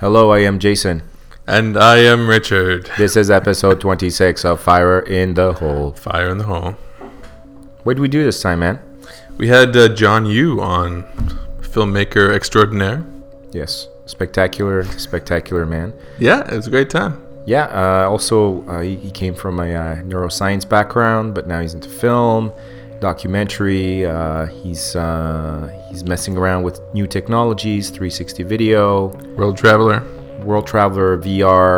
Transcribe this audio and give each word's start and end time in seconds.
Hello, 0.00 0.32
I 0.32 0.40
am 0.40 0.58
Jason. 0.58 1.04
And 1.46 1.76
I 1.78 1.98
am 1.98 2.28
Richard. 2.28 2.90
This 2.98 3.16
is 3.16 3.30
episode 3.30 3.80
26 3.80 4.44
of 4.44 4.60
Fire 4.60 4.98
in 4.98 5.34
the 5.34 5.52
Hole. 5.52 5.92
Fire 5.92 6.30
in 6.30 6.38
the 6.38 6.44
hole. 6.44 6.72
What 7.84 7.94
did 7.94 8.00
we 8.00 8.08
do 8.08 8.24
this 8.24 8.42
time, 8.42 8.58
man? 8.58 8.80
We 9.38 9.46
had 9.46 9.76
uh, 9.76 9.88
Jon 9.90 10.26
Yu 10.26 10.60
on, 10.60 11.04
filmmaker 11.60 12.34
extraordinaire. 12.34 13.06
Yes, 13.52 13.86
spectacular, 14.06 14.82
spectacular 14.82 15.64
man. 15.64 15.92
Yeah, 16.18 16.40
it 16.52 16.56
was 16.56 16.66
a 16.66 16.70
great 16.70 16.90
time. 16.90 17.22
Yeah, 17.46 17.66
uh, 17.66 18.10
also, 18.10 18.66
uh, 18.66 18.80
he, 18.80 18.96
he 18.96 19.12
came 19.12 19.36
from 19.36 19.60
a 19.60 19.72
uh, 19.72 19.96
neuroscience 20.02 20.68
background, 20.68 21.36
but 21.36 21.46
now 21.46 21.60
he's 21.60 21.72
into 21.72 21.88
film, 21.88 22.52
documentary. 23.04 24.06
Uh, 24.06 24.46
he's, 24.46 24.96
uh, 24.96 25.68
he's 25.90 26.04
messing 26.04 26.38
around 26.38 26.62
with 26.62 26.80
new 26.94 27.06
technologies, 27.06 27.90
360 27.90 28.42
video, 28.44 29.08
World 29.36 29.58
traveler. 29.58 30.02
world 30.42 30.66
traveler, 30.66 31.18
VR, 31.18 31.76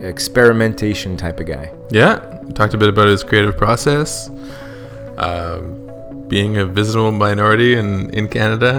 experimentation 0.00 1.18
type 1.18 1.38
of 1.38 1.46
guy. 1.46 1.70
Yeah, 1.90 2.14
talked 2.54 2.72
a 2.72 2.78
bit 2.78 2.88
about 2.88 3.08
his 3.08 3.22
creative 3.22 3.58
process, 3.58 4.30
um, 5.18 6.26
being 6.28 6.56
a 6.56 6.64
visible 6.64 7.12
minority 7.12 7.74
in, 7.74 8.08
in 8.14 8.26
Canada. 8.28 8.72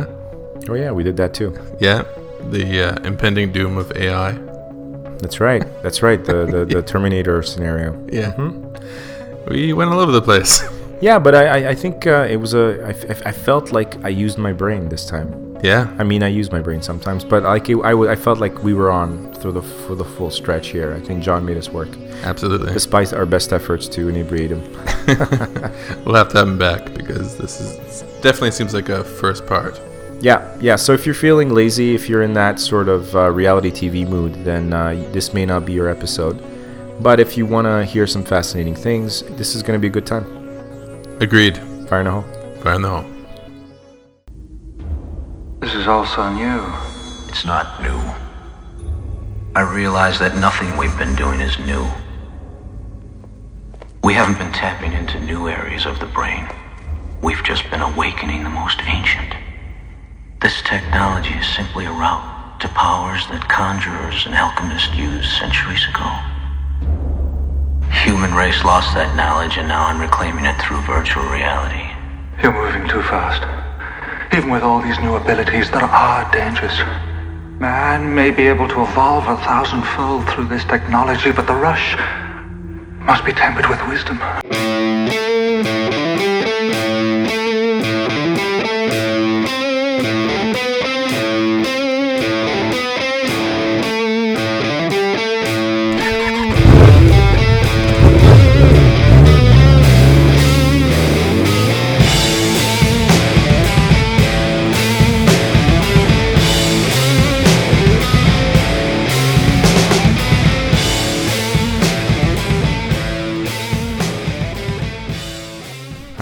Oh, 0.68 0.74
yeah, 0.74 0.92
we 0.92 1.04
did 1.04 1.18
that 1.18 1.36
too. 1.36 1.54
Yeah, 1.80 2.04
the 2.50 2.66
uh, 2.88 3.08
impending 3.08 3.52
doom 3.52 3.78
of 3.78 3.92
AI. 3.96 4.32
That's 5.22 5.40
right. 5.40 5.64
That's 5.84 6.02
right. 6.02 6.26
The, 6.26 6.46
the, 6.46 6.66
the 6.66 6.82
Terminator 6.82 7.44
scenario. 7.44 7.90
Yeah. 8.12 8.34
We 9.48 9.72
went 9.74 9.92
all 9.92 10.00
over 10.00 10.12
the 10.12 10.22
place. 10.22 10.64
Yeah, 11.04 11.20
but 11.20 11.34
I, 11.36 11.44
I, 11.46 11.70
I 11.72 11.76
think 11.76 12.08
uh, 12.08 12.26
it 12.34 12.38
was 12.38 12.54
a. 12.54 12.66
I, 12.90 12.92
f- 12.92 13.22
I 13.26 13.34
felt 13.34 13.74
like 13.74 13.92
I 14.06 14.10
used 14.26 14.38
my 14.38 14.54
brain 14.54 14.88
this 14.88 15.06
time. 15.06 15.30
yeah. 15.62 15.84
I 16.02 16.04
mean, 16.12 16.24
I 16.24 16.30
use 16.30 16.50
my 16.58 16.62
brain 16.62 16.82
sometimes, 16.82 17.26
but 17.26 17.44
like 17.44 17.70
it, 17.70 17.78
I, 17.84 17.92
w- 17.92 18.10
I 18.10 18.16
felt 18.16 18.40
like 18.40 18.64
we 18.64 18.74
were 18.74 18.90
on 18.90 19.10
through 19.40 19.54
the 19.60 19.62
for 19.62 19.96
the 19.96 20.06
full 20.06 20.32
stretch 20.32 20.68
here. 20.70 20.94
I 20.94 21.02
think 21.06 21.22
Jon 21.22 21.44
made 21.46 21.58
us 21.58 21.68
work, 21.80 21.90
Absolutely. 22.32 22.72
despite 22.72 23.12
our 23.12 23.26
best 23.26 23.52
efforts 23.52 23.86
to 23.96 24.08
inebriate 24.08 24.52
him. 24.56 24.62
We'll 26.06 26.16
have 26.16 26.30
to 26.30 26.38
have 26.38 26.48
him 26.48 26.58
back 26.58 26.94
because 26.94 27.38
this 27.38 27.60
is 27.60 27.70
definitely 28.22 28.52
seems 28.52 28.74
like 28.74 28.88
a 28.90 29.04
first 29.04 29.46
part. 29.46 29.82
Yeah, 30.22 30.40
yeah. 30.62 30.78
So 30.78 30.94
if 30.94 31.06
you're 31.06 31.22
feeling 31.28 31.50
lazy, 31.54 31.96
if 31.96 32.08
you're 32.08 32.24
in 32.24 32.34
that 32.36 32.60
sort 32.60 32.88
of 32.88 33.14
uh, 33.14 33.30
reality 33.30 33.72
TV 33.72 34.08
mood, 34.08 34.34
then 34.46 34.72
uh, 34.72 34.94
this 35.12 35.34
may 35.34 35.46
not 35.46 35.66
be 35.66 35.74
your 35.74 35.90
episode. 35.90 36.38
But 37.02 37.20
if 37.20 37.36
you 37.38 37.46
want 37.46 37.66
to 37.68 37.84
hear 37.94 38.08
some 38.08 38.24
fascinating 38.24 38.76
things, 38.76 39.24
this 39.40 39.54
is 39.56 39.64
going 39.64 39.78
to 39.78 39.82
be 39.82 39.88
a 39.88 39.96
good 40.00 40.06
time. 40.06 40.43
Agreed. 41.24 41.56
Fire 41.88 42.02
in 42.02 42.06
the 42.06 42.12
hole. 42.12 42.26
Fire 42.62 42.76
in 42.76 42.82
the 42.82 42.90
hole. 42.90 43.06
This 45.62 45.74
is 45.74 45.88
all 45.88 46.06
so 46.06 46.30
new. 46.34 46.62
It's 47.30 47.46
not 47.46 47.82
new. 47.82 47.98
I 49.56 49.62
realize 49.62 50.20
that 50.20 50.36
nothing 50.36 50.76
we've 50.76 50.98
been 50.98 51.16
doing 51.16 51.40
is 51.40 51.58
new. 51.60 51.88
We 54.04 54.14
haven't 54.14 54.38
been 54.38 54.52
tapping 54.52 54.92
into 54.92 55.18
new 55.22 55.48
areas 55.48 55.86
of 55.86 56.02
the 56.02 56.08
brain. 56.08 56.46
We've 57.22 57.44
just 57.46 57.72
been 57.72 57.80
awakening 57.80 58.44
the 58.44 58.50
most 58.50 58.82
ancient. 58.82 59.34
This 60.42 60.62
technology 60.64 61.36
is 61.36 61.48
simply 61.48 61.86
a 61.86 61.92
route 61.92 62.60
to 62.60 62.68
powers 62.68 63.26
that 63.28 63.48
conjurers 63.48 64.26
and 64.26 64.36
alchemists 64.36 64.94
used 64.94 65.32
centuries 65.40 65.88
ago. 65.88 66.33
Human 68.02 68.34
race 68.34 68.64
lost 68.64 68.94
that 68.96 69.16
knowledge 69.16 69.58
and 69.58 69.68
now 69.68 69.86
I'm 69.86 70.02
reclaiming 70.02 70.46
it 70.46 70.60
through 70.60 70.82
virtual 70.82 71.24
reality. 71.30 71.86
You're 72.42 72.52
moving 72.52 72.90
too 72.90 73.04
fast. 73.04 73.46
Even 74.34 74.50
with 74.50 74.64
all 74.64 74.82
these 74.82 75.00
new 75.00 75.16
abilities, 75.16 75.70
there 75.70 75.84
are 75.84 76.30
dangers. 76.32 76.74
Man 77.60 78.14
may 78.14 78.32
be 78.32 78.48
able 78.48 78.68
to 78.68 78.82
evolve 78.82 79.28
a 79.28 79.38
thousandfold 79.38 80.28
through 80.30 80.48
this 80.48 80.66
technology, 80.66 81.32
but 81.32 81.46
the 81.46 81.54
rush 81.54 81.96
must 83.06 83.24
be 83.24 83.32
tempered 83.32 83.70
with 83.70 83.80
wisdom. 83.88 84.20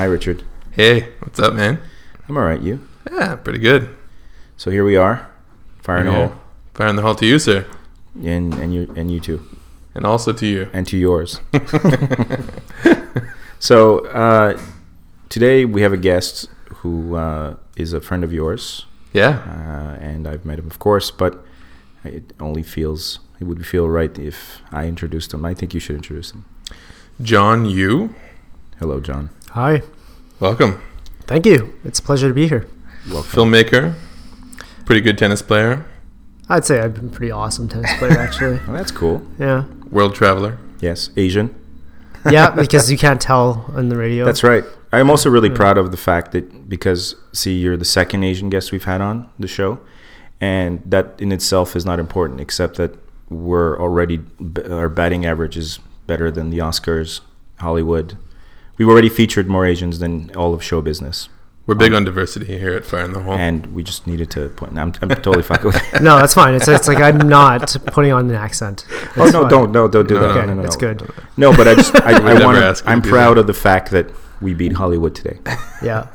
Hi, 0.01 0.07
Richard. 0.07 0.41
Hey, 0.71 1.13
what's 1.19 1.39
up, 1.39 1.53
man? 1.53 1.79
I'm 2.27 2.35
all 2.35 2.41
right. 2.43 2.59
You? 2.59 2.79
Yeah, 3.11 3.35
pretty 3.35 3.59
good. 3.59 3.95
So 4.57 4.71
here 4.71 4.83
we 4.83 4.95
are, 4.95 5.29
firing 5.77 6.07
in 6.07 6.13
the 6.13 6.19
hole, 6.27 6.35
Fire 6.73 6.87
in 6.87 6.95
the 6.95 7.03
hole 7.03 7.13
to 7.13 7.23
you, 7.27 7.37
sir, 7.37 7.67
and 8.23 8.51
and 8.55 8.73
you 8.73 8.91
and 8.95 9.11
you 9.11 9.19
too. 9.19 9.45
and 9.93 10.03
also 10.03 10.33
to 10.33 10.47
you. 10.47 10.69
and 10.73 10.87
to 10.87 10.97
yours. 10.97 11.39
so 13.59 13.99
uh, 14.07 14.59
today 15.29 15.65
we 15.65 15.83
have 15.83 15.93
a 15.93 16.01
guest 16.01 16.49
who 16.81 17.15
uh, 17.15 17.57
is 17.75 17.93
a 17.93 18.01
friend 18.01 18.23
of 18.23 18.33
yours, 18.33 18.87
Yeah, 19.13 19.37
uh, 19.45 20.01
and 20.03 20.27
I've 20.27 20.45
met 20.45 20.57
him, 20.57 20.65
of 20.65 20.79
course. 20.79 21.11
But 21.11 21.45
it 22.03 22.33
only 22.39 22.63
feels 22.63 23.19
it 23.39 23.43
would 23.43 23.67
feel 23.67 23.87
right 23.87 24.17
if 24.17 24.63
I 24.71 24.87
introduced 24.87 25.31
him. 25.31 25.45
I 25.45 25.53
think 25.53 25.75
you 25.75 25.79
should 25.79 25.95
introduce 25.97 26.31
him. 26.31 26.45
Jon 27.21 27.65
Yu. 27.65 28.15
Hello, 28.79 28.99
Jon. 28.99 29.29
Hi. 29.51 29.81
Welcome, 30.39 30.81
Thank 31.27 31.45
you. 31.45 31.73
It's 31.83 31.99
a 31.99 32.01
pleasure 32.01 32.29
to 32.29 32.33
be 32.33 32.47
here. 32.47 32.67
filmmaker, 33.05 33.95
pretty 34.85 35.01
good 35.01 35.17
tennis 35.17 35.41
player, 35.41 35.85
I'd 36.47 36.65
say 36.65 36.79
I've 36.79 36.93
been 36.93 37.09
pretty 37.09 37.31
awesome 37.31 37.67
tennis 37.67 37.91
player, 37.97 38.17
actually. 38.17 38.53
Well, 38.53 38.63
oh, 38.69 38.73
that's 38.73 38.91
cool. 38.91 39.21
Yeah. 39.37 39.65
world 39.89 40.15
traveler. 40.15 40.57
Yes, 40.79 41.09
Asian. 41.17 41.53
Yeah, 42.29 42.49
because 42.55 42.89
you 42.89 42.97
can't 42.97 43.19
tell 43.19 43.65
on 43.75 43.89
the 43.89 43.97
radio. 43.97 44.23
That's 44.25 44.43
right. 44.43 44.63
I'm 44.93 45.09
also 45.09 45.29
really 45.29 45.49
proud 45.49 45.77
of 45.77 45.91
the 45.91 45.97
fact 45.97 46.31
that 46.31 46.69
because 46.69 47.15
see, 47.33 47.59
you're 47.59 47.77
the 47.77 47.85
second 47.85 48.23
Asian 48.23 48.49
guest 48.49 48.71
we've 48.71 48.85
had 48.85 49.01
on 49.01 49.29
the 49.37 49.47
show, 49.49 49.79
and 50.39 50.81
that 50.85 51.15
in 51.19 51.31
itself 51.33 51.75
is 51.75 51.85
not 51.85 51.99
important, 51.99 52.39
except 52.39 52.77
that 52.77 52.97
we're 53.29 53.77
already 53.79 54.21
our 54.69 54.87
batting 54.87 55.25
average 55.25 55.57
is 55.57 55.79
better 56.07 56.31
than 56.31 56.51
the 56.51 56.59
Oscars, 56.59 57.19
Hollywood. 57.59 58.17
We've 58.77 58.87
already 58.89 59.09
featured 59.09 59.47
more 59.47 59.65
Asians 59.65 59.99
than 59.99 60.33
all 60.35 60.53
of 60.53 60.63
show 60.63 60.81
business, 60.81 61.29
We're 61.67 61.75
big 61.75 61.93
on 61.93 62.03
diversity 62.03 62.57
here 62.57 62.73
at 62.73 62.83
Fire 62.85 63.05
in 63.05 63.13
the 63.13 63.21
Hole. 63.21 63.33
and 63.33 63.67
we 63.75 63.83
just 63.83 64.07
needed 64.07 64.31
to 64.31 64.49
point. 64.49 64.77
I'm, 64.77 64.93
I'm 65.01 65.09
totally 65.09 65.43
fine 65.43 65.63
with 65.63 65.75
it. 65.93 66.01
No, 66.01 66.17
that's 66.17 66.33
fine. 66.33 66.55
It's, 66.55 66.67
it's 66.67 66.87
like 66.87 66.97
I'm 66.99 67.17
not 67.29 67.75
putting 67.87 68.11
on 68.11 68.29
an 68.29 68.35
accent. 68.35 68.85
Oh 69.17 69.25
no! 69.25 69.41
fine. 69.41 69.49
Don't 69.49 69.71
no! 69.71 69.87
Don't 69.87 70.07
do 70.07 70.15
No, 70.15 70.21
that. 70.21 70.29
Okay, 70.37 70.47
no, 70.47 70.53
no, 70.53 70.61
no. 70.61 70.67
it's 70.67 70.75
good. 70.77 71.07
No, 71.37 71.55
but 71.55 71.67
I 71.67 71.75
just 71.75 71.95
I, 72.01 72.13
I 72.41 72.45
want 72.45 72.57
to. 72.77 72.83
I'm 72.89 73.01
proud 73.01 73.35
that. 73.37 73.41
of 73.41 73.47
the 73.47 73.53
fact 73.53 73.91
that 73.91 74.07
we 74.41 74.53
beat 74.55 74.73
Hollywood 74.73 75.13
today. 75.15 75.37
Yeah. 75.83 76.07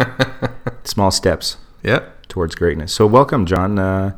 Small 0.85 1.11
steps. 1.11 1.57
yeah, 1.83 2.01
towards 2.29 2.55
greatness. 2.55 2.93
So 2.93 3.07
welcome, 3.07 3.47
Jon. 3.47 3.79
Uh, 3.79 4.17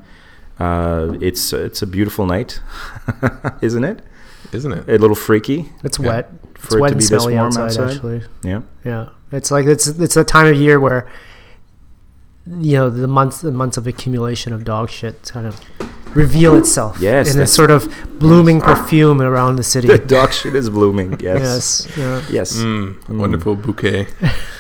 uh, 0.61 1.17
it's 1.21 1.53
it's 1.55 1.81
a 1.83 1.87
beautiful 1.87 2.27
night, 2.27 2.61
isn't 3.63 3.85
it? 3.85 4.01
Isn't 4.53 4.73
it? 4.73 4.89
A 4.89 4.99
little 4.99 5.17
freaky. 5.17 5.71
It's 5.85 5.99
Yeah. 5.99 6.07
wet. 6.09 6.33
It's 6.55 6.67
For 6.67 6.79
it 6.79 6.81
wet 6.81 6.89
to 6.89 6.93
and 6.95 6.99
be 6.99 7.05
this 7.05 7.09
smelly 7.09 7.35
warm 7.35 7.47
outside, 7.47 7.65
outside? 7.65 7.91
actually. 7.91 8.23
Yeah. 8.43 8.61
Yeah. 8.85 9.09
It's 9.33 9.51
like 9.51 9.67
it's 9.67 9.87
it's 9.87 10.17
a 10.17 10.25
time 10.25 10.47
of 10.47 10.57
year 10.59 10.81
where 10.81 11.07
you 12.61 12.77
know 12.77 12.89
the 12.91 13.07
months 13.07 13.41
the 13.43 13.53
months 13.53 13.77
of 13.77 13.87
accumulation 13.87 14.53
of 14.53 14.65
dog 14.65 14.89
shit 14.91 15.31
kind 15.33 15.47
of 15.47 15.61
reveal 16.15 16.57
itself 16.57 16.99
Yes, 16.99 17.35
in 17.35 17.41
a 17.43 17.47
sort 17.47 17.71
of 17.71 17.87
blooming 18.19 18.63
perfume 18.63 19.21
around 19.21 19.57
the 19.57 19.63
city. 19.63 19.89
The 19.97 19.99
dog 19.99 20.33
shit 20.33 20.55
is 20.55 20.71
blooming. 20.71 21.21
Yes. 21.21 21.87
yes. 21.87 21.97
Yeah. 21.99 22.23
Yes. 22.31 22.57
Mm, 22.57 23.09
a 23.09 23.15
wonderful 23.15 23.55
bouquet. 23.57 24.07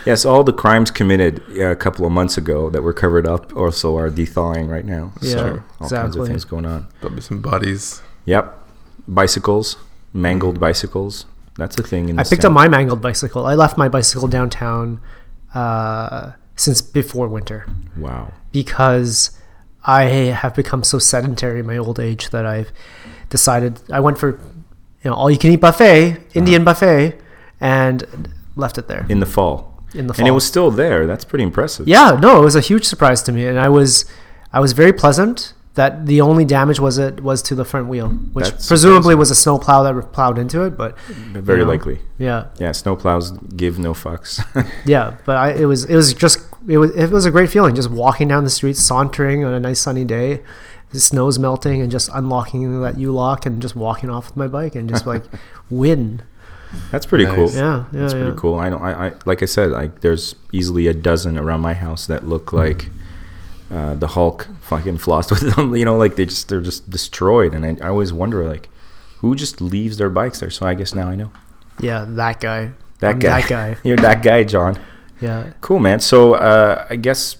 Yes. 0.06 0.24
All 0.24 0.42
the 0.44 0.52
crimes 0.54 0.90
committed 0.90 1.42
uh, 1.58 1.64
a 1.70 1.76
couple 1.76 2.06
of 2.06 2.12
months 2.12 2.38
ago 2.38 2.70
that 2.70 2.82
were 2.82 2.94
covered 2.94 3.26
up 3.26 3.54
also 3.56 3.96
are 3.96 4.10
thawing 4.10 4.66
right 4.68 4.84
now. 4.86 5.12
Yeah, 5.20 5.30
so 5.32 5.62
all 5.80 5.88
kinds 5.90 6.16
of 6.16 6.26
things 6.26 6.44
going 6.46 6.64
on. 6.66 6.86
Probably 7.00 7.20
some 7.20 7.40
bodies. 7.42 8.00
Yep. 8.24 8.44
Bicycles, 9.08 9.76
mangled 10.12 10.60
bicycles. 10.60 11.24
That's 11.56 11.76
a 11.78 11.82
thing. 11.82 12.08
In 12.08 12.18
I 12.18 12.22
picked 12.24 12.42
town. 12.42 12.52
up 12.52 12.54
my 12.54 12.68
mangled 12.68 13.00
bicycle. 13.02 13.46
I 13.46 13.54
left 13.54 13.76
my 13.76 13.88
bicycle 13.88 14.28
downtown 14.28 15.00
uh, 15.54 16.32
since 16.56 16.80
before 16.80 17.26
winter 17.28 17.66
Wow. 17.96 18.32
because 18.52 19.30
I 19.84 20.02
have 20.42 20.54
become 20.54 20.84
so 20.84 20.98
sedentary 20.98 21.60
in 21.60 21.66
my 21.66 21.76
old 21.78 21.98
age 21.98 22.30
that 22.30 22.44
I've 22.46 22.70
decided 23.30 23.80
I 23.90 24.00
went 24.00 24.18
for 24.18 24.38
you 25.02 25.10
know 25.10 25.14
all 25.14 25.30
you 25.30 25.38
can 25.38 25.50
eat 25.52 25.60
buffet, 25.60 26.18
Indian 26.34 26.64
buffet, 26.64 27.18
and 27.60 28.28
left 28.56 28.76
it 28.78 28.88
there 28.88 29.06
In 29.08 29.20
the 29.20 29.26
fall. 29.26 29.82
in 29.94 30.06
the 30.06 30.14
fall. 30.14 30.20
And 30.20 30.28
it 30.28 30.32
was 30.32 30.44
still 30.46 30.70
there. 30.70 31.06
That's 31.06 31.24
pretty 31.24 31.44
impressive. 31.44 31.88
yeah, 31.88 32.18
no, 32.20 32.40
it 32.42 32.44
was 32.44 32.56
a 32.56 32.60
huge 32.60 32.84
surprise 32.84 33.22
to 33.22 33.32
me, 33.32 33.46
and 33.46 33.58
I 33.58 33.68
was 33.68 34.04
I 34.52 34.60
was 34.60 34.72
very 34.74 34.92
pleasant. 34.92 35.54
That 35.78 36.06
the 36.06 36.20
only 36.20 36.44
damage 36.44 36.80
was 36.80 36.98
it 36.98 37.20
was 37.22 37.40
to 37.42 37.54
the 37.54 37.64
front 37.64 37.86
wheel, 37.88 38.08
which 38.34 38.44
That's 38.50 38.66
presumably 38.68 39.14
was 39.14 39.30
a 39.30 39.34
snow 39.34 39.58
plow 39.58 39.82
that 39.84 40.12
plowed 40.12 40.36
into 40.38 40.62
it. 40.64 40.76
But 40.76 40.98
Very 40.98 41.60
you 41.60 41.64
know, 41.64 41.70
likely. 41.70 42.00
yeah, 42.18 42.46
Yeah, 42.58 42.70
snowplows 42.70 43.56
give 43.56 43.78
no 43.78 43.92
fucks. 43.94 44.42
yeah. 44.84 45.16
But 45.24 45.36
I, 45.36 45.50
it 45.52 45.64
was 45.66 45.84
it 45.84 45.94
was 45.96 46.12
just 46.14 46.38
it 46.66 46.78
was 46.78 46.90
it 46.96 47.10
was 47.10 47.24
a 47.26 47.30
great 47.30 47.48
feeling 47.50 47.74
just 47.74 47.90
walking 47.90 48.28
down 48.28 48.44
the 48.44 48.50
street, 48.50 48.76
sauntering 48.76 49.44
on 49.44 49.54
a 49.54 49.60
nice 49.60 49.80
sunny 49.80 50.04
day. 50.04 50.42
The 50.90 51.00
snow's 51.00 51.38
melting 51.38 51.82
and 51.82 51.90
just 51.90 52.08
unlocking 52.14 52.80
that 52.82 52.98
U 52.98 53.12
lock 53.12 53.44
and 53.46 53.60
just 53.62 53.76
walking 53.76 54.08
off 54.10 54.28
with 54.28 54.36
my 54.36 54.48
bike 54.48 54.74
and 54.74 54.88
just 54.88 55.06
like 55.06 55.22
win. 55.70 56.22
That's 56.90 57.06
pretty 57.06 57.24
Nice. 57.24 57.34
cool. 57.36 57.50
Yeah, 57.50 57.84
yeah, 57.92 58.00
That's 58.00 58.14
yeah. 58.14 58.22
pretty 58.22 58.36
cool. 58.38 58.58
I 58.58 58.68
know. 58.70 58.78
I, 58.78 59.06
I 59.08 59.12
like 59.26 59.42
I 59.42 59.46
said, 59.46 59.70
like 59.70 60.00
there's 60.00 60.34
easily 60.52 60.86
a 60.86 60.94
dozen 60.94 61.38
around 61.38 61.60
my 61.60 61.74
house 61.74 62.06
that 62.08 62.26
look 62.26 62.52
like 62.52 62.88
uh, 63.70 63.94
the 63.94 64.08
Hulk 64.08 64.48
fucking 64.62 64.98
flossed 64.98 65.30
with 65.30 65.54
them. 65.54 65.74
You 65.80 65.84
know, 65.84 65.96
like 65.96 66.16
they 66.16 66.24
just 66.26 66.48
they're 66.48 66.60
just 66.60 66.88
destroyed. 66.90 67.54
And 67.54 67.64
I, 67.66 67.86
I 67.86 67.88
always 67.90 68.12
wonder 68.12 68.48
like 68.48 68.68
who 69.18 69.34
just 69.34 69.60
leaves 69.60 69.96
their 69.98 70.10
bikes 70.10 70.40
there. 70.40 70.50
So 70.50 70.66
I 70.66 70.74
guess 70.74 70.94
now 70.94 71.08
I 71.08 71.14
know 71.16 71.30
Yeah, 71.80 72.04
that 72.08 72.40
guy. 72.40 72.72
that 73.00 73.10
I'm 73.14 73.18
guy. 73.18 73.40
That 73.40 73.48
guy. 73.48 73.76
You're 73.84 73.96
that 73.98 74.22
guy, 74.22 74.44
Jon. 74.44 74.78
Yeah. 75.20 75.52
Cool, 75.60 75.80
man. 75.80 76.00
So 76.00 76.34
uh, 76.34 76.86
I 76.88 76.96
guess 76.96 77.36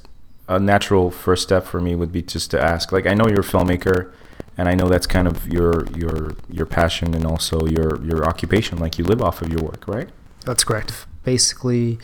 a 0.49 0.59
natural 0.59 1.11
first 1.11 1.43
step 1.45 1.65
for 1.65 1.81
me 1.81 1.95
would 1.95 2.11
be 2.13 2.23
just 2.23 2.51
to 2.51 2.61
ask. 2.61 2.91
Like 2.93 3.07
I 3.07 3.15
know 3.15 3.27
you're 3.29 3.41
a 3.41 3.45
filmmaker, 3.45 4.11
and 4.57 4.69
I 4.69 4.75
know 4.75 4.89
that's 4.89 5.07
kind 5.07 5.29
of 5.29 5.47
your 5.47 5.87
your 5.97 6.33
your 6.51 6.67
passion 6.67 7.15
and 7.15 7.25
also 7.25 7.67
your 7.67 8.03
your 8.05 8.25
occupation. 8.27 8.79
Like 8.79 8.99
you 8.99 9.05
live 9.05 9.23
off 9.23 9.43
of 9.43 9.49
your 9.53 9.63
work, 9.63 9.85
right? 9.87 10.09
That's 10.45 10.65
correct. 10.65 11.07
Basically, 11.25 11.99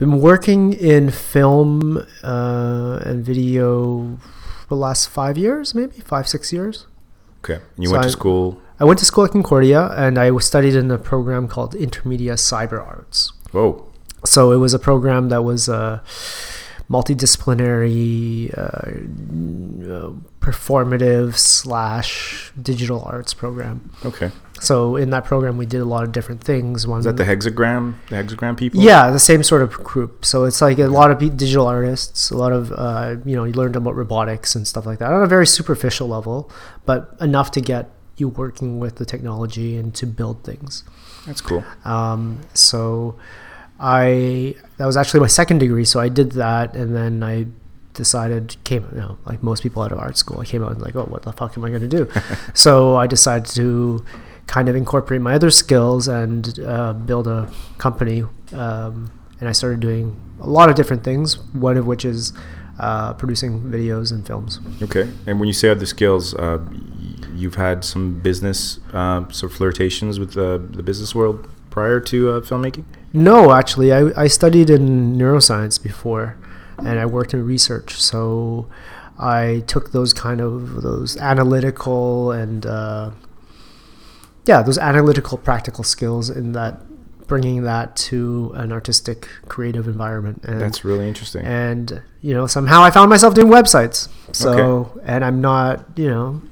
been 0.00 0.20
working 0.20 0.72
in 0.72 1.10
film 1.10 1.98
uh, 2.24 2.98
and 3.08 3.24
video 3.24 4.18
for 4.62 4.66
the 4.74 4.76
last 4.76 5.08
five 5.08 5.36
years, 5.38 5.74
maybe 5.74 5.96
five, 6.00 6.26
six 6.26 6.52
years. 6.52 6.86
Okay. 7.44 7.54
And 7.76 7.84
you 7.84 7.88
So 7.88 7.92
went 7.92 8.02
to 8.04 8.08
I- 8.08 8.18
school. 8.20 8.60
I 8.80 8.84
went 8.84 8.98
to 9.00 9.04
school 9.04 9.24
at 9.26 9.32
Concordia 9.32 9.92
and 10.04 10.18
I 10.18 10.34
studied 10.38 10.74
in 10.74 10.90
a 10.90 10.96
program 10.96 11.46
called 11.48 11.74
Intermedia 11.74 12.34
Cyber 12.50 12.80
Arts. 12.92 13.30
Whoa. 13.52 13.84
So 14.24 14.52
it 14.52 14.56
was 14.56 14.72
a 14.72 14.78
program 14.78 15.28
that 15.28 15.42
was 15.44 15.68
a 15.68 16.02
multidisciplinary, 16.88 18.56
uh, 18.56 19.92
uh, 19.94 20.12
performative 20.40 21.36
slash 21.36 22.52
digital 22.60 23.02
arts 23.04 23.34
program. 23.34 23.90
Okay. 24.04 24.30
So 24.60 24.96
in 24.96 25.10
that 25.10 25.24
program, 25.24 25.56
we 25.56 25.66
did 25.66 25.80
a 25.80 25.84
lot 25.84 26.04
of 26.04 26.12
different 26.12 26.42
things. 26.42 26.86
One 26.86 26.98
Is 26.98 27.04
that 27.06 27.16
the 27.16 27.24
hexagram? 27.24 27.94
The 28.08 28.16
hexagram 28.16 28.56
people? 28.56 28.80
Yeah, 28.80 29.10
the 29.10 29.18
same 29.18 29.42
sort 29.42 29.62
of 29.62 29.72
group. 29.72 30.24
So 30.24 30.44
it's 30.44 30.60
like 30.60 30.78
a 30.78 30.86
lot 30.86 31.10
of 31.10 31.18
digital 31.18 31.66
artists, 31.66 32.30
a 32.30 32.36
lot 32.36 32.52
of 32.52 32.72
uh, 32.72 33.16
you 33.24 33.36
know, 33.36 33.44
you 33.44 33.52
learned 33.52 33.76
about 33.76 33.96
robotics 33.96 34.54
and 34.54 34.66
stuff 34.66 34.86
like 34.86 34.98
that 34.98 35.12
on 35.12 35.22
a 35.22 35.26
very 35.26 35.46
superficial 35.46 36.08
level, 36.08 36.50
but 36.84 37.16
enough 37.20 37.50
to 37.52 37.60
get 37.60 37.90
you 38.16 38.28
working 38.28 38.78
with 38.78 38.96
the 38.96 39.06
technology 39.06 39.76
and 39.76 39.94
to 39.94 40.06
build 40.06 40.44
things. 40.44 40.84
That's 41.26 41.40
cool. 41.40 41.64
Um, 41.84 42.40
so 42.52 43.18
I 43.78 44.56
that 44.76 44.86
was 44.86 44.96
actually 44.96 45.20
my 45.20 45.26
second 45.26 45.58
degree, 45.58 45.86
so 45.86 46.00
I 46.00 46.08
did 46.08 46.32
that, 46.32 46.76
and 46.76 46.94
then 46.94 47.22
I 47.22 47.46
decided 47.94 48.56
came 48.64 48.88
you 48.92 49.00
know 49.00 49.18
like 49.26 49.42
most 49.42 49.62
people 49.62 49.82
out 49.82 49.92
of 49.92 49.98
art 49.98 50.16
school, 50.16 50.40
I 50.40 50.44
came 50.44 50.62
out 50.62 50.72
and 50.72 50.80
like, 50.80 50.96
oh, 50.96 51.04
what 51.04 51.22
the 51.22 51.32
fuck 51.32 51.56
am 51.56 51.64
I 51.64 51.70
going 51.70 51.88
to 51.88 51.88
do? 51.88 52.10
so 52.54 52.96
I 52.96 53.06
decided 53.06 53.46
to 53.54 54.04
kind 54.46 54.68
of 54.68 54.76
incorporate 54.76 55.20
my 55.20 55.34
other 55.34 55.50
skills 55.50 56.08
and 56.08 56.58
uh, 56.60 56.92
build 56.92 57.26
a 57.26 57.50
company, 57.78 58.24
um, 58.52 59.12
and 59.38 59.48
I 59.48 59.52
started 59.52 59.80
doing 59.80 60.20
a 60.40 60.48
lot 60.48 60.68
of 60.68 60.76
different 60.76 61.04
things. 61.04 61.38
One 61.52 61.76
of 61.76 61.86
which 61.86 62.04
is 62.04 62.32
uh, 62.80 63.12
producing 63.14 63.60
videos 63.60 64.10
and 64.10 64.26
films. 64.26 64.58
Okay. 64.82 65.08
And 65.26 65.38
when 65.38 65.46
you 65.46 65.52
say 65.52 65.68
other 65.68 65.86
skills, 65.86 66.34
uh, 66.34 66.58
you've 67.34 67.56
had 67.56 67.84
some 67.84 68.20
business, 68.20 68.80
uh, 68.92 69.28
sort 69.30 69.52
of 69.52 69.58
flirtations 69.58 70.18
with 70.18 70.32
the, 70.32 70.58
the 70.70 70.82
business 70.82 71.14
world 71.14 71.48
prior 71.70 72.00
to 72.00 72.30
uh, 72.30 72.40
filmmaking? 72.40 72.84
No, 73.12 73.52
actually, 73.52 73.92
I, 73.92 74.10
I 74.16 74.26
studied 74.28 74.70
in 74.70 75.16
neuroscience 75.16 75.82
before, 75.82 76.36
and 76.86 76.98
I 76.98 77.06
worked 77.06 77.34
in 77.34 77.44
research. 77.44 78.00
So 78.00 78.68
I 79.18 79.62
took 79.66 79.92
those 79.92 80.12
kind 80.12 80.40
of 80.40 80.82
those 80.82 81.16
analytical 81.16 82.32
and 82.32 82.64
uh, 82.66 83.10
yeah, 84.46 84.62
those 84.62 84.78
analytical 84.78 85.38
practical 85.38 85.84
skills 85.84 86.30
in 86.30 86.52
that 86.52 86.80
bringing 87.26 87.62
that 87.62 87.94
to 87.94 88.50
an 88.56 88.72
artistic 88.72 89.28
creative 89.46 89.86
environment. 89.86 90.42
And 90.44 90.60
That's 90.60 90.84
really 90.84 91.06
interesting. 91.06 91.44
and 91.44 92.02
you 92.20 92.34
know 92.34 92.46
somehow 92.46 92.82
I 92.82 92.90
found 92.90 93.10
myself 93.10 93.34
doing 93.34 93.48
websites. 93.48 94.08
So 94.32 95.00
and 95.04 95.24
I'm 95.24 95.40
not 95.40 95.84
you 95.96 96.08
know 96.10 96.42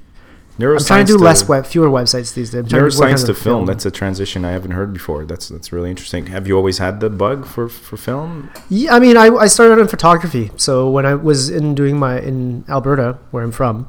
I'm 0.61 0.79
trying 0.79 1.07
to 1.07 1.13
do 1.13 1.19
less 1.19 1.49
web, 1.49 1.67
fewer 1.67 1.89
websites 1.89 2.35
these 2.35 2.51
days. 2.51 2.55
I'm 2.55 2.69
trying 2.69 2.83
work 2.83 2.93
on 2.95 2.99
Neuroscience 3.01 3.27
the 3.27 3.35
to 3.35 3.41
film. 3.41 3.67
That's 3.67 3.87
a 3.87 3.91
transition 3.91 4.45
I 4.45 4.51
haven't 4.51 4.73
heard 4.73 4.93
before. 4.93 5.25
That's 5.25 5.49
that's 5.49 5.73
really 5.73 5.91
interesting. 5.91 6.27
Have 6.27 6.49
you 6.49 6.57
always 6.57 6.79
had 6.79 7.01
the 7.01 7.11
bug 7.11 7.47
for, 7.47 7.69
for 7.69 7.97
film? 7.97 8.51
Yeah, 8.69 8.95
I 8.95 8.99
mean, 8.99 9.17
I, 9.17 9.29
I 9.29 9.47
started 9.47 9.79
in 9.79 9.89
photography. 9.89 10.51
So 10.57 10.91
when 10.91 11.07
I 11.07 11.15
was 11.15 11.49
in 11.49 11.75
doing 11.75 11.99
my 11.99 12.21
in 12.21 12.65
Alberta, 12.69 13.19
where 13.31 13.45
I'm 13.45 13.53
from, 13.53 13.89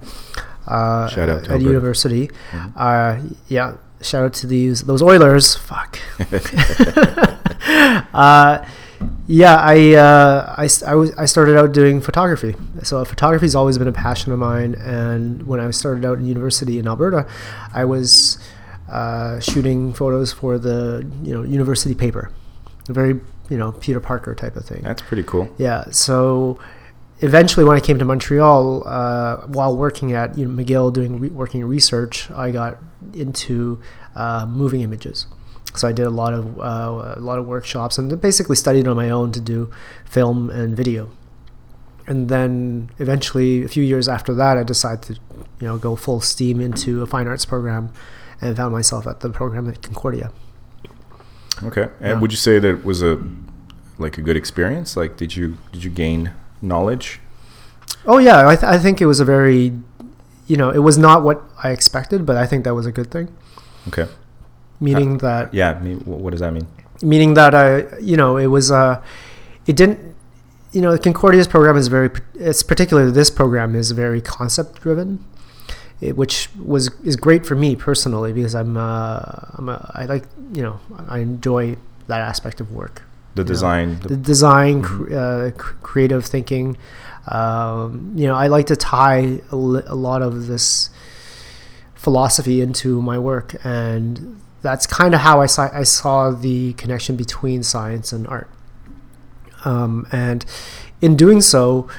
uh, 0.67 1.07
Shout 1.09 1.29
out 1.29 1.43
to 1.45 1.49
at 1.49 1.53
Alberta. 1.53 1.63
university, 1.63 2.29
uh, 2.75 3.19
yeah, 3.47 3.77
shout 4.01 4.25
out 4.25 4.33
to 4.33 4.47
these 4.47 4.83
those 4.83 5.01
Oilers. 5.01 5.55
Fuck. 5.55 5.99
uh, 8.13 8.65
yeah, 9.27 9.55
I, 9.57 9.93
uh, 9.93 10.55
I, 10.57 10.65
s- 10.65 10.83
I 10.83 10.95
was, 10.95 11.11
I 11.15 11.25
started 11.25 11.57
out 11.57 11.71
doing 11.71 12.01
photography. 12.01 12.55
So 12.83 13.03
photography 13.05 13.45
has 13.45 13.55
always 13.55 13.77
been 13.77 13.87
a 13.87 13.93
passion 13.93 14.31
of 14.31 14.39
mine. 14.39 14.75
And 14.75 15.45
when 15.47 15.59
I 15.59 15.69
started 15.71 16.05
out 16.05 16.17
in 16.17 16.25
university 16.25 16.79
in 16.79 16.87
Alberta, 16.87 17.27
I 17.73 17.85
was 17.85 18.39
uh, 18.89 19.39
shooting 19.39 19.93
photos 19.93 20.33
for 20.33 20.57
the 20.57 21.07
you 21.23 21.33
know 21.33 21.43
university 21.43 21.93
paper, 21.95 22.31
a 22.89 22.93
very 22.93 23.19
you 23.49 23.57
know 23.57 23.71
Peter 23.73 23.99
Parker 23.99 24.33
type 24.33 24.55
of 24.55 24.65
thing. 24.65 24.81
That's 24.81 25.01
pretty 25.01 25.23
cool. 25.23 25.47
Yeah. 25.59 25.85
So 25.91 26.59
eventually, 27.19 27.65
when 27.65 27.77
I 27.77 27.79
came 27.81 27.99
to 27.99 28.05
Montreal, 28.05 28.87
uh, 28.87 29.37
while 29.47 29.77
working 29.77 30.13
at 30.13 30.37
you 30.37 30.47
know, 30.47 30.63
McGill 30.63 30.91
doing 30.91 31.19
re- 31.19 31.29
working 31.29 31.63
research, 31.65 32.31
I 32.31 32.49
got 32.51 32.77
into 33.13 33.79
uh, 34.15 34.45
moving 34.47 34.81
images. 34.81 35.27
So 35.75 35.87
I 35.87 35.91
did 35.91 36.05
a 36.07 36.09
lot 36.09 36.33
of 36.33 36.59
uh, 36.59 37.13
a 37.15 37.19
lot 37.21 37.37
of 37.39 37.45
workshops 37.45 37.97
and 37.97 38.19
basically 38.21 38.55
studied 38.55 38.87
on 38.87 38.95
my 38.95 39.09
own 39.09 39.31
to 39.33 39.39
do 39.41 39.69
film 40.05 40.49
and 40.49 40.75
video. 40.75 41.09
And 42.07 42.27
then 42.27 42.89
eventually, 42.97 43.63
a 43.63 43.67
few 43.67 43.83
years 43.83 44.07
after 44.09 44.33
that, 44.33 44.57
I 44.57 44.63
decided 44.63 45.03
to, 45.03 45.13
you 45.61 45.67
know, 45.67 45.77
go 45.77 45.95
full 45.95 46.21
steam 46.21 46.59
into 46.59 47.03
a 47.03 47.05
fine 47.05 47.27
arts 47.27 47.45
program, 47.45 47.93
and 48.41 48.57
found 48.57 48.73
myself 48.73 49.05
at 49.05 49.19
the 49.19 49.29
program 49.29 49.69
at 49.69 49.83
Concordia. 49.83 50.31
Okay. 51.63 51.83
And 51.99 52.09
Yeah. 52.15 52.19
would 52.19 52.31
you 52.31 52.37
say 52.37 52.57
that 52.59 52.67
it 52.69 52.85
was 52.85 53.03
a 53.03 53.19
like 53.99 54.17
a 54.17 54.21
good 54.21 54.37
experience? 54.37 54.97
Like, 54.97 55.17
did 55.17 55.35
you 55.35 55.57
did 55.71 55.83
you 55.83 55.91
gain 55.91 56.31
knowledge? 56.61 57.19
Oh 58.05 58.17
yeah, 58.17 58.47
I, 58.47 58.55
th- 58.55 58.63
I 58.71 58.77
think 58.79 59.01
it 59.01 59.05
was 59.05 59.19
a 59.19 59.25
very, 59.25 59.73
you 60.47 60.55
know, 60.57 60.69
it 60.69 60.79
was 60.79 60.97
not 60.97 61.21
what 61.21 61.43
I 61.63 61.71
expected, 61.71 62.25
but 62.25 62.37
I 62.37 62.45
think 62.47 62.63
that 62.63 62.73
was 62.73 62.85
a 62.85 62.91
good 62.91 63.11
thing. 63.11 63.27
Okay. 63.89 64.07
Meaning 64.79 65.17
that, 65.19 65.53
Yeah. 65.53 65.73
What 66.05 66.31
does 66.31 66.39
that 66.41 66.53
mean? 66.53 66.67
meaning 67.01 67.33
that 67.35 67.55
I, 67.55 67.97
you 67.99 68.17
know, 68.17 68.35
it 68.35 68.47
was 68.47 68.71
uh, 68.71 69.01
it 69.65 69.75
didn't, 69.77 69.99
you 70.73 70.81
know, 70.81 70.91
the 70.91 70.99
Concordia's 70.99 71.47
program 71.47 71.77
is 71.77 71.87
very, 71.87 72.09
it's 72.35 72.61
particularly 72.61 73.11
this 73.11 73.29
program 73.29 73.73
is 73.73 73.91
very 73.91 74.19
concept 74.21 74.81
driven, 74.81 75.23
it, 76.01 76.17
which 76.17 76.49
was 76.57 76.89
is 77.05 77.15
great 77.15 77.45
for 77.45 77.55
me 77.55 77.75
personally 77.77 78.33
because 78.33 78.53
I'm, 78.53 78.75
uh, 78.75 79.21
I'm 79.57 79.69
a, 79.69 79.91
I 79.95 80.05
like, 80.05 80.25
you 80.53 80.61
know, 80.61 80.79
I 81.07 81.19
enjoy 81.19 81.77
that 82.07 82.19
aspect 82.19 82.59
of 82.59 82.71
work. 82.73 83.03
The 83.35 83.43
design. 83.45 83.99
the 84.01 84.09
the, 84.09 84.17
design, 84.17 84.81
cr- 84.81 85.13
uh, 85.15 85.51
cr- 85.51 85.75
creative 85.81 86.25
thinking. 86.25 86.75
Um, 87.29 88.11
you 88.15 88.27
know, 88.27 88.35
I 88.35 88.47
like 88.47 88.65
to 88.67 88.75
tie 88.75 89.39
a, 89.51 89.55
li- 89.55 89.83
a 89.85 89.95
lot 89.95 90.21
of 90.21 90.47
this 90.47 90.89
philosophy 91.95 92.59
into 92.61 93.01
my 93.01 93.17
work, 93.19 93.55
and 93.63 94.41
that's 94.61 94.85
kind 94.85 95.13
of 95.13 95.21
how 95.21 95.41
I 95.41 95.45
saw 95.45 95.69
I 95.73 95.83
saw 95.83 96.31
the 96.31 96.73
connection 96.73 97.15
between 97.15 97.63
science 97.63 98.11
and 98.11 98.27
art. 98.27 98.49
Um, 99.65 100.07
and 100.11 100.45
in 101.01 101.15
doing 101.15 101.41
so, 101.41 101.89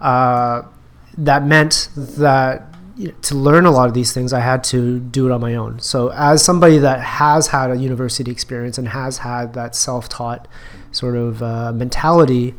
uh, 0.00 0.62
that 1.16 1.44
meant 1.44 1.88
that 1.96 2.68
you 2.96 3.08
know, 3.08 3.14
to 3.22 3.34
learn 3.34 3.64
a 3.64 3.70
lot 3.70 3.88
of 3.88 3.94
these 3.94 4.12
things, 4.12 4.32
I 4.32 4.40
had 4.40 4.64
to 4.64 4.98
do 4.98 5.28
it 5.28 5.32
on 5.32 5.40
my 5.40 5.54
own. 5.54 5.78
So, 5.80 6.10
as 6.12 6.44
somebody 6.44 6.78
that 6.78 7.00
has 7.00 7.48
had 7.48 7.70
a 7.70 7.76
university 7.76 8.30
experience 8.30 8.76
and 8.76 8.88
has 8.88 9.18
had 9.18 9.54
that 9.54 9.76
self-taught 9.76 10.48
sort 10.90 11.16
of 11.16 11.42
uh, 11.42 11.72
mentality, 11.72 12.54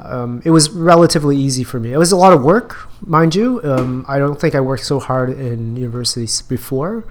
um, 0.00 0.42
it 0.44 0.50
was 0.50 0.70
relatively 0.70 1.36
easy 1.36 1.64
for 1.64 1.78
me. 1.78 1.92
It 1.92 1.96
was 1.96 2.12
a 2.12 2.16
lot 2.16 2.32
of 2.32 2.42
work, 2.42 2.88
mind 3.00 3.34
you. 3.34 3.60
Um, 3.62 4.04
I 4.08 4.18
don't 4.18 4.40
think 4.40 4.54
I 4.54 4.60
worked 4.60 4.84
so 4.84 4.98
hard 4.98 5.30
in 5.30 5.76
universities 5.76 6.42
before. 6.42 7.04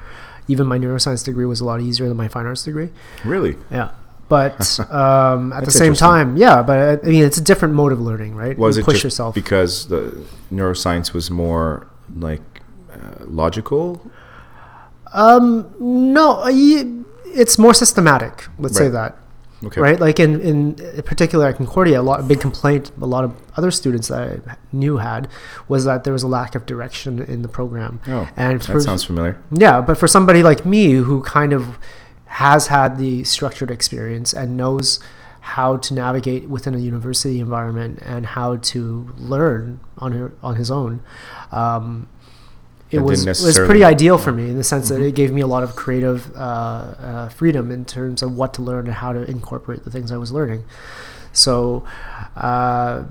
Even 0.47 0.67
my 0.67 0.77
neuroscience 0.77 1.23
degree 1.23 1.45
was 1.45 1.59
a 1.59 1.65
lot 1.65 1.81
easier 1.81 2.07
than 2.07 2.17
my 2.17 2.27
fine 2.27 2.45
arts 2.45 2.63
degree. 2.63 2.89
really? 3.25 3.55
Yeah. 3.71 3.91
But 4.29 4.79
um, 4.91 5.53
at 5.53 5.65
the 5.65 5.71
same 5.71 5.93
time, 5.93 6.37
yeah. 6.37 6.61
But 6.61 7.03
I 7.03 7.07
mean, 7.07 7.23
it's 7.23 7.37
a 7.37 7.43
different 7.43 7.73
mode 7.73 7.91
of 7.91 8.01
learning, 8.01 8.35
right? 8.35 8.57
Was 8.57 8.77
you 8.77 8.83
it 8.83 8.85
push 8.85 9.03
yourself? 9.03 9.35
because 9.35 9.87
the 9.87 10.25
neuroscience 10.51 11.13
was 11.13 11.31
more 11.31 11.87
like 12.15 12.41
uh, 12.91 13.25
logical? 13.25 14.01
Um, 15.13 15.73
no, 15.79 16.41
uh, 16.41 16.49
it's 17.25 17.57
more 17.57 17.73
systematic. 17.73 18.47
Let's 18.59 18.77
say 18.77 18.89
that. 18.89 19.17
Okay. 19.63 19.81
Right, 19.81 19.99
like 19.99 20.19
in, 20.19 20.39
in 20.39 20.75
particular 21.03 21.47
at 21.47 21.55
Concordia, 21.57 21.99
a 21.99 22.03
lot 22.03 22.19
a 22.19 22.23
big 22.23 22.39
complaint 22.39 22.91
a 23.01 23.07
lot 23.07 23.23
of 23.23 23.35
other 23.55 23.71
students 23.71 24.07
that 24.09 24.21
I 24.47 24.55
knew 24.71 24.97
had 24.97 25.27
was 25.67 25.85
that 25.85 26.03
there 26.03 26.13
was 26.13 26.21
a 26.21 26.27
lack 26.27 26.53
of 26.53 26.67
direction 26.67 27.19
in 27.19 27.41
the 27.41 27.47
program. 27.47 27.99
Oh, 28.07 28.29
and 28.37 28.61
that 28.61 28.81
sounds 28.81 29.03
familiar. 29.03 29.41
yeah, 29.51 29.81
but 29.81 29.97
for 29.97 30.07
somebody 30.07 30.43
like 30.43 30.63
me 30.63 30.91
who 30.91 31.23
kind 31.23 31.53
of 31.53 31.79
has 32.25 32.67
had 32.67 32.99
the 32.99 33.23
structured 33.23 33.71
experience 33.71 34.31
and 34.31 34.55
knows 34.55 34.99
how 35.39 35.77
to 35.77 35.93
navigate 35.93 36.49
within 36.49 36.75
a 36.75 36.77
university 36.77 37.39
environment 37.39 37.99
and 38.03 38.25
how 38.27 38.57
to 38.57 39.11
learn 39.17 39.79
on 39.97 40.11
her, 40.11 40.33
on 40.43 40.55
his 40.55 40.69
own, 40.69 41.01
um, 41.51 42.07
it 42.91 42.99
was 42.99 43.25
was 43.25 43.57
pretty 43.57 43.83
ideal 43.83 44.17
for 44.17 44.31
me 44.31 44.49
in 44.49 44.57
the 44.57 44.63
sense 44.63 44.89
that 44.89 45.01
it 45.01 45.13
gave 45.15 45.31
me 45.31 45.41
a 45.41 45.47
lot 45.47 45.63
of 45.63 45.75
creative 45.75 46.33
uh, 46.35 46.39
uh, 46.39 47.29
freedom 47.29 47.71
in 47.71 47.85
terms 47.85 48.21
of 48.21 48.35
what 48.35 48.53
to 48.55 48.61
learn 48.61 48.85
and 48.85 48.95
how 48.95 49.11
to 49.13 49.29
incorporate 49.29 49.83
the 49.83 49.91
things 49.91 50.11
I 50.11 50.17
was 50.17 50.31
learning. 50.31 50.63
So. 51.33 51.85
Uh, 52.35 53.03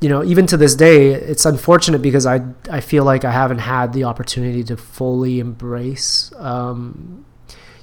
you 0.00 0.08
know, 0.08 0.22
even 0.22 0.46
to 0.46 0.56
this 0.56 0.76
day, 0.76 1.08
it's 1.12 1.44
unfortunate 1.44 2.00
because 2.00 2.24
I 2.24 2.42
I 2.70 2.80
feel 2.80 3.02
like 3.02 3.24
I 3.24 3.32
haven't 3.32 3.58
had 3.58 3.92
the 3.92 4.04
opportunity 4.04 4.62
to 4.64 4.76
fully 4.76 5.40
embrace, 5.40 6.30
um, 6.38 7.24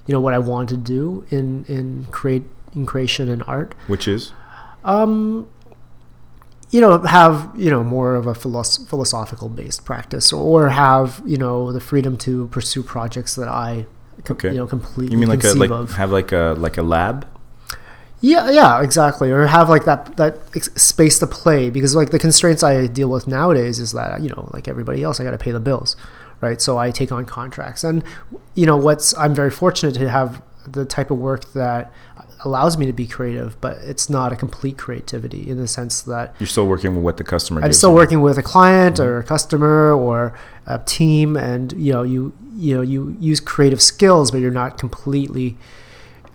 you 0.05 0.13
know, 0.13 0.21
what 0.21 0.33
I 0.33 0.39
want 0.39 0.69
to 0.69 0.77
do 0.77 1.25
in 1.29 1.65
in 1.67 2.05
create 2.11 2.43
in 2.73 2.85
creation 2.85 3.27
and 3.29 3.43
art. 3.47 3.75
Which 3.87 4.07
is 4.07 4.31
Um, 4.85 5.47
you 6.75 6.81
know, 6.83 6.93
have 7.19 7.35
you 7.63 7.69
know 7.73 7.83
more 7.95 8.11
of 8.19 8.25
a 8.27 8.33
philosoph- 8.43 8.87
philosophical 8.91 9.49
based 9.59 9.81
practice, 9.91 10.27
or 10.33 10.59
have 10.85 11.07
you 11.33 11.37
know 11.43 11.57
the 11.77 11.79
freedom 11.89 12.13
to 12.25 12.31
pursue 12.55 12.83
projects 12.95 13.31
that 13.39 13.47
I, 13.47 13.69
com- 14.27 14.35
Okay. 14.37 14.51
you 14.53 14.57
know, 14.61 14.67
completely 14.67 15.13
you 15.13 15.19
mean 15.21 15.29
like 15.35 15.43
a 15.43 15.53
like 15.63 15.71
of. 15.81 15.91
have 16.01 16.11
like 16.19 16.31
a 16.41 16.45
like 16.65 16.77
a 16.83 16.85
lab? 16.95 17.17
Yeah, 18.21 18.49
yeah, 18.49 18.81
exactly. 18.87 19.29
Or 19.31 19.45
have 19.47 19.69
like 19.75 19.85
that 19.85 20.01
that 20.17 20.33
ex- 20.55 20.73
space 20.91 21.19
to 21.19 21.27
play 21.27 21.69
because 21.69 21.95
like 21.95 22.09
the 22.15 22.19
constraints 22.27 22.63
I 22.63 22.87
deal 22.99 23.09
with 23.15 23.25
nowadays 23.27 23.77
is 23.85 23.91
that 23.91 24.21
you 24.23 24.29
know 24.33 24.43
like 24.55 24.67
everybody 24.73 25.03
else 25.03 25.19
I 25.19 25.23
got 25.23 25.31
to 25.39 25.43
pay 25.47 25.51
the 25.51 25.59
bills, 25.69 25.95
right? 26.41 26.59
So 26.65 26.77
I 26.85 26.91
take 26.91 27.11
on 27.17 27.23
contracts, 27.25 27.83
and 27.83 28.03
you 28.59 28.65
know 28.69 28.77
what's 28.87 29.07
I'm 29.23 29.33
very 29.41 29.51
fortunate 29.51 29.93
to 30.01 30.09
have 30.09 30.41
the 30.77 30.85
type 30.85 31.11
of 31.11 31.19
work 31.19 31.43
that 31.53 31.91
allows 32.45 32.77
me 32.77 32.85
to 32.85 32.93
be 32.93 33.07
creative, 33.07 33.59
but 33.59 33.77
it's 33.79 34.09
not 34.09 34.31
a 34.31 34.35
complete 34.35 34.77
creativity 34.77 35.49
in 35.49 35.57
the 35.57 35.67
sense 35.67 36.01
that 36.03 36.35
You're 36.39 36.47
still 36.47 36.67
working 36.67 36.95
with 36.95 37.03
what 37.03 37.17
the 37.17 37.23
customer. 37.23 37.61
I'm 37.63 37.73
still 37.73 37.89
you. 37.89 37.95
working 37.95 38.21
with 38.21 38.37
a 38.37 38.43
client 38.43 38.99
or 38.99 39.17
a 39.17 39.23
customer 39.23 39.91
or 39.93 40.37
a 40.67 40.79
team, 40.79 41.35
and 41.35 41.73
you 41.73 41.91
know 41.91 42.03
you 42.03 42.33
you 42.55 42.75
know 42.75 42.81
you 42.81 43.17
use 43.19 43.39
creative 43.39 43.81
skills, 43.81 44.31
but 44.31 44.39
you're 44.39 44.51
not 44.51 44.77
completely. 44.77 45.57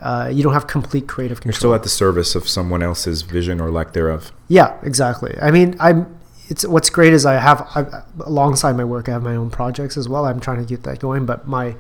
Uh, 0.03 0.31
you 0.33 0.43
don't 0.43 0.55
have 0.55 0.67
complete 0.67 1.07
creative 1.07 1.45
You're 1.45 1.53
still 1.53 1.75
at 1.75 1.83
the 1.83 1.91
service 1.91 2.35
of 2.35 2.49
someone 2.49 2.83
else's 2.83 3.21
vision 3.21 3.61
or 3.61 3.71
lack 3.71 3.93
thereof. 3.93 4.33
Yeah, 4.49 4.79
exactly. 4.83 5.37
I 5.41 5.51
mean, 5.51 5.77
I'm. 5.79 6.19
It's 6.49 6.67
what's 6.67 6.91
great 6.91 7.13
is 7.13 7.25
I 7.25 7.35
have 7.35 7.61
I, 7.77 8.03
alongside 8.21 8.77
my 8.77 8.85
work, 8.85 9.09
I 9.09 9.13
have 9.13 9.23
my 9.23 9.37
own 9.37 9.51
projects 9.51 9.97
as 9.97 10.09
well. 10.09 10.25
I'm 10.25 10.41
trying 10.41 10.59
to 10.59 10.65
get 10.65 10.83
that 10.83 10.99
going, 10.99 11.25
but 11.25 11.47
my 11.47 11.77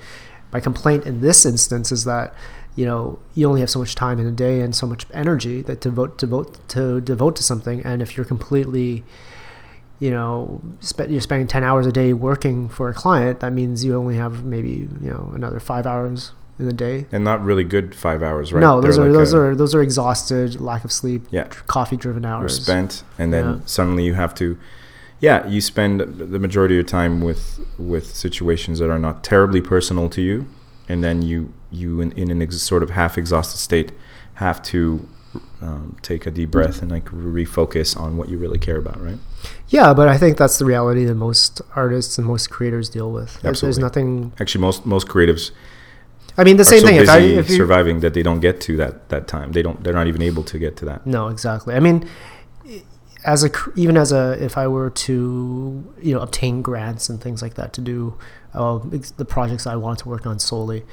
my 0.53 0.61
complaint 0.61 1.07
in 1.07 1.21
this 1.21 1.45
instance 1.45 1.91
is 1.91 2.05
that 2.05 2.35
you 2.77 2.87
know 2.87 3.19
you 3.35 3.47
only 3.49 3.61
have 3.61 3.71
so 3.71 3.79
much 3.79 3.95
time 3.95 4.19
in 4.19 4.27
a 4.27 4.31
day 4.33 4.61
and 4.61 4.75
so 4.75 4.87
much 4.87 5.07
energy 5.13 5.61
that 5.63 5.81
to 5.83 5.89
devote 5.91 6.19
devote 6.19 6.69
to 6.69 7.01
devote 7.01 7.37
to 7.37 7.43
something, 7.43 7.81
and 7.85 8.01
if 8.03 8.17
you're 8.17 8.27
completely 8.27 9.05
you 9.99 10.11
know 10.11 10.61
spe- 10.81 11.09
you're 11.11 11.21
spending 11.21 11.47
10 11.47 11.63
hours 11.63 11.87
a 11.87 11.93
day 11.93 12.13
working 12.15 12.69
for 12.71 12.89
a 12.89 12.95
client 12.95 13.41
that 13.41 13.53
means 13.53 13.85
you 13.85 13.95
only 13.95 14.17
have 14.17 14.45
maybe 14.45 14.89
you 15.03 15.11
know 15.11 15.31
another 15.35 15.61
five 15.61 15.87
hours 15.87 16.33
in 16.59 16.65
the 16.67 16.73
day 16.73 17.07
And 17.13 17.23
not 17.25 17.43
really 17.45 17.65
good 17.65 17.95
five 17.95 18.23
hours, 18.23 18.53
right? 18.53 18.61
no 18.61 18.81
those 18.81 18.97
They're 18.97 19.05
are 19.05 19.09
like 19.09 19.19
those 19.19 19.33
a- 19.35 19.39
are 19.41 19.55
those 19.55 19.75
are 19.75 19.83
exhausted 19.83 20.61
lack 20.61 20.85
of 20.85 20.93
sleep 20.93 21.27
Yeah. 21.31 21.45
coffee 21.67 21.97
driven 21.97 22.23
you're 22.23 22.33
hours 22.33 22.63
spent, 22.63 23.03
and 23.19 23.33
then 23.33 23.45
Yeah. 23.45 23.59
suddenly 23.67 24.05
you 24.05 24.15
have 24.15 24.35
to. 24.37 24.57
Yeah, 25.21 25.47
you 25.47 25.61
spend 25.61 26.01
the 26.01 26.39
majority 26.39 26.75
of 26.75 26.77
your 26.77 26.85
time 27.01 27.21
with 27.21 27.61
with 27.79 28.07
situations 28.15 28.79
that 28.79 28.89
are 28.91 28.99
not 28.99 29.23
terribly 29.23 29.61
personal 29.61 30.09
to 30.11 30.23
you, 30.23 30.47
and 30.91 31.03
then 31.05 31.23
you 31.23 31.53
you 31.71 32.01
in, 32.01 32.11
in 32.13 32.31
an 32.31 32.41
ex- 32.43 32.61
sort 32.63 32.83
of 32.83 32.91
half 32.91 33.17
exhausted 33.17 33.59
state 33.59 33.93
have 34.35 34.61
to 34.63 35.07
um, 35.63 35.97
take 36.03 36.27
a 36.27 36.31
deep 36.31 36.51
breath 36.51 36.83
and 36.83 36.91
like 36.91 37.05
refocus 37.07 37.97
on 37.99 38.17
what 38.17 38.29
you 38.29 38.37
really 38.39 38.59
care 38.59 38.77
about, 38.85 39.01
right? 39.01 39.19
Yeah, 39.69 39.95
but 39.95 40.09
I 40.09 40.17
think 40.19 40.37
that's 40.37 40.59
the 40.59 40.65
reality 40.65 41.05
that 41.05 41.15
most 41.15 41.63
artists 41.77 42.19
and 42.19 42.27
most 42.27 42.51
creators 42.51 42.89
deal 42.89 43.11
with. 43.13 43.31
There's- 43.43 43.61
There's 43.61 43.79
Absolutely. 43.79 44.03
nothing. 44.03 44.33
Actually, 44.41 44.63
most 44.63 44.85
most 44.87 45.07
creatives 45.09 45.53
I 46.39 46.45
mean, 46.45 46.57
the 46.57 46.65
same 46.65 46.81
so 46.81 46.87
thing. 46.87 46.99
busy 46.99 47.11
If 47.11 47.11
I, 47.11 47.41
if 47.41 47.49
surviving 47.63 48.01
that 48.01 48.15
they 48.15 48.23
don't 48.23 48.41
get 48.41 48.61
to 48.67 48.77
that 48.79 49.09
that 49.11 49.25
time. 49.29 49.53
They 49.53 49.63
don't. 49.63 49.83
They're 49.83 49.99
not 50.01 50.07
even 50.07 50.23
able 50.23 50.43
to 50.45 50.59
get 50.59 50.77
to 50.79 50.85
that. 50.87 51.07
no, 51.07 51.29
exactly. 51.29 51.75
I 51.75 51.81
mean, 51.81 52.09
as 53.25 53.45
a 53.45 53.51
even 53.77 53.97
as 53.97 54.13
a 54.13 54.37
if 54.43 54.57
I 54.59 54.67
were 54.69 54.91
to 54.91 55.95
you 56.01 56.15
know 56.15 56.21
obtain 56.21 56.63
grants 56.63 57.09
and 57.09 57.21
things 57.21 57.43
like 57.43 57.55
that 57.55 57.73
to 57.75 57.81
do 57.81 58.17
uh, 58.55 58.79
the 59.17 59.25
projects 59.25 59.67
I 59.67 59.77
want 59.77 59.99
to 60.01 60.09
work 60.09 60.27
on 60.27 60.39
solely, 60.39 60.85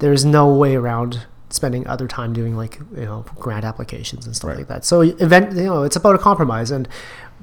there's 0.00 0.24
no 0.24 0.52
way 0.54 0.74
around 0.76 1.26
spending 1.50 1.86
other 1.86 2.06
time 2.06 2.32
doing 2.34 2.56
like 2.56 2.78
you 2.94 3.04
know 3.04 3.24
grant 3.36 3.64
applications 3.64 4.26
and 4.26 4.36
stuff 4.36 4.48
Right. 4.48 4.58
like 4.58 4.68
that. 4.68 4.84
So 4.84 5.00
event 5.02 5.52
you 5.56 5.64
know 5.64 5.82
it's 5.84 5.96
about 5.96 6.14
a 6.14 6.18
compromise 6.18 6.70
and. 6.70 6.88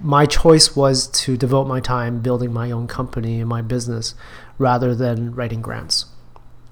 My 0.01 0.25
choice 0.25 0.75
was 0.75 1.07
to 1.23 1.37
devote 1.37 1.67
my 1.67 1.79
time 1.79 2.19
building 2.19 2.51
my 2.51 2.69
own 2.69 2.85
company 2.85 3.39
and 3.39 3.47
my 3.47 3.61
business 3.61 4.13
rather 4.57 4.93
than 4.93 5.33
writing 5.33 5.61
grants. 5.61 6.03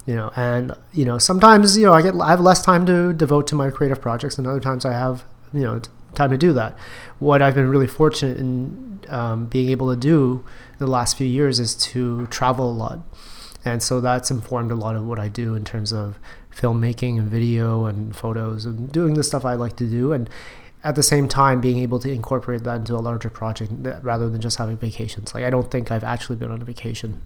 you 0.04 0.14
know 0.14 0.30
and 0.36 0.72
you 0.92 1.06
know 1.06 1.16
sometimes 1.16 1.78
you 1.78 1.86
know 1.86 1.94
i 1.94 2.02
get 2.02 2.14
i 2.20 2.28
have 2.28 2.40
less 2.40 2.60
time 2.60 2.84
to 2.84 3.14
devote 3.14 3.46
to 3.46 3.54
my 3.54 3.70
creative 3.70 3.98
projects 4.02 4.36
and 4.36 4.46
other 4.46 4.60
times 4.60 4.84
i 4.84 4.92
have 4.92 5.24
you 5.54 5.62
know 5.62 5.80
time 6.14 6.30
to 6.30 6.38
do 6.38 6.52
that. 6.52 6.76
What 7.18 7.42
i've 7.42 7.54
been 7.54 7.68
really 7.68 7.86
fortunate 7.86 8.38
in 8.38 9.00
um, 9.08 9.46
being 9.46 9.70
able 9.70 9.94
to 9.94 10.00
do 10.00 10.44
the 10.78 10.86
last 10.86 11.16
few 11.16 11.26
years 11.26 11.60
is 11.60 11.74
to 11.74 12.26
travel 12.28 12.70
a 12.70 12.72
lot. 12.72 13.00
And 13.66 13.82
so 13.82 14.00
that's 14.00 14.30
informed 14.30 14.70
a 14.70 14.74
lot 14.74 14.96
of 14.96 15.06
what 15.06 15.18
i 15.18 15.28
do 15.28 15.54
in 15.54 15.64
terms 15.64 15.92
of 15.92 16.18
filmmaking 16.54 17.18
and 17.18 17.28
video 17.28 17.86
and 17.86 18.14
photos 18.14 18.64
and 18.64 18.90
doing 18.92 19.14
the 19.14 19.24
stuff 19.24 19.44
i 19.44 19.54
like 19.54 19.76
to 19.76 19.86
do. 19.86 20.12
And 20.12 20.28
at 20.82 20.96
the 20.96 21.02
same 21.02 21.28
time 21.28 21.62
being 21.62 21.78
able 21.78 21.98
to 21.98 22.10
incorporate 22.10 22.62
that 22.64 22.76
into 22.76 22.94
a 22.94 23.00
larger 23.00 23.30
project 23.30 23.72
rather 24.02 24.28
than 24.28 24.40
just 24.40 24.58
having 24.58 24.76
vacations. 24.76 25.34
Like 25.34 25.44
i 25.44 25.50
don't 25.50 25.70
think 25.70 25.90
i've 25.90 26.04
actually 26.04 26.36
been 26.36 26.50
on 26.50 26.62
a 26.62 26.64
vacation 26.64 27.22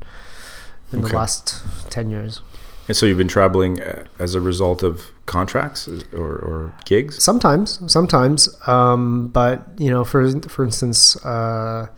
in 0.93 1.03
the 1.03 1.15
last 1.15 1.63
10 1.91 2.11
years 2.11 2.41
And 2.89 2.97
so 2.97 3.05
you've 3.07 3.19
been 3.19 3.29
traveling 3.29 3.81
uh, 3.83 4.05
as 4.19 4.35
a 4.35 4.41
result 4.41 4.83
of 4.83 5.11
contracts 5.27 5.87
or, 6.13 6.27
or 6.27 6.75
gigs. 6.87 7.23
Sometimes, 7.23 7.81
sometimes, 7.93 8.49
um, 8.67 9.29
but 9.29 9.67
you 9.79 9.91
know, 9.91 10.05
for 10.05 10.29
for 10.49 10.65
instance, 10.65 11.23
uh, 11.25 11.89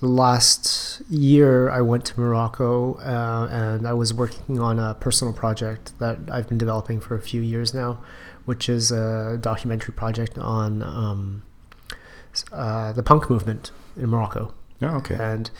the 0.00 0.06
last 0.08 1.02
year 1.10 1.70
I 1.70 1.80
went 1.80 2.04
to 2.06 2.20
Morocco 2.20 2.94
uh, 2.94 3.48
and 3.50 3.86
I 3.86 3.92
was 3.92 4.14
working 4.14 4.60
on 4.60 4.78
a 4.78 4.94
personal 4.94 5.32
project 5.34 5.92
that 5.98 6.18
I've 6.30 6.48
been 6.48 6.58
developing 6.58 7.00
for 7.00 7.14
a 7.16 7.20
few 7.20 7.40
years 7.40 7.74
now, 7.74 7.98
which 8.44 8.68
is 8.68 8.90
a 8.92 9.38
documentary 9.40 9.94
project 9.94 10.38
on 10.38 10.82
um, 10.82 11.42
uh, 12.52 12.92
the 12.92 13.02
punk 13.02 13.28
movement 13.28 13.70
in 13.96 14.08
Morocco 14.08 14.54
Oh, 14.80 14.96
okay. 14.96 15.16
and 15.16 15.50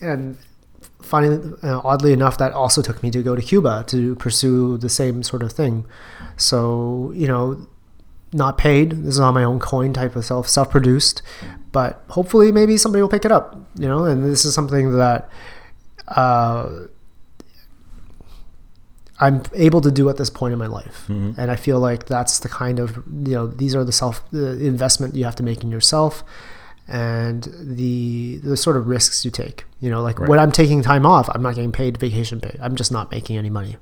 and 0.00 0.36
finding 1.02 1.54
uh, 1.62 1.80
oddly 1.84 2.12
enough 2.12 2.38
that 2.38 2.52
also 2.52 2.80
took 2.82 3.02
me 3.02 3.10
to 3.10 3.22
go 3.22 3.34
to 3.36 3.42
Cuba 3.42 3.84
to 3.88 4.14
pursue 4.16 4.78
the 4.78 4.88
same 4.88 5.22
sort 5.22 5.42
of 5.42 5.52
thing. 5.52 5.84
So 6.36 7.12
you 7.14 7.26
know, 7.28 7.66
not 8.32 8.56
paid. 8.58 8.92
This 8.92 9.14
is 9.14 9.20
on 9.20 9.34
my 9.34 9.44
own 9.44 9.58
coin 9.60 9.92
type 9.92 10.16
of 10.16 10.24
self 10.24 10.48
self 10.48 10.70
produced, 10.70 11.22
but 11.72 12.02
hopefully 12.08 12.50
maybe 12.52 12.76
somebody 12.78 13.02
will 13.02 13.08
pick 13.10 13.24
it 13.24 13.32
up. 13.32 13.56
You 13.76 13.88
know, 13.88 14.04
and 14.04 14.24
this 14.24 14.44
is 14.44 14.54
something 14.54 14.96
that. 14.96 15.28
Uh, 16.08 16.86
I'm 19.20 19.42
able 19.54 19.80
to 19.82 19.90
do 19.92 20.08
at 20.08 20.16
this 20.16 20.30
point 20.30 20.52
in 20.52 20.58
my 20.58 20.66
life, 20.66 21.04
Mhm. 21.08 21.38
and 21.38 21.50
I 21.50 21.54
feel 21.56 21.78
like 21.78 22.06
that's 22.06 22.40
the 22.40 22.48
kind 22.48 22.80
of 22.80 22.96
you 23.24 23.34
know 23.34 23.46
these 23.46 23.74
are 23.76 23.84
the 23.84 23.92
self 23.92 24.20
the 24.32 24.58
investment 24.64 25.14
you 25.14 25.24
have 25.24 25.36
to 25.36 25.44
make 25.44 25.62
in 25.62 25.70
yourself, 25.70 26.24
and 26.88 27.48
the 27.60 28.38
the 28.42 28.56
sort 28.56 28.76
of 28.76 28.86
risks 28.86 29.24
you 29.24 29.30
take. 29.30 29.64
You 29.80 29.90
know, 29.90 30.02
like 30.02 30.18
Right. 30.20 30.28
when 30.28 30.38
I'm 30.38 30.52
taking 30.52 30.82
time 30.82 31.06
off, 31.06 31.28
I'm 31.34 31.42
not 31.42 31.54
getting 31.54 31.72
paid 31.72 31.96
vacation 31.98 32.40
pay. 32.40 32.56
I'm 32.60 32.76
just 32.76 32.92
not 32.92 33.10
making 33.10 33.36
any 33.36 33.50
money, 33.50 33.76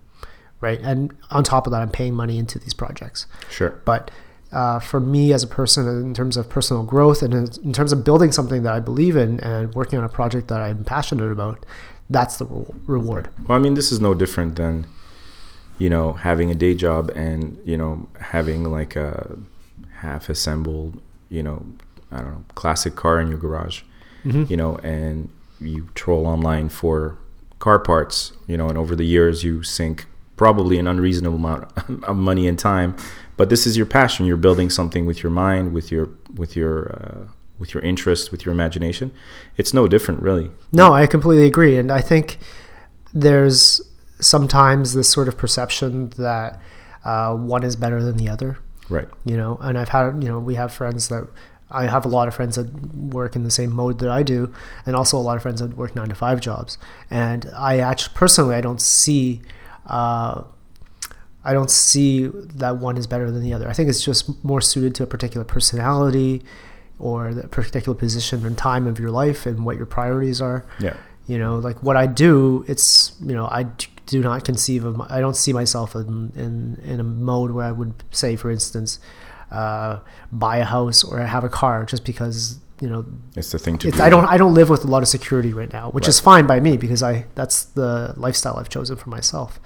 right? 0.60 0.80
And 0.82 1.12
on 1.30 1.44
top 1.44 1.66
of 1.66 1.72
that, 1.72 1.82
I'm 1.82 1.90
paying 1.90 2.14
money 2.14 2.38
into 2.38 2.58
these 2.58 2.74
projects. 2.74 3.26
Sure. 3.50 3.80
But 3.84 4.10
uh, 4.52 4.78
for 4.80 4.98
me 4.98 5.32
as 5.32 5.42
a 5.42 5.46
person, 5.46 5.86
in 5.88 6.14
terms 6.14 6.36
of 6.36 6.48
personal 6.48 6.82
growth 6.82 7.22
and 7.22 7.32
in, 7.34 7.72
terms 7.72 7.92
of 7.92 8.02
building 8.04 8.32
something 8.32 8.62
that 8.64 8.72
I 8.74 8.80
believe 8.80 9.16
in 9.16 9.38
and 9.40 9.72
working 9.74 9.98
on 9.98 10.04
a 10.04 10.08
project 10.08 10.48
that 10.48 10.60
I'm 10.60 10.82
passionate 10.84 11.30
about, 11.30 11.64
that's 12.08 12.38
the 12.38 12.46
re- 12.46 12.64
reward. 12.86 13.28
Well, 13.46 13.56
I 13.56 13.60
mean, 13.60 13.74
this 13.74 13.92
is 13.92 14.00
no 14.00 14.12
different 14.14 14.56
than, 14.56 14.86
you 15.78 15.88
know, 15.88 16.14
having 16.14 16.50
a 16.50 16.54
day 16.54 16.74
job 16.74 17.10
and 17.14 17.58
you 17.64 17.76
know 17.76 18.08
having 18.18 18.64
like 18.64 18.96
a 18.96 19.36
half-assembled, 20.00 21.00
you 21.28 21.42
know, 21.42 21.64
I 22.12 22.18
don't 22.18 22.30
know, 22.32 22.44
classic 22.54 22.96
car 22.96 23.20
in 23.20 23.28
your 23.28 23.38
garage, 23.38 23.82
Mhm. 24.24 24.50
you 24.50 24.56
know, 24.56 24.76
and 24.82 25.28
you 25.60 25.88
troll 25.94 26.26
online 26.26 26.68
for 26.68 27.16
car 27.58 27.78
parts, 27.78 28.32
you 28.46 28.56
know, 28.56 28.68
and 28.68 28.76
over 28.78 28.96
the 28.96 29.04
years 29.04 29.44
you 29.44 29.62
sink 29.62 30.06
probably 30.36 30.78
an 30.78 30.86
unreasonable 30.86 31.36
amount 31.36 31.68
of 32.04 32.16
money 32.16 32.48
and 32.48 32.58
time. 32.58 32.94
But 33.36 33.48
this 33.50 33.66
is 33.66 33.76
your 33.76 33.86
passion. 33.86 34.26
You're 34.26 34.36
building 34.36 34.70
something 34.70 35.06
with 35.06 35.22
your 35.22 35.30
mind, 35.30 35.72
with 35.72 35.90
your 35.92 36.08
with 36.36 36.56
your 36.56 36.90
uh, 36.92 37.28
with 37.58 37.74
your 37.74 37.82
interest, 37.82 38.32
with 38.32 38.44
your 38.46 38.52
imagination. 38.54 39.10
It's 39.58 39.72
no 39.74 39.86
different, 39.86 40.22
really. 40.22 40.50
No, 40.72 40.92
I 40.94 41.06
completely 41.06 41.46
agree, 41.46 41.76
and 41.76 41.90
I 41.92 42.00
think 42.00 42.38
there's 43.12 43.80
sometimes 44.20 44.92
this 44.94 45.08
sort 45.08 45.28
of 45.28 45.36
perception 45.36 46.10
that 46.18 46.60
uh, 47.04 47.34
one 47.34 47.62
is 47.62 47.76
better 47.76 48.02
than 48.02 48.16
the 48.16 48.28
other. 48.28 48.58
Right. 48.88 49.08
You 49.24 49.36
know, 49.36 49.58
and 49.62 49.78
I've 49.78 49.90
had 49.90 50.22
you 50.22 50.28
know 50.28 50.38
we 50.38 50.54
have 50.56 50.72
friends 50.72 51.08
that 51.08 51.26
I 51.70 51.86
have 51.86 52.04
a 52.04 52.08
lot 52.08 52.28
of 52.28 52.34
friends 52.34 52.56
that 52.56 52.72
work 52.96 53.36
in 53.36 53.44
the 53.44 53.50
same 53.50 53.72
mode 53.72 53.98
that 54.00 54.10
I 54.10 54.22
do, 54.22 54.52
and 54.86 54.96
also 54.96 55.16
a 55.16 55.20
lot 55.20 55.36
of 55.36 55.42
friends 55.42 55.60
that 55.60 55.76
work 55.76 55.94
nine 55.94 56.08
to 56.08 56.14
five 56.14 56.40
jobs. 56.40 56.78
And 57.10 57.50
I 57.56 57.78
actually 57.78 58.14
personally 58.14 58.54
I 58.54 58.60
don't 58.60 58.80
see. 58.80 59.42
Uh, 59.86 60.42
I 61.42 61.54
don't 61.54 61.70
see 61.70 62.26
that 62.26 62.76
one 62.76 62.98
is 62.98 63.06
better 63.06 63.30
than 63.30 63.42
the 63.42 63.54
other. 63.54 63.68
I 63.68 63.72
think 63.72 63.88
it's 63.88 64.04
just 64.04 64.44
more 64.44 64.60
suited 64.60 64.94
to 64.96 65.04
a 65.04 65.06
particular 65.06 65.44
personality 65.44 66.42
or 66.98 67.32
the 67.32 67.48
particular 67.48 67.96
position 67.96 68.44
and 68.44 68.58
time 68.58 68.86
of 68.86 68.98
your 68.98 69.10
life 69.10 69.46
and 69.46 69.64
what 69.64 69.78
your 69.78 69.86
priorities 69.86 70.42
are. 70.42 70.66
Yeah. 70.78 70.96
You 71.26 71.38
know, 71.38 71.56
like 71.56 71.82
what 71.82 71.96
I 71.96 72.06
do, 72.06 72.64
it's, 72.68 73.16
you 73.22 73.34
know, 73.34 73.46
I 73.46 73.66
do 74.04 74.20
not 74.20 74.44
conceive 74.44 74.84
of, 74.84 74.96
my, 74.98 75.06
I 75.08 75.20
don't 75.20 75.36
see 75.36 75.54
myself 75.54 75.94
in, 75.94 76.32
in, 76.36 76.78
in 76.84 77.00
a 77.00 77.04
mode 77.04 77.52
where 77.52 77.64
I 77.64 77.72
would 77.72 77.94
say, 78.10 78.36
for 78.36 78.50
instance, 78.50 78.98
uh, 79.50 80.00
buy 80.32 80.58
a 80.58 80.64
house 80.64 81.02
or 81.04 81.18
have 81.20 81.44
a 81.44 81.48
car 81.48 81.84
just 81.84 82.04
because, 82.04 82.58
you 82.80 82.88
know, 82.88 83.04
It's 83.36 83.52
the 83.52 83.58
thing 83.58 83.78
to 83.78 83.88
it's, 83.88 83.96
do. 83.96 84.02
I 84.02 84.08
don't 84.08 84.24
I 84.24 84.36
don't 84.36 84.54
live 84.54 84.70
with 84.70 84.84
a 84.84 84.88
lot 84.88 85.02
of 85.02 85.08
security 85.08 85.52
right 85.52 85.72
now, 85.72 85.90
which 85.90 86.08
is 86.08 86.20
fine 86.20 86.46
by 86.46 86.60
me 86.60 86.76
because 86.76 87.02
I 87.02 87.26
that's 87.34 87.64
the 87.64 88.14
lifestyle 88.16 88.56
I've 88.56 88.68
chosen 88.68 88.96
for 88.96 89.10
myself. 89.10 89.60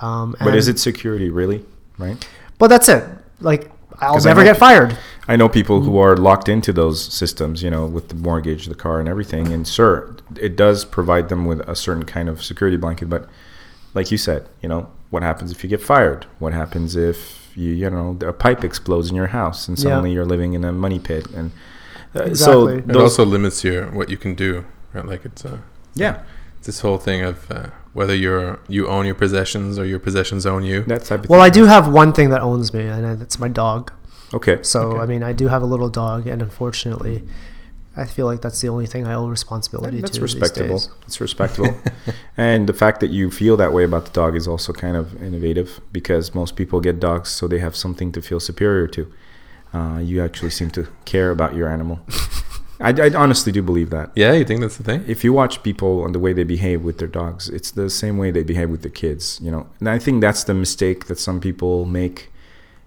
Um, 0.00 0.34
But 0.40 0.54
is 0.54 0.68
it 0.68 0.78
security, 0.78 1.30
really? 1.30 1.64
Right? 1.98 2.26
But 2.58 2.68
that's 2.68 2.88
it. 2.88 3.04
Like 3.40 3.70
I'll 4.00 4.20
never 4.20 4.40
know 4.40 4.50
get 4.50 4.56
fired. 4.56 4.96
I 5.28 5.36
know 5.36 5.48
people 5.48 5.82
who 5.82 5.98
are 5.98 6.16
locked 6.16 6.48
into 6.48 6.72
those 6.72 7.00
systems, 7.12 7.62
you 7.62 7.70
know, 7.70 7.86
with 7.86 8.08
the 8.08 8.16
mortgage, 8.16 8.66
the 8.66 8.74
car, 8.74 8.98
and 8.98 9.08
everything. 9.08 9.52
And 9.52 9.66
sure, 9.66 10.16
it 10.40 10.56
does 10.56 10.84
provide 10.84 11.28
them 11.28 11.44
with 11.44 11.60
a 11.68 11.76
certain 11.76 12.04
kind 12.04 12.28
of 12.28 12.42
security 12.42 12.76
blanket. 12.76 13.08
But 13.08 13.28
like 13.94 14.10
you 14.10 14.18
said, 14.18 14.48
you 14.62 14.68
know, 14.68 14.90
what 15.10 15.22
happens 15.22 15.52
if 15.52 15.62
you 15.62 15.70
get 15.70 15.80
fired? 15.80 16.26
What 16.38 16.52
happens 16.52 16.96
if 16.96 17.41
you, 17.56 17.70
you 17.72 17.90
know, 17.90 18.16
a 18.26 18.32
pipe 18.32 18.64
explodes 18.64 19.10
in 19.10 19.16
your 19.16 19.28
house 19.28 19.68
and 19.68 19.78
Yeah. 19.78 19.82
suddenly 19.84 20.12
you're 20.12 20.24
living 20.26 20.52
in 20.54 20.64
a 20.64 20.72
money 20.72 20.98
pit? 20.98 21.26
And 21.36 21.50
uh, 22.14 22.22
Exactly. 22.24 22.34
so 22.34 22.68
It 22.68 22.90
It 22.90 22.96
also 22.96 23.24
limits 23.24 23.64
your 23.64 23.86
what 23.90 24.08
you 24.08 24.16
can 24.16 24.34
do, 24.34 24.64
right? 24.94 25.06
Like 25.06 25.24
it's 25.24 25.44
a 25.44 25.62
yeah, 25.94 26.22
it's 26.58 26.66
this 26.66 26.80
whole 26.80 26.98
thing 26.98 27.22
of 27.22 27.50
uh, 27.50 27.66
whether 27.92 28.14
you're 28.14 28.58
you 28.68 28.88
own 28.88 29.04
your 29.06 29.14
possessions 29.14 29.78
or 29.78 29.84
your 29.84 29.98
possessions 29.98 30.46
own 30.46 30.62
you. 30.64 30.82
that 30.84 31.04
type 31.04 31.24
of 31.24 31.28
Well, 31.30 31.40
I 31.40 31.50
do 31.50 31.66
have 31.66 31.92
one 31.92 32.12
thing 32.12 32.30
that 32.30 32.40
owns 32.42 32.72
me, 32.72 32.86
and 32.86 33.22
it's 33.22 33.38
my 33.38 33.48
dog. 33.48 33.92
Okay, 34.34 34.58
So 34.62 34.80
okay. 34.92 35.02
I 35.02 35.06
mean, 35.06 35.22
I 35.22 35.32
do 35.34 35.48
have 35.48 35.62
a 35.62 35.66
little 35.66 35.90
dog, 35.90 36.26
and 36.26 36.40
unfortunately, 36.40 37.22
I 37.96 38.06
feel 38.06 38.26
like 38.26 38.40
that's 38.40 38.60
the 38.60 38.68
only 38.68 38.86
thing 38.86 39.06
I 39.06 39.14
owe 39.14 39.26
responsibility 39.26 40.00
that's 40.00 40.12
to. 40.12 40.20
these 40.20 40.34
respectable. 40.34 40.78
days. 40.78 40.88
It's 41.06 41.20
respectable, 41.20 41.74
and 42.36 42.68
the 42.68 42.72
fact 42.72 43.00
that 43.00 43.10
you 43.10 43.30
feel 43.30 43.56
that 43.58 43.72
way 43.72 43.84
about 43.84 44.06
the 44.06 44.12
dog 44.12 44.34
is 44.34 44.48
also 44.48 44.72
kind 44.72 44.96
of 44.96 45.22
innovative 45.22 45.80
because 45.92 46.34
most 46.34 46.56
people 46.56 46.80
get 46.80 47.00
dogs 47.00 47.28
so 47.28 47.46
they 47.46 47.58
have 47.58 47.76
something 47.76 48.10
to 48.12 48.22
feel 48.22 48.40
superior 48.40 48.86
to. 48.88 49.12
Uh, 49.74 49.98
you 50.02 50.22
actually 50.22 50.50
seem 50.50 50.70
to 50.70 50.88
care 51.04 51.30
about 51.30 51.54
your 51.54 51.68
animal. 51.68 52.00
I, 52.80 52.90
I 52.90 53.14
honestly 53.14 53.52
do 53.52 53.62
believe 53.62 53.90
that. 53.90 54.10
Yeah, 54.16 54.32
you 54.32 54.44
think 54.44 54.60
that's 54.60 54.76
the 54.76 54.82
thing? 54.82 55.04
If 55.06 55.22
you 55.22 55.32
watch 55.32 55.62
people 55.62 56.04
and 56.04 56.14
the 56.14 56.18
way 56.18 56.32
they 56.32 56.42
behave 56.42 56.82
with 56.82 56.98
their 56.98 57.08
dogs, 57.08 57.48
it's 57.48 57.70
the 57.70 57.88
same 57.88 58.18
way 58.18 58.30
they 58.32 58.42
behave 58.42 58.70
with 58.70 58.82
their 58.82 58.90
kids. 58.90 59.38
You 59.40 59.52
know, 59.52 59.68
and 59.78 59.88
I 59.88 59.98
think 59.98 60.20
that's 60.20 60.44
the 60.44 60.54
mistake 60.54 61.06
that 61.06 61.18
some 61.18 61.40
people 61.40 61.84
make 61.84 62.31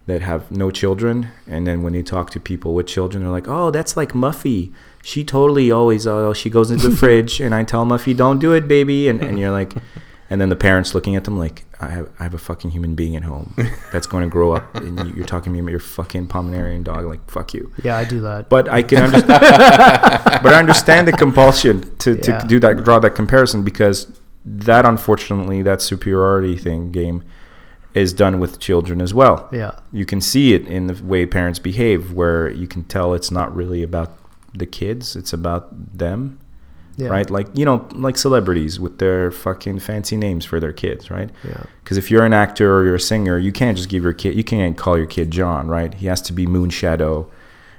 that 0.07 0.21
have 0.21 0.51
no 0.51 0.69
children, 0.71 1.29
and 1.47 1.65
then 1.65 1.81
when 1.83 1.93
they 1.93 2.03
talk 2.03 2.29
to 2.31 2.39
people 2.39 2.73
with 2.75 2.85
children, 2.87 3.23
they're 3.23 3.31
like, 3.31 3.47
"Oh, 3.47 3.71
that's 3.71 3.97
like 3.97 4.13
Muffy. 4.13 4.71
She 5.03 5.23
totally 5.23 5.71
always 5.71 6.05
uh, 6.07 6.33
she 6.33 6.49
goes 6.49 6.69
into 6.71 6.89
the 6.89 6.95
fridge, 7.03 7.39
and 7.41 7.55
I 7.55 7.63
tell 7.63 7.85
Muffy, 7.85 8.15
don't 8.15 8.39
do 8.39 8.53
it, 8.53 8.67
baby,' 8.67 9.07
and 9.07 9.21
and 9.23 9.39
you're 9.39 9.51
like." 9.51 9.73
And 10.27 10.41
then 10.41 10.49
the 10.49 10.55
parents 10.55 10.95
looking 10.95 11.15
at 11.15 11.23
them 11.25 11.37
like, 11.37 11.65
I 11.79 11.89
have, 11.91 12.09
I 12.19 12.23
have 12.23 12.33
a 12.33 12.39
fucking 12.39 12.71
human 12.71 12.95
being 12.95 13.15
at 13.15 13.21
home 13.21 13.53
that's 13.93 14.07
going 14.07 14.23
to 14.23 14.29
grow 14.29 14.53
up, 14.53 14.73
and 14.75 14.99
you- 15.07 15.13
you're 15.17 15.25
talking 15.25 15.43
to 15.45 15.49
me 15.51 15.59
about 15.59 15.69
your 15.69 15.79
fucking 15.79 16.25
Pomeranian 16.27 16.81
dog. 16.81 17.05
Like, 17.05 17.29
fuck 17.29 17.53
you. 17.53 17.71
Yeah, 17.83 17.95
I 17.95 18.05
do 18.05 18.21
that. 18.21 18.49
But 18.49 18.67
I 18.67 18.81
can 18.81 19.03
understand. 19.03 19.29
but 20.43 20.47
I 20.51 20.57
understand 20.57 21.07
the 21.07 21.11
compulsion 21.11 21.95
to, 21.97 22.15
to 22.17 22.31
Yeah. 22.31 22.39
do 22.47 22.59
that, 22.59 22.83
draw 22.83 22.97
that 22.97 23.11
comparison 23.11 23.63
because 23.63 24.07
that, 24.43 24.83
unfortunately, 24.83 25.61
that 25.61 25.79
superiority 25.83 26.57
thing 26.57 26.91
game 26.91 27.23
is 27.95 28.13
done 28.13 28.39
with 28.39 28.60
children 28.60 29.01
as 29.01 29.13
well. 29.13 29.49
yeah, 29.51 29.79
You 29.91 30.05
can 30.05 30.21
see 30.21 30.53
it 30.53 30.67
in 30.67 30.88
the 30.88 31.03
way 31.03 31.25
parents 31.25 31.60
behave, 31.60 32.12
where 32.12 32.49
you 32.49 32.67
can 32.67 32.84
tell 32.84 33.13
it's 33.13 33.31
not 33.31 33.55
really 33.55 33.81
about 33.81 34.12
the 34.53 34.65
kids; 34.65 35.15
it's 35.15 35.34
about 35.34 35.97
them, 35.97 36.39
yeah, 36.97 37.08
right? 37.08 37.29
Like 37.29 37.47
you 37.58 37.65
know, 37.65 37.88
like 37.93 38.17
celebrities 38.17 38.79
with 38.79 38.99
their 38.99 39.31
fucking 39.31 39.79
fancy 39.79 40.17
names 40.17 40.45
for 40.45 40.60
their 40.60 40.73
kids, 40.73 41.10
right? 41.10 41.29
Yeah, 41.43 41.63
Because 41.84 41.97
if 41.97 42.12
you're 42.12 42.25
an 42.25 42.34
actor 42.34 42.77
or 42.77 42.86
you're 42.86 42.95
a 42.95 42.99
singer, 42.99 43.38
you 43.38 43.53
can't 43.53 43.77
just 43.77 43.89
give 43.89 44.03
your 44.03 44.13
kid, 44.13 44.36
you 44.36 44.43
can't 44.43 44.77
call 44.77 44.97
your 44.97 45.08
kid 45.08 45.31
John, 45.31 45.67
right? 45.69 45.93
He 45.93 46.08
has 46.08 46.21
to 46.23 46.34
be 46.34 46.45
Moon 46.45 46.69
Shadow 46.69 47.31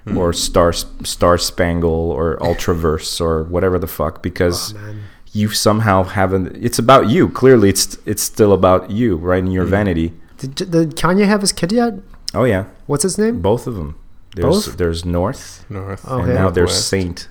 hmm. 0.04 0.16
or 0.16 0.32
Star 0.32 0.72
Star 0.72 1.36
Spangle 1.36 2.10
or 2.10 2.38
Ultraverse 2.38 3.20
or 3.20 3.44
whatever 3.44 3.78
the 3.78 3.86
fuck 3.86 4.22
because 4.22 4.74
Oh, 4.74 4.78
man. 4.78 5.02
You 5.40 5.48
somehow 5.50 6.02
haven't. 6.18 6.46
It's 6.66 6.78
about 6.78 7.04
you. 7.14 7.28
Clearly, 7.40 7.68
it's 7.74 7.98
it's 8.10 8.22
still 8.32 8.52
about 8.52 8.90
you, 8.90 9.16
right? 9.30 9.42
In 9.46 9.50
your 9.58 9.64
vanity. 9.76 10.08
Did, 10.38 10.54
did 10.54 10.96
Kanye 11.02 11.26
have 11.32 11.40
his 11.46 11.52
kid 11.52 11.72
yet? 11.72 11.92
Oh 12.34 12.44
yeah, 12.44 12.64
What's 12.86 13.02
his 13.08 13.16
name? 13.18 13.40
both 13.40 13.66
of 13.66 13.74
them. 13.74 13.90
There's 14.34 14.66
Both? 14.66 14.76
there's 14.76 15.04
North 15.04 15.64
North. 15.70 16.02
Okay. 16.04 16.24
and 16.24 16.34
now 16.34 16.50
there's 16.50 16.74
Northwest. 16.74 16.88
Saint 16.88 17.28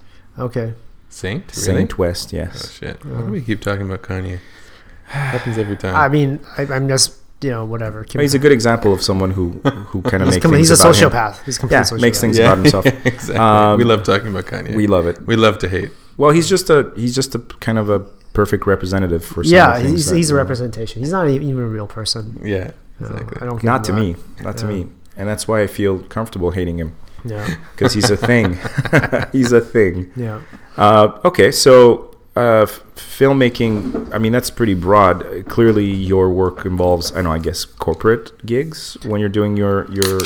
Okay. 0.47 0.73
Saint. 1.09 1.43
Really? 1.55 1.65
Saint 1.79 1.97
West. 1.97 2.33
Yes. 2.33 2.53
Oh 2.65 2.69
shit! 2.79 3.05
Why 3.05 3.21
do 3.21 3.31
we 3.37 3.41
keep 3.41 3.61
talking 3.61 3.85
about 3.89 4.01
Kanye? 4.09 4.39
Happens 5.07 5.57
every 5.57 5.77
time. 5.77 5.95
I 5.95 6.07
mean, 6.09 6.39
I, 6.57 6.61
I'm 6.75 6.87
just 6.87 7.13
you 7.41 7.51
know 7.51 7.63
whatever. 7.63 7.99
Well, 8.13 8.21
he's 8.23 8.33
a 8.33 8.39
good 8.45 8.51
example 8.59 8.91
of 8.91 9.01
someone 9.09 9.31
who 9.37 9.45
who 9.91 10.01
kind 10.01 10.23
of 10.23 10.29
makes 10.29 10.41
com- 10.41 10.51
things 10.51 10.69
he's 10.69 10.79
a 10.79 10.81
about 10.81 10.95
him. 10.97 11.09
sociopath. 11.11 11.35
He's 11.45 11.57
a 11.57 11.59
complete 11.59 11.77
Yeah, 11.77 11.83
sociopath. 11.83 12.01
makes 12.01 12.19
things 12.21 12.39
about 12.39 12.57
himself. 12.57 12.85
exactly. 13.13 13.35
Um, 13.37 13.77
we 13.77 13.83
love 13.83 14.01
talking 14.03 14.29
about 14.33 14.45
Kanye. 14.51 14.75
We 14.75 14.87
love 14.87 15.05
it. 15.11 15.21
We 15.27 15.35
love 15.35 15.59
to 15.59 15.69
hate. 15.69 15.91
Well, 16.17 16.31
he's 16.31 16.47
just 16.49 16.69
a 16.69 16.91
he's 16.95 17.13
just 17.15 17.35
a 17.35 17.39
kind 17.39 17.77
of 17.77 17.89
a 17.89 17.99
perfect 18.33 18.65
representative 18.67 19.23
for 19.23 19.43
some 19.43 19.53
Yeah, 19.53 19.79
he's, 19.79 20.07
that, 20.07 20.15
he's 20.15 20.29
a 20.29 20.35
representation. 20.35 21.01
He's 21.01 21.11
not 21.11 21.27
even 21.29 21.49
a 21.59 21.65
real 21.65 21.87
person. 21.87 22.39
Yeah, 22.43 22.71
No, 22.99 23.07
exactly. 23.07 23.37
I 23.41 23.45
don't. 23.45 23.63
Not 23.63 23.83
to 23.85 23.91
that. 23.91 23.99
me, 23.99 24.15
not 24.41 24.57
to 24.57 24.65
Yeah. 24.65 24.71
me, 24.73 24.87
and 25.17 25.27
that's 25.27 25.47
why 25.47 25.61
I 25.61 25.67
feel 25.67 25.99
comfortable 25.99 26.51
hating 26.51 26.77
him 26.79 26.95
Yeah, 27.23 27.47
because 27.75 27.93
he's 27.93 28.09
a 28.11 28.17
thing. 28.17 28.57
he's 29.31 29.51
a 29.51 29.61
thing. 29.61 30.11
yeah. 30.15 30.41
Uh, 30.77 31.19
okay, 31.23 31.51
so 31.51 32.11
uh, 32.35 32.63
f- 32.63 32.83
filmmaking. 32.95 34.13
I 34.13 34.17
mean, 34.17 34.31
that's 34.33 34.49
pretty 34.51 34.73
broad. 34.73 35.25
Uh, 35.25 35.43
Clearly, 35.43 35.85
your 35.89 36.29
work 36.29 36.65
involves. 36.65 37.13
I 37.15 37.21
know. 37.21 37.31
I 37.31 37.39
guess 37.39 37.63
corporate 37.65 38.45
gigs 38.45 38.97
when 39.05 39.19
you're 39.21 39.29
doing 39.39 39.55
your 39.57 39.89
your 39.91 40.19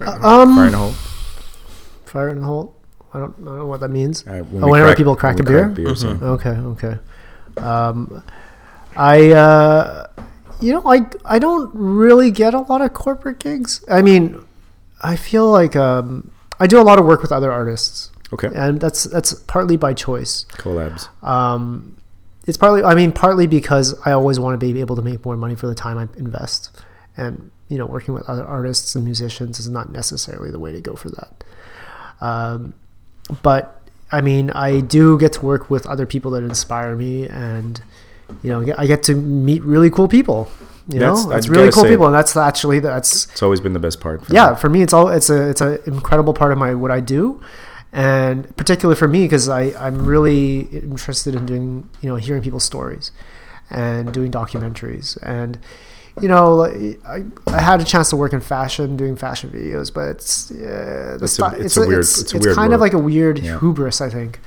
Um, 0.00 0.56
fire 0.56 0.66
and 0.66 0.74
a 0.74 0.78
hole. 0.78 0.94
fire 2.06 2.28
and 2.28 2.44
hole. 2.44 2.74
I 3.14 3.18
don't, 3.20 3.34
I 3.40 3.44
don't 3.44 3.58
know 3.58 3.66
what 3.66 3.80
that 3.80 3.88
means. 3.90 4.26
Uh, 4.26 4.40
when 4.50 4.64
Oh, 4.64 4.68
whenever 4.68 4.94
people 4.94 5.14
crack 5.16 5.36
a 5.38 5.42
we 5.42 5.48
beer? 5.48 5.68
beers, 5.68 6.02
yeah. 6.04 6.18
Okay, 6.20 6.50
okay. 6.50 6.98
Um, 7.56 8.22
I, 8.96 9.30
uh, 9.32 10.06
you 10.60 10.72
know, 10.72 10.82
I 10.86 11.06
I 11.24 11.38
don't 11.38 11.70
really 11.74 12.30
get 12.30 12.54
a 12.54 12.60
lot 12.60 12.80
of 12.82 12.92
corporate 12.92 13.38
gigs. 13.38 13.84
I 13.88 14.02
mean, 14.02 14.44
I 15.02 15.16
feel 15.16 15.50
like 15.50 15.76
um, 15.76 16.30
I 16.60 16.66
do 16.66 16.80
a 16.80 16.82
lot 16.82 16.98
of 16.98 17.04
work 17.06 17.22
with 17.22 17.32
other 17.32 17.50
artists, 17.52 18.10
Okay, 18.32 18.48
and 18.54 18.80
that's 18.80 19.04
that's 19.04 19.34
partly 19.34 19.76
by 19.76 19.94
choice. 19.94 20.46
collabs. 20.52 21.08
Um, 21.22 21.96
it's 22.46 22.56
partly, 22.58 22.82
I 22.84 22.94
mean, 22.94 23.10
partly 23.12 23.46
because 23.46 23.94
I 24.04 24.12
always 24.12 24.38
want 24.38 24.58
to 24.60 24.72
be 24.72 24.80
able 24.80 24.96
to 24.96 25.02
make 25.02 25.24
more 25.24 25.36
money 25.36 25.54
for 25.54 25.66
the 25.66 25.74
time 25.74 25.96
I 25.98 26.08
invest, 26.18 26.70
and 27.16 27.50
you 27.68 27.78
know, 27.78 27.86
working 27.86 28.12
with 28.14 28.28
other 28.28 28.44
artists 28.44 28.94
and 28.94 29.04
musicians 29.04 29.58
is 29.58 29.68
not 29.68 29.90
necessarily 29.90 30.50
the 30.50 30.58
way 30.58 30.70
to 30.72 30.80
go 30.80 30.94
for 30.94 31.10
that. 31.10 31.44
Um, 32.20 32.74
but 33.42 33.80
I 34.12 34.20
mean, 34.20 34.50
I 34.50 34.80
do 34.80 35.18
get 35.18 35.32
to 35.34 35.44
work 35.44 35.70
with 35.70 35.86
other 35.86 36.06
people 36.06 36.30
that 36.32 36.42
inspire 36.42 36.94
me, 36.96 37.26
and 37.28 37.80
you 38.42 38.50
know, 38.50 38.74
I 38.78 38.86
get 38.86 39.02
to 39.04 39.14
meet 39.14 39.62
really 39.64 39.90
cool 39.90 40.08
people. 40.08 40.48
You 40.88 40.98
That's- 41.00 41.24
know, 41.24 41.32
it's 41.32 41.48
really 41.48 41.72
cool 41.72 41.84
say- 41.84 41.88
people, 41.90 42.06
and 42.06 42.14
that's 42.14 42.36
actually 42.36 42.78
that's 42.80 43.24
It's 43.32 43.42
always 43.42 43.60
been 43.60 43.72
the 43.72 43.78
best 43.78 44.00
part. 44.00 44.24
For 44.26 44.32
yeah 44.32 44.50
me. 44.50 44.56
for 44.56 44.68
me 44.68 44.82
it's 44.82 44.92
all 44.92 45.08
it's 45.08 45.30
a 45.30 45.48
it's 45.48 45.60
an 45.62 45.78
incredible 45.86 46.34
part 46.34 46.52
of 46.52 46.58
my 46.58 46.74
what 46.74 46.90
i 46.90 47.00
do 47.00 47.40
and 47.90 48.54
particularly 48.56 48.96
for 48.98 49.08
me 49.08 49.22
because 49.24 49.48
i 49.48 49.72
i'm 49.78 50.04
really 50.04 50.60
interested 50.72 51.34
in 51.34 51.46
doing 51.46 51.88
you 52.02 52.08
know 52.10 52.16
hearing 52.16 52.42
people's 52.42 52.64
stories 52.64 53.12
and 53.70 54.12
doing 54.12 54.30
documentaries 54.30 55.16
and 55.22 55.58
you 56.20 56.28
know 56.28 56.54
like, 56.54 57.00
I, 57.06 57.24
I 57.48 57.60
had 57.60 57.80
a 57.80 57.84
chance 57.84 58.10
to 58.10 58.16
work 58.16 58.32
in 58.32 58.40
fashion 58.40 58.96
doing 58.96 59.16
fashion 59.16 59.50
videos 59.50 59.92
but 59.92 60.08
it's 60.10 60.50
uh, 60.50 61.14
It's 61.14 61.22
a- 61.22 61.28
sty- 61.28 61.56
it's 61.56 61.76
a 61.76 61.80
weird- 61.86 62.00
it's, 62.00 62.20
it's 62.20 62.34
it's 62.34 62.44
weird 62.46 62.56
kind 62.56 62.72
of 62.72 62.80
like 62.80 62.92
a 62.92 62.98
weird 62.98 63.38
Yeah. 63.40 63.58
hubris 63.58 64.00
i 64.00 64.08
think 64.08 64.38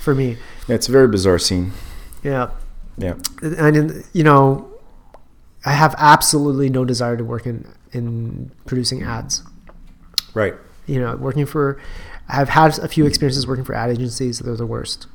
for 0.00 0.14
me 0.14 0.36
Yeah, 0.68 0.76
it's 0.76 0.88
a 0.88 0.92
very 0.92 1.08
bizarre 1.08 1.38
scene. 1.38 1.72
Yeah, 2.22 2.50
Yeah. 2.98 3.14
and 3.42 3.76
in, 3.76 4.04
you 4.14 4.22
know, 4.24 4.70
I 5.66 5.72
have 5.72 5.94
absolutely 5.98 6.68
no 6.70 6.84
desire 6.84 7.16
to 7.16 7.24
work 7.24 7.46
in 7.46 7.66
in 7.92 8.50
producing 8.66 9.02
ads. 9.02 9.42
Right. 10.34 10.54
You 10.86 11.00
know, 11.00 11.16
working 11.16 11.46
for, 11.46 11.78
I've 12.28 12.48
had 12.50 12.78
a 12.78 12.88
few 12.88 13.06
experiences 13.06 13.46
working 13.46 13.64
for 13.64 13.74
ad 13.74 13.88
agencies. 13.90 14.38
They're 14.40 14.56
the 14.56 14.66
worst, 14.66 15.06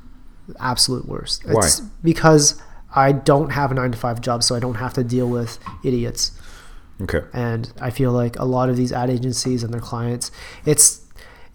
absolute 0.59 1.07
worst. 1.07 1.45
Why? 1.45 1.65
It's 1.65 1.81
because 2.03 2.59
I 2.95 3.11
don't 3.11 3.51
have 3.51 3.71
a 3.71 3.75
nine 3.75 3.91
to 3.91 3.97
five 3.97 4.21
job, 4.21 4.43
so 4.43 4.55
I 4.55 4.59
don't 4.59 4.75
have 4.75 4.93
to 4.93 5.03
deal 5.03 5.27
with 5.29 5.59
idiots. 5.83 6.31
Okay. 7.01 7.21
and 7.31 7.71
I 7.79 7.91
feel 7.91 8.11
like 8.11 8.37
a 8.37 8.43
lot 8.43 8.67
of 8.69 8.75
these 8.75 8.91
ad 8.91 9.09
agencies 9.09 9.63
and 9.63 9.73
their 9.73 9.79
clients, 9.79 10.31
it's 10.65 10.99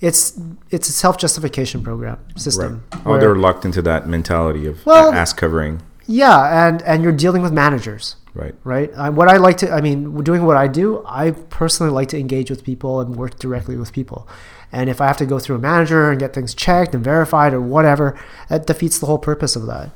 it's 0.00 0.40
it's 0.70 0.88
a 0.88 0.92
self 0.92 1.18
justification 1.18 1.82
program 1.82 2.16
Right. 2.28 2.40
system. 2.40 2.82
Oh, 2.92 2.98
where- 3.10 3.20
they're 3.20 3.36
locked 3.36 3.64
into 3.66 3.82
that 3.82 4.08
mentality 4.08 4.66
of 4.66 4.84
Well- 4.86 5.12
ass 5.12 5.34
covering. 5.34 5.82
yeah, 6.06 6.66
and 6.66 6.80
and 6.82 7.02
you're 7.02 7.12
dealing 7.12 7.42
with 7.42 7.52
managers, 7.52 8.16
Right. 8.34 8.54
right? 8.64 8.90
I, 8.96 9.10
what 9.10 9.28
I 9.28 9.36
like 9.36 9.58
to, 9.58 9.70
I 9.70 9.82
mean, 9.82 10.22
doing 10.22 10.44
what 10.46 10.56
I 10.56 10.66
do, 10.66 11.02
I 11.06 11.32
personally 11.50 11.92
like 11.92 12.08
to 12.08 12.18
engage 12.18 12.48
with 12.50 12.64
people 12.64 13.00
and 13.00 13.14
work 13.14 13.38
directly 13.38 13.76
with 13.76 13.92
people. 13.92 14.26
And 14.72 14.88
if 14.88 14.98
I 15.02 15.06
have 15.06 15.18
to 15.18 15.26
go 15.26 15.38
through 15.38 15.56
a 15.56 15.60
manager 15.60 16.10
and 16.10 16.18
get 16.18 16.32
things 16.32 16.54
checked 16.54 16.94
and 16.94 17.04
verified 17.04 17.52
or 17.52 17.60
whatever, 17.60 18.16
that 18.48 18.66
defeats 18.66 18.98
the 18.98 19.06
whole 19.06 19.18
purpose 19.18 19.56
of 19.56 19.66
that. 19.66 19.90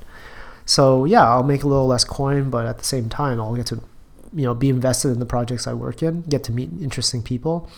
So 0.69 1.07
yeah, 1.07 1.27
I'll 1.27 1.43
make 1.43 1.63
a 1.63 1.67
little 1.67 1.87
less 1.87 2.05
coin, 2.05 2.51
but 2.51 2.67
at 2.67 2.77
the 2.77 2.85
same 2.85 3.09
time, 3.09 3.41
I'll 3.41 3.57
get 3.57 3.65
to, 3.69 3.83
you 4.35 4.45
know, 4.45 4.55
be 4.55 4.69
invested 4.69 5.09
in 5.09 5.19
the 5.19 5.25
projects 5.25 5.67
I 5.67 5.73
work 5.73 6.03
in, 6.03 6.21
get 6.23 6.45
to 6.45 6.53
meet 6.53 6.69
interesting 6.83 7.23
people, 7.23 7.71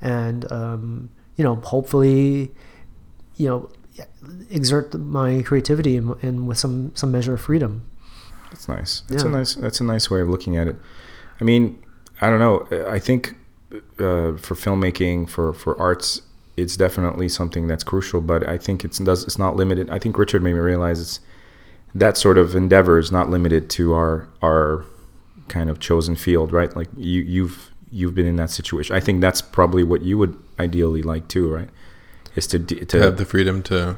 and 0.00 0.50
um, 0.50 1.10
you 1.36 1.44
know, 1.44 1.54
hopefully, 1.54 2.50
you 3.36 3.48
know, 3.48 3.70
exert 4.50 4.92
my 4.94 5.42
creativity 5.42 5.96
and, 5.96 6.16
and 6.20 6.48
with 6.48 6.58
some 6.58 6.90
some 6.96 7.12
measure 7.12 7.34
of 7.34 7.40
freedom. 7.40 7.88
That's 8.50 8.68
nice. 8.68 9.02
That's 9.08 9.22
a 9.22 9.28
nice. 9.28 9.54
That's 9.54 9.80
a 9.80 9.84
nice 9.84 10.10
way 10.10 10.20
of 10.20 10.28
looking 10.28 10.56
at 10.56 10.66
it. 10.66 10.74
I 11.40 11.44
mean, 11.44 11.80
I 12.20 12.28
don't 12.28 12.40
know. 12.40 12.66
I 12.88 12.98
think 12.98 13.36
uh, 14.00 14.34
for 14.36 14.56
filmmaking, 14.56 15.30
for 15.30 15.52
for 15.52 15.80
arts, 15.80 16.22
it's 16.56 16.76
definitely 16.76 17.28
something 17.28 17.68
that's 17.68 17.84
crucial. 17.84 18.20
But 18.20 18.48
I 18.48 18.58
think 18.58 18.84
it's 18.84 18.98
does 18.98 19.22
it's 19.22 19.38
not 19.38 19.54
limited. 19.54 19.90
I 19.90 20.00
think 20.00 20.18
Richard 20.18 20.42
made 20.42 20.54
me 20.54 20.58
realize 20.58 21.00
it's 21.00 21.20
that 21.98 22.16
sort 22.16 22.38
of 22.38 22.54
endeavor 22.54 22.98
is 22.98 23.10
not 23.10 23.30
limited 23.30 23.70
to 23.70 23.94
our 23.94 24.28
our 24.42 24.84
kind 25.48 25.70
of 25.70 25.78
chosen 25.80 26.16
field, 26.16 26.52
right? 26.52 26.74
Like 26.74 26.88
you 26.96 27.22
you've 27.22 27.70
you've 27.90 28.14
been 28.14 28.26
in 28.26 28.36
that 28.36 28.50
situation. 28.50 28.94
I 28.94 29.00
think 29.00 29.20
that's 29.20 29.40
probably 29.40 29.84
what 29.84 30.02
you 30.02 30.18
would 30.18 30.36
ideally 30.58 31.02
like 31.02 31.28
too, 31.28 31.48
right? 31.48 31.68
Is 32.34 32.46
to 32.48 32.58
to 32.58 32.84
to 32.84 33.00
have 33.00 33.16
the 33.16 33.24
freedom 33.24 33.62
to. 33.64 33.96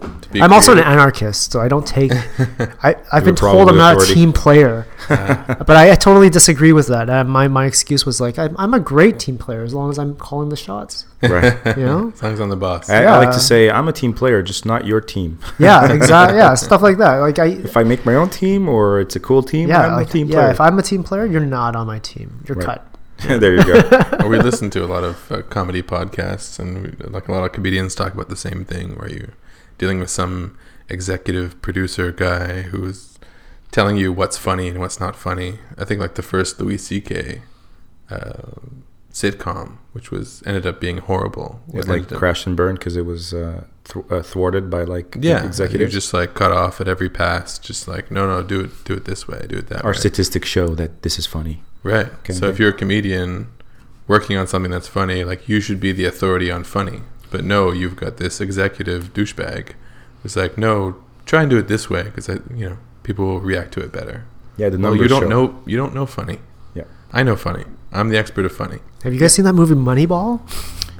To 0.00 0.28
be 0.30 0.40
I'm 0.40 0.52
also 0.52 0.72
an 0.72 0.78
anarchist, 0.78 1.50
so 1.52 1.60
I 1.60 1.68
don't 1.68 1.86
take. 1.86 2.12
I, 2.82 2.96
I've 3.12 3.24
been 3.24 3.26
have 3.26 3.26
a 3.28 3.32
problem 3.34 3.38
told 3.38 3.68
I'm 3.68 3.74
with 3.74 3.76
not 3.76 3.92
authority? 3.96 4.12
a 4.12 4.14
team 4.14 4.32
player, 4.32 4.86
but 5.08 5.70
I, 5.70 5.92
I 5.92 5.94
totally 5.96 6.30
disagree 6.30 6.72
with 6.72 6.86
that. 6.88 7.10
Uh, 7.10 7.24
my 7.24 7.48
my 7.48 7.66
excuse 7.66 8.06
was 8.06 8.20
like 8.20 8.38
I'm, 8.38 8.54
I'm 8.58 8.74
a 8.74 8.80
great 8.80 9.18
team 9.18 9.38
player 9.38 9.62
as 9.62 9.74
long 9.74 9.90
as 9.90 9.98
I'm 9.98 10.14
calling 10.16 10.50
the 10.50 10.56
shots. 10.56 11.06
right. 11.22 11.58
You 11.78 11.84
know? 11.84 12.12
Songs 12.12 12.40
on 12.40 12.48
the 12.48 12.56
boss. 12.56 12.88
I, 12.88 13.04
I 13.04 13.18
like 13.18 13.32
to 13.32 13.40
say 13.40 13.70
I'm 13.70 13.88
a 13.88 13.92
team 13.92 14.12
player, 14.14 14.42
just 14.42 14.64
not 14.64 14.86
your 14.86 15.00
team. 15.00 15.38
Yeah, 15.58 15.92
exactly. 15.92 16.38
Yeah, 16.38 16.54
stuff 16.54 16.82
like 16.82 16.98
that. 16.98 17.16
Like 17.16 17.38
I. 17.38 17.46
if 17.46 17.76
I 17.76 17.82
make 17.82 18.04
my 18.06 18.14
own 18.14 18.30
team 18.30 18.68
or 18.68 19.00
it's 19.00 19.16
a 19.16 19.20
cool 19.20 19.42
team, 19.42 19.68
Yeah, 19.68 19.86
I'm 19.86 19.92
like, 19.94 20.08
a 20.08 20.12
team 20.12 20.28
yeah. 20.28 20.50
If 20.50 20.60
I'm 20.60 20.78
a 20.78 20.82
team 20.82 21.02
player, 21.02 21.26
you're 21.26 21.40
not 21.44 21.74
on 21.76 21.86
my 21.86 21.98
team. 21.98 22.44
You're 22.46 22.56
Right. 22.58 22.66
cut. 22.66 23.40
there 23.40 23.56
you 23.56 23.64
go. 23.64 24.28
We 24.28 24.38
listen 24.38 24.70
to 24.70 24.84
a 24.84 24.86
lot 24.86 25.02
of 25.02 25.32
uh, 25.32 25.42
comedy 25.42 25.82
podcasts, 25.82 26.60
and 26.60 26.82
we, 26.82 27.06
like 27.10 27.26
a 27.26 27.32
lot 27.32 27.44
of 27.44 27.50
comedians 27.52 27.96
talk 27.96 28.14
about 28.14 28.28
the 28.28 28.36
same 28.36 28.64
thing, 28.64 28.94
where 28.96 29.10
you're 29.10 29.34
dealing 29.78 30.00
with 30.00 30.10
some 30.10 30.58
executive 30.88 31.60
producer 31.62 32.10
guy 32.12 32.62
who's 32.62 33.18
telling 33.70 33.96
you 33.96 34.12
what's 34.12 34.36
funny 34.38 34.68
and 34.68 34.78
what's 34.80 34.98
not 35.00 35.14
funny. 35.16 35.58
I 35.76 35.84
think 35.84 36.00
like 36.00 36.14
the 36.14 36.22
first 36.22 36.60
Louis 36.60 36.78
C.K. 36.78 37.42
Uh, 38.10 38.52
sitcom, 39.12 39.78
which 39.92 40.10
was 40.10 40.42
ended 40.46 40.66
up 40.66 40.80
being 40.80 40.98
horrible, 40.98 41.60
It 41.68 41.74
was 41.76 41.88
like 41.88 42.08
crashed 42.08 42.46
and 42.46 42.56
burned 42.56 42.78
because 42.78 42.96
it 42.96 43.04
was 43.04 43.34
uh, 43.34 43.64
th- 43.84 44.04
uh, 44.10 44.22
thwarted 44.22 44.70
by 44.70 44.84
like 44.84 45.16
yeah, 45.20 45.44
executives. 45.44 45.92
just 45.92 46.14
like 46.14 46.34
cut 46.34 46.52
off 46.52 46.80
at 46.80 46.88
every 46.88 47.10
pass, 47.10 47.58
just 47.58 47.88
like 47.88 48.10
no, 48.10 48.26
no, 48.26 48.42
do 48.42 48.60
it, 48.60 48.70
do 48.84 48.94
it 48.94 49.04
this 49.04 49.26
way, 49.28 49.44
do 49.48 49.56
it 49.58 49.68
that 49.68 49.84
Our 49.84 49.90
way. 49.92 49.96
statistics 49.98 50.48
show 50.48 50.68
that 50.76 51.02
this 51.02 51.18
is 51.18 51.26
funny. 51.26 51.62
Right. 51.82 52.06
Okay. 52.20 52.32
So 52.32 52.48
if 52.48 52.58
you're 52.58 52.70
a 52.70 52.72
comedian 52.72 53.48
working 54.06 54.36
on 54.36 54.46
something 54.46 54.70
that's 54.70 54.88
funny, 54.88 55.24
like 55.24 55.48
you 55.48 55.60
should 55.60 55.80
be 55.80 55.92
the 55.92 56.04
authority 56.06 56.50
on 56.50 56.64
funny. 56.64 57.02
But 57.30 57.44
no, 57.44 57.72
you've 57.72 57.96
got 57.96 58.16
this 58.16 58.40
executive 58.40 59.12
douchebag 59.12 59.72
who's 60.22 60.36
like, 60.36 60.56
no, 60.58 60.96
try 61.26 61.42
and 61.42 61.50
do 61.50 61.58
it 61.58 61.68
this 61.68 61.88
way 61.90 62.04
because 62.04 62.28
you 62.28 62.68
know 62.70 62.78
people 63.02 63.26
will 63.26 63.40
react 63.40 63.72
to 63.74 63.80
it 63.80 63.92
better. 63.92 64.24
Yeah, 64.56 64.68
the 64.70 64.78
No, 64.78 64.88
numbers 64.90 65.02
you 65.04 65.08
don't 65.08 65.22
show. 65.22 65.28
know. 65.28 65.62
You 65.66 65.76
don't 65.76 65.94
know 65.94 66.06
funny. 66.06 66.38
Yeah. 66.74 66.84
I 67.12 67.22
know 67.22 67.36
funny. 67.36 67.64
I'm 67.92 68.08
the 68.08 68.18
expert 68.18 68.44
of 68.44 68.52
funny. 68.52 68.78
Have 69.04 69.14
you 69.14 69.20
guys 69.20 69.34
seen 69.34 69.44
that 69.44 69.52
movie 69.54 69.74
Moneyball? 69.74 70.40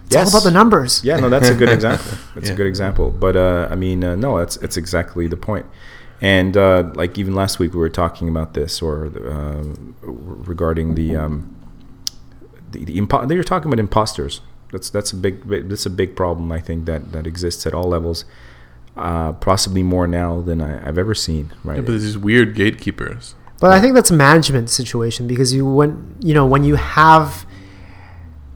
It's 0.06 0.14
Yes. 0.14 0.32
all 0.32 0.38
about 0.40 0.44
the 0.44 0.50
numbers. 0.52 1.02
Yeah, 1.04 1.18
no, 1.18 1.28
that's 1.28 1.48
a 1.50 1.54
good 1.54 1.68
example. 1.78 2.16
That's 2.34 2.46
Yeah. 2.48 2.54
a 2.54 2.56
good 2.56 2.66
example. 2.66 3.10
But 3.10 3.36
uh, 3.36 3.68
I 3.70 3.74
mean, 3.74 4.02
uh, 4.04 4.14
no, 4.16 4.38
that's 4.38 4.56
it's 4.58 4.76
exactly 4.76 5.26
the 5.26 5.36
point. 5.36 5.66
And 6.20 6.56
uh, 6.56 6.90
like 6.94 7.18
even 7.18 7.34
last 7.34 7.58
week, 7.58 7.72
we 7.74 7.78
were 7.80 7.90
talking 7.90 8.28
about 8.28 8.54
this, 8.54 8.80
or 8.82 9.06
uh, 9.06 9.62
regarding 10.02 10.94
the 10.94 11.16
um, 11.16 11.54
the, 12.72 12.84
the 12.84 12.96
impo- 12.98 13.26
they 13.28 13.36
were 13.36 13.44
talking 13.44 13.68
about 13.70 13.78
imposters. 13.80 14.40
That's 14.72 14.90
that's 14.90 15.12
a 15.12 15.16
big 15.16 15.48
that's 15.68 15.86
a 15.86 15.90
big 15.90 16.14
problem. 16.14 16.52
I 16.52 16.60
think 16.60 16.84
that 16.86 17.12
that 17.12 17.26
exists 17.26 17.66
at 17.66 17.74
all 17.74 17.88
levels, 17.88 18.24
uh, 18.96 19.32
possibly 19.34 19.82
more 19.82 20.06
now 20.06 20.40
than 20.40 20.60
I, 20.60 20.86
I've 20.86 20.98
ever 20.98 21.14
seen. 21.14 21.52
Right? 21.64 21.76
Yeah, 21.76 21.80
but 21.82 21.88
there's 21.88 22.02
these 22.02 22.18
weird 22.18 22.54
gatekeepers. 22.54 23.34
But 23.60 23.72
I 23.72 23.80
think 23.80 23.94
that's 23.94 24.10
a 24.10 24.14
management 24.14 24.70
situation 24.70 25.26
because 25.26 25.52
you 25.52 25.66
when 25.66 26.16
you 26.20 26.34
know 26.34 26.46
when 26.46 26.64
you 26.64 26.76
have 26.76 27.46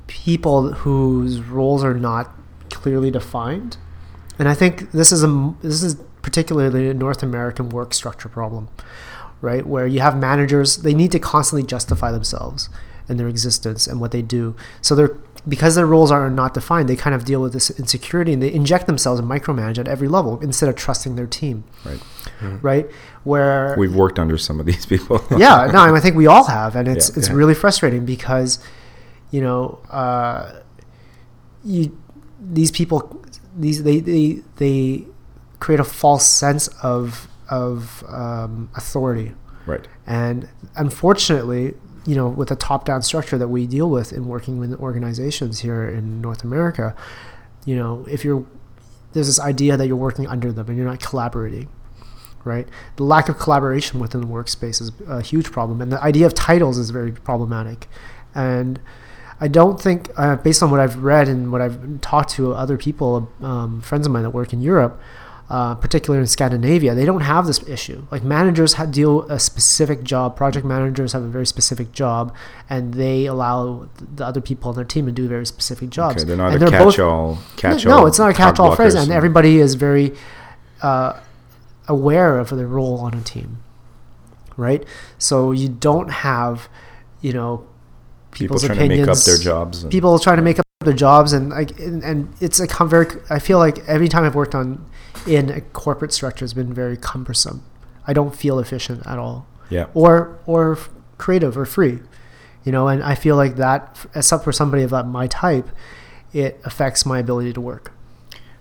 people 0.07 0.72
whose 0.72 1.40
roles 1.40 1.83
are 1.83 1.94
not 1.94 2.31
clearly 2.70 3.11
defined, 3.11 3.79
and 4.38 4.48
I 4.48 4.55
think 4.55 4.92
this 4.92 5.12
is 5.12 5.25
a 5.25 5.55
this 5.62 5.83
is 5.83 5.96
particularly 6.20 6.88
a 6.88 6.94
North 6.94 7.22
American 7.22 7.68
work 7.70 7.94
structure 7.94 8.29
problem, 8.29 8.68
right? 9.40 9.66
Where 9.66 9.87
you 9.87 10.01
have 10.01 10.16
managers 10.16 10.79
they 10.79 10.94
need 10.94 11.11
to 11.12 11.18
constantly 11.18 11.66
justify 11.66 12.12
themselves 12.12 12.68
and 13.09 13.18
their 13.18 13.29
existence 13.29 13.87
and 13.87 14.01
what 14.01 14.12
they 14.12 14.22
do. 14.22 14.55
So 14.81 14.94
they're 14.94 15.16
because 15.48 15.74
their 15.74 15.87
roles 15.87 16.11
are 16.12 16.31
not 16.31 16.55
defined, 16.55 16.88
they 16.88 16.96
kind 16.96 17.14
of 17.14 17.24
deal 17.24 17.40
with 17.42 17.52
this 17.52 17.68
insecurity 17.70 18.33
and 18.33 18.42
they 18.42 18.52
inject 18.52 18.87
themselves 18.87 19.18
and 19.18 19.28
micromanage 19.28 19.76
at 19.78 19.88
every 19.88 20.07
level 20.09 20.38
instead 20.40 20.68
of 20.68 20.76
trusting 20.76 21.16
their 21.16 21.26
team, 21.26 21.64
right. 21.85 22.00
right? 22.62 22.87
Where 23.24 23.74
We've 23.78 23.94
worked 23.94 24.18
under 24.18 24.38
some 24.38 24.61
of 24.61 24.66
these 24.66 24.87
people. 24.92 25.20
yeah, 25.37 25.68
no, 25.72 25.81
I 25.94 26.00
think 26.00 26.14
we 26.16 26.26
all 26.28 26.44
have, 26.44 26.76
and 26.76 26.87
it's 26.88 27.09
Yeah. 27.11 27.16
it's 27.18 27.28
Yeah. 27.28 27.35
really 27.35 27.55
frustrating 27.55 28.05
because, 28.05 28.61
you 29.33 29.40
know, 29.40 29.81
uh, 29.90 30.52
you 31.64 31.96
these 32.40 32.70
people 32.70 33.24
these 33.57 33.83
they 33.85 34.00
they 34.00 34.42
they 34.57 35.07
create 35.61 35.81
a 35.81 35.85
false 35.85 36.26
sense 36.26 36.68
of 36.83 37.28
of 37.50 38.02
um, 38.09 38.68
authority, 38.74 39.33
right. 39.66 39.87
and 40.07 40.48
unfortunately, 40.76 41.74
you 42.06 42.14
know, 42.14 42.28
with 42.28 42.48
the 42.48 42.56
top 42.56 42.84
down 42.84 43.02
structure 43.02 43.38
that 43.38 43.48
we 43.48 43.66
deal 43.66 43.88
with 43.90 44.12
in 44.12 44.26
working 44.26 44.58
with 44.58 44.74
organizations 44.74 45.60
here 45.60 45.88
in 45.88 46.20
North 46.20 46.42
America, 46.44 46.94
you 47.64 47.76
know, 47.76 48.04
if 48.10 48.24
you're 48.24 48.44
there's 49.12 49.26
this 49.26 49.40
idea 49.40 49.76
that 49.76 49.86
you're 49.86 49.96
working 49.96 50.26
under 50.26 50.52
them 50.52 50.66
and 50.68 50.76
you're 50.76 50.86
not 50.86 51.00
collaborating 51.00 51.68
right? 52.44 52.66
The 52.96 53.04
lack 53.04 53.28
of 53.28 53.38
collaboration 53.38 54.00
within 54.00 54.20
the 54.20 54.26
workspace 54.26 54.80
is 54.80 54.90
a 55.06 55.22
huge 55.22 55.52
problem, 55.52 55.80
and 55.80 55.92
the 55.92 56.02
idea 56.02 56.26
of 56.26 56.34
titles 56.34 56.78
is 56.78 56.90
very 56.90 57.12
problematic. 57.12 57.88
And 58.34 58.80
I 59.40 59.48
don't 59.48 59.80
think, 59.80 60.10
uh, 60.16 60.36
based 60.36 60.62
on 60.62 60.70
what 60.70 60.80
I've 60.80 61.02
read 61.02 61.28
and 61.28 61.52
what 61.52 61.60
I've 61.60 62.00
talked 62.00 62.30
to 62.30 62.54
other 62.54 62.76
people, 62.76 63.30
um, 63.40 63.80
friends 63.80 64.06
of 64.06 64.12
mine 64.12 64.22
that 64.22 64.30
work 64.30 64.52
in 64.52 64.62
Europe, 64.62 65.00
uh, 65.50 65.74
particularly 65.74 66.20
in 66.22 66.26
Scandinavia, 66.26 66.94
they 66.94 67.05
don't 67.05 67.20
have 67.22 67.46
this 67.46 67.62
issue. 67.68 68.07
Like 68.11 68.22
managers 68.22 68.74
have, 68.74 68.90
deal 68.90 69.22
a 69.31 69.38
specific 69.38 70.02
job. 70.02 70.35
Project 70.37 70.64
managers 70.64 71.12
have 71.12 71.22
a 71.22 71.28
very 71.28 71.46
specific 71.46 71.92
job, 71.92 72.35
and 72.70 72.94
they 72.94 73.26
allow 73.26 73.88
the 74.14 74.24
other 74.24 74.40
people 74.40 74.70
on 74.70 74.76
their 74.76 74.85
team 74.85 75.07
to 75.07 75.12
do 75.12 75.28
very 75.28 75.44
specific 75.44 75.90
jobs. 75.90 76.16
Okay, 76.16 76.24
they're 76.24 76.37
not 76.37 76.55
and 76.55 76.62
a 76.62 76.70
both- 76.70 76.94
catch-all. 76.94 77.38
Catch-all. 77.57 78.00
no, 78.00 78.07
it's 78.07 78.18
not 78.18 78.31
a 78.31 78.35
catch-all 78.35 78.74
phrase, 78.76 78.94
and 78.94 79.11
everybody 79.12 79.59
is 79.59 79.74
very 79.74 80.14
uh, 80.83 81.20
aware 81.88 82.38
of 82.38 82.50
their 82.50 82.66
role 82.66 82.98
on 83.00 83.12
a 83.14 83.20
team, 83.22 83.59
right? 84.57 84.85
So 85.18 85.52
you 85.52 85.68
don't 85.68 86.11
have, 86.11 86.68
you 87.20 87.33
know, 87.33 87.66
people 88.31 88.57
people's 88.57 88.64
trying 88.64 88.78
to 88.78 88.88
make 88.88 89.09
up 89.09 89.18
their 89.18 89.37
jobs. 89.37 89.83
and- 89.83 89.92
People 89.92 90.18
trying 90.18 90.37
to 90.37 90.42
make 90.42 90.59
up 90.59 90.64
their 90.85 90.94
jobs, 90.94 91.33
and 91.33 91.50
like, 91.50 91.78
and, 91.78 92.02
and 92.02 92.33
it's 92.40 92.59
a 92.59 92.66
very. 92.87 93.07
I 93.31 93.38
feel 93.38 93.59
like 93.59 93.87
every 93.87 94.09
time 94.09 94.24
I've 94.24 94.35
worked 94.35 94.55
on 94.55 94.85
in 95.27 95.51
a 95.51 95.61
corporate 95.61 96.12
structure 96.12 96.44
has 96.44 96.55
been 96.55 96.72
very 96.72 96.96
cumbersome. 96.96 97.62
I 98.07 98.12
don't 98.12 98.35
feel 98.35 98.59
efficient 98.59 99.07
at 99.07 99.18
all, 99.18 99.46
yeah. 99.70 99.87
or 99.94 100.38
or 100.46 100.79
creative 101.18 101.57
or 101.57 101.64
free, 101.64 102.01
you 102.64 102.72
know. 102.72 102.88
And 102.88 103.03
I 103.03 103.14
feel 103.14 103.37
like 103.37 103.57
that, 103.57 104.07
except 104.14 104.44
for 104.44 104.53
somebody 104.53 104.83
of 104.83 104.90
that 104.90 105.07
my 105.07 105.27
type, 105.27 105.68
it 106.33 106.61
affects 106.64 107.07
my 107.07 107.18
ability 107.18 107.53
to 107.53 107.61
work. 107.61 107.92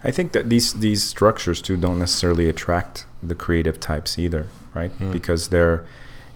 I 0.04 0.12
think 0.12 0.32
that 0.32 0.50
these 0.50 0.74
these 0.74 1.04
structures 1.04 1.62
too 1.62 1.78
don't 1.78 2.00
necessarily 2.00 2.50
attract 2.50 3.06
the 3.22 3.36
creative 3.36 3.80
types 3.80 4.18
either, 4.18 4.48
right? 4.74 4.92
Mm. 5.00 5.12
Because 5.12 5.50
they're 5.50 5.86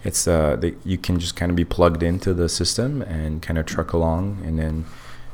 it's 0.04 0.28
uh 0.28 0.56
they, 0.56 0.74
you 0.84 0.98
can 0.98 1.18
just 1.18 1.36
kind 1.36 1.50
of 1.50 1.56
be 1.56 1.64
plugged 1.64 2.02
into 2.02 2.32
the 2.32 2.48
system 2.48 3.02
and 3.02 3.42
kind 3.42 3.58
of 3.58 3.66
truck 3.66 3.92
along, 3.92 4.42
and 4.44 4.58
then 4.58 4.84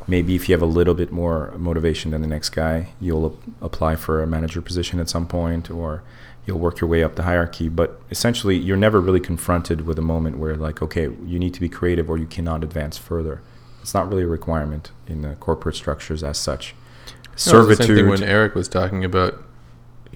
maybe 0.06 0.34
if 0.34 0.48
you 0.48 0.54
have 0.54 0.62
a 0.62 0.66
little 0.66 0.94
bit 0.94 1.12
more 1.12 1.52
motivation 1.56 2.10
than 2.10 2.20
the 2.20 2.26
next 2.26 2.50
guy, 2.50 2.88
you'll 3.00 3.26
ap- 3.26 3.52
apply 3.62 3.96
for 3.96 4.22
a 4.22 4.26
manager 4.26 4.60
position 4.60 4.98
at 5.00 5.08
some 5.08 5.26
point, 5.26 5.70
or 5.70 6.02
you'll 6.46 6.58
work 6.58 6.80
your 6.80 6.88
way 6.90 7.02
up 7.04 7.14
the 7.16 7.22
hierarchy. 7.22 7.68
But 7.68 8.00
essentially, 8.10 8.56
you're 8.56 8.76
never 8.76 9.00
really 9.00 9.20
confronted 9.20 9.86
with 9.86 9.98
a 9.98 10.02
moment 10.02 10.38
where 10.38 10.56
like, 10.56 10.82
okay, 10.82 11.02
you 11.24 11.38
need 11.38 11.54
to 11.54 11.60
be 11.60 11.68
creative 11.68 12.10
or 12.10 12.18
you 12.18 12.26
cannot 12.26 12.64
advance 12.64 12.98
further. 12.98 13.40
It's 13.80 13.94
not 13.94 14.08
really 14.08 14.22
a 14.22 14.26
requirement 14.28 14.90
in 15.06 15.22
the 15.22 15.34
corporate 15.36 15.76
structures 15.76 16.22
as 16.22 16.38
such. 16.38 16.74
No, 16.74 17.32
it 17.32 17.32
the 17.32 17.38
same 17.38 17.46
thing 17.46 17.76
Servitude. 17.86 18.08
when 18.08 18.22
Eric 18.22 18.54
was 18.54 18.68
talking 18.68 19.04
about 19.04 19.42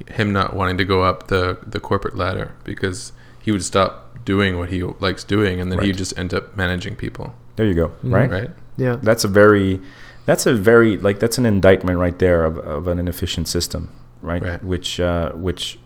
him 0.08 0.32
not 0.32 0.54
wanting 0.54 0.76
to 0.78 0.84
go 0.84 1.02
up 1.02 1.28
the, 1.28 1.58
the 1.66 1.80
corporate 1.80 2.16
ladder 2.16 2.54
because 2.64 3.12
he 3.40 3.50
would 3.50 3.64
stop 3.64 4.24
doing 4.24 4.58
what 4.58 4.68
he 4.68 4.82
likes 4.82 5.24
doing 5.24 5.60
and 5.60 5.70
then 5.72 5.78
Right. 5.78 5.86
he'd 5.86 5.96
just 5.96 6.16
end 6.18 6.34
up 6.34 6.56
managing 6.56 6.94
people, 6.96 7.34
There 7.56 7.64
you 7.66 7.74
go. 7.74 7.88
Mm-hmm. 7.88 8.14
Right. 8.14 8.30
right? 8.30 8.50
Yeah. 8.76 8.96
That's 9.02 9.24
a 9.24 9.28
very, 9.28 9.80
that's 10.26 10.46
a 10.46 10.54
very 10.54 10.96
like 10.96 11.18
that's 11.18 11.38
an 11.38 11.46
indictment 11.46 11.98
right 11.98 12.18
there 12.18 12.44
of, 12.44 12.58
of 12.58 12.86
an 12.88 12.98
inefficient 12.98 13.48
system, 13.48 13.90
right? 14.22 14.42
Right. 14.42 14.64
Which 14.64 15.00
uh, 15.00 15.32
which 15.32 15.78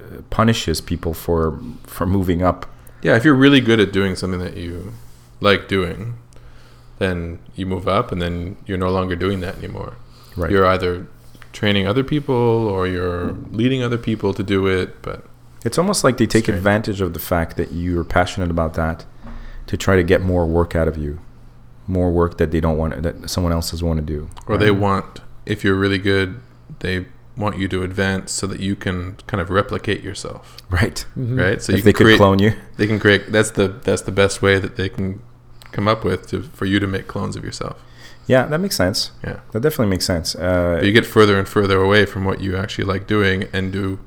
uh, 0.00 0.22
punishes 0.30 0.80
people 0.80 1.14
for 1.14 1.58
for 1.84 2.06
moving 2.06 2.42
up. 2.42 2.66
Yeah, 3.02 3.16
if 3.16 3.24
you're 3.24 3.34
really 3.34 3.60
good 3.60 3.80
at 3.80 3.92
doing 3.92 4.16
something 4.16 4.40
that 4.40 4.56
you 4.56 4.92
like 5.40 5.66
doing, 5.68 6.14
then 6.98 7.38
you 7.56 7.66
move 7.66 7.86
up 7.88 8.12
and 8.12 8.22
then 8.22 8.56
you're 8.66 8.78
no 8.78 8.90
longer 8.90 9.16
doing 9.16 9.40
that 9.40 9.58
anymore. 9.58 9.96
Right. 10.36 10.50
You're 10.50 10.66
either 10.66 11.06
training 11.52 11.86
other 11.86 12.04
people 12.04 12.34
or 12.34 12.86
you're 12.86 13.32
leading 13.50 13.82
other 13.82 13.98
people 13.98 14.32
to 14.34 14.42
do 14.42 14.66
it, 14.68 15.02
but 15.02 15.24
It's 15.64 15.78
almost 15.78 16.02
like 16.04 16.16
they 16.16 16.26
take 16.26 16.44
Strange. 16.44 16.58
advantage 16.58 17.00
of 17.00 17.12
the 17.12 17.18
fact 17.18 17.56
that 17.56 17.72
you're 17.72 18.04
passionate 18.04 18.50
about 18.50 18.74
that 18.74 19.04
to 19.66 19.76
try 19.76 19.96
to 19.96 20.02
get 20.02 20.22
more 20.22 20.46
work 20.46 20.74
out 20.74 20.88
of 20.88 20.96
you, 20.96 21.18
more 21.86 22.10
work 22.10 22.38
that 22.38 22.50
they 22.50 22.60
don't 22.60 22.78
want 22.78 23.02
that 23.02 23.28
someone 23.28 23.52
else 23.52 23.70
doesn't 23.70 23.86
want 23.86 23.98
to 23.98 24.06
do. 24.06 24.28
or 24.46 24.56
they 24.56 24.70
want 24.70 25.20
if 25.46 25.64
you're 25.64 25.74
really 25.74 25.98
good, 25.98 26.40
they 26.80 27.06
want 27.36 27.58
you 27.58 27.66
to 27.66 27.82
advance 27.82 28.30
so 28.30 28.46
that 28.46 28.60
you 28.60 28.76
can 28.76 29.16
kind 29.26 29.40
of 29.40 29.50
replicate 29.50 30.02
yourself, 30.02 30.58
right. 30.70 31.04
right? 31.16 31.62
So 31.62 31.72
if 31.72 31.78
you 31.78 31.84
they 31.84 31.92
can 31.92 31.98
could 31.98 32.04
create, 32.04 32.16
clone 32.18 32.38
you, 32.38 32.54
they 32.76 32.86
can 32.86 32.98
create. 32.98 33.32
That's 33.32 33.50
the 33.52 33.68
that's 33.68 34.02
the 34.02 34.12
best 34.12 34.42
way 34.42 34.58
that 34.58 34.76
they 34.76 34.88
can 34.88 35.22
come 35.72 35.88
up 35.88 36.04
with 36.04 36.28
to, 36.28 36.42
for 36.42 36.66
you 36.66 36.78
to 36.78 36.86
make 36.86 37.06
clones 37.06 37.34
of 37.34 37.44
yourself. 37.44 37.82
yeah, 38.26 38.44
that 38.46 38.58
makes 38.58 38.76
sense. 38.76 39.10
Yeah, 39.24 39.40
That 39.52 39.60
definitely 39.60 39.86
makes 39.86 40.04
sense. 40.04 40.34
Uh, 40.34 40.80
you 40.82 40.92
get 40.92 41.06
further 41.06 41.38
and 41.38 41.48
further 41.48 41.80
away 41.80 42.04
from 42.06 42.24
what 42.24 42.40
you 42.40 42.56
actually 42.56 42.84
like 42.84 43.06
doing 43.06 43.48
and 43.52 43.72
do 43.72 43.98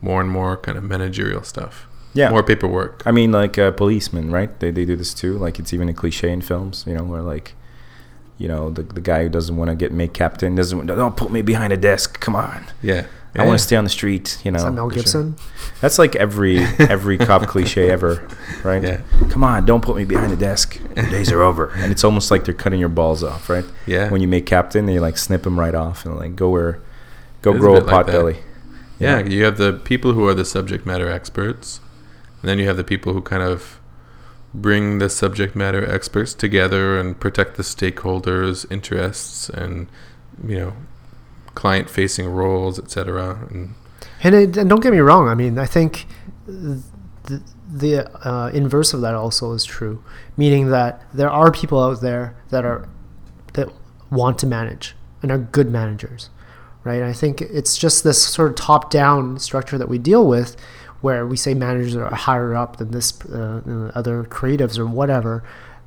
more 0.00 0.20
and 0.20 0.30
more 0.30 0.56
kind 0.56 0.78
of 0.78 0.84
managerial 0.84 1.42
stuff. 1.42 1.86
Yeah, 2.14 2.30
more 2.30 2.42
paperwork. 2.42 3.02
I 3.06 3.10
mean, 3.12 3.32
like 3.32 3.58
uh, 3.58 3.70
policemen, 3.72 4.30
right? 4.30 4.58
They, 4.60 4.70
they 4.70 4.84
do 4.84 4.96
this 4.96 5.14
too. 5.14 5.38
Like 5.38 5.58
it's 5.58 5.72
even 5.72 5.88
a 5.88 5.94
cliche 5.94 6.30
in 6.32 6.40
films, 6.40 6.84
you 6.86 6.94
know, 6.94 7.04
where 7.04 7.22
like, 7.22 7.54
you 8.38 8.48
know, 8.48 8.70
the, 8.70 8.82
the 8.82 9.00
guy 9.00 9.22
who 9.22 9.28
doesn't 9.28 9.56
want 9.56 9.70
to 9.70 9.76
get 9.76 9.92
made 9.92 10.12
captain 10.14 10.54
doesn't 10.54 10.76
want- 10.76 10.88
don't 10.88 11.16
put 11.16 11.30
me 11.30 11.42
behind 11.42 11.72
a 11.72 11.76
desk. 11.76 12.18
Come 12.20 12.34
on, 12.34 12.64
Yeah, 12.82 13.06
I 13.36 13.46
want 13.46 13.58
to 13.60 13.64
stay 13.64 13.76
on 13.76 13.84
the 13.84 13.90
street. 13.90 14.38
You 14.44 14.50
know, 14.50 14.56
Is 14.58 14.64
that 14.64 14.72
Mel 14.72 14.88
for 14.88 14.94
sure. 14.94 15.02
Gibson? 15.02 15.36
That's 15.80 15.98
like 15.98 16.16
every 16.16 16.58
every 16.78 17.16
cop 17.16 17.46
cliche 17.46 17.90
ever, 17.90 18.26
right? 18.64 18.82
Yeah. 18.82 19.00
Come 19.30 19.44
on, 19.44 19.64
don't 19.66 19.82
put 19.82 19.96
me 19.96 20.04
behind 20.04 20.32
the 20.32 20.36
desk. 20.36 20.80
Your 20.96 21.08
days 21.10 21.30
are 21.30 21.42
over. 21.42 21.68
And 21.76 21.92
it's 21.92 22.02
almost 22.02 22.30
like 22.30 22.44
they're 22.44 22.54
cutting 22.54 22.80
your 22.80 22.88
balls 22.88 23.22
off, 23.22 23.48
right? 23.48 23.64
Yeah. 23.86 24.10
When 24.10 24.20
you 24.20 24.26
make 24.28 24.46
captain, 24.46 24.86
they 24.86 24.98
like 24.98 25.16
snip 25.16 25.42
them 25.44 25.58
right 25.60 25.74
off 25.74 26.04
and 26.04 26.16
like 26.16 26.34
go 26.34 26.50
where, 26.50 26.80
go 27.42 27.52
It 27.52 27.54
is 27.54 27.58
a 27.58 27.60
grow 27.60 27.72
a, 27.76 27.80
bit 27.80 27.86
like 27.86 27.94
pot 27.94 28.06
that. 28.06 28.12
belly. 28.12 28.38
Yeah, 28.98 29.20
you 29.20 29.44
have 29.44 29.56
the 29.58 29.72
people 29.72 30.12
who 30.12 30.26
are 30.28 30.34
the 30.34 30.44
subject 30.44 30.84
matter 30.84 31.10
experts, 31.10 31.80
and 32.40 32.48
then 32.48 32.58
you 32.58 32.66
have 32.66 32.76
the 32.76 32.84
people 32.84 33.12
who 33.12 33.20
kind 33.20 33.42
of 33.42 33.80
bring 34.52 34.98
the 34.98 35.08
subject 35.08 35.54
matter 35.54 35.88
experts 35.88 36.34
together 36.34 36.98
and 36.98 37.20
protect 37.20 37.56
the 37.56 37.62
stakeholders' 37.62 38.70
interests 38.70 39.48
and 39.48 39.88
you 40.44 40.58
know 40.58 40.72
client-facing 41.54 42.26
roles, 42.26 42.78
etc. 42.78 43.46
And 43.50 43.74
And, 44.22 44.34
it, 44.34 44.56
and 44.56 44.68
don't 44.68 44.80
get 44.80 44.92
me 44.92 44.98
wrong. 44.98 45.28
I 45.28 45.34
mean, 45.34 45.58
I 45.58 45.66
think 45.66 46.06
the, 46.46 46.82
the 47.70 48.10
uh, 48.26 48.50
inverse 48.52 48.92
of 48.92 49.00
that 49.02 49.14
also 49.14 49.52
is 49.52 49.64
true, 49.64 50.02
meaning 50.36 50.68
that 50.70 51.02
there 51.12 51.30
are 51.30 51.50
people 51.50 51.82
out 51.82 52.00
there 52.00 52.36
that 52.50 52.64
are 52.64 52.88
that 53.54 53.68
want 54.10 54.38
to 54.38 54.46
manage 54.46 54.94
and 55.22 55.30
are 55.30 55.38
good 55.38 55.70
managers, 55.70 56.30
right? 56.84 57.02
I 57.02 57.12
think 57.12 57.40
it's 57.42 57.76
just 57.76 58.04
this 58.04 58.24
sort 58.24 58.50
of 58.50 58.56
top-down 58.56 59.38
structure 59.38 59.76
that 59.78 59.88
we 59.88 59.98
deal 59.98 60.26
with, 60.26 60.56
where 61.00 61.26
we 61.26 61.36
say 61.36 61.54
managers 61.54 61.96
are 61.96 62.14
higher 62.14 62.54
up 62.54 62.76
than 62.76 62.90
this 62.90 63.20
uh, 63.26 63.90
other 63.94 64.24
creatives 64.24 64.78
or 64.78 64.86
whatever. 64.86 65.42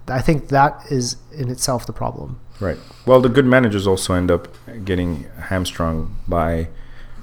I 0.08 0.21
think 0.21 0.49
that 0.49 0.86
is 0.89 1.17
in 1.32 1.49
itself 1.49 1.86
the 1.86 1.93
problem. 1.93 2.39
Right. 2.60 2.78
Well, 3.06 3.21
the 3.21 3.30
good 3.30 3.45
managers 3.45 3.88
also 3.88 4.13
end 4.13 4.30
up 4.30 4.47
getting 4.84 5.23
hamstrung 5.47 6.15
by 6.28 6.69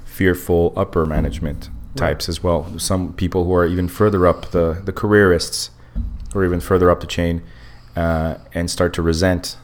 fearful 0.05 0.73
upper 0.75 1.05
management 1.05 1.69
types 1.95 2.29
as 2.29 2.41
well. 2.43 2.77
Some 2.79 3.13
people 3.13 3.45
who 3.45 3.53
are 3.53 3.65
even 3.65 3.87
further 3.87 4.25
up 4.25 4.51
the 4.51 4.81
the 4.83 4.93
careerists, 4.93 5.71
or 6.33 6.45
even 6.45 6.59
further 6.59 6.89
up 6.89 7.01
the 7.01 7.07
chain, 7.07 7.43
uh, 7.95 8.35
and 8.53 8.69
start 8.69 8.93
to 8.93 9.01
resent 9.01 9.57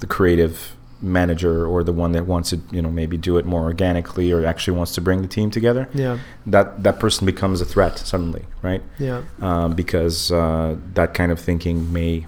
the 0.00 0.06
creative 0.06 0.76
manager 1.02 1.66
or 1.66 1.82
the 1.82 1.92
one 1.92 2.12
that 2.12 2.26
wants 2.26 2.50
to, 2.50 2.60
you 2.70 2.82
know, 2.82 2.90
maybe 2.90 3.16
do 3.16 3.38
it 3.38 3.46
more 3.46 3.62
organically 3.62 4.32
or 4.32 4.44
actually 4.44 4.76
wants 4.76 4.94
to 4.94 5.00
bring 5.00 5.22
the 5.22 5.28
team 5.28 5.50
together. 5.50 5.88
Yeah, 5.94 6.18
That 6.46 6.82
that 6.82 6.98
person 6.98 7.26
becomes 7.26 7.60
a 7.60 7.64
threat 7.64 7.98
suddenly, 7.98 8.44
right? 8.62 8.82
yeah, 8.98 9.22
um, 9.40 9.74
because 9.74 10.30
uh, 10.30 10.76
that 10.94 11.14
kind 11.14 11.32
of 11.32 11.40
thinking 11.40 11.92
may 11.92 12.26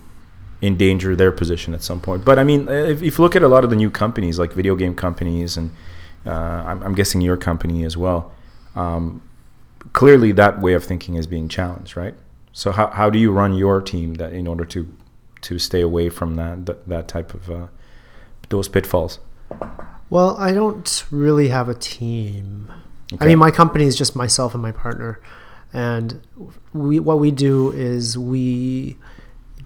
endanger 0.63 1.17
their 1.17 1.33
position 1.33 1.75
at 1.75 1.83
some 1.83 2.01
point. 2.01 2.25
But 2.25 2.39
I 2.39 2.45
mean, 2.45 2.69
if, 2.69 3.03
if 3.03 3.19
you 3.19 3.25
look 3.25 3.37
at 3.37 3.43
a 3.43 3.49
lot 3.49 3.65
of 3.65 3.71
the 3.71 3.77
new 3.77 3.91
companies, 3.91 4.39
like 4.39 4.53
video 4.53 4.77
game 4.77 4.95
companies, 4.95 5.57
and 5.57 5.71
uh, 6.25 6.31
I'm, 6.31 6.83
I'm 6.83 6.95
guessing 6.95 7.21
your 7.21 7.37
company 7.37 7.85
as 7.85 7.97
well, 7.97 8.33
um, 8.77 9.21
clearly 9.93 10.33
that 10.33 10.61
way 10.61 10.75
of 10.75 10.85
thinking 10.85 11.17
is 11.17 11.27
being 11.27 11.49
challenged, 11.49 11.97
right? 11.97 12.15
So 12.53 12.71
how, 12.71 12.89
how 12.89 13.11
do 13.11 13.19
you 13.19 13.33
run 13.33 13.55
your 13.55 13.81
team 13.83 14.15
that 14.15 14.33
in 14.33 14.47
order 14.47 14.65
to 14.67 14.87
to 15.43 15.59
stay 15.59 15.81
away 15.81 16.09
from 16.09 16.37
that 16.37 16.67
that, 16.67 16.89
that 16.89 17.09
type 17.09 17.35
of 17.35 17.51
uh, 17.51 17.67
those 18.53 18.69
pitfalls? 18.69 19.19
Well, 20.09 20.37
I 20.37 20.53
don't 20.53 21.05
really 21.11 21.49
have 21.49 21.69
a 21.69 21.75
team. 21.75 22.73
I 23.19 23.27
mean, 23.27 23.39
my 23.39 23.51
company 23.51 23.85
is 23.85 23.97
just 23.97 24.15
myself 24.15 24.55
and 24.55 24.63
my 24.63 24.73
partner, 24.73 25.21
and 25.73 26.21
we 26.73 27.01
what 27.01 27.19
we 27.19 27.31
do 27.31 27.73
is 27.73 28.17
we 28.17 28.97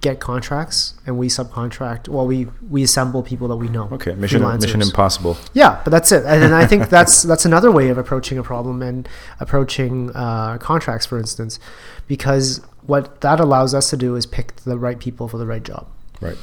get 0.01 0.21
contracts 0.21 0.95
and 1.07 1.19
we 1.19 1.29
subcontract. 1.29 2.09
Well, 2.09 2.27
we 2.27 2.47
we 2.71 2.83
assemble 2.83 3.23
people 3.23 3.49
that 3.49 3.57
we 3.57 3.69
know. 3.69 3.89
Okay, 3.93 4.15
mission 4.15 4.43
Mission. 4.43 4.83
Impossible. 4.83 5.37
Yeah, 5.53 5.81
but 5.85 5.91
that's 5.91 6.13
it. 6.13 6.25
And, 6.25 6.43
and 6.45 6.55
I 6.55 6.67
think 6.67 6.89
that's 6.97 7.23
that's 7.23 7.45
another 7.45 7.71
way 7.71 7.89
of 7.89 7.99
approaching 7.99 8.39
a 8.39 8.43
problem 8.43 8.83
and 8.83 9.09
approaching 9.41 10.11
uh, 10.15 10.59
contracts, 10.59 11.07
for 11.07 11.19
instance, 11.19 11.59
because 12.07 12.61
what 12.83 13.21
that 13.21 13.41
allows 13.41 13.75
us 13.75 13.91
to 13.91 13.97
do 13.97 14.17
is 14.17 14.27
pick 14.27 14.57
the 14.57 14.79
right 14.79 14.99
people 14.99 15.29
for 15.29 15.39
the 15.39 15.47
right 15.47 15.63
job. 15.63 15.89
Right. 16.21 16.39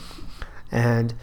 And 0.72 1.14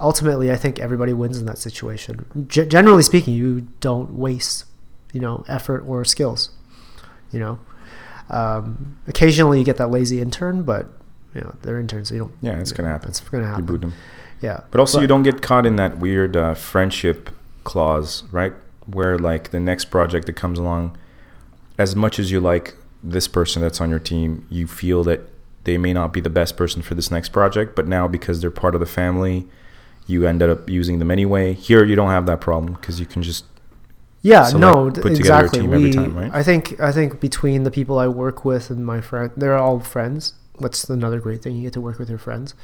ultimately, 0.00 0.50
I 0.50 0.56
think 0.56 0.78
everybody 0.78 1.12
wins 1.12 1.38
in 1.38 1.46
that 1.46 1.58
situation. 1.58 2.26
G- 2.48 2.66
generally 2.66 3.02
speaking, 3.02 3.34
you 3.34 3.68
don't 3.80 4.14
waste, 4.14 4.64
you 5.12 5.20
know, 5.20 5.44
effort 5.48 5.80
or 5.86 6.04
skills. 6.04 6.50
You 7.30 7.40
know, 7.40 7.58
um, 8.30 8.96
occasionally 9.08 9.58
you 9.58 9.64
get 9.64 9.76
that 9.78 9.90
lazy 9.90 10.20
intern, 10.20 10.62
but 10.62 10.86
you 11.34 11.40
know 11.40 11.54
they're 11.62 11.80
interns, 11.80 12.08
so 12.08 12.14
you 12.14 12.20
don't. 12.20 12.32
Yeah, 12.42 12.58
it's 12.60 12.72
gonna 12.72 12.88
happen. 12.88 13.08
It's 13.10 13.20
gonna 13.20 13.46
happen. 13.46 13.64
You 13.64 13.66
boot 13.66 13.80
them. 13.80 13.92
Yeah, 14.40 14.60
But 14.70 14.80
also, 14.80 15.00
you 15.00 15.06
don't 15.06 15.22
get 15.22 15.40
caught 15.40 15.64
in 15.64 15.76
that 15.76 15.98
weird 15.98 16.36
uh, 16.36 16.54
friendship 16.54 17.30
clause, 17.62 18.24
right? 18.30 18.52
Where 18.86 19.18
like 19.18 19.50
the 19.50 19.60
next 19.60 19.86
project 19.86 20.26
that 20.26 20.34
comes 20.34 20.58
along, 20.58 20.98
as 21.78 21.96
much 21.96 22.18
as 22.18 22.30
you 22.30 22.40
like 22.40 22.76
this 23.02 23.26
person 23.26 23.62
that's 23.62 23.80
on 23.80 23.88
your 23.88 23.98
team, 23.98 24.46
you 24.50 24.66
feel 24.66 25.02
that 25.04 25.20
they 25.64 25.78
may 25.78 25.94
not 25.94 26.12
be 26.12 26.20
the 26.20 26.30
best 26.30 26.56
person 26.58 26.82
for 26.82 26.94
this 26.94 27.10
next 27.10 27.30
project, 27.30 27.74
but 27.74 27.88
now 27.88 28.06
because 28.06 28.40
they're 28.42 28.50
part 28.50 28.74
of 28.74 28.80
the 28.80 28.86
family, 28.86 29.46
you 30.06 30.26
ended 30.26 30.50
up 30.50 30.68
using 30.68 30.98
them 30.98 31.10
anyway. 31.10 31.54
Here, 31.54 31.84
you 31.84 31.96
don't 31.96 32.10
have 32.10 32.26
that 32.26 32.40
problem 32.40 32.74
because 32.74 33.00
you 33.00 33.06
can 33.06 33.22
just 33.22 33.44
Yeah, 34.22 34.44
select- 34.44 34.60
no, 34.60 34.84
put 35.02 35.14
together 35.16 35.16
a 35.16 35.44
exactly. 35.44 35.60
team 35.60 35.72
every 35.74 35.90
time, 35.92 36.16
right? 36.16 36.30
I 36.32 36.42
think 36.42 36.78
I 36.80 36.92
think 36.92 37.20
between 37.20 37.64
the 37.64 37.70
people 37.70 37.98
I 37.98 38.08
work 38.08 38.44
with 38.44 38.70
and 38.70 38.84
my 38.84 39.00
friend, 39.00 39.30
they're 39.36 39.56
all 39.58 39.80
friends. 39.80 40.34
That's 40.60 40.88
another 40.88 41.18
great 41.20 41.42
thing. 41.42 41.56
You 41.56 41.62
get 41.62 41.72
to 41.74 41.80
work 41.80 41.98
with 41.98 42.08
your 42.08 42.18
friends, 42.18 42.54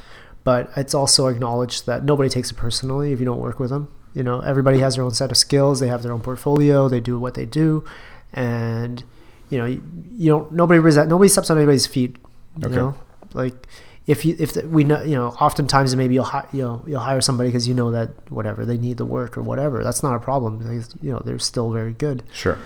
but 0.44 0.70
it's 0.76 0.94
also 0.94 1.26
acknowledged 1.26 1.86
that 1.86 2.04
nobody 2.04 2.28
takes 2.30 2.50
it 2.50 2.56
personally 2.56 3.12
if 3.12 3.18
you 3.20 3.26
don't 3.26 3.40
work 3.40 3.58
with 3.58 3.70
them. 3.70 3.88
You 4.14 4.22
know, 4.22 4.40
everybody 4.40 4.78
has 4.78 4.94
their 4.96 5.04
own 5.04 5.12
set 5.12 5.30
of 5.30 5.36
skills. 5.36 5.80
They 5.80 5.88
have 5.88 6.02
their 6.02 6.12
own 6.12 6.20
portfolio. 6.20 6.88
They 6.88 7.00
do 7.00 7.18
what 7.18 7.34
they 7.34 7.46
do, 7.46 7.84
and 8.32 9.02
you 9.50 9.58
know, 9.58 9.66
you, 9.66 9.82
you 10.16 10.30
don't. 10.30 10.52
Nobody 10.52 10.78
resent. 10.80 11.08
Nobody 11.08 11.28
steps 11.28 11.50
on 11.50 11.56
anybody's 11.58 11.86
feet. 11.86 12.16
You 12.58 12.66
Okay. 12.68 12.76
know, 12.76 12.94
like 13.34 13.66
if 14.06 14.24
you 14.24 14.34
if 14.38 14.56
we 14.64 14.82
know 14.84 15.02
you 15.02 15.14
know 15.14 15.28
oftentimes 15.40 15.94
maybe 15.94 16.14
you'll 16.14 16.24
hi, 16.24 16.46
you 16.52 16.62
know 16.62 16.82
you'll 16.86 17.00
hire 17.00 17.20
somebody 17.20 17.48
because 17.48 17.68
you 17.68 17.74
know 17.74 17.90
that 17.90 18.08
whatever 18.30 18.64
they 18.64 18.76
need 18.78 18.96
the 18.96 19.04
work 19.04 19.36
or 19.38 19.42
whatever 19.42 19.84
that's 19.84 20.02
not 20.02 20.14
a 20.16 20.18
problem 20.18 20.58
Because, 20.58 20.94
you 21.02 21.12
know 21.12 21.20
they're 21.24 21.38
still 21.38 21.70
very 21.70 21.92
good 21.92 22.22
Sure. 22.32 22.58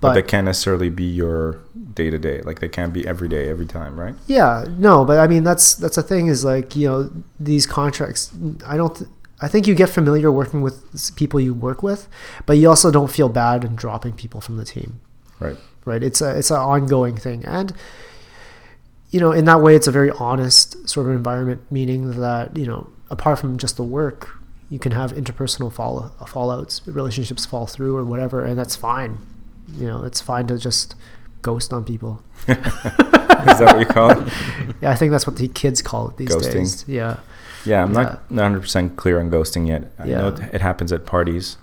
But, 0.00 0.08
But- 0.08 0.14
they 0.14 0.22
can't 0.22 0.46
necessarily 0.46 0.90
be 0.90 1.04
your 1.04 1.58
day 1.94 2.10
to 2.10 2.18
day. 2.18 2.40
Like 2.42 2.58
they 2.58 2.68
can't 2.68 2.92
be 2.92 3.06
every 3.06 3.28
day, 3.28 3.48
every 3.48 3.66
time, 3.66 3.98
right? 4.00 4.16
Yeah, 4.26 4.64
no, 4.76 5.04
but 5.04 5.18
I 5.20 5.28
mean 5.28 5.44
that's 5.44 5.74
that's 5.76 5.94
the 5.94 6.02
thing 6.02 6.26
is 6.26 6.44
like 6.44 6.74
you 6.74 6.88
know 6.88 7.10
these 7.38 7.66
contracts. 7.66 8.32
I 8.66 8.76
don't. 8.76 8.94
Th- 8.96 9.08
I 9.40 9.46
think 9.48 9.66
you 9.68 9.74
get 9.76 9.88
familiar 9.90 10.30
working 10.32 10.60
with 10.60 10.76
people 11.16 11.38
you 11.40 11.52
work 11.54 11.82
with, 11.84 12.08
but 12.46 12.54
you 12.58 12.68
also 12.68 12.90
don't 12.90 13.10
feel 13.12 13.28
bad 13.28 13.64
in 13.64 13.74
dropping 13.76 14.12
people 14.14 14.40
from 14.40 14.56
the 14.56 14.64
team, 14.64 15.00
Right. 15.40 15.56
right? 15.84 16.02
It's 16.02 16.20
a 16.20 16.36
it's 16.36 16.50
an 16.50 16.58
ongoing 16.58 17.16
thing, 17.16 17.44
and 17.44 17.72
you 19.12 19.20
know 19.20 19.30
in 19.32 19.44
that 19.44 19.60
way 19.62 19.76
it's 19.76 19.86
a 19.86 19.92
very 19.92 20.10
honest 20.10 20.88
sort 20.88 21.06
of 21.06 21.12
environment, 21.14 21.60
meaning 21.70 22.18
that 22.20 22.56
you 22.56 22.66
know 22.66 22.88
apart 23.10 23.38
from 23.38 23.58
just 23.58 23.76
the 23.76 23.84
work, 23.84 24.30
you 24.70 24.78
can 24.78 24.92
have 24.92 25.12
interpersonal 25.12 25.72
fall 25.72 26.12
uh, 26.20 26.24
fallouts, 26.24 26.80
relationships 26.86 27.46
fall 27.46 27.66
through 27.66 27.96
or 27.96 28.04
whatever, 28.04 28.44
and 28.44 28.58
that's 28.58 28.74
fine. 28.74 29.18
You 29.74 29.86
know, 29.86 30.04
it's 30.04 30.20
fine 30.20 30.46
to 30.48 30.58
just 30.58 30.94
ghost 31.42 31.72
on 31.72 31.84
people. 31.84 32.22
Is 32.48 33.58
that 33.58 33.74
what 33.74 33.78
you 33.80 33.86
call 33.86 34.10
it? 34.10 34.32
Yeah, 34.82 34.90
I 34.90 34.94
think 34.96 35.10
that's 35.12 35.26
what 35.26 35.36
the 35.36 35.48
kids 35.48 35.80
call 35.82 36.08
it 36.10 36.16
these 36.16 36.28
Ghosting. 36.34 36.52
days. 36.52 36.84
Yeah. 36.88 37.18
Yeah, 37.64 37.84
I'm 37.84 37.92
not 37.92 38.28
100% 38.28 38.96
clear 38.96 39.20
on 39.20 39.30
ghosting 39.30 39.68
yet. 39.68 39.92
I 39.98 40.06
know 40.06 40.28
Yeah. 40.36 40.46
it, 40.48 40.54
it 40.56 40.60
happens 40.60 40.92
at 40.92 41.06
parties. 41.06 41.56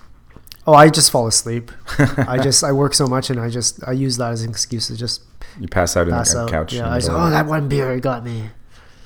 Oh, 0.66 0.74
I 0.74 0.90
just 0.90 1.12
fall 1.12 1.28
asleep. 1.28 1.72
I 2.18 2.38
just 2.42 2.64
I 2.64 2.72
work 2.72 2.94
so 2.94 3.08
much 3.08 3.30
and 3.30 3.40
I 3.40 3.50
just 3.50 3.82
I 3.88 3.92
use 3.92 4.18
that 4.18 4.32
as 4.32 4.44
an 4.44 4.50
excuse 4.50 4.88
to 4.88 4.96
just 4.96 5.22
You 5.60 5.68
pass 5.68 5.96
out 5.98 6.08
in 6.08 6.14
pass 6.14 6.34
the 6.34 6.42
out. 6.42 6.50
couch. 6.50 6.74
Yeah, 6.74 6.88
I 6.88 6.96
the 6.96 6.96
just, 6.98 7.08
middle 7.10 7.26
oh 7.26 7.30
that 7.30 7.46
one 7.46 7.68
beer 7.70 8.00
got 8.00 8.24
me. 8.24 8.50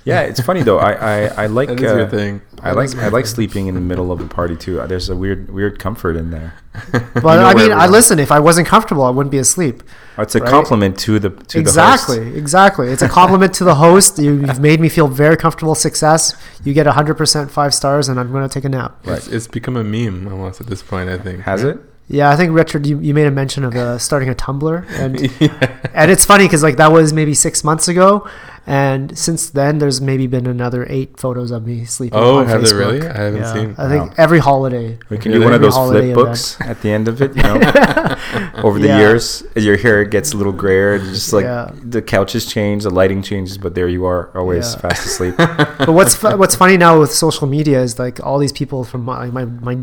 yeah, 0.05 0.21
it's 0.21 0.41
funny 0.41 0.61
though. 0.63 0.79
I, 0.79 0.91
I, 0.91 1.43
I 1.43 1.45
like 1.59 1.69
That 1.69 1.79
is 1.81 1.91
uh, 1.91 1.95
your 1.97 2.09
thing. 2.09 2.41
I 2.61 2.71
like 2.71 2.95
I 2.95 3.09
like 3.09 3.25
sleeping 3.25 3.67
in 3.67 3.75
the 3.75 3.81
middle 3.81 4.11
of 4.11 4.21
a 4.21 4.27
party 4.27 4.55
too. 4.55 4.79
Uh, 4.81 4.87
There's 4.87 5.09
a 5.09 5.15
weird 5.15 5.49
weird 5.51 5.79
comfort 5.79 6.15
in 6.15 6.31
there. 6.31 6.53
But 7.13 7.23
know 7.37 7.45
I 7.45 7.53
mean, 7.53 7.71
I 7.71 7.87
listen. 7.87 8.19
If 8.19 8.31
I 8.31 8.39
wasn't 8.39 8.67
comfortable, 8.67 9.03
I 9.03 9.09
wouldn't 9.11 9.31
be 9.31 9.37
asleep. 9.37 9.83
It's 10.17 10.35
a 10.35 10.39
Right? 10.39 10.49
compliment 10.49 10.97
to 10.99 11.19
the 11.19 11.29
to 11.29 11.59
exactly, 11.59 12.19
the 12.19 12.25
host. 12.25 12.37
exactly. 12.37 12.87
It's 12.89 13.01
a 13.01 13.09
compliment 13.09 13.53
to 13.55 13.63
the 13.63 13.75
host. 13.75 14.17
You, 14.19 14.39
you've 14.45 14.59
made 14.59 14.79
me 14.79 14.89
feel 14.89 15.07
very 15.07 15.37
comfortable. 15.37 15.75
Success. 15.75 16.35
You 16.63 16.73
get 16.73 16.85
hundred 16.87 17.15
percent 17.15 17.51
five 17.51 17.73
stars, 17.73 18.09
and 18.09 18.19
I'm 18.19 18.31
going 18.31 18.47
to 18.47 18.53
take 18.53 18.65
a 18.65 18.69
nap. 18.69 18.97
It's, 19.05 19.27
it's 19.27 19.47
become 19.47 19.75
a 19.77 19.83
meme 19.83 20.27
almost 20.31 20.61
at 20.61 20.67
this 20.67 20.81
point. 20.81 21.09
I 21.09 21.17
think 21.17 21.41
Has 21.41 21.63
it? 21.63 21.77
Yeah, 22.07 22.29
I 22.29 22.35
think 22.35 22.53
Richard, 22.53 22.85
you, 22.85 22.99
you 22.99 23.13
made 23.13 23.27
a 23.27 23.31
mention 23.31 23.63
of 23.63 23.75
uh, 23.75 23.97
starting 23.97 24.29
a 24.29 24.35
Tumblr, 24.35 24.85
and 24.99 25.19
and 25.93 26.11
it's 26.11 26.25
funny 26.25 26.45
because 26.45 26.61
like 26.61 26.77
that 26.77 26.91
was 26.91 27.13
maybe 27.13 27.33
six 27.33 27.63
months 27.63 27.87
ago, 27.87 28.27
and 28.65 29.17
since 29.17 29.49
then 29.49 29.79
there's 29.79 29.99
maybe 29.99 30.25
been 30.27 30.47
another 30.47 30.85
eight 30.89 31.19
photos 31.19 31.51
of 31.51 31.65
me 31.67 31.83
sleeping. 31.85 32.17
Oh, 32.17 32.37
on 32.37 32.47
have 32.47 32.63
there 32.63 32.75
really? 32.77 33.01
I 33.01 33.17
haven't 33.25 33.41
Yeah, 33.41 33.53
seen. 33.53 33.75
I 33.77 33.89
think 33.89 34.09
Wow. 34.09 34.13
every 34.17 34.39
holiday. 34.39 34.97
We 35.09 35.17
can 35.17 35.31
Yeah, 35.31 35.39
do 35.39 35.43
one 35.43 35.53
of 35.53 35.61
those 35.61 35.73
holiday 35.75 36.13
flip 36.13 36.17
event. 36.17 36.27
books 36.27 36.57
at 36.61 36.81
the 36.81 36.91
end 36.91 37.07
of 37.07 37.21
it. 37.21 37.35
You 37.35 37.43
know, 37.43 37.55
over 38.63 38.79
the 38.79 38.87
Yeah. 38.87 38.99
years, 38.99 39.43
your 39.55 39.77
hair 39.77 40.03
gets 40.05 40.33
a 40.33 40.37
little 40.37 40.53
grayer. 40.53 40.97
Just 40.99 41.33
like 41.33 41.43
Yeah. 41.45 41.71
the 41.83 42.01
couches 42.01 42.45
change, 42.45 42.83
the 42.83 42.89
lighting 42.89 43.21
changes, 43.21 43.57
but 43.57 43.75
there 43.75 43.87
you 43.89 44.05
are, 44.05 44.29
always 44.35 44.73
Yeah. 44.73 44.79
fast 44.81 45.05
asleep. 45.05 45.35
But 45.37 45.91
what's 45.93 46.15
fu- 46.15 46.37
what's 46.37 46.55
funny 46.55 46.77
now 46.77 46.99
with 46.99 47.11
social 47.11 47.47
media 47.47 47.81
is 47.81 47.99
like 47.99 48.19
all 48.25 48.37
these 48.39 48.53
people 48.53 48.83
from 48.85 49.03
my 49.03 49.27
my 49.29 49.43
my, 49.45 49.79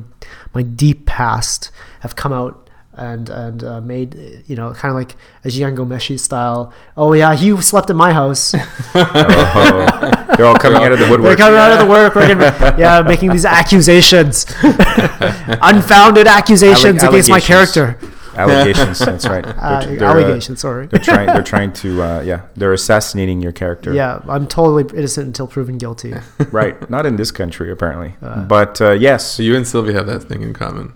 my 0.55 0.63
deep 0.63 1.05
past 1.07 1.71
have 2.01 2.17
come 2.17 2.33
out 2.33 2.70
and 3.01 3.29
and 3.31 3.65
uh, 3.65 3.81
made 3.81 4.45
you 4.47 4.55
know 4.55 4.73
kind 4.75 4.91
of 4.91 4.97
like 4.97 5.17
a 5.45 5.49
Jian 5.49 5.75
Ghomeshi 5.77 6.21
style. 6.21 6.73
Oh 6.97 7.13
yeah, 7.15 7.35
he 7.35 7.57
slept 7.63 7.89
in 7.91 7.97
my 7.97 8.13
house. 8.13 8.55
oh, 8.95 10.25
they're 10.37 10.47
all 10.47 10.55
coming 10.55 10.83
out 10.83 10.93
of 10.93 10.99
the 10.99 11.09
woodwork. 11.09 11.39
They're 11.39 11.47
woodwork. 11.47 11.49
coming 11.49 11.59
out 11.59 11.73
of 11.73 11.79
the 11.81 11.87
woodwork. 11.87 12.15
gonna, 12.15 12.77
yeah, 12.79 13.03
making 13.03 13.31
these 13.31 13.47
accusations, 13.47 14.45
unfounded 14.63 16.27
accusations 16.27 17.03
Alleg- 17.03 17.09
against 17.09 17.31
my 17.31 17.41
character. 17.41 17.99
Allegations. 18.37 18.99
That's 19.01 19.27
right. 19.27 19.45
They're, 19.45 19.55
Uh, 19.59 19.85
they're, 19.85 20.05
uh, 20.05 20.11
allegations, 20.13 20.61
sorry. 20.61 20.87
they're 20.87 21.01
trying. 21.01 21.27
They're 21.27 21.43
trying 21.43 21.73
to. 21.75 22.03
Uh, 22.03 22.21
yeah, 22.23 22.43
they're 22.55 22.73
assassinating 22.73 23.41
your 23.41 23.53
character. 23.53 23.93
Yeah, 23.93 24.21
I'm 24.29 24.47
totally 24.47 24.85
innocent 24.97 25.27
until 25.27 25.47
proven 25.49 25.79
guilty. 25.79 26.15
Right. 26.53 26.89
Not 26.89 27.07
in 27.07 27.17
this 27.17 27.31
country, 27.33 27.73
apparently. 27.73 28.15
Uh. 28.23 28.45
but 28.45 28.81
uh, 28.81 28.93
yes. 28.93 29.35
So 29.35 29.43
you 29.43 29.57
and 29.57 29.67
Sylvia 29.67 29.95
have 29.95 30.07
that 30.07 30.21
thing 30.21 30.43
in 30.43 30.53
common, 30.55 30.93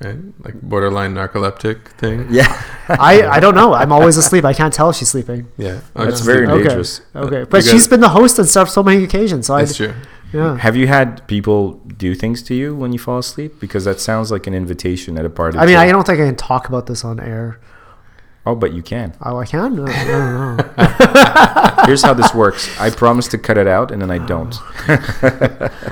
right? 0.00 0.18
Like 0.44 0.60
borderline 0.62 1.14
narcoleptic 1.14 1.88
thing. 1.98 2.26
Yeah. 2.30 2.46
I, 2.88 3.22
I 3.36 3.40
don't 3.40 3.54
know. 3.54 3.74
I'm 3.74 3.92
always 3.92 4.16
asleep. 4.16 4.44
I 4.44 4.52
can't 4.54 4.72
tell 4.72 4.90
if 4.90 4.96
she's 4.96 5.08
sleeping. 5.10 5.46
Yeah, 5.56 5.80
Oh, 5.96 6.04
That's 6.04 6.20
very 6.20 6.46
sleeping. 6.46 6.54
Okay. 6.60 6.68
dangerous. 6.68 7.00
Okay, 7.14 7.40
You 7.40 7.46
but 7.46 7.62
guys- 7.62 7.70
she's 7.70 7.88
been 7.88 8.00
the 8.00 8.08
host 8.10 8.38
and 8.38 8.48
stuff 8.48 8.68
so 8.70 8.82
many 8.82 9.04
occasions. 9.04 9.46
So 9.46 9.54
I, 9.54 9.64
That's 9.64 9.76
true. 9.76 9.94
yeah. 10.32 10.56
Have 10.58 10.76
you 10.76 10.86
had 10.86 11.26
people 11.26 11.74
do 11.96 12.14
things 12.14 12.42
to 12.44 12.54
you 12.54 12.74
when 12.74 12.92
you 12.92 12.98
fall 12.98 13.18
asleep? 13.18 13.60
Because 13.60 13.84
that 13.84 14.00
sounds 14.00 14.30
like 14.30 14.46
an 14.46 14.54
invitation 14.54 15.18
at 15.18 15.24
a 15.24 15.30
party. 15.30 15.58
I 15.58 15.66
mean, 15.66 15.74
too. 15.76 15.80
I 15.80 15.90
don't 15.92 16.06
think 16.06 16.20
I 16.20 16.26
can 16.26 16.36
talk 16.36 16.68
about 16.68 16.86
this 16.86 17.04
on 17.04 17.20
air. 17.20 17.58
Oh, 18.48 18.54
but 18.54 18.72
you 18.72 18.82
can. 18.82 19.14
Oh, 19.22 19.36
I 19.38 19.44
can. 19.44 19.60
I 19.60 19.68
don't 19.68 20.56
know. 20.56 21.84
Here's 21.86 22.02
how 22.02 22.14
this 22.14 22.32
works. 22.34 22.68
I 22.80 22.88
promise 22.90 23.28
to 23.28 23.38
cut 23.38 23.58
it 23.58 23.66
out, 23.66 23.90
and 23.92 24.00
then 24.00 24.10
I 24.10 24.18
don't. 24.18 24.54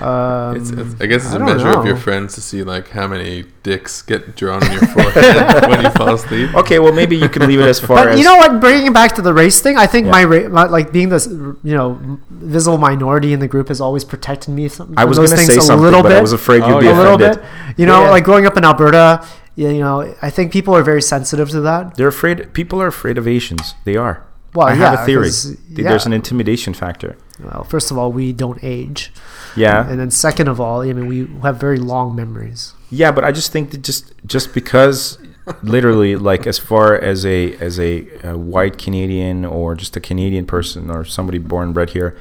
Um, 0.03 0.57
It's, 0.57 0.71
it's, 0.71 1.01
I 1.01 1.07
guess 1.07 1.25
it's 1.25 1.33
I 1.33 1.37
a 1.37 1.39
don't 1.39 1.47
measure 1.57 1.69
of 1.79 1.85
your 1.87 1.97
friends 1.97 2.35
to 2.35 2.41
see 2.41 2.63
like 2.63 2.89
how 2.91 3.07
many 3.07 3.45
dicks 3.63 4.03
get 4.03 4.37
drawn 4.37 4.63
on 4.65 4.73
your 4.73 4.87
forehead 4.89 5.69
when 5.71 5.83
you 5.83 5.91
fall 5.91 6.15
asleep. 6.15 6.55
Okay, 6.55 6.79
well 6.79 6.93
maybe 6.93 7.17
you 7.17 7.29
can 7.29 7.47
leave 7.47 7.61
it 7.61 7.67
as 7.67 7.81
far 7.81 7.97
but 8.05 8.09
as 8.13 8.19
you 8.19 8.25
know 8.25 8.37
what? 8.37 8.61
Bringing 8.61 8.87
it 8.87 8.95
back 8.95 9.15
to 9.17 9.23
the 9.23 9.33
race 9.35 9.61
thing, 9.61 9.77
I 9.77 9.87
think 9.87 10.07
Yeah. 10.07 10.13
my, 10.13 10.25
ra- 10.25 10.49
my 10.49 10.65
like 10.67 10.93
being 10.93 11.09
this 11.09 11.27
you 11.27 11.59
know 11.63 12.19
visible 12.31 12.79
minority 12.79 13.33
in 13.33 13.41
the 13.41 13.49
group 13.49 13.69
has 13.69 13.81
always 13.81 14.05
protected 14.05 14.55
me 14.55 14.69
from 14.69 14.95
I 14.97 15.05
was 15.05 15.17
those 15.19 15.31
going 15.31 15.41
to 15.41 15.47
things 15.47 15.55
say 15.55 15.59
a 15.59 15.63
something, 15.63 15.83
little 15.85 16.03
but 16.03 16.11
bit. 16.11 16.19
I 16.19 16.21
was 16.23 16.33
afraid 16.33 16.59
you'd 16.65 16.73
Oh, 16.77 16.81
be 16.81 16.87
a 16.87 16.91
yeah. 16.91 16.99
little 16.99 17.15
offended. 17.17 17.43
bit. 17.43 17.79
You 17.79 17.87
know, 17.87 18.05
Yeah. 18.05 18.11
like 18.11 18.25
growing 18.25 18.47
up 18.47 18.57
in 18.57 18.65
Alberta, 18.65 19.27
you, 19.57 19.69
you 19.71 19.81
know, 19.81 20.15
I 20.23 20.31
think 20.31 20.53
people 20.53 20.75
are 20.77 20.83
very 20.83 21.03
sensitive 21.03 21.51
to 21.51 21.61
that. 21.63 21.97
They're 21.97 22.09
afraid. 22.09 22.53
People 22.53 22.81
are 22.81 22.87
afraid 22.89 23.19
of 23.19 23.27
Asians. 23.27 23.75
They 23.85 23.97
are. 23.97 24.23
Well, 24.55 24.67
I 24.69 24.75
have 24.75 25.01
a 25.01 25.05
theory. 25.05 25.31
Th- 25.31 25.59
There's 25.87 26.07
an 26.07 26.13
intimidation 26.15 26.73
factor. 26.73 27.17
Well, 27.43 27.65
first 27.65 27.91
of 27.91 27.99
all, 27.99 28.11
we 28.13 28.33
don't 28.33 28.59
age, 28.63 29.13
Yeah, 29.55 29.87
and 29.87 29.99
then 30.01 30.11
second 30.11 30.49
of 30.49 30.59
all, 30.61 30.81
I 30.81 30.93
mean, 30.95 31.07
we 31.09 31.27
have 31.43 31.59
very 31.61 31.79
long 31.79 32.15
memories. 32.17 32.73
yeah, 32.91 33.13
but 33.13 33.23
I 33.25 33.33
just 33.33 33.53
think 33.53 33.71
that 33.73 33.83
just 33.83 34.15
just 34.25 34.55
because, 34.55 35.19
literally, 35.63 36.17
like 36.17 36.47
as 36.47 36.59
far 36.59 36.95
as 36.95 37.27
a 37.27 37.55
as 37.59 37.79
a, 37.79 38.07
a 38.25 38.39
white 38.39 38.79
Canadian 38.79 39.45
or 39.45 39.75
just 39.75 39.95
a 39.97 40.01
Canadian 40.01 40.47
person 40.47 40.91
or 40.91 41.05
somebody 41.05 41.39
born 41.39 41.65
and 41.67 41.75
bred 41.75 41.91
here, 41.91 42.17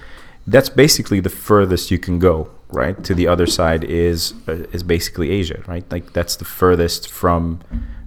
that's 0.46 0.68
basically 0.70 1.22
the 1.22 1.30
furthest 1.30 1.90
you 1.92 2.00
can 2.00 2.20
go. 2.20 2.50
Right 2.72 3.02
to 3.04 3.14
the 3.14 3.28
other 3.28 3.46
side 3.46 3.84
is 3.84 4.34
uh, 4.48 4.54
is 4.74 4.84
basically 4.84 5.30
Asia. 5.32 5.64
Right, 5.68 5.86
like 5.92 6.14
that's 6.14 6.36
the 6.36 6.46
furthest 6.46 7.10
from 7.12 7.60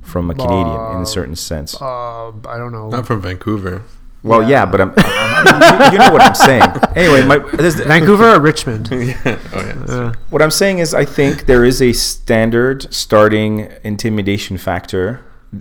from 0.02 0.30
a 0.30 0.34
Canadian 0.34 0.66
in 0.92 0.96
Uh, 0.98 1.02
a 1.02 1.06
certain 1.06 1.36
sense. 1.36 1.80
Uh, 1.80 2.28
I 2.48 2.56
don't 2.58 2.72
know. 2.72 2.88
Not 2.90 3.06
from 3.06 3.20
Vancouver. 3.20 3.82
Well, 4.24 4.42
yeah, 4.48 4.66
but 4.66 4.80
I'm, 4.80 4.92
I'm- 4.96 5.92
you, 5.92 5.92
you 5.92 5.98
know 5.98 6.10
what 6.12 6.20
I'm 6.22 6.34
saying. 6.34 6.64
Anyway, 6.96 7.24
my, 7.24 7.38
this, 7.56 7.76
Vancouver 7.76 8.34
or 8.34 8.40
Richmond? 8.40 8.88
yeah. 8.92 9.14
Oh 9.24 9.38
yeah. 9.54 9.84
Uh, 9.94 10.12
what 10.30 10.42
I'm 10.42 10.50
saying 10.50 10.80
is, 10.80 10.92
I 10.92 11.04
think 11.04 11.46
there 11.46 11.64
is 11.64 11.80
a 11.80 11.92
standard 11.92 12.92
starting 12.92 13.70
intimidation 13.84 14.58
factor, 14.58 15.20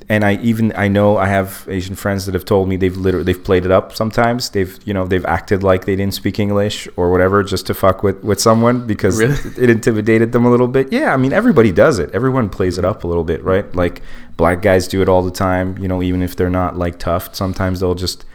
and 0.10 0.26
I 0.26 0.36
even 0.36 0.74
I 0.76 0.90
know 0.90 1.18
I 1.18 1.28
have 1.28 1.66
Asian 1.70 1.96
friends 1.96 2.26
that 2.26 2.34
have 2.34 2.44
told 2.44 2.68
me 2.68 2.76
they've 2.76 2.96
literally 2.96 3.24
they've 3.24 3.44
played 3.44 3.64
it 3.64 3.72
up 3.72 3.96
sometimes. 3.96 4.50
They've 4.50 4.78
you 4.86 4.94
know 4.94 5.08
they've 5.08 5.26
acted 5.26 5.64
like 5.64 5.86
they 5.86 5.96
didn't 5.96 6.14
speak 6.14 6.40
English 6.40 6.90
or 6.98 7.10
whatever 7.10 7.42
just 7.42 7.68
to 7.68 7.74
fuck 7.74 8.04
with 8.04 8.22
with 8.22 8.42
someone 8.42 8.86
because 8.86 9.18
Really? 9.18 9.36
it 9.58 9.70
intimidated 9.70 10.34
them 10.34 10.46
a 10.46 10.52
little 10.52 10.68
bit. 10.68 10.92
Yeah, 10.92 11.14
I 11.14 11.18
mean 11.18 11.32
everybody 11.32 11.72
does 11.72 12.00
it. 12.00 12.10
Everyone 12.14 12.50
plays 12.50 12.78
it 12.78 12.84
up 12.84 13.06
a 13.06 13.08
little 13.08 13.24
bit, 13.24 13.42
right? 13.44 13.74
Like 13.76 14.02
black 14.36 14.62
guys 14.62 14.90
do 14.90 15.02
it 15.02 15.08
all 15.08 15.22
the 15.22 15.32
time. 15.32 15.78
You 15.78 15.88
know, 15.88 16.04
even 16.04 16.22
if 16.22 16.36
they're 16.36 16.50
not 16.50 16.76
like 16.76 17.00
tough, 17.00 17.34
sometimes 17.34 17.80
they'll 17.80 17.96
just 17.96 18.26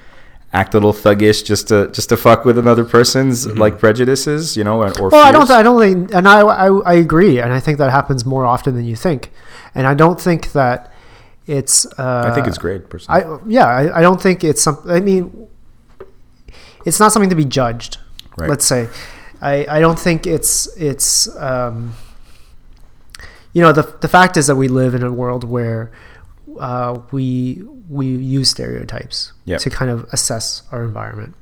act 0.55 0.75
a 0.75 0.77
little 0.77 0.93
thuggish 0.93 1.45
just 1.45 1.69
to 1.69 1.89
just 1.93 2.09
to 2.11 2.17
fuck 2.17 2.47
with 2.47 2.57
another 2.57 2.85
person's 2.85 3.47
mm-hmm. 3.47 3.59
like 3.59 3.79
prejudices, 3.79 4.57
you 4.57 4.65
know, 4.65 4.83
or, 4.83 4.99
or 4.99 5.11
well, 5.11 5.27
I 5.27 5.33
don't. 5.33 5.51
I 5.51 5.63
don't 5.63 5.81
think, 5.81 6.15
and 6.15 6.27
I, 6.27 6.41
I, 6.41 6.79
I 6.81 6.95
agree, 6.95 7.41
and 7.41 7.53
I 7.53 7.61
think 7.61 7.77
that 7.77 7.91
happens 7.91 8.25
more 8.25 8.47
often 8.47 8.75
than 8.75 8.85
you 8.85 8.97
think, 8.97 9.33
and 9.75 9.87
I 9.87 9.95
don't 9.95 10.21
think 10.21 10.53
that 10.53 10.92
it's. 11.47 11.87
Uh, 11.99 12.25
I 12.31 12.35
think 12.35 12.47
it's 12.47 12.59
great, 12.59 12.89
personally. 12.89 13.23
I 13.25 13.39
yeah, 13.47 13.67
I, 13.67 13.99
I 13.99 14.03
don't 14.03 14.21
think 14.21 14.45
it's 14.45 14.63
something. 14.63 14.91
I 14.91 15.01
mean, 15.01 15.49
it's 16.85 17.01
not 17.01 17.13
something 17.13 17.31
to 17.31 17.37
be 17.37 17.45
judged. 17.45 17.99
Right. 18.37 18.49
Let's 18.49 18.65
say, 18.65 18.89
I, 19.41 19.67
I 19.69 19.81
don't 19.81 19.99
think 19.99 20.27
it's 20.27 20.67
it's. 20.77 21.35
Um, 21.37 21.95
you 23.53 23.61
know 23.61 23.73
the 23.73 23.83
the 24.01 24.09
fact 24.09 24.37
is 24.37 24.47
that 24.47 24.57
we 24.57 24.69
live 24.69 24.95
in 24.95 25.03
a 25.03 25.13
world 25.13 25.45
where 25.45 25.93
uh, 26.59 27.01
we 27.11 27.63
we 27.89 28.07
use 28.07 28.49
stereotypes 28.51 29.33
Yep. 29.45 29.61
to 29.61 29.71
kind 29.71 29.91
of 29.91 30.05
assess 30.13 30.63
our 30.73 30.83
environment, 30.83 31.35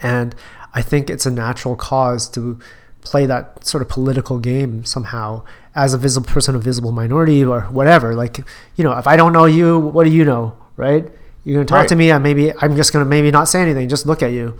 and 0.00 0.34
I 0.74 0.82
think 0.82 1.10
it's 1.10 1.26
a 1.26 1.30
natural 1.30 1.76
cause 1.76 2.28
to 2.30 2.58
play 3.02 3.24
that 3.26 3.64
sort 3.64 3.82
of 3.82 3.88
political 3.88 4.38
game 4.40 4.84
somehow 4.84 5.44
as 5.84 5.94
a 5.94 5.98
visible 5.98 6.26
person, 6.26 6.54
a 6.54 6.58
visible 6.58 6.92
minority, 6.92 7.44
or 7.44 7.60
whatever. 7.78 8.14
Like, 8.14 8.38
you 8.76 8.84
know, 8.84 8.92
if 8.98 9.06
I 9.06 9.16
don't 9.16 9.32
know 9.32 9.44
you, 9.46 9.78
what 9.78 10.04
do 10.04 10.10
you 10.10 10.24
know, 10.24 10.56
right? 10.76 11.06
You're 11.44 11.54
gonna 11.56 11.64
talk 11.66 11.78
Right. 11.80 11.88
to 11.88 11.96
me, 11.96 12.10
and 12.10 12.22
maybe 12.22 12.52
I'm 12.60 12.76
just 12.76 12.92
gonna 12.92 13.04
maybe 13.04 13.30
not 13.30 13.48
say 13.48 13.60
anything, 13.62 13.88
just 13.88 14.04
look 14.06 14.22
at 14.22 14.32
you. 14.32 14.54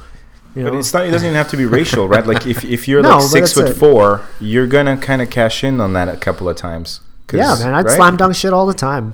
You 0.55 0.65
But 0.65 0.73
know? 0.73 0.79
it's 0.79 0.93
not. 0.95 1.05
It 1.07 1.11
doesn't 1.11 1.27
even 1.27 1.37
have 1.37 1.51
to 1.51 1.57
be 1.57 1.67
racial, 1.67 2.09
right? 2.09 2.27
Like 2.27 2.47
if 2.47 2.65
if 2.65 2.89
you're 2.89 3.03
No, 3.03 3.19
like 3.19 3.29
six 3.29 3.53
foot 3.53 3.69
it. 3.69 3.75
four, 3.75 4.23
you're 4.41 4.67
gonna 4.67 4.97
kind 4.97 5.21
of 5.21 5.29
cash 5.29 5.63
in 5.63 5.81
on 5.81 5.93
that 5.93 6.09
a 6.09 6.17
couple 6.17 6.49
of 6.49 6.57
times. 6.57 7.01
yeah, 7.33 7.55
man, 7.59 7.75
I'd 7.75 7.85
right? 7.85 7.97
slam 7.97 8.17
dunk 8.17 8.35
shit 8.35 8.53
all 8.53 8.67
the 8.67 8.73
time. 8.75 9.13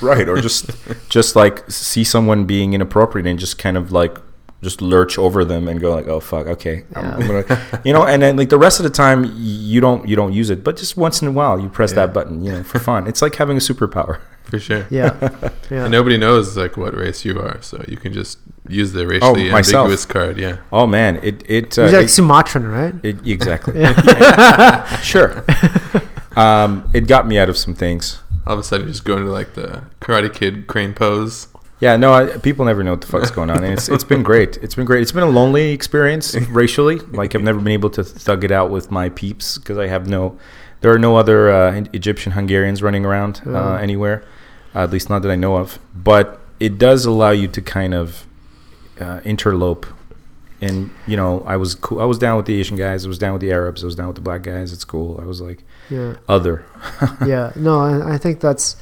right 0.00 0.28
or 0.28 0.40
just 0.40 0.70
just 1.08 1.36
like 1.36 1.70
see 1.70 2.02
someone 2.02 2.44
being 2.44 2.72
inappropriate 2.74 3.24
and 3.26 3.38
just 3.38 3.56
kind 3.56 3.76
of 3.76 3.92
like 3.92 4.16
just 4.68 4.80
lurch 4.82 5.14
over 5.26 5.40
them 5.52 5.62
and 5.68 5.80
go 5.80 5.88
like 5.94 6.08
oh 6.14 6.18
fuck 6.20 6.46
okay 6.54 6.76
I'm, 6.96 7.04
I'm 7.16 7.26
gonna 7.28 7.80
you 7.84 7.92
know 7.92 8.04
and 8.12 8.18
then 8.22 8.36
like 8.36 8.48
the 8.56 8.58
rest 8.66 8.80
of 8.80 8.84
the 8.88 8.90
time 9.04 9.18
you 9.36 9.80
don't 9.80 10.08
you 10.10 10.16
don't 10.20 10.32
use 10.40 10.50
it 10.54 10.64
but 10.66 10.76
just 10.82 10.96
once 10.96 11.22
in 11.22 11.28
a 11.28 11.32
while 11.40 11.56
you 11.62 11.68
press 11.68 11.90
Yeah. 11.92 12.00
that 12.06 12.08
button 12.16 12.42
you 12.44 12.50
know 12.52 12.62
for 12.64 12.78
fun 12.80 13.06
it's 13.06 13.22
like 13.22 13.34
having 13.42 13.56
a 13.56 13.60
superpower 13.70 14.14
for 14.50 14.58
sure. 14.60 14.86
Yeah, 14.90 15.10
yeah. 15.74 15.84
And 15.86 15.90
nobody 15.98 16.16
knows 16.24 16.56
like 16.56 16.76
what 16.76 16.92
race 16.94 17.24
you 17.24 17.34
are, 17.46 17.58
so 17.62 17.84
you 17.88 17.96
can 17.96 18.12
just 18.12 18.38
use 18.68 18.90
the 18.92 19.04
racially 19.04 19.50
Oh, 19.50 19.56
ambiguous 19.56 20.04
card. 20.06 20.38
Yeah. 20.38 20.58
oh 20.72 20.86
man 20.86 21.12
it 21.28 21.36
it, 21.50 21.76
uh, 21.78 21.84
He's 21.84 21.92
like 22.00 22.04
it, 22.06 22.08
Sumatran, 22.18 22.64
right? 22.80 22.94
it 23.02 23.16
exactly 23.26 23.74
sure 25.12 25.44
um 26.36 26.88
it 26.94 27.06
got 27.08 27.26
me 27.26 27.38
out 27.38 27.48
of 27.48 27.56
some 27.56 27.74
things 27.74 28.20
All 28.46 28.54
of 28.54 28.60
a 28.60 28.62
sudden, 28.62 28.86
you 28.86 28.92
just 28.92 29.04
go 29.04 29.16
into 29.16 29.30
like 29.32 29.54
the 29.54 29.82
Karate 30.00 30.32
Kid 30.32 30.66
crane 30.68 30.94
pose. 30.94 31.48
Yeah, 31.78 31.96
no, 31.96 32.12
I, 32.14 32.38
people 32.38 32.64
never 32.64 32.82
know 32.82 32.92
what 32.92 33.02
the 33.02 33.06
fuck's 33.06 33.30
going 33.30 33.50
on, 33.50 33.62
and 33.62 33.72
it's 33.74 33.88
it's 33.90 34.04
been 34.04 34.22
great. 34.22 34.56
It's 34.58 34.74
been 34.74 34.86
great. 34.86 35.02
It's 35.02 35.12
been 35.12 35.22
a 35.22 35.28
lonely 35.28 35.72
experience 35.72 36.34
racially. 36.48 36.96
Like 36.98 37.34
I've 37.34 37.42
never 37.42 37.58
been 37.58 37.72
able 37.72 37.90
to 37.90 38.02
thug 38.04 38.44
it 38.44 38.50
out 38.50 38.70
with 38.70 38.90
my 38.90 39.10
peeps 39.10 39.58
because 39.58 39.76
I 39.76 39.86
have 39.88 40.08
no, 40.08 40.38
there 40.80 40.90
are 40.92 40.98
no 40.98 41.16
other 41.16 41.50
uh, 41.50 41.84
Egyptian 41.92 42.32
Hungarians 42.32 42.82
running 42.82 43.04
around 43.04 43.42
uh, 43.46 43.74
anywhere, 43.74 44.24
uh, 44.74 44.84
at 44.84 44.90
least 44.90 45.10
not 45.10 45.20
that 45.22 45.30
I 45.30 45.36
know 45.36 45.56
of. 45.56 45.78
But 45.94 46.40
it 46.58 46.78
does 46.78 47.04
allow 47.04 47.30
you 47.30 47.46
to 47.48 47.60
kind 47.60 47.92
of 47.92 48.24
uh, 48.98 49.20
interlope, 49.20 49.86
and 50.62 50.90
you 51.06 51.18
know, 51.18 51.42
I 51.46 51.58
was 51.58 51.74
cool. 51.74 52.00
I 52.00 52.06
was 52.06 52.16
down 52.18 52.38
with 52.38 52.46
the 52.46 52.58
Asian 52.58 52.78
guys. 52.78 53.04
I 53.04 53.08
was 53.08 53.18
down 53.18 53.34
with 53.34 53.42
the 53.42 53.52
Arabs. 53.52 53.82
I 53.82 53.86
was 53.86 53.96
down 53.96 54.06
with 54.06 54.16
the 54.16 54.22
black 54.22 54.42
guys. 54.42 54.72
It's 54.72 54.84
cool. 54.86 55.20
I 55.20 55.26
was 55.26 55.42
like 55.42 55.62
Yeah. 55.90 56.14
other. 56.26 56.64
yeah 57.26 57.52
no 57.54 57.80
I, 57.80 58.14
I 58.14 58.18
think 58.18 58.40
that's 58.40 58.76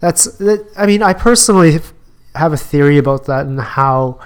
that's 0.00 0.24
that, 0.38 0.66
i 0.76 0.84
mean 0.86 1.02
i 1.02 1.12
personally 1.14 1.78
have- 2.34 2.52
a 2.52 2.56
theory 2.56 2.98
about 2.98 3.26
that 3.26 3.46
and 3.46 3.60
how 3.60 4.18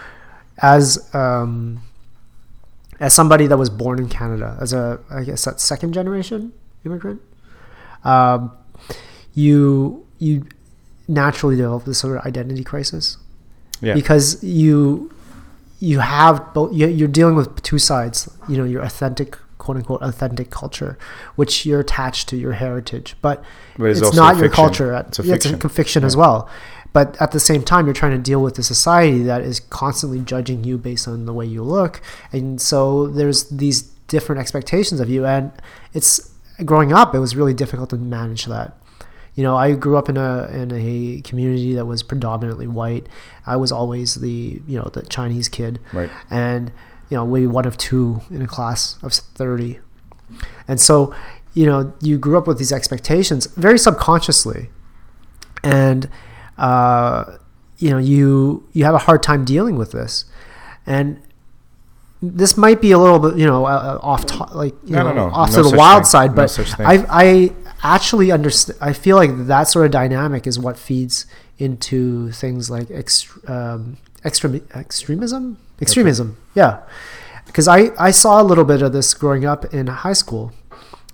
as 0.61 1.09
um 1.15 1.81
as 3.01 3.13
somebody 3.15 3.47
that 3.47 3.57
was 3.59 3.71
born 3.71 3.99
in 3.99 4.09
canada 4.09 4.57
as 4.61 4.73
a 4.73 4.99
i 5.11 5.23
guess 5.23 5.45
that 5.45 5.61
second 5.61 5.93
generation 5.93 6.53
immigrant 6.85 7.21
um 8.05 8.51
you 9.35 10.05
you 10.19 10.45
naturally 11.07 11.57
develop 11.57 11.85
this 11.85 11.99
sort 11.99 12.17
of 12.17 12.25
identity 12.27 12.65
crisis 12.65 13.17
Yeah. 13.81 13.95
because 13.95 14.43
you 14.43 15.13
you 15.81 16.01
have 16.01 16.53
both 16.55 16.73
you- 16.73 16.89
you're 16.89 17.09
dealing 17.21 17.37
with 17.37 17.63
two 17.63 17.79
sides 17.79 18.29
you 18.49 18.57
know 18.57 18.65
your 18.65 18.83
authentic 18.83 19.39
quote 19.59 19.77
unquote 19.77 20.03
authentic 20.03 20.51
culture 20.51 20.99
which 21.37 21.65
you're 21.67 21.81
attached 21.81 22.29
to 22.31 22.37
your 22.37 22.53
heritage 22.53 23.17
but, 23.23 23.45
But 23.77 23.91
it's 23.91 24.01
it's, 24.01 24.17
not 24.17 24.35
a 24.35 24.39
your 24.39 24.47
fiction. 24.49 24.65
culture 24.65 24.93
It's 24.95 25.19
a 25.19 25.23
Yeah, 25.23 25.35
it's 25.35 25.47
a 25.47 25.51
fiction. 25.51 25.69
fiction 25.71 26.05
as 26.05 26.17
well 26.17 26.49
but 26.93 27.21
at 27.21 27.33
the 27.33 27.41
same 27.41 27.63
time 27.63 27.87
you're 27.87 27.95
trying 27.95 28.13
to 28.13 28.19
deal 28.23 28.43
with 28.43 28.59
a 28.59 28.63
society 28.63 29.23
that 29.23 29.43
is 29.43 29.61
constantly 29.61 30.21
judging 30.21 30.65
you 30.65 30.79
based 30.79 31.07
on 31.07 31.27
the 31.27 31.33
way 31.33 31.47
you 31.47 31.63
look. 31.63 32.01
And 32.33 32.61
so 32.61 33.07
there's 33.07 33.49
these 33.51 33.83
different 34.09 34.41
expectations 34.41 35.01
of 35.01 35.09
you. 35.09 35.27
And 35.27 35.53
it's 35.93 36.33
growing 36.65 36.93
up 36.93 37.15
it 37.15 37.21
was 37.21 37.37
really 37.37 37.55
difficult 37.55 37.91
to 37.91 37.97
manage 37.97 38.47
that. 38.47 38.77
You 39.35 39.45
know 39.45 39.57
i 39.57 39.73
grew 39.75 39.97
up 39.97 40.09
in 40.09 40.17
a 40.17 40.49
in 40.49 40.73
a 40.73 41.21
community 41.21 41.75
that 41.75 41.87
was 41.87 42.03
predominantly 42.03 42.67
white. 42.67 43.07
I 43.47 43.57
was 43.57 43.71
always 43.71 44.17
the 44.17 44.61
you 44.67 44.79
know 44.79 44.91
the 44.93 45.03
chinese 45.03 45.49
kid. 45.49 45.79
Right. 45.93 46.11
and 46.29 46.73
you 47.09 47.17
know 47.17 47.25
maybe 47.25 47.47
one 47.47 47.65
of 47.65 47.79
two 47.79 48.21
in 48.31 48.43
a 48.43 48.49
class 48.49 48.99
of 49.03 49.13
30 49.13 49.79
and 50.67 50.81
so 50.81 51.15
you 51.55 51.67
know 51.67 51.93
you 52.01 52.19
grew 52.19 52.37
up 52.37 52.47
with 52.47 52.59
these 52.59 52.73
expectations 52.73 53.47
very 53.47 53.79
subconsciously. 53.79 54.71
And 55.63 56.09
uh, 56.59 57.37
you 57.79 57.91
know 57.91 57.99
you 57.99 58.67
you 58.73 58.85
have 58.85 58.95
a 58.95 58.99
hard 58.99 59.23
time 59.23 59.45
dealing 59.45 59.77
with 59.77 59.93
this 59.93 60.25
and 60.87 61.21
this 62.21 62.57
might 62.57 62.81
be 62.81 62.91
a 62.91 62.99
little 62.99 63.19
bit 63.21 63.37
you 63.39 63.47
know 63.47 63.65
uh, 63.67 63.69
uh, 64.03 64.07
off 64.07 64.27
to- 64.27 64.45
like 64.55 64.75
you 64.85 64.97
No, 64.97 65.05
know, 65.05 65.13
no, 65.13 65.29
no. 65.29 65.35
off 65.35 65.53
to 65.55 65.63
the 65.63 65.77
wild 65.77 66.03
thing. 66.03 66.11
side 66.11 66.35
but. 66.35 66.59
I 66.81 67.05
I 67.09 67.53
actually 67.83 68.33
understand 68.33 68.79
I 68.81 68.93
feel 68.93 69.17
like 69.17 69.47
that 69.47 69.69
sort 69.69 69.87
of 69.87 69.93
dynamic 69.93 70.47
is 70.47 70.59
what 70.59 70.77
feeds 70.77 71.27
into 71.59 72.31
things 72.33 72.71
like 72.71 72.89
ext- 72.89 73.49
um, 73.49 73.99
extrem- 74.25 74.63
extremism 74.75 75.59
extremism 75.81 76.37
yeah 76.55 76.81
because 77.47 77.67
I, 77.69 77.91
I 77.99 78.11
saw 78.11 78.43
a 78.43 78.45
little 78.45 78.65
bit 78.65 78.83
of 78.83 78.93
this 78.93 79.15
growing 79.15 79.45
up 79.45 79.65
in 79.73 79.87
high 79.87 80.13
school 80.13 80.53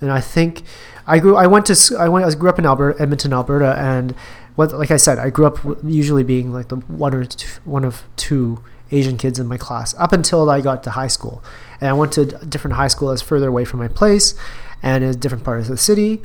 and 0.00 0.10
I 0.10 0.20
think 0.20 0.62
I 1.06 1.18
grew 1.18 1.36
I 1.36 1.46
went 1.46 1.66
to 1.66 1.96
I 1.98 2.08
went 2.08 2.24
I 2.24 2.34
grew 2.34 2.48
up 2.48 2.58
in 2.58 2.64
Alberta 2.64 3.00
Edmonton 3.00 3.32
Alberta 3.34 3.74
and 3.78 4.14
what 4.54 4.72
like 4.72 4.90
I 4.90 4.96
said 4.96 5.18
I 5.18 5.30
grew 5.30 5.46
up 5.46 5.58
usually 5.84 6.24
being 6.24 6.52
like 6.52 6.68
the 6.68 6.76
one 6.76 7.14
or 7.14 7.24
two, 7.24 7.60
one 7.64 7.84
of 7.84 8.04
two 8.16 8.62
Asian 8.90 9.16
kids 9.16 9.38
in 9.38 9.46
my 9.46 9.56
class 9.56 9.94
up 9.98 10.12
until 10.12 10.48
I 10.50 10.60
got 10.60 10.82
to 10.84 10.90
high 10.90 11.08
school. 11.08 11.42
And 11.80 11.88
I 11.88 11.92
went 11.92 12.12
to 12.12 12.22
a 12.22 12.44
different 12.46 12.76
high 12.76 12.88
school 12.88 13.08
that's 13.08 13.22
further 13.22 13.48
away 13.48 13.64
from 13.64 13.80
my 13.80 13.88
place 13.88 14.34
and 14.82 15.02
in 15.02 15.10
a 15.10 15.14
different 15.14 15.44
part 15.44 15.60
of 15.60 15.68
the 15.68 15.76
city. 15.76 16.22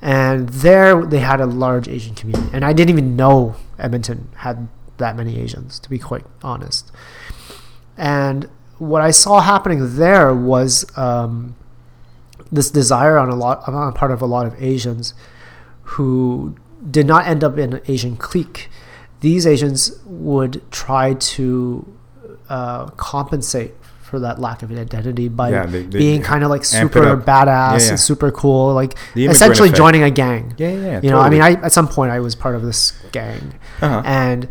And 0.00 0.48
there 0.48 1.04
they 1.04 1.20
had 1.20 1.40
a 1.40 1.46
large 1.46 1.88
Asian 1.88 2.14
community. 2.14 2.50
And 2.52 2.64
I 2.64 2.72
didn't 2.72 2.90
even 2.90 3.16
know 3.16 3.56
Edmonton 3.78 4.28
had 4.36 4.68
that 4.98 5.16
many 5.16 5.38
Asians 5.40 5.78
to 5.80 5.90
be 5.90 5.98
quite 5.98 6.24
honest. 6.42 6.92
And 7.96 8.48
what 8.78 9.02
I 9.02 9.10
saw 9.10 9.40
happening 9.40 9.96
there 9.96 10.34
was 10.34 10.84
um, 10.96 11.56
this 12.52 12.70
desire 12.70 13.18
on 13.18 13.30
a 13.30 13.34
lot 13.34 13.66
on 13.66 13.86
the 13.86 13.92
part 13.92 14.10
of 14.10 14.20
a 14.20 14.26
lot 14.26 14.46
of 14.46 14.62
Asians 14.62 15.14
who 15.82 16.56
did 16.90 17.06
not 17.06 17.26
end 17.26 17.42
up 17.44 17.56
in 17.58 17.74
an 17.74 17.80
Asian 17.88 18.16
clique. 18.16 18.68
These 19.20 19.46
Asians 19.46 19.98
would 20.04 20.60
try 20.70 21.14
to 21.14 21.86
uh, 22.48 22.86
compensate 22.90 23.72
for 24.02 24.18
that 24.20 24.38
lack 24.38 24.62
of 24.62 24.70
identity 24.70 25.28
by 25.28 25.50
Yeah, 25.50 25.66
they- 25.66 25.82
they 25.82 25.98
being 25.98 26.22
kind 26.22 26.44
of 26.44 26.50
like 26.50 26.64
super 26.64 27.16
badass 27.16 27.46
Yeah, 27.46 27.78
yeah. 27.78 27.88
and 27.90 28.00
super 28.00 28.30
cool, 28.30 28.74
like 28.74 28.94
essentially 29.16 29.68
effect. 29.70 29.78
joining 29.78 30.02
a 30.02 30.10
gang. 30.10 30.54
Yeah, 30.58 30.68
yeah, 30.72 30.76
yeah. 30.84 31.00
You 31.02 31.10
know, 31.10 31.20
I 31.20 31.30
mean. 31.30 31.40
I 31.40 31.52
at 31.54 31.72
some 31.72 31.88
point 31.88 32.12
I 32.12 32.20
was 32.20 32.34
part 32.34 32.54
of 32.54 32.62
this 32.62 32.92
gang, 33.12 33.54
Uh-huh. 33.80 34.02
and 34.04 34.46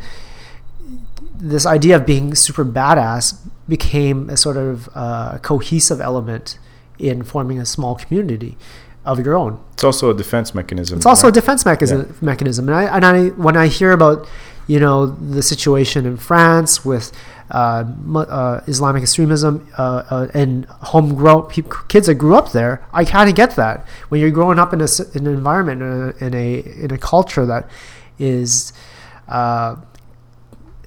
this 1.38 1.66
idea 1.66 1.96
of 1.98 2.06
being 2.06 2.36
super 2.36 2.66
badass 2.66 3.36
became 3.68 4.30
a 4.30 4.38
sort 4.38 4.58
of 4.58 4.90
uh, 4.96 5.38
cohesive 5.40 6.02
element 6.02 6.58
in 7.00 7.24
forming 7.24 7.60
a 7.60 7.66
small 7.66 7.96
community 7.96 8.58
of 9.06 9.20
your 9.26 9.36
own. 9.36 9.60
It's 9.74 9.84
also 9.84 10.10
a 10.10 10.14
defense 10.14 10.56
mechanism. 10.56 10.98
It's 10.98 11.06
also 11.06 11.28
a 11.28 11.32
defense 11.32 11.66
mechanism. 11.66 12.16
Mechanism, 12.22 12.70
and 12.70 12.78
I 12.78 12.84
and 12.96 13.06
I 13.06 13.28
when 13.30 13.58
I 13.58 13.68
hear 13.68 13.92
about 13.92 14.28
you 14.68 14.80
know 14.80 15.08
the 15.08 15.44
situation 15.44 16.06
in 16.06 16.18
France 16.18 16.86
with 16.86 17.12
uh, 17.52 17.84
uh, 18.16 18.62
Islamic 18.68 19.04
extremism 19.04 19.68
uh, 19.78 20.04
uh, 20.10 20.28
and 20.34 20.66
homegrown 20.66 21.50
kids 21.90 22.08
that 22.08 22.16
grew 22.16 22.36
up 22.36 22.52
there, 22.52 22.86
I 22.94 23.06
kind 23.06 23.30
of 23.30 23.36
get 23.36 23.56
that. 23.58 23.86
When 24.10 24.22
you're 24.22 24.32
growing 24.32 24.58
up 24.58 24.74
in 24.74 24.82
a, 24.82 24.88
in 25.14 25.28
an 25.28 25.34
environment 25.34 25.82
in 25.82 25.92
a, 25.92 26.26
in 26.26 26.34
a 26.34 26.84
in 26.86 26.92
a 26.92 26.98
culture 26.98 27.46
that 27.46 27.70
is 28.18 28.74
uh, 29.28 29.76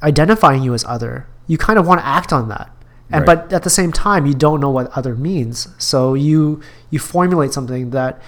identifying 0.02 0.62
you 0.62 0.74
as 0.74 0.84
other, 0.84 1.26
you 1.46 1.58
kind 1.58 1.78
of 1.78 1.86
want 1.86 2.00
to 2.00 2.06
act 2.06 2.32
on 2.32 2.48
that. 2.48 2.70
And 3.10 3.26
Right. 3.26 3.48
but 3.48 3.52
at 3.52 3.62
the 3.62 3.70
same 3.70 3.92
time, 3.92 4.26
you 4.26 4.34
don't 4.34 4.60
know 4.60 4.70
what 4.70 4.90
other 4.96 5.14
means, 5.14 5.68
so 5.78 6.14
you 6.14 6.60
you 6.90 6.98
formulate 6.98 7.52
something 7.52 7.90
that 7.90 8.20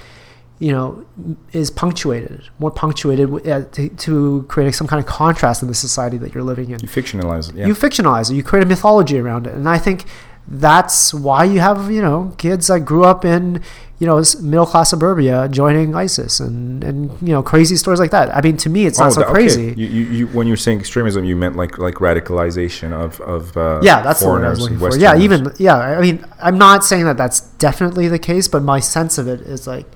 you 0.61 0.71
know 0.73 1.05
is 1.53 1.71
punctuated, 1.71 2.45
more 2.59 2.71
punctuated 2.71 3.29
to, 3.73 3.89
to 3.89 4.45
create 4.49 4.75
some 4.75 4.87
kind 4.87 5.01
of 5.01 5.07
contrast 5.07 5.63
in 5.63 5.69
the 5.69 5.75
society 5.75 6.17
that 6.19 6.33
you're 6.35 6.45
living 6.45 6.71
in. 6.71 6.79
You 6.81 6.89
fictionalize 6.89 7.49
it. 7.51 7.57
Yeah. 7.57 7.67
You 7.67 7.75
fictionalize 7.75 8.31
it. 8.31 8.35
You 8.35 8.43
create 8.45 8.63
a 8.65 8.67
mythology 8.67 9.19
around 9.19 9.47
it, 9.49 9.55
and 9.55 9.69
I 9.69 9.79
think 9.79 10.05
that's 10.51 11.13
why 11.13 11.45
you 11.45 11.61
have 11.61 11.91
you 11.91 12.01
know 12.01 12.35
kids 12.39 12.69
that 12.69 12.81
grew 12.81 13.05
up 13.05 13.25
in 13.25 13.63
you 13.99 14.07
know 14.07 14.23
middle 14.41 14.65
class 14.65 14.91
suburbia 14.91 15.47
joining 15.51 15.95
ISIS 15.95 16.41
and 16.41 16.83
and 16.83 17.11
you 17.21 17.33
know 17.35 17.43
crazy 17.43 17.77
stories 17.77 18.01
like 18.01 18.13
that. 18.13 18.35
I 18.35 18.41
mean, 18.41 18.57
to 18.59 18.71
me, 18.71 18.87
it's 18.87 18.99
not 18.99 19.13
so 19.13 19.21
Oh, 19.21 19.25
that- 19.25 19.31
okay. 19.31 19.35
crazy. 19.41 19.75
You, 19.77 19.87
you, 19.87 20.05
you, 20.05 20.27
when 20.29 20.47
you're 20.47 20.57
saying 20.57 20.79
extremism, 20.81 21.25
you 21.25 21.37
meant 21.37 21.57
like 21.57 21.77
like 21.79 21.97
radicalization 21.97 22.93
of 22.93 23.21
of 23.21 23.57
uh, 23.57 23.81
yeah, 23.83 24.01
that's 24.01 24.23
word 24.23 24.45
I 24.45 24.51
was 24.51 24.61
looking 24.61 24.79
for. 24.79 24.97
Yeah, 24.97 25.19
even 25.19 25.53
yeah. 25.59 25.77
I 25.77 26.01
mean, 26.01 26.25
I'm 26.41 26.57
not 26.57 26.85
saying 26.85 27.05
that 27.05 27.17
that's 27.19 27.41
definitely 27.59 28.09
the 28.09 28.19
case, 28.19 28.49
but 28.49 28.63
my 28.63 28.81
sense 28.81 29.19
of 29.19 29.29
it 29.29 29.41
is 29.43 29.67
like 29.67 29.87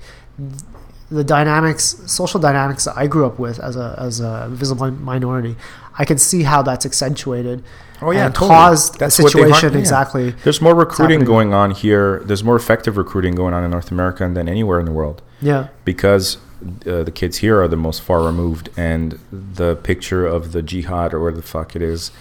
the 1.09 1.23
dynamics, 1.23 2.01
social 2.07 2.39
dynamics 2.39 2.85
that 2.85 2.97
I 2.97 3.07
grew 3.07 3.25
up 3.25 3.39
with 3.39 3.59
as 3.59 3.75
a 3.75 3.95
as 3.99 4.19
a 4.19 4.47
visible 4.51 4.91
minority. 4.91 5.55
I 5.97 6.05
can 6.05 6.17
see 6.17 6.43
how 6.43 6.61
that's 6.63 6.85
accentuated. 6.85 7.63
Oh 8.03 8.11
yeah, 8.11 8.25
and 8.27 8.35
totally. 8.35 8.49
caused 8.49 8.99
That's 8.99 9.17
the 9.17 9.23
what 9.23 9.33
they 9.33 9.39
har- 9.41 9.49
situation 9.49 9.73
yeah. 9.73 9.79
exactly. 9.79 10.29
There's 10.43 10.61
more 10.61 10.75
recruiting 10.75 11.23
going 11.23 11.53
on 11.53 11.71
here. 11.71 12.21
There's 12.25 12.43
more 12.43 12.55
effective 12.55 12.97
recruiting 12.97 13.35
going 13.35 13.53
on 13.53 13.63
in 13.63 13.71
North 13.71 13.91
America 13.91 14.29
than 14.33 14.47
anywhere 14.49 14.79
in 14.79 14.85
the 14.85 14.91
world 14.91 15.21
Yeah, 15.41 15.67
because 15.85 16.37
uh, 16.87 17.03
the 17.03 17.11
kids 17.11 17.37
here 17.37 17.61
are 17.61 17.67
the 17.67 17.75
most 17.77 18.01
far 18.01 18.23
removed, 18.23 18.69
and 18.77 19.19
the 19.31 19.75
picture 19.77 20.25
of 20.25 20.51
the 20.51 20.61
jihad 20.61 21.13
or 21.13 21.19
where 21.21 21.31
the 21.31 21.41
fuck 21.41 21.75
it 21.75 21.81
is 21.81 22.11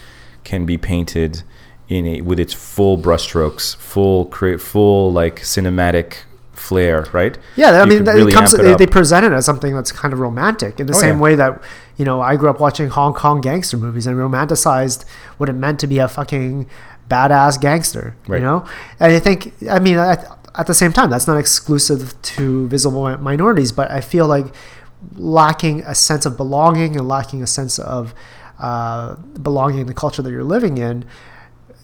can 0.45 0.67
be 0.67 0.77
painted 0.77 1.43
in 1.89 2.07
a, 2.07 2.21
with 2.23 2.41
its 2.41 2.53
full 2.55 2.97
brushstrokes, 2.99 3.77
full 3.77 4.25
create, 4.27 4.61
full 4.61 5.13
like 5.13 5.37
cinematic 5.41 6.15
flair, 6.53 7.07
right? 7.13 7.39
Yeah, 7.57 7.71
I 7.71 7.81
You 7.83 7.87
mean, 7.87 7.99
could 7.99 8.07
that- 8.07 8.15
really 8.15 8.33
it 8.33 8.35
comes. 8.35 8.55
it 8.55 8.63
They, 8.63 8.75
they 8.75 8.87
present 8.87 9.27
it 9.27 9.33
as 9.33 9.45
something 9.45 9.75
that's 9.75 9.93
kind 9.93 10.13
of 10.15 10.21
romantic 10.21 10.81
in 10.81 10.87
the 10.87 10.95
Oh, 10.95 10.99
same 10.99 11.17
yeah. 11.17 11.23
way 11.23 11.35
that 11.37 11.61
you 11.97 12.05
know 12.05 12.21
I 12.21 12.37
grew 12.37 12.51
up 12.51 12.61
watching 12.61 12.89
Hong 12.89 13.15
Kong 13.15 13.41
gangster 13.41 13.77
movies 13.77 14.07
and 14.07 14.17
romanticized 14.17 15.05
what 15.39 15.49
it 15.49 15.55
meant 15.55 15.81
to 15.81 15.87
be 15.87 15.99
a 15.99 16.09
fucking 16.09 16.67
badass 17.09 17.61
gangster. 17.61 18.17
Right. 18.27 18.39
You 18.39 18.45
know, 18.45 18.67
and 19.01 19.13
I 19.13 19.19
think 19.19 19.53
I 19.71 19.79
mean 19.79 19.99
at, 19.99 20.27
at 20.55 20.67
the 20.67 20.75
same 20.75 20.93
time 20.93 21.11
that's 21.11 21.27
not 21.27 21.39
exclusive 21.39 22.21
to 22.23 22.69
visible 22.69 23.17
minorities, 23.19 23.73
but 23.73 23.91
I 23.91 24.01
feel 24.01 24.27
like 24.27 24.47
lacking 25.15 25.83
a 25.83 25.95
sense 25.95 26.25
of 26.27 26.37
belonging 26.37 26.97
and 26.97 27.09
lacking 27.09 27.43
a 27.43 27.47
sense 27.47 27.79
of 27.79 28.15
uh, 28.59 29.17
belonging 29.43 29.81
in 29.81 29.87
the 29.87 29.95
culture 29.95 30.23
that 30.23 30.31
you're 30.31 30.45
living 30.45 30.79
in, 30.79 31.05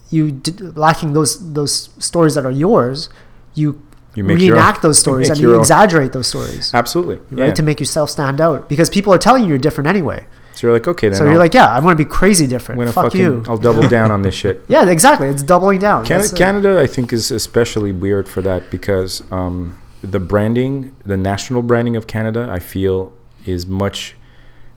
you 0.09 0.31
d- 0.31 0.51
lacking 0.63 1.13
those 1.13 1.53
those 1.53 1.89
stories 1.99 2.35
that 2.35 2.45
are 2.45 2.51
yours, 2.51 3.09
you. 3.53 3.81
You 4.15 4.23
make 4.23 4.39
your 4.39 4.55
own- 4.55 4.61
reenact 4.61 4.81
those 4.81 4.97
stories 4.99 5.29
make 5.29 5.37
and 5.37 5.41
you 5.41 5.53
own- 5.53 5.59
exaggerate 5.59 6.13
those 6.13 6.27
stories 6.27 6.71
Absolutely, 6.73 7.17
right? 7.31 7.47
yeah. 7.47 7.53
To 7.53 7.63
make 7.63 7.79
yourself 7.79 8.09
stand 8.09 8.41
out 8.41 8.67
because 8.67 8.89
people 8.89 9.13
are 9.13 9.17
telling 9.19 9.43
you 9.43 9.49
you're 9.49 9.57
different 9.57 9.87
anyway. 9.87 10.25
so 10.55 10.67
you're 10.67 10.73
like, 10.73 10.87
okay, 10.87 11.09
then 11.09 11.17
So 11.17 11.23
I'll, 11.25 11.29
you're 11.31 11.39
like, 11.39 11.53
yeah, 11.53 11.73
I'm 11.75 11.83
going 11.83 11.95
to 11.95 12.03
be 12.03 12.09
crazy 12.09 12.47
different. 12.47 12.81
Fuck 12.91 13.05
fucking, 13.05 13.21
you. 13.21 13.43
I'll 13.47 13.57
double 13.57 13.87
down 13.87 14.11
on 14.11 14.23
this 14.23 14.35
shit. 14.35 14.63
yeah, 14.67 14.89
exactly. 14.89 15.27
It's 15.27 15.43
doubling 15.43 15.79
down. 15.79 16.05
Canada, 16.05 16.29
uh, 16.33 16.37
Canada, 16.37 16.79
I 16.81 16.87
think, 16.87 17.13
is 17.13 17.31
especially 17.31 17.91
weird 17.91 18.27
for 18.27 18.41
that 18.41 18.69
because 18.71 19.23
um, 19.31 19.79
the 20.01 20.19
branding, 20.19 20.95
the 21.05 21.17
national 21.17 21.61
branding 21.61 21.95
of 21.95 22.07
Canada, 22.07 22.47
I 22.51 22.59
feel 22.59 23.13
is 23.45 23.67
much 23.67 24.15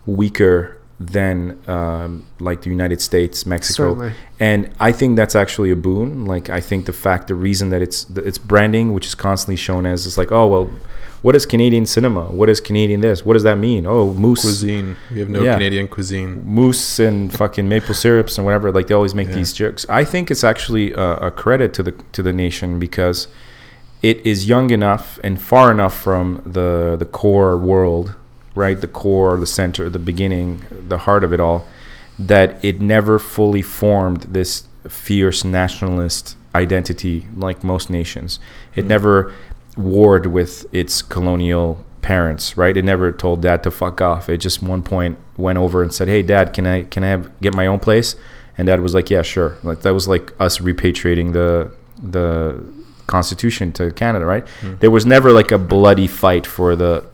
weaker 0.07 0.78
than 1.07 1.59
um, 1.68 2.24
like 2.40 2.62
the 2.62 2.70
United 2.70 3.00
States, 3.00 3.44
Mexico, 3.46 3.90
Certainly. 3.90 4.12
and 4.40 4.70
I 4.80 4.92
think 4.92 5.16
that's 5.16 5.34
actually 5.34 5.70
a 5.70 5.76
boon. 5.76 6.24
Like 6.26 6.50
I 6.50 6.61
think 6.61 6.86
the 6.86 6.92
fact, 6.92 7.28
the 7.28 7.34
reason 7.34 7.70
that 7.70 7.82
it's 7.82 8.09
it's 8.11 8.38
branding, 8.38 8.92
which 8.92 9.07
is 9.07 9.14
constantly 9.14 9.57
shown 9.57 9.86
as 9.86 10.07
it's 10.07 10.16
like, 10.18 10.30
oh 10.32 10.46
well, 10.46 10.70
what 11.22 11.36
is 11.36 11.46
Canadian 11.46 11.86
cinema? 11.86 12.24
What 12.24 12.48
is 12.48 12.61
Canadian 12.61 13.00
this? 13.00 13.24
What 13.24 13.34
does 13.34 13.44
that 13.44 13.57
mean? 13.57 13.86
Oh, 13.86 14.12
moose 14.14 14.42
Cuisine. 14.42 14.96
We 15.12 15.20
have 15.20 15.28
no 15.28 15.42
Yeah. 15.42 15.55
Canadian 15.55 15.86
cuisine. 15.88 16.42
moose 16.44 16.98
and 16.98 17.32
fucking 17.32 17.68
maple 17.68 17.94
syrups 17.94 18.38
and 18.38 18.44
whatever. 18.44 18.72
Like 18.72 18.86
they 18.88 18.94
always 18.94 19.14
make 19.14 19.28
Yeah. 19.28 19.36
these 19.36 19.53
jokes. 19.53 19.86
I 19.88 20.05
think 20.05 20.30
it's 20.30 20.44
actually 20.44 20.92
a, 20.92 21.16
a 21.28 21.30
credit 21.30 21.72
to 21.74 21.82
the 21.82 21.92
to 22.12 22.22
the 22.22 22.32
nation 22.32 22.78
because 22.78 23.28
it 24.03 24.18
is 24.26 24.48
young 24.48 24.70
enough 24.70 25.20
and 25.22 25.40
far 25.40 25.70
enough 25.70 25.94
from 26.07 26.42
the 26.44 26.96
the 26.98 27.05
core 27.05 27.57
world, 27.57 28.14
right? 28.55 28.80
The 28.80 28.88
core, 28.88 29.36
the 29.36 29.46
center, 29.46 29.88
the 29.88 29.98
beginning, 29.98 30.64
the 30.70 30.98
heart 30.98 31.24
of 31.24 31.32
it 31.32 31.40
all, 31.40 31.66
that 32.18 32.62
it 32.64 32.80
never 32.80 33.18
fully 33.18 33.62
formed 33.62 34.22
this 34.22 34.64
fierce 34.88 35.44
nationalist 35.44 36.36
identity 36.55 37.26
like 37.36 37.64
most 37.64 37.90
nations. 37.90 38.38
It 38.74 38.84
mm. 38.84 38.88
never 38.88 39.34
warred 39.76 40.26
with 40.26 40.66
its 40.72 41.03
colonial 41.03 41.84
parents, 42.03 42.57
right? 42.57 42.76
It 42.76 42.84
never 42.84 43.12
told 43.12 43.42
dad 43.42 43.62
to 43.62 43.70
fuck 43.70 44.00
off. 44.00 44.28
It 44.28 44.38
just 44.38 44.62
one 44.62 44.82
point 44.82 45.18
went 45.36 45.59
over 45.59 45.82
and 45.82 45.94
said, 45.94 46.09
"Hey, 46.09 46.22
dad, 46.22 46.53
can 46.53 46.66
I 46.66 46.82
can 46.84 47.05
I 47.05 47.09
have, 47.09 47.40
get 47.40 47.55
my 47.55 47.66
own 47.66 47.78
place?" 47.78 48.16
And 48.59 48.66
dad 48.66 48.80
was 48.80 48.94
like, 48.94 49.09
"Yeah, 49.09 49.22
sure." 49.22 49.57
Like 49.62 49.80
that 49.82 49.94
was 49.94 50.09
like 50.09 50.32
us 50.38 50.59
repatriating 50.59 51.32
the 51.32 51.72
the 52.03 52.62
constitution 53.07 53.72
to 53.72 53.90
Canada, 53.92 54.24
right? 54.26 54.46
There 54.80 54.90
was 54.90 55.05
never 55.07 55.32
like 55.32 55.50
a 55.50 55.59
bloody 55.59 56.07
fight 56.07 56.46
for 56.46 56.76
the 56.76 57.05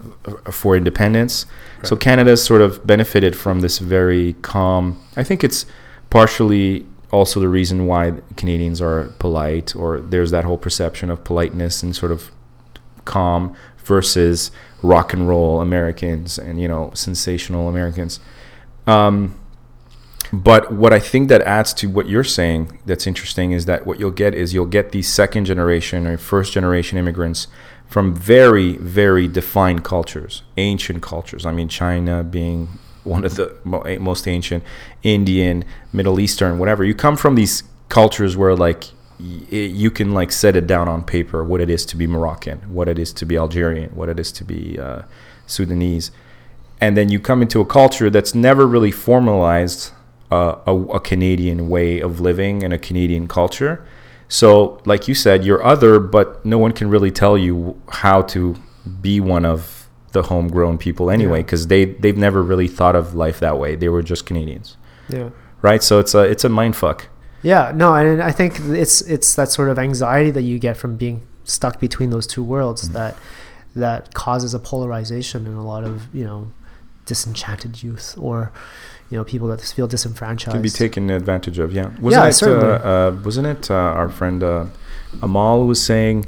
for 0.50 0.76
independence. 0.76 1.46
So 1.84 1.96
Canada's 1.96 2.42
sort 2.42 2.60
of 2.60 2.86
benefited 2.86 3.36
from 3.36 3.60
this 3.60 3.78
very 3.78 4.34
calm. 4.42 5.00
I 5.16 5.22
think 5.22 5.44
it's 5.44 5.64
partially 6.10 6.86
also 7.10 7.40
the 7.40 7.48
reason 7.48 7.86
why 7.86 8.14
Canadians 8.36 8.80
are 8.80 9.14
polite, 9.18 9.74
or 9.74 10.00
there's 10.00 10.30
that 10.30 10.44
whole 10.44 10.58
perception 10.58 11.10
of 11.10 11.24
politeness 11.24 11.82
and 11.82 11.94
sort 11.94 12.12
of 12.12 12.30
calm 13.04 13.54
versus 13.78 14.50
rock 14.82 15.12
and 15.12 15.26
roll 15.28 15.60
Americans 15.60 16.38
and 16.38 16.60
you 16.60 16.68
know 16.68 16.90
sensational 16.94 17.68
Americans. 17.68 18.20
Um, 18.86 19.38
but 20.32 20.72
what 20.72 20.92
I 20.92 20.98
think 20.98 21.28
that 21.28 21.42
adds 21.42 21.72
to 21.74 21.88
what 21.88 22.08
you're 22.08 22.24
saying 22.24 22.78
that's 22.86 23.06
interesting 23.06 23.52
is 23.52 23.64
that 23.66 23.86
what 23.86 23.98
you'll 23.98 24.10
get 24.10 24.34
is 24.34 24.52
you'll 24.52 24.66
get 24.66 24.92
these 24.92 25.08
second 25.08 25.46
generation 25.46 26.06
or 26.06 26.18
first 26.18 26.52
generation 26.52 26.98
immigrants 26.98 27.48
from 27.86 28.14
very 28.14 28.76
very 28.76 29.26
defined 29.26 29.84
cultures, 29.84 30.42
ancient 30.56 31.02
cultures. 31.02 31.46
I 31.46 31.52
mean, 31.52 31.68
China 31.68 32.22
being 32.22 32.68
one 33.04 33.24
of 33.24 33.36
the 33.36 33.56
most 33.64 34.28
ancient, 34.28 34.62
Indian, 35.02 35.64
Middle 35.92 36.20
Eastern, 36.20 36.58
whatever. 36.58 36.84
You 36.84 36.94
come 36.94 37.16
from 37.16 37.34
these 37.34 37.62
cultures 37.88 38.36
where 38.36 38.54
like 38.54 38.84
you 39.18 39.90
can 39.90 40.12
like 40.12 40.30
set 40.30 40.54
it 40.54 40.66
down 40.66 40.88
on 40.88 41.02
paper 41.02 41.42
what 41.42 41.60
it 41.60 41.70
is 41.70 41.84
to 41.86 41.96
be 41.96 42.06
Moroccan, 42.06 42.58
what 42.72 42.86
it 42.88 42.98
is 42.98 43.12
to 43.14 43.26
be 43.26 43.36
Algerian, 43.36 43.90
what 43.90 44.08
it 44.08 44.20
is 44.20 44.30
to 44.32 44.44
be 44.44 44.78
uh, 44.78 45.02
Sudanese, 45.46 46.10
and 46.80 46.96
then 46.96 47.08
you 47.08 47.18
come 47.18 47.42
into 47.42 47.60
a 47.60 47.66
culture 47.66 48.10
that's 48.10 48.34
never 48.34 48.66
really 48.66 48.92
formalized 48.92 49.90
uh, 50.30 50.56
a, 50.66 50.74
a 50.74 51.00
Canadian 51.00 51.68
way 51.68 52.00
of 52.00 52.20
living 52.20 52.62
and 52.62 52.72
a 52.72 52.78
Canadian 52.78 53.28
culture. 53.28 53.84
So, 54.28 54.80
like 54.84 55.08
you 55.08 55.14
said, 55.14 55.44
you're 55.44 55.64
other, 55.64 55.98
but 55.98 56.44
no 56.44 56.58
one 56.58 56.72
can 56.72 56.90
really 56.90 57.10
tell 57.10 57.38
you 57.38 57.80
how 57.88 58.22
to 58.22 58.56
be 59.00 59.20
one 59.20 59.44
of 59.46 59.88
the 60.12 60.22
homegrown 60.24 60.78
people 60.78 61.10
anyway, 61.10 61.42
because 61.42 61.68
they 61.68 61.84
they've 61.86 62.16
never 62.16 62.42
really 62.42 62.68
thought 62.68 62.96
of 62.96 63.14
life 63.14 63.40
that 63.40 63.58
way. 63.58 63.74
They 63.76 63.88
were 63.88 64.02
just 64.02 64.26
Canadians, 64.26 64.76
Yeah. 65.08 65.30
right? 65.62 65.82
So 65.82 65.98
it's 65.98 66.14
a 66.14 66.20
it's 66.22 66.44
a 66.44 66.48
mind 66.48 66.76
fuck. 66.76 67.08
Yeah, 67.42 67.72
no, 67.74 67.94
and 67.94 68.22
I 68.22 68.32
think 68.32 68.58
it's 68.60 69.00
it's 69.02 69.34
that 69.36 69.48
sort 69.50 69.70
of 69.70 69.78
anxiety 69.78 70.30
that 70.32 70.42
you 70.42 70.58
get 70.58 70.76
from 70.76 70.96
being 70.96 71.26
stuck 71.44 71.80
between 71.80 72.10
those 72.10 72.26
two 72.26 72.42
worlds 72.42 72.90
that 72.90 73.16
that 73.76 74.12
causes 74.14 74.54
a 74.54 74.58
polarization 74.58 75.46
in 75.46 75.54
a 75.54 75.64
lot 75.64 75.84
of 75.84 76.12
you 76.14 76.24
know 76.24 76.50
disenchanted 77.06 77.82
youth 77.82 78.14
or 78.18 78.52
you 79.10 79.16
know 79.18 79.24
people 79.24 79.48
that 79.48 79.60
feel 79.60 79.86
disenfranchised. 79.86 80.54
Can 80.54 80.62
be 80.62 80.70
taken 80.70 81.10
advantage 81.10 81.58
of. 81.58 81.72
Yeah, 81.72 81.88
wasn't 82.00 82.22
Yeah, 82.22 82.28
it? 82.28 82.32
certainly. 82.32 82.66
Uh, 82.66 82.78
uh, 82.88 83.16
wasn't 83.24 83.46
it? 83.46 83.70
Uh, 83.70 83.74
our 83.74 84.08
friend 84.08 84.42
uh, 84.42 84.66
Amal 85.22 85.66
was 85.66 85.82
saying. 85.82 86.26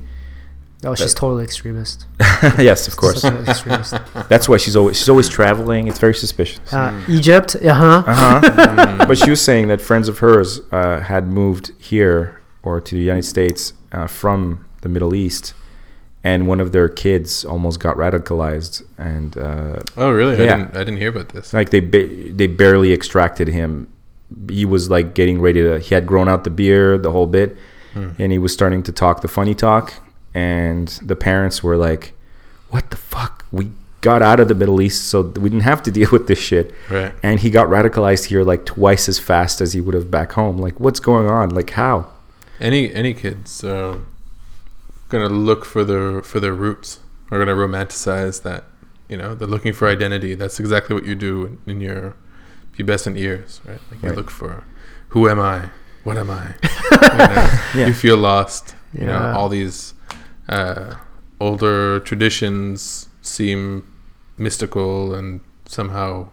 oh, 0.84 0.94
she's 0.94 1.12
totally 1.14 1.44
extremist. 1.44 2.06
yes, 2.58 2.88
of 2.88 2.96
course. 2.96 3.22
Extremist. 3.24 3.94
That's 4.28 4.48
why 4.48 4.56
she's 4.56 4.76
always 4.76 4.96
she's 4.98 5.08
always 5.10 5.28
traveling. 5.28 5.88
It's 5.88 5.98
very 5.98 6.14
suspicious. 6.14 6.72
Uh, 6.72 6.98
Egypt, 7.08 7.54
uh 7.56 7.74
huh. 7.74 8.02
Uh-huh. 8.06 9.04
but 9.08 9.18
she 9.18 9.30
was 9.30 9.42
saying 9.42 9.68
that 9.68 9.80
friends 9.80 10.08
of 10.08 10.18
hers 10.20 10.60
uh, 10.72 11.00
had 11.00 11.28
moved 11.28 11.72
here 11.78 12.40
or 12.62 12.80
to 12.80 12.94
the 12.94 13.00
United 13.02 13.24
States 13.24 13.72
uh, 13.92 14.06
from 14.06 14.64
the 14.82 14.88
Middle 14.88 15.14
East, 15.14 15.52
and 16.22 16.46
one 16.46 16.60
of 16.60 16.72
their 16.72 16.88
kids 16.88 17.44
almost 17.44 17.80
got 17.80 17.96
radicalized, 17.96 18.82
and 18.98 19.36
uh, 19.38 19.80
Oh, 19.96 20.10
really? 20.10 20.36
I 20.36 20.44
Yeah. 20.44 20.56
didn't. 20.56 20.76
I 20.76 20.78
didn't 20.84 20.98
hear 20.98 21.08
about 21.10 21.30
this. 21.30 21.52
like 21.54 21.70
they 21.70 21.80
ba- 21.80 22.08
they 22.32 22.46
barely 22.46 22.92
extracted 22.92 23.48
him. 23.48 23.88
He 24.48 24.64
was 24.64 24.90
like 24.90 25.14
getting 25.14 25.40
ready 25.40 25.62
to. 25.62 25.78
He 25.80 25.94
had 25.94 26.06
grown 26.06 26.28
out 26.28 26.44
the 26.44 26.50
beard, 26.50 27.02
the 27.02 27.10
whole 27.12 27.26
bit, 27.26 27.56
and 27.94 28.30
he 28.32 28.38
was 28.38 28.52
starting 28.52 28.82
to 28.84 28.92
talk 28.92 29.22
the 29.22 29.28
funny 29.28 29.54
talk. 29.54 29.94
And 30.34 30.86
the 31.02 31.16
parents 31.16 31.62
were 31.64 31.76
like, 31.76 32.12
"What 32.68 32.90
the 32.90 32.96
fuck? 32.96 33.44
We 33.50 33.70
got 34.02 34.22
out 34.22 34.38
of 34.40 34.46
the 34.48 34.54
Middle 34.54 34.80
East, 34.80 35.08
so 35.08 35.22
we 35.22 35.48
didn't 35.50 35.64
have 35.64 35.82
to 35.82 35.90
deal 35.98 36.08
with 36.12 36.28
this 36.28 36.38
shit." 36.38 36.72
Right. 36.88 37.12
And 37.22 37.40
he 37.40 37.50
got 37.50 37.66
radicalized 37.68 38.26
here 38.26 38.44
like 38.44 38.64
twice 38.64 39.08
as 39.08 39.18
fast 39.18 39.60
as 39.60 39.72
he 39.72 39.80
would 39.80 39.94
have 39.94 40.10
back 40.10 40.32
home. 40.32 40.58
Like, 40.58 40.78
what's 40.78 41.00
going 41.00 41.26
on? 41.28 41.48
Like, 41.50 41.70
how? 41.70 42.06
Any 42.60 42.92
any 42.94 43.14
kids 43.14 43.64
uh, 43.64 43.96
gonna 45.10 45.28
look 45.28 45.64
for 45.64 45.84
their 45.84 46.22
for 46.22 46.40
their 46.40 46.54
roots 46.54 47.00
are 47.30 47.38
gonna 47.38 47.54
romanticize 47.54 48.42
that. 48.42 48.64
You 49.08 49.16
know, 49.16 49.34
they're 49.34 49.48
looking 49.48 49.72
for 49.72 49.88
identity. 49.88 50.34
That's 50.34 50.60
exactly 50.60 50.94
what 50.94 51.04
you 51.04 51.14
do 51.16 51.44
in, 51.46 51.58
in 51.72 51.80
your 51.80 52.14
pubescent 52.76 53.18
years, 53.18 53.60
right? 53.66 53.80
Like 53.90 54.02
you 54.02 54.12
look 54.12 54.30
for 54.30 54.64
who 55.08 55.28
am 55.28 55.40
I? 55.40 55.70
What 56.04 56.16
am 56.16 56.30
I? 56.30 56.54
you, 56.92 56.98
know, 57.18 57.60
Yeah. 57.80 57.86
you 57.88 57.92
feel 57.94 58.16
lost. 58.16 58.74
You 58.92 59.06
know, 59.06 59.32
all 59.36 59.48
these 59.48 59.94
uh, 60.48 60.94
older 61.40 62.00
traditions 62.00 63.08
seem 63.22 63.84
mystical 64.38 65.14
and 65.14 65.40
somehow 65.66 66.28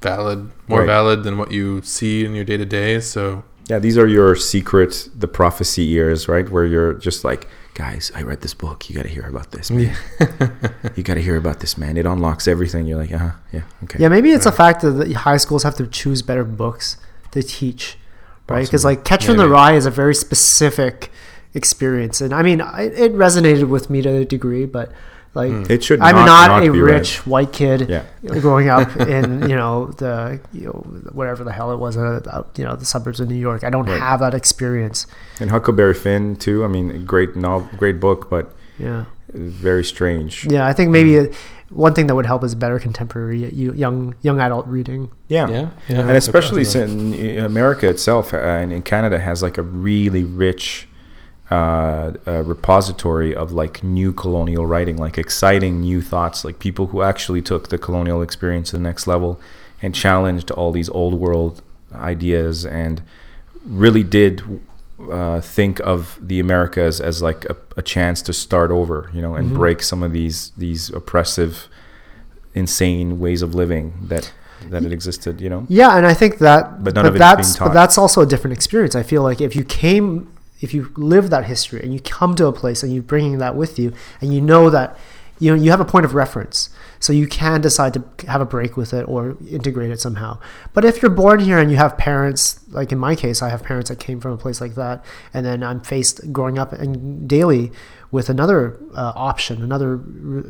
valid, 0.00 0.50
more 0.68 0.80
Right. 0.80 0.86
valid 0.86 1.22
than 1.24 1.38
what 1.38 1.52
you 1.52 1.82
see 1.82 2.24
in 2.24 2.34
your 2.34 2.44
day 2.44 2.56
to 2.56 2.64
day. 2.64 2.98
So 3.00 3.44
Yeah, 3.68 3.78
these 3.78 3.96
are 3.98 4.08
your 4.08 4.34
secret, 4.34 5.08
the 5.14 5.28
prophecy 5.28 5.82
years, 5.82 6.28
right? 6.28 6.48
Where 6.48 6.64
you're 6.64 6.94
just 6.94 7.24
like, 7.24 7.46
guys, 7.74 8.12
I 8.14 8.22
read 8.22 8.40
this 8.40 8.54
book. 8.54 8.88
You 8.88 8.96
got 8.96 9.02
to 9.02 9.08
hear 9.08 9.26
about 9.26 9.52
this. 9.52 9.70
Man. 9.70 9.96
you 10.96 11.02
got 11.02 11.14
to 11.14 11.22
hear 11.22 11.36
about 11.36 11.60
this, 11.60 11.78
man. 11.78 11.96
It 11.96 12.06
unlocks 12.06 12.46
everything. 12.46 12.86
You're 12.86 12.98
like, 12.98 13.12
uh 13.12 13.18
huh, 13.18 13.30
yeah, 13.52 13.62
okay. 13.84 13.98
Yeah, 13.98 14.08
maybe 14.08 14.30
it's 14.30 14.46
a 14.46 14.52
fact 14.52 14.82
that 14.82 14.90
the 14.90 15.12
high 15.12 15.36
schools 15.36 15.62
have 15.62 15.76
to 15.76 15.86
choose 15.86 16.22
better 16.22 16.44
books 16.44 16.96
to 17.32 17.42
teach, 17.42 17.98
right? 18.48 18.66
Because 18.66 18.84
like 18.84 19.04
Catcher 19.04 19.32
in 19.32 19.38
the. 19.38 19.48
Rye 19.48 19.74
is 19.74 19.86
a 19.86 19.90
very 19.90 20.14
specific 20.14 21.10
experience, 21.54 22.20
and 22.20 22.34
I 22.34 22.42
mean, 22.42 22.60
I, 22.60 22.82
it 22.82 23.14
resonated 23.14 23.68
with 23.68 23.90
me 23.90 24.02
to 24.02 24.10
a 24.16 24.24
degree, 24.24 24.66
but 24.66 24.92
Like 25.34 25.70
It 25.70 25.82
should 25.82 26.00
I'm 26.00 26.14
not- 26.14 26.26
not, 26.26 26.48
not 26.48 26.62
a 26.68 26.70
be 26.72 26.80
read. 26.80 26.94
rich 27.00 27.26
white 27.26 27.52
kid 27.52 27.88
Yeah. 27.88 28.02
growing 28.40 28.68
up 28.68 28.94
in 29.16 29.48
you 29.48 29.56
know 29.56 29.86
the 29.96 30.40
you 30.52 30.66
know 30.66 30.84
whatever 31.12 31.42
the 31.44 31.52
hell 31.52 31.72
it 31.72 31.78
was 31.78 31.96
uh, 31.96 32.42
you 32.56 32.64
know 32.64 32.76
the 32.76 32.84
suburbs 32.84 33.18
of 33.20 33.28
New 33.28 33.34
York. 33.48 33.64
I 33.64 33.70
don't 33.70 33.86
Right. 33.86 33.98
have 34.00 34.20
that 34.20 34.34
experience. 34.34 35.06
And 35.40 35.50
Huckleberry 35.50 35.94
Finn 35.94 36.36
too. 36.36 36.64
I 36.64 36.68
mean, 36.68 37.04
great 37.06 37.34
novel, 37.34 37.68
great 37.78 37.98
book, 37.98 38.28
but 38.28 38.52
Yeah. 38.78 39.04
very 39.32 39.84
strange. 39.84 40.46
Yeah, 40.50 40.66
I 40.66 40.72
think 40.74 40.90
maybe 40.90 41.18
uh 41.18 41.26
one 41.70 41.94
thing 41.94 42.06
that 42.08 42.14
would 42.14 42.26
help 42.26 42.44
is 42.44 42.54
better 42.54 42.78
contemporary 42.78 43.50
young 43.54 44.14
young 44.20 44.38
adult 44.40 44.66
reading. 44.66 45.10
Yeah. 45.28 45.48
Yeah, 45.48 45.68
yeah. 45.88 46.00
and 46.00 46.10
especially 46.10 46.64
since 46.64 46.92
in 47.16 47.38
America 47.42 47.88
itself 47.88 48.34
uh, 48.34 48.36
and 48.36 48.70
in 48.70 48.82
Canada 48.82 49.18
has 49.18 49.42
like 49.42 49.56
a 49.56 49.62
really 49.62 50.24
rich 50.24 50.86
uh, 51.52 52.12
uh, 52.26 52.42
repository 52.54 53.32
of 53.42 53.52
like 53.62 53.74
new 53.98 54.10
colonial 54.22 54.64
writing, 54.72 54.96
like 55.06 55.16
exciting 55.26 55.74
new 55.90 56.00
thoughts, 56.12 56.44
like 56.46 56.56
people 56.68 56.86
who 56.90 57.02
actually 57.02 57.42
took 57.42 57.68
the 57.68 57.78
colonial 57.86 58.22
experience 58.22 58.70
to 58.70 58.76
the 58.76 58.82
next 58.90 59.06
level 59.06 59.30
and 59.82 59.94
challenged 59.94 60.50
all 60.58 60.70
these 60.72 60.88
old 61.00 61.14
world 61.24 61.54
ideas 61.94 62.64
and 62.64 63.02
really 63.66 64.02
did 64.18 64.34
uh, 65.10 65.40
think 65.40 65.74
of 65.80 66.18
the 66.30 66.38
Americas 66.46 67.00
as 67.00 67.20
like 67.28 67.44
a, 67.54 67.56
a 67.76 67.82
chance 67.82 68.22
to 68.22 68.32
start 68.32 68.70
over, 68.70 69.10
you 69.12 69.20
know, 69.24 69.34
and 69.34 69.46
Mhm. 69.50 69.54
break 69.60 69.82
some 69.82 70.02
of 70.06 70.12
these 70.12 70.52
these 70.56 70.82
oppressive, 71.00 71.52
insane 72.54 73.18
ways 73.18 73.42
of 73.42 73.54
living 73.54 73.92
that 74.08 74.32
that 74.70 74.84
it 74.84 74.92
existed, 74.92 75.40
you 75.40 75.50
know. 75.50 75.66
Yeah, 75.68 75.96
and 75.96 76.06
I 76.06 76.14
think 76.14 76.38
that, 76.38 76.84
But 76.84 76.94
none 76.94 77.06
of 77.06 77.14
it 77.16 77.18
is 77.18 77.20
that's 77.20 77.58
but 77.58 77.72
that's 77.74 77.98
also 77.98 78.20
a 78.22 78.26
different 78.26 78.54
experience. 78.58 78.94
I 78.94 79.02
feel 79.02 79.22
like 79.28 79.40
if 79.40 79.56
you 79.56 79.64
came, 79.64 80.28
if 80.62 80.72
you 80.72 80.92
live 80.96 81.28
that 81.30 81.44
history 81.44 81.82
and 81.82 81.92
you 81.92 82.00
come 82.00 82.34
to 82.36 82.46
a 82.46 82.52
place 82.52 82.82
and 82.82 82.92
you're 82.92 83.02
bringing 83.02 83.38
that 83.38 83.56
with 83.56 83.78
you, 83.78 83.92
and 84.20 84.32
you 84.32 84.40
know 84.40 84.70
that 84.70 84.96
you 85.38 85.50
know 85.50 85.60
you 85.60 85.72
have 85.72 85.80
a 85.80 85.84
point 85.84 86.06
of 86.06 86.14
reference, 86.14 86.70
so 87.00 87.12
you 87.12 87.26
can 87.26 87.60
decide 87.60 87.92
to 87.94 88.04
have 88.28 88.40
a 88.40 88.46
break 88.46 88.76
with 88.76 88.94
it 88.94 89.02
or 89.08 89.36
integrate 89.50 89.90
it 89.90 90.00
somehow. 90.00 90.38
But 90.72 90.84
if 90.84 91.02
you're 91.02 91.10
born 91.10 91.40
here 91.40 91.58
and 91.58 91.68
you 91.70 91.76
have 91.76 91.98
parents, 91.98 92.60
like 92.68 92.92
in 92.92 92.98
my 92.98 93.16
case, 93.16 93.42
I 93.42 93.48
have 93.48 93.64
parents 93.64 93.90
that 93.90 93.98
came 93.98 94.20
from 94.20 94.32
a 94.32 94.36
place 94.36 94.60
like 94.60 94.76
that, 94.76 95.04
and 95.34 95.44
then 95.44 95.64
I'm 95.64 95.80
faced 95.80 96.32
growing 96.32 96.58
up 96.58 96.72
and 96.72 97.28
daily 97.28 97.72
with 98.12 98.28
another 98.30 98.78
uh, 98.94 99.12
option, 99.16 99.62
another 99.62 100.00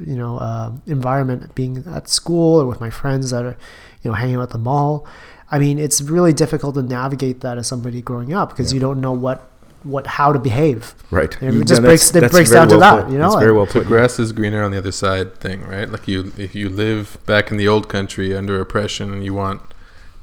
you 0.06 0.16
know 0.16 0.36
uh, 0.36 0.72
environment, 0.86 1.54
being 1.54 1.82
at 1.86 2.08
school 2.08 2.60
or 2.60 2.66
with 2.66 2.80
my 2.80 2.90
friends 2.90 3.30
that 3.30 3.44
are 3.44 3.56
you 4.02 4.10
know 4.10 4.14
hanging 4.14 4.36
out 4.36 4.42
at 4.42 4.50
the 4.50 4.58
mall. 4.58 5.06
I 5.50 5.58
mean, 5.58 5.78
it's 5.78 6.00
really 6.00 6.32
difficult 6.32 6.74
to 6.76 6.82
navigate 6.82 7.40
that 7.40 7.58
as 7.58 7.66
somebody 7.66 8.00
growing 8.00 8.32
up 8.32 8.50
because 8.50 8.72
you 8.72 8.80
don't 8.80 9.00
know 9.00 9.12
what 9.12 9.51
what 9.84 10.06
how 10.06 10.32
to 10.32 10.38
behave. 10.38 10.94
Right. 11.10 11.36
And 11.42 11.62
it 11.62 11.66
just 11.66 11.82
no, 11.82 11.88
breaks- 11.88 12.10
that's- 12.10 12.30
it 12.30 12.34
breaks 12.34 12.50
that's 12.50 12.60
down 12.60 12.68
to 12.68 12.78
very 12.78 12.80
that, 12.80 13.04
put. 13.04 13.12
you 13.12 13.18
know, 13.18 13.26
It's 13.32 13.36
very 13.40 13.52
well 13.52 13.66
the 13.66 13.80
grass 13.84 14.18
is 14.18 14.32
greener 14.32 14.62
on 14.62 14.70
the 14.70 14.78
other 14.78 14.92
side 14.92 15.34
thing, 15.40 15.62
right? 15.66 15.88
Like 15.90 16.06
you, 16.08 16.32
if 16.38 16.54
you 16.54 16.68
live 16.68 17.18
back 17.26 17.50
in 17.50 17.56
the 17.56 17.68
old 17.68 17.88
country 17.88 18.36
under 18.36 18.60
oppression 18.60 19.12
and 19.12 19.24
you 19.24 19.34
want 19.34 19.60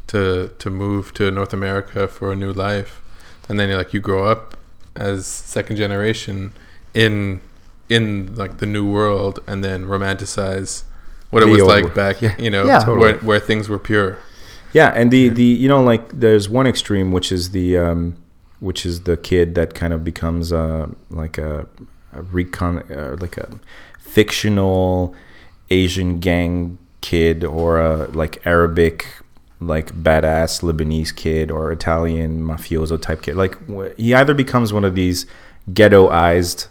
to 0.08 0.50
to 0.58 0.70
move 0.70 1.14
to 1.16 1.30
North 1.32 1.54
America 1.54 2.08
for 2.08 2.32
a 2.32 2.36
new 2.36 2.52
life, 2.52 3.02
and 3.48 3.60
then 3.60 3.70
you 3.70 3.76
like 3.76 3.94
you 3.94 4.00
grow 4.00 4.26
up 4.26 4.56
as 4.96 5.26
second 5.26 5.76
generation 5.78 6.52
in 6.94 7.42
in 7.90 8.34
like 8.36 8.58
the 8.58 8.66
new 8.66 8.86
world, 8.90 9.40
and 9.48 9.64
then 9.64 9.86
romanticize 9.86 10.84
what 11.32 11.44
it 11.44 11.48
was 11.48 11.62
like 11.64 11.84
world. 11.84 11.96
back, 11.96 12.22
Yeah. 12.22 12.36
you 12.40 12.50
know, 12.50 12.66
Yeah. 12.66 12.88
where 12.90 13.16
where 13.18 13.40
things 13.40 13.70
were 13.70 13.80
pure. 13.80 14.18
Yeah, 14.74 14.90
and 14.96 15.12
the 15.12 15.30
the 15.30 15.44
you 15.44 15.68
know 15.68 15.82
like 15.84 16.04
there's 16.20 16.48
one 16.50 16.68
extreme 16.68 17.12
which 17.12 17.32
is 17.32 17.52
the 17.52 17.78
um, 17.78 18.16
which 18.60 18.86
is 18.86 19.02
the 19.02 19.18
kid 19.18 19.56
that 19.56 19.74
kind 19.74 19.94
of 19.94 20.04
becomes 20.04 20.52
uh, 20.52 20.88
like 21.10 21.38
a, 21.38 21.68
a 22.14 22.22
recon 22.24 22.80
uh, 22.92 23.16
like 23.20 23.38
a 23.38 23.50
fictional 24.00 25.16
Asian 25.70 26.20
gang 26.20 26.78
kid 27.02 27.44
or 27.44 27.80
a 27.80 28.08
like 28.08 28.46
Arabic 28.46 29.06
like 29.62 29.92
badass 29.94 30.62
Lebanese 30.62 31.16
kid 31.16 31.52
or 31.52 31.72
Italian 31.72 32.44
mafioso 32.44 33.02
type 33.02 33.22
kid. 33.22 33.36
Like 33.36 33.58
he 33.98 34.14
either 34.14 34.34
becomes 34.34 34.72
one 34.72 34.86
of 34.86 34.96
these 34.96 35.26
ghettoized 35.72 36.68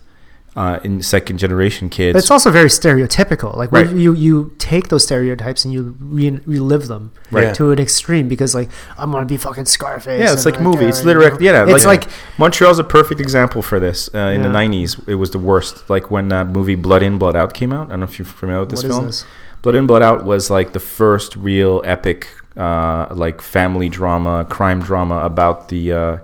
uh, 0.59 0.81
in 0.83 1.01
second 1.03 1.39
generation 1.39 1.89
kids. 1.89 2.15
But 2.15 2.19
it's 2.19 2.33
also 2.37 2.51
very 2.51 2.69
stereotypical. 2.69 3.51
Like 3.63 3.71
Right. 3.71 3.89
you 4.05 4.13
you 4.27 4.35
take 4.59 4.85
those 4.93 5.05
stereotypes 5.05 5.61
and 5.65 5.73
you 5.73 5.83
re- 6.19 6.41
relive 6.57 6.89
them 6.89 7.05
Right. 7.31 7.55
to 7.59 7.71
an 7.75 7.79
extreme 7.79 8.27
because 8.35 8.53
like 8.61 8.69
I'm 9.01 9.13
gonna 9.13 9.25
be 9.35 9.37
fucking 9.37 9.67
Scarface. 9.67 10.21
Yeah, 10.25 10.33
it's 10.33 10.45
like 10.45 10.59
a 10.59 10.63
movie. 10.71 10.87
It's 10.87 11.03
uh, 11.03 11.09
literally 11.09 11.31
you 11.47 11.53
know? 11.53 11.65
yeah. 11.65 11.75
It's 11.77 11.87
like, 11.87 12.05
like 12.07 12.13
Montreal's 12.39 12.81
a 12.81 12.85
perfect 12.99 13.21
example 13.21 13.63
for 13.63 13.79
this. 13.87 13.99
Uh, 14.13 14.35
in 14.37 14.43
the 14.43 14.49
'90s, 14.61 14.91
it 15.07 15.15
was 15.23 15.31
the 15.31 15.39
worst. 15.51 15.89
Like 15.89 16.11
when 16.11 16.27
that 16.35 16.47
movie 16.49 16.75
Blood 16.87 17.03
In, 17.03 17.19
Blood 17.19 17.37
Out 17.37 17.55
came 17.55 17.73
out. 17.73 17.87
I 17.87 17.91
don't 17.91 18.01
know 18.01 18.11
if 18.13 18.19
you're 18.19 18.27
familiar 18.27 18.61
with 18.61 18.71
this 18.71 18.83
what 18.83 18.91
film. 18.93 19.07
this? 19.07 19.25
Blood 19.63 19.77
In, 19.77 19.87
Blood 19.87 20.03
Out 20.03 20.25
was 20.25 20.51
like 20.51 20.73
the 20.73 20.81
first 20.81 21.37
real 21.37 21.83
epic, 21.85 22.27
uh, 22.57 23.07
like 23.25 23.41
family 23.43 23.89
drama, 23.89 24.45
crime 24.57 24.81
drama 24.81 25.19
about 25.31 25.69
the 25.69 25.93
uh, 25.93 26.17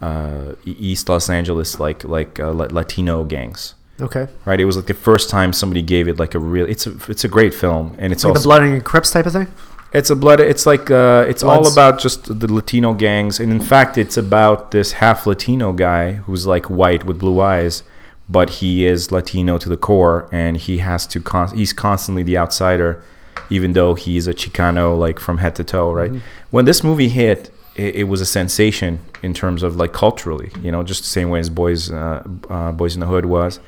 uh, 0.00 0.54
East 0.64 1.08
Los 1.08 1.28
Angeles, 1.28 1.80
like 1.80 2.04
like 2.04 2.38
uh, 2.38 2.50
Latino 2.52 3.24
gangs. 3.24 3.74
Okay, 4.02 4.28
Right. 4.44 4.60
It 4.60 4.64
was 4.64 4.76
like 4.76 4.86
the 4.86 4.94
first 4.94 5.30
time 5.30 5.52
somebody 5.52 5.82
gave 5.82 6.08
it 6.08 6.18
like 6.18 6.34
a 6.34 6.38
real. 6.38 6.66
It's 6.66 6.86
a 6.86 6.92
it's 7.08 7.24
a 7.24 7.28
great 7.28 7.54
film, 7.54 7.94
and 7.98 8.12
it's 8.12 8.24
like 8.24 8.34
the 8.34 8.40
Blood 8.40 8.62
and 8.62 8.84
Crips 8.84 9.10
type 9.10 9.26
of 9.26 9.32
thing. 9.32 9.48
it's 9.92 10.10
a 10.10 10.16
blood. 10.16 10.40
It's 10.40 10.66
like 10.66 10.90
uh, 10.90 11.24
it's 11.28 11.42
all 11.42 11.66
about 11.72 11.98
just 12.00 12.38
the 12.40 12.52
Latino 12.52 12.94
gangs, 12.94 13.40
and 13.40 13.50
in 13.52 13.60
fact, 13.60 13.98
it's 13.98 14.16
about 14.16 14.70
this 14.70 14.92
half 14.92 15.26
Latino 15.26 15.72
guy 15.72 16.12
who's 16.24 16.46
like 16.46 16.70
white 16.70 17.04
with 17.04 17.18
blue 17.18 17.40
eyes, 17.40 17.82
but 18.28 18.50
he 18.60 18.86
is 18.86 19.10
Latino 19.10 19.58
to 19.58 19.68
the 19.68 19.76
core, 19.76 20.28
and 20.32 20.56
he 20.56 20.78
has 20.78 21.06
to 21.08 21.20
con- 21.20 21.56
he's 21.56 21.72
constantly 21.72 22.22
the 22.22 22.38
outsider, 22.38 23.02
even 23.50 23.72
though 23.72 23.94
he's 23.94 24.26
a 24.28 24.34
Chicano 24.34 24.96
like 24.98 25.18
from 25.18 25.38
head 25.38 25.54
to 25.56 25.64
toe. 25.64 25.92
Right. 25.92 26.12
When 26.50 26.64
this 26.66 26.82
movie 26.84 27.08
hit, 27.08 27.50
it, 27.80 27.96
it 27.96 28.04
was 28.04 28.20
a 28.20 28.26
sensation 28.26 29.00
in 29.22 29.32
terms 29.32 29.62
of 29.62 29.76
like 29.76 29.92
culturally, 29.92 30.50
you 30.60 30.70
know, 30.70 30.82
just 30.82 31.00
the 31.00 31.08
same 31.08 31.30
way 31.30 31.40
as 31.40 31.48
Boys 31.48 31.90
uh, 31.90 32.22
uh, 32.48 32.72
Boys 32.72 32.94
in 32.94 33.00
the 33.00 33.06
Hood 33.06 33.26
was. 33.26 33.58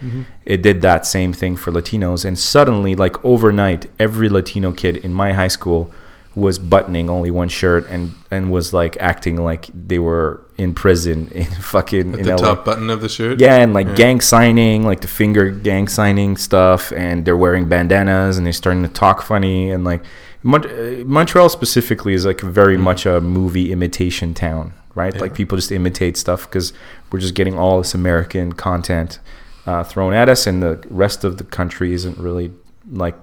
It 0.44 0.62
did 0.62 0.82
that 0.82 1.06
same 1.06 1.32
thing 1.32 1.56
for 1.56 1.72
Latinos, 1.72 2.24
and 2.24 2.38
suddenly, 2.38 2.94
like 2.94 3.24
overnight, 3.24 3.86
every 3.98 4.28
Latino 4.28 4.72
kid 4.72 4.98
in 4.98 5.12
my 5.14 5.32
high 5.32 5.48
school 5.48 5.90
was 6.34 6.58
buttoning 6.58 7.10
only 7.10 7.30
one 7.30 7.48
shirt 7.48 7.86
and 7.90 8.14
and 8.30 8.50
was 8.50 8.72
like 8.72 8.96
acting 8.98 9.36
like 9.36 9.68
they 9.74 9.98
were 9.98 10.40
in 10.56 10.72
prison 10.74 11.28
in 11.34 11.44
fucking 11.44 12.14
At 12.14 12.20
in 12.20 12.24
the 12.26 12.36
LA. 12.36 12.36
top 12.36 12.64
button 12.64 12.90
of 12.90 13.00
the 13.00 13.08
shirt. 13.08 13.40
Yeah, 13.40 13.56
and 13.56 13.72
like 13.72 13.96
gang 13.96 14.20
signing, 14.20 14.84
like 14.84 15.00
the 15.00 15.08
finger 15.08 15.50
gang 15.50 15.88
signing 15.88 16.36
stuff, 16.36 16.92
and 16.92 17.24
they're 17.24 17.36
wearing 17.36 17.68
bandanas 17.68 18.36
and 18.36 18.44
they're 18.44 18.52
starting 18.52 18.82
to 18.82 18.88
talk 18.88 19.22
funny, 19.22 19.70
and 19.70 19.84
like 19.84 20.02
Mon- 20.42 20.68
uh, 20.68 21.04
Montreal 21.06 21.48
specifically 21.48 22.14
is 22.14 22.26
like 22.26 22.40
very 22.40 22.76
much 22.76 23.06
a 23.06 23.20
movie 23.20 23.72
imitation 23.72 24.34
town, 24.34 24.72
right? 24.94 25.18
Like 25.20 25.34
people 25.34 25.56
just 25.56 25.70
imitate 25.70 26.16
stuff 26.16 26.48
because 26.48 26.72
we're 27.10 27.20
just 27.20 27.34
getting 27.34 27.58
all 27.58 27.78
this 27.78 27.94
American 27.94 28.52
content 28.52 29.20
uh, 29.66 29.84
thrown 29.84 30.12
at 30.12 30.28
us, 30.28 30.46
and 30.46 30.62
the 30.62 30.84
rest 30.90 31.24
of 31.24 31.38
the 31.38 31.44
country 31.44 31.92
isn't 31.92 32.18
really 32.18 32.52
like 32.90 33.14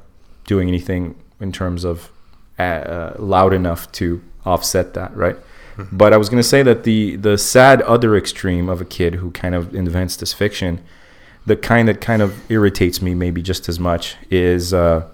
doing 0.46 0.68
anything 0.68 1.16
in 1.40 1.52
terms 1.52 1.84
of 1.84 2.10
uh, 2.58 2.64
uh, 2.64 3.16
loud 3.20 3.54
enough 3.54 3.92
to 3.94 4.22
offset 4.46 4.94
that, 4.94 5.16
right? 5.16 5.38
But 5.92 6.12
I 6.12 6.18
was 6.18 6.28
going 6.28 6.42
to 6.42 6.48
say 6.48 6.62
that 6.64 6.84
the 6.84 7.16
the 7.16 7.38
sad 7.38 7.82
other 7.84 8.18
extreme 8.18 8.68
of 8.68 8.82
a 8.82 8.86
kid 8.86 9.16
who 9.16 9.32
kind 9.32 9.56
of 9.56 9.74
invents 9.74 10.18
this 10.18 10.34
fiction, 10.34 10.82
the 11.46 11.56
kind 11.56 11.88
that 11.88 12.02
kind 12.02 12.22
of 12.22 12.52
irritates 12.52 13.02
me 13.02 13.16
maybe 13.16 13.42
just 13.42 13.70
as 13.70 13.80
much 13.80 14.18
is 14.30 14.74
uh, 14.74 15.08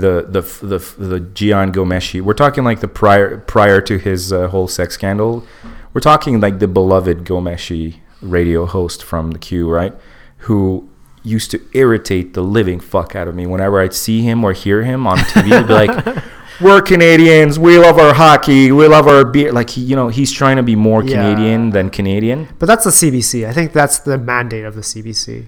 the 0.00 0.26
the 0.28 0.40
the 0.66 0.78
the 1.02 1.20
Jian 1.20 1.72
Ghomeshi. 1.72 2.20
We're 2.20 2.34
talking 2.34 2.64
like 2.64 2.80
the 2.80 2.88
prior 2.88 3.38
prior 3.38 3.80
to 3.82 3.98
his 3.98 4.32
uh, 4.32 4.48
whole 4.48 4.68
sex 4.68 4.94
scandal. 4.94 5.44
We're 5.92 6.00
talking 6.00 6.40
like 6.40 6.58
the 6.58 6.68
beloved 6.68 7.24
Ghomeshi 7.24 7.96
radio 8.20 8.66
host 8.66 9.02
from 9.02 9.30
the 9.32 9.38
Q, 9.38 9.68
right? 9.70 9.94
Who 10.38 10.88
used 11.22 11.50
to 11.50 11.60
irritate 11.72 12.34
the 12.34 12.42
living 12.42 12.78
fuck 12.78 13.16
out 13.16 13.26
of 13.26 13.34
me 13.34 13.46
whenever 13.46 13.80
I'd 13.80 13.92
see 13.94 14.22
him 14.22 14.44
or 14.44 14.52
hear 14.52 14.84
him 14.84 15.06
on 15.08 15.18
TV. 15.18 15.44
He'd 15.58 15.66
be 15.66 15.72
like, 15.72 16.24
"We're 16.60 16.80
Canadians. 16.82 17.58
We 17.58 17.78
love 17.78 17.98
our 17.98 18.14
hockey. 18.14 18.70
We 18.70 18.86
love 18.86 19.08
our 19.08 19.24
beer." 19.24 19.52
Like 19.52 19.70
he, 19.70 19.80
you 19.80 19.96
know, 19.96 20.08
he's 20.08 20.30
trying 20.30 20.56
to 20.56 20.62
be 20.62 20.76
more 20.76 21.02
Yeah. 21.02 21.16
Canadian 21.16 21.70
than 21.70 21.90
Canadian. 21.90 22.48
But 22.58 22.66
that's 22.66 22.84
the 22.84 22.90
CBC. 22.90 23.46
I 23.46 23.52
think 23.52 23.72
that's 23.72 23.98
the 23.98 24.18
mandate 24.18 24.64
of 24.64 24.74
the 24.76 24.82
CBC. 24.82 25.46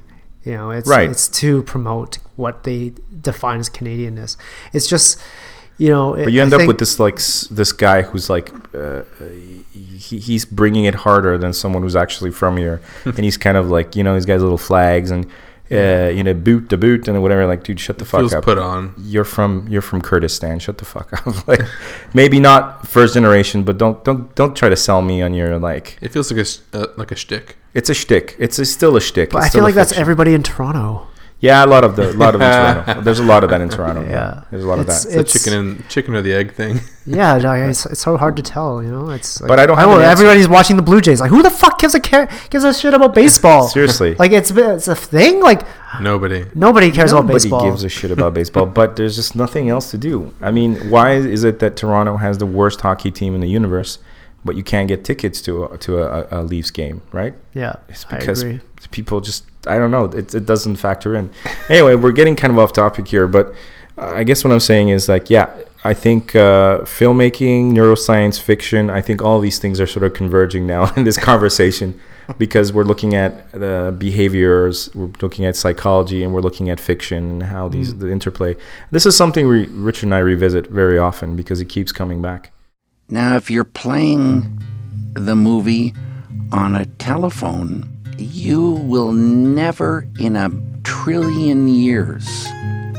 You 0.49 0.55
know, 0.57 0.71
it's 0.71 0.89
Right. 0.89 1.11
it's 1.11 1.29
to 1.41 1.63
promote 1.65 2.19
what 2.37 2.65
they 2.65 2.93
define 3.21 3.61
as 3.61 3.69
Canadianness. 3.69 4.37
It's 4.73 4.87
just, 4.89 5.21
you 5.77 5.91
know, 5.91 6.15
But 6.15 6.33
you 6.33 6.41
end 6.41 6.55
up 6.55 6.67
with 6.67 6.79
this 6.79 6.99
like 6.99 7.17
this 7.51 7.73
guy 7.73 8.03
who's 8.03 8.31
like 8.31 8.51
uh, 8.75 9.03
he, 9.73 10.19
he's 10.19 10.45
bringing 10.47 10.85
it 10.87 10.95
harder 10.95 11.37
than 11.37 11.53
someone 11.53 11.83
who's 11.83 11.97
actually 11.97 12.31
from 12.31 12.57
here, 12.57 12.81
and 13.05 13.19
he's 13.19 13.37
kind 13.37 13.57
of 13.59 13.69
like 13.69 13.95
you 13.95 14.03
know 14.03 14.15
he's 14.15 14.25
got 14.27 14.35
his 14.35 14.43
little 14.43 14.59
flags 14.71 15.11
and 15.11 15.27
uh, 15.71 16.09
you 16.15 16.23
know 16.25 16.35
boot 16.35 16.69
to 16.71 16.77
boot 16.77 17.09
and 17.09 17.21
whatever. 17.23 17.47
Like, 17.47 17.63
dude, 17.65 17.79
shut 17.81 17.99
the 17.99 18.05
fuck 18.05 18.21
Feels 18.21 18.35
up. 18.35 18.45
put 18.45 18.59
on. 18.59 18.95
You're 18.99 19.25
from 19.25 19.67
you're 19.69 19.83
from 19.83 20.01
Kurdistan. 20.03 20.59
Shut 20.59 20.79
the 20.79 20.85
fuck 20.85 21.13
up. 21.27 21.47
like, 21.49 21.61
maybe 22.15 22.41
not 22.41 22.87
first 22.87 23.15
generation, 23.15 23.63
but 23.65 23.79
don't 23.79 24.03
don't 24.05 24.35
don't 24.35 24.57
try 24.57 24.69
to 24.69 24.77
sell 24.77 25.03
me 25.03 25.23
on 25.23 25.35
your 25.35 25.59
like. 25.59 25.99
It 26.01 26.09
feels 26.13 26.31
like 26.31 26.39
a 26.39 26.43
s- 26.43 26.63
uh, 26.73 26.87
like 26.97 27.11
a 27.13 27.17
shtick. 27.17 27.57
It's 27.75 27.91
a 27.91 27.95
shtick. 27.95 28.35
It's 28.39 28.59
a, 28.59 28.65
still 28.65 28.97
a 28.97 29.01
shtick. 29.01 29.31
But 29.31 29.39
It's 29.39 29.47
I 29.47 29.51
feel 29.51 29.63
a 29.63 29.67
like 29.67 29.75
that's 29.75 29.93
everybody 29.93 30.35
in 30.35 30.43
Toronto. 30.43 31.07
Yeah, 31.41 31.65
a 31.65 31.67
lot 31.67 31.85
of 31.85 31.95
the, 31.95 32.11
a 32.11 32.13
lot 32.15 32.35
of 32.35 32.41
in 32.41 32.51
Toronto. 32.85 33.01
There's 33.03 33.21
a 33.21 33.23
lot 33.23 33.45
of 33.45 33.51
that 33.51 33.61
in 33.61 33.69
Toronto. 33.69 34.03
Yeah. 34.03 34.43
there's 34.51 34.65
a 34.65 34.67
lot 34.67 34.81
It's- 34.81 35.05
of 35.05 35.13
that. 35.13 35.21
It's 35.21 35.33
the 35.33 35.39
chicken 35.39 35.53
and 35.59 35.89
chicken 35.89 36.15
or 36.17 36.23
the 36.23 36.33
egg 36.33 36.55
thing. 36.55 36.81
Yeah, 37.11 37.39
no, 37.39 37.55
it's, 37.55 37.87
it's 37.87 38.03
so 38.03 38.19
hard 38.19 38.37
to 38.37 38.43
tell. 38.43 38.83
You 38.83 38.91
know, 38.91 39.09
it's. 39.09 39.41
Like, 39.41 39.49
But 39.49 39.59
I 39.59 39.65
don't 39.65 39.79
have 39.79 39.89
an 39.89 39.95
answer. 39.95 40.11
Everybody's 40.11 40.47
watching 40.47 40.77
the 40.77 40.83
Blue 40.83 41.01
Jays. 41.01 41.23
Like, 41.23 41.31
who 41.31 41.43
the 41.43 41.49
fuck 41.49 41.79
gives 41.79 41.95
a 41.95 42.01
care 42.01 42.29
gives 42.51 42.65
a 42.65 42.75
shit 42.75 42.93
about 42.93 43.15
baseball? 43.15 43.67
Seriously. 43.79 44.15
Like, 44.17 44.33
it's 44.33 44.51
it's 44.51 44.89
a 44.89 44.95
thing. 44.95 45.41
Like, 45.41 45.63
Nobody. 46.03 46.45
nobody 46.55 46.91
cares 46.91 47.13
about 47.13 47.27
baseball. 47.27 47.61
Nobody 47.61 47.73
gives 47.73 47.85
a 47.85 47.89
shit 47.89 48.11
about 48.11 48.35
baseball, 48.35 48.67
but 48.67 48.97
there's 48.97 49.17
just 49.17 49.35
nothing 49.35 49.71
else 49.71 49.91
to 49.93 49.97
do. 49.97 50.35
I 50.43 50.51
mean, 50.51 50.91
why 50.91 51.13
is 51.15 51.45
it 51.45 51.61
that 51.61 51.77
Toronto 51.77 52.19
has 52.19 52.37
the 52.37 52.45
worst 52.45 52.83
hockey 52.83 53.11
team 53.11 53.35
in 53.35 53.41
the 53.41 53.49
universe, 53.49 53.99
but 54.45 54.57
you 54.57 54.63
can't 54.63 54.89
get 54.89 55.05
tickets 55.05 55.41
to 55.43 55.65
a, 55.65 55.79
to 55.79 56.03
a, 56.03 56.27
a 56.31 56.43
Leafs 56.43 56.71
game, 56.71 57.03
right? 57.13 57.35
yeah, 57.55 57.77
It's 57.89 58.05
because 58.05 58.89
people 58.89 59.21
just 59.21 59.45
I 59.67 59.79
don't 59.79 59.91
know. 59.91 60.05
It, 60.05 60.35
it 60.35 60.47
doesn't 60.47 60.77
factor 60.77 61.15
in. 61.15 61.31
Anyway, 61.69 61.95
we're 61.95 62.13
getting 62.13 62.35
kind 62.35 62.51
of 62.51 62.59
off 62.59 62.73
topic 62.73 63.09
here, 63.09 63.27
but 63.27 63.55
I 63.99 64.25
guess 64.25 64.43
what 64.43 64.53
I'm 64.53 64.61
saying 64.61 64.89
is 64.89 65.07
like, 65.07 65.29
yeah, 65.29 65.55
I 65.85 65.93
think 65.93 66.35
uh, 66.35 66.81
filmmaking, 66.81 67.73
neuroscience, 67.73 68.41
fiction, 68.41 68.89
I 68.91 69.01
think 69.03 69.21
all 69.23 69.39
these 69.39 69.59
things 69.59 69.81
are 69.81 69.87
sort 69.87 70.05
of 70.05 70.15
converging 70.15 70.67
now 70.67 70.93
in 70.97 71.05
this 71.05 71.19
conversation 71.19 72.01
because 72.39 72.73
we're 72.73 72.85
looking 72.85 73.15
at 73.15 73.51
the 73.53 73.95
behaviors, 73.99 74.95
we're 74.95 75.11
looking 75.21 75.45
at 75.45 75.57
psychology, 75.57 76.23
and 76.23 76.33
we're 76.33 76.41
looking 76.41 76.71
at 76.71 76.81
fiction 76.81 77.31
and 77.31 77.43
how 77.45 77.69
these 77.69 77.97
the 77.99 78.11
interplay. 78.11 78.57
This 78.91 79.05
is 79.07 79.17
something 79.17 79.47
we, 79.47 79.67
Richard 79.67 80.05
and 80.05 80.15
I 80.15 80.19
revisit 80.19 80.69
very 80.69 80.99
often 80.99 81.37
because 81.37 81.61
it 81.61 81.67
keeps 81.67 81.93
coming 81.93 82.23
back. 82.23 82.53
Now, 83.11 83.37
if 83.37 83.51
you're 83.51 83.65
playing 83.65 84.63
the 85.15 85.35
movie 85.35 85.95
on 86.53 86.77
a 86.77 86.85
telephone, 86.85 87.89
you 88.19 88.73
will 88.73 89.13
never 89.13 90.07
in 90.21 90.37
a 90.37 90.51
trillion 90.85 91.69
years 91.69 92.47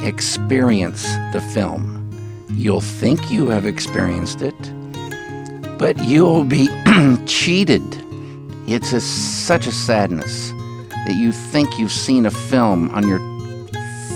experience 0.01 1.03
the 1.31 1.41
film. 1.53 2.09
You'll 2.49 2.81
think 2.81 3.29
you 3.29 3.49
have 3.49 3.67
experienced 3.67 4.41
it, 4.41 4.57
but 5.77 5.95
you'll 6.03 6.43
be 6.43 6.69
cheated. 7.27 7.83
It's 8.67 8.93
a, 8.93 9.01
such 9.01 9.67
a 9.67 9.71
sadness 9.71 10.49
that 11.05 11.17
you 11.19 11.31
think 11.31 11.77
you've 11.77 11.91
seen 11.91 12.25
a 12.25 12.31
film 12.31 12.89
on 12.95 13.07
your 13.07 13.19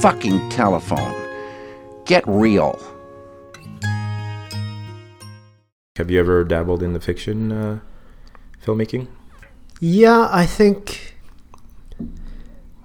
fucking 0.01 0.49
telephone. 0.49 1.13
Get 2.05 2.23
real. 2.27 2.79
Have 5.97 6.09
you 6.09 6.19
ever 6.19 6.43
dabbled 6.43 6.81
in 6.81 6.93
the 6.93 6.99
fiction 6.99 7.51
uh, 7.51 7.79
filmmaking? 8.65 9.09
Yeah, 9.79 10.27
I 10.31 10.47
think 10.47 11.15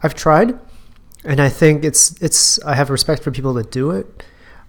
I've 0.02 0.14
tried, 0.14 0.58
and 1.24 1.40
I 1.40 1.48
think 1.48 1.86
it's 1.86 2.20
it's. 2.20 2.62
I 2.64 2.74
have 2.74 2.90
respect 2.90 3.22
for 3.22 3.30
people 3.30 3.54
that 3.54 3.70
do 3.70 3.92
it. 3.92 4.22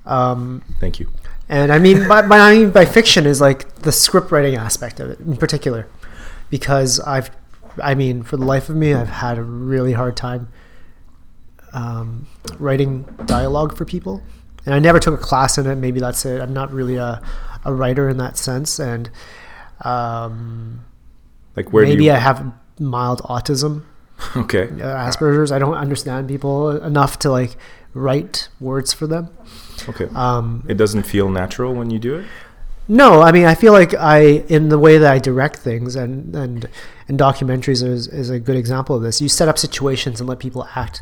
Um, 0.06 0.64
Thank 0.80 1.02
you. 1.02 1.12
And 1.50 1.70
I 1.70 1.80
mean, 1.80 2.08
by, 2.08 2.26
by 2.26 2.40
I 2.40 2.58
mean 2.58 2.70
by 2.70 2.86
fiction 2.86 3.26
is 3.26 3.42
like 3.42 3.76
the 3.80 3.92
script 3.92 4.32
writing 4.32 4.56
aspect 4.56 5.02
of 5.02 5.10
it 5.10 5.20
in 5.20 5.36
particular, 5.36 5.90
because 6.50 7.02
I've, 7.02 7.32
I 7.84 7.94
mean, 7.94 8.24
for 8.24 8.38
the 8.38 8.46
life 8.46 8.70
of 8.70 8.78
me, 8.78 8.94
I've 8.94 9.10
had 9.10 9.38
a 9.38 9.44
really 9.44 9.92
hard 9.92 10.16
time 10.16 10.48
um, 11.74 12.26
writing 12.58 13.04
dialogue 13.26 13.76
for 13.76 13.84
people, 13.84 14.24
and 14.66 14.74
I 14.74 14.80
never 14.80 14.98
took 14.98 15.14
a 15.14 15.22
class 15.22 15.58
in 15.58 15.68
it. 15.68 15.76
Maybe 15.76 16.00
that's 16.00 16.24
it. 16.26 16.40
I'm 16.40 16.54
not 16.54 16.72
really 16.72 16.96
a, 16.96 17.22
a 17.66 17.74
writer 17.74 18.10
in 18.10 18.18
that 18.18 18.38
sense, 18.38 18.80
and 18.80 19.10
um, 19.82 20.86
Like 21.56 21.72
where 21.74 21.84
maybe 21.84 21.98
do 21.98 22.04
you? 22.06 22.12
I 22.12 22.18
have 22.18 22.52
mild 22.80 23.22
autism 23.24 23.84
okay. 24.36 24.64
uh, 24.64 25.08
Asperger's. 25.08 25.52
I 25.52 25.60
don't 25.60 25.76
understand 25.76 26.28
people 26.28 26.72
enough 26.84 27.20
to 27.20 27.32
like 27.32 27.56
write 27.94 28.50
words 28.60 28.94
for 28.94 29.08
them. 29.08 29.30
Okay. 29.88 30.08
Um, 30.14 30.64
It 30.68 30.76
doesn't 30.78 31.04
feel 31.04 31.30
natural 31.30 31.74
when 31.74 31.90
you 31.90 32.00
do 32.00 32.16
it. 32.20 32.26
no, 32.88 33.22
I 33.22 33.32
mean 33.32 33.46
I 33.46 33.56
feel 33.56 33.72
like 33.74 33.94
I 33.94 34.20
in 34.50 34.70
the 34.70 34.78
way 34.80 34.98
that 34.98 35.12
I 35.12 35.20
direct 35.20 35.58
things 35.60 35.96
and 35.96 36.36
and 36.36 36.68
and 37.08 37.18
documentaries 37.20 37.84
is 37.84 38.08
is 38.08 38.30
a 38.30 38.40
good 38.40 38.56
example 38.58 38.96
of 38.96 39.02
this. 39.04 39.22
You 39.22 39.30
set 39.30 39.48
up 39.48 39.58
situations 39.58 40.20
and 40.20 40.28
let 40.30 40.40
people 40.40 40.68
act 40.76 41.02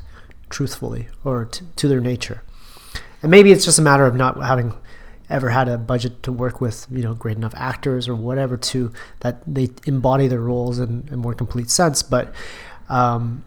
truthfully 0.49 1.07
or 1.23 1.45
t- 1.45 1.65
to 1.75 1.87
their 1.87 1.99
nature. 2.01 2.41
And 3.21 3.31
maybe 3.31 3.51
it's 3.51 3.65
just 3.65 3.79
a 3.79 3.81
matter 3.81 4.05
of 4.05 4.15
not 4.15 4.37
having 4.43 4.73
ever 5.29 5.49
had 5.49 5.67
a 5.67 5.77
budget 5.77 6.23
to 6.23 6.31
work 6.31 6.61
with, 6.61 6.87
you 6.89 7.03
know, 7.03 7.13
great 7.13 7.37
enough 7.37 7.53
actors 7.55 8.07
or 8.07 8.15
whatever 8.15 8.57
to 8.57 8.93
that 9.19 9.41
they 9.45 9.69
embody 9.85 10.27
their 10.27 10.39
roles 10.39 10.79
in 10.79 11.07
a 11.11 11.17
more 11.17 11.33
complete 11.33 11.69
sense. 11.69 12.03
But 12.03 12.33
um, 12.89 13.43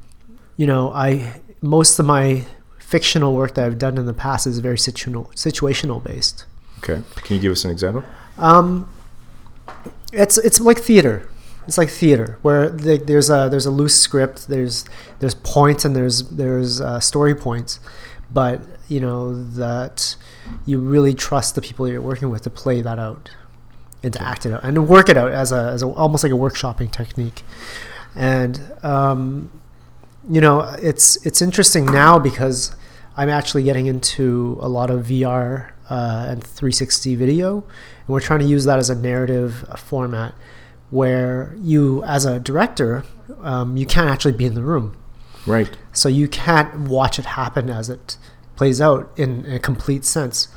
you 0.56 0.66
know, 0.66 0.92
I 0.92 1.40
most 1.60 1.98
of 1.98 2.06
my 2.06 2.44
fictional 2.78 3.34
work 3.34 3.54
that 3.54 3.64
I've 3.64 3.78
done 3.78 3.98
in 3.98 4.06
the 4.06 4.14
past 4.14 4.46
is 4.46 4.58
very 4.58 4.76
situational 4.76 5.28
situational 5.34 6.02
based. 6.02 6.44
Okay. 6.78 7.02
Can 7.16 7.36
you 7.36 7.42
give 7.42 7.52
us 7.52 7.64
an 7.64 7.70
example? 7.70 8.04
Um, 8.38 8.88
it's 10.12 10.38
it's 10.38 10.60
like 10.60 10.78
theater. 10.78 11.28
It's 11.66 11.78
like 11.78 11.88
theater 11.88 12.38
where 12.42 12.68
the, 12.68 12.96
there's 12.96 13.30
a 13.30 13.48
there's 13.50 13.66
a 13.66 13.70
loose 13.70 13.98
script. 13.98 14.48
There's 14.48 14.84
there's 15.20 15.34
points 15.34 15.84
and 15.84 15.94
there's 15.94 16.28
there's 16.30 16.80
uh, 16.80 17.00
story 17.00 17.34
points, 17.34 17.80
but 18.32 18.60
you 18.90 19.00
know 19.00 19.42
that 19.54 20.16
you 20.66 20.78
really 20.78 21.14
trust 21.14 21.54
the 21.54 21.62
people 21.62 21.88
you're 21.88 22.00
working 22.02 22.28
with 22.30 22.42
to 22.42 22.50
play 22.50 22.82
that 22.82 22.98
out 22.98 23.30
and 24.02 24.12
to 24.12 24.22
act 24.22 24.44
it 24.46 24.52
out 24.52 24.64
and 24.64 24.74
to 24.74 24.82
work 24.82 25.08
it 25.08 25.16
out 25.16 25.30
as 25.30 25.52
a 25.52 25.70
as 25.74 25.82
a, 25.82 25.86
almost 25.86 26.22
like 26.24 26.32
a 26.32 26.36
workshopping 26.36 26.90
technique. 26.90 27.42
And 28.14 28.60
um, 28.82 29.50
you 30.28 30.40
know 30.40 30.60
it's 30.82 31.24
it's 31.24 31.40
interesting 31.40 31.86
now 31.86 32.18
because 32.18 32.74
I'm 33.16 33.28
actually 33.28 33.62
getting 33.62 33.86
into 33.86 34.58
a 34.60 34.68
lot 34.68 34.90
of 34.90 35.06
VR 35.06 35.70
uh, 35.88 36.26
and 36.28 36.42
360 36.42 37.14
video, 37.16 37.56
and 37.58 38.08
we're 38.08 38.20
trying 38.20 38.40
to 38.40 38.46
use 38.46 38.64
that 38.64 38.78
as 38.78 38.88
a 38.90 38.94
narrative 38.94 39.64
format 39.76 40.34
where 40.90 41.54
you, 41.60 42.02
as 42.04 42.24
a 42.24 42.40
director, 42.40 43.04
um, 43.42 43.76
you 43.76 43.86
can't 43.86 44.08
actually 44.10 44.32
be 44.32 44.44
in 44.44 44.54
the 44.54 44.62
room, 44.62 44.96
Right. 45.46 45.70
so 45.92 46.08
you 46.08 46.26
can't 46.26 46.88
watch 46.88 47.18
it 47.18 47.26
happen 47.26 47.70
as 47.70 47.88
it 47.88 48.16
plays 48.60 48.78
out 48.78 49.10
in 49.16 49.46
a 49.50 49.58
complete 49.58 50.04
sense. 50.04 50.48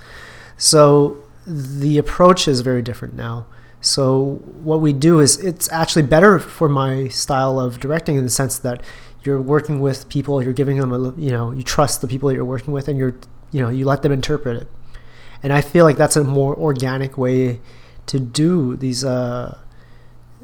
So 0.58 1.24
the 1.48 1.98
approach 1.98 2.50
is 2.50 2.60
very 2.60 2.82
different 2.82 3.14
now. 3.14 3.46
So 3.80 4.42
what 4.70 4.82
we 4.82 4.92
do 4.92 5.22
is 5.22 5.38
it's 5.38 5.72
actually 5.72 6.02
better 6.02 6.38
for 6.38 6.68
my 6.68 7.08
style 7.08 7.62
of 7.62 7.80
directing 7.80 8.18
in 8.18 8.26
the 8.26 8.30
sense 8.30 8.60
that 8.60 8.84
you're 9.24 9.42
working 9.42 9.80
with 9.80 10.10
people, 10.10 10.44
you're 10.44 10.52
giving 10.52 10.80
them 10.80 10.92
a 10.92 11.00
you 11.18 11.32
know 11.32 11.54
you 11.54 11.64
trust 11.64 12.02
the 12.02 12.10
people 12.10 12.28
that 12.28 12.36
you're 12.36 12.52
working 12.56 12.74
with, 12.74 12.90
and 12.90 12.98
you're 13.00 13.16
you 13.54 13.62
know 13.62 13.70
you 13.70 13.86
let 13.86 14.02
them 14.02 14.12
interpret 14.12 14.64
it. 14.64 14.68
And 15.42 15.54
I 15.54 15.62
feel 15.62 15.86
like 15.86 15.96
that's 15.96 16.18
a 16.18 16.26
more 16.26 16.54
organic 16.58 17.18
way 17.18 17.62
to 18.08 18.20
do 18.20 18.76
these 18.76 19.06
uh, 19.06 19.58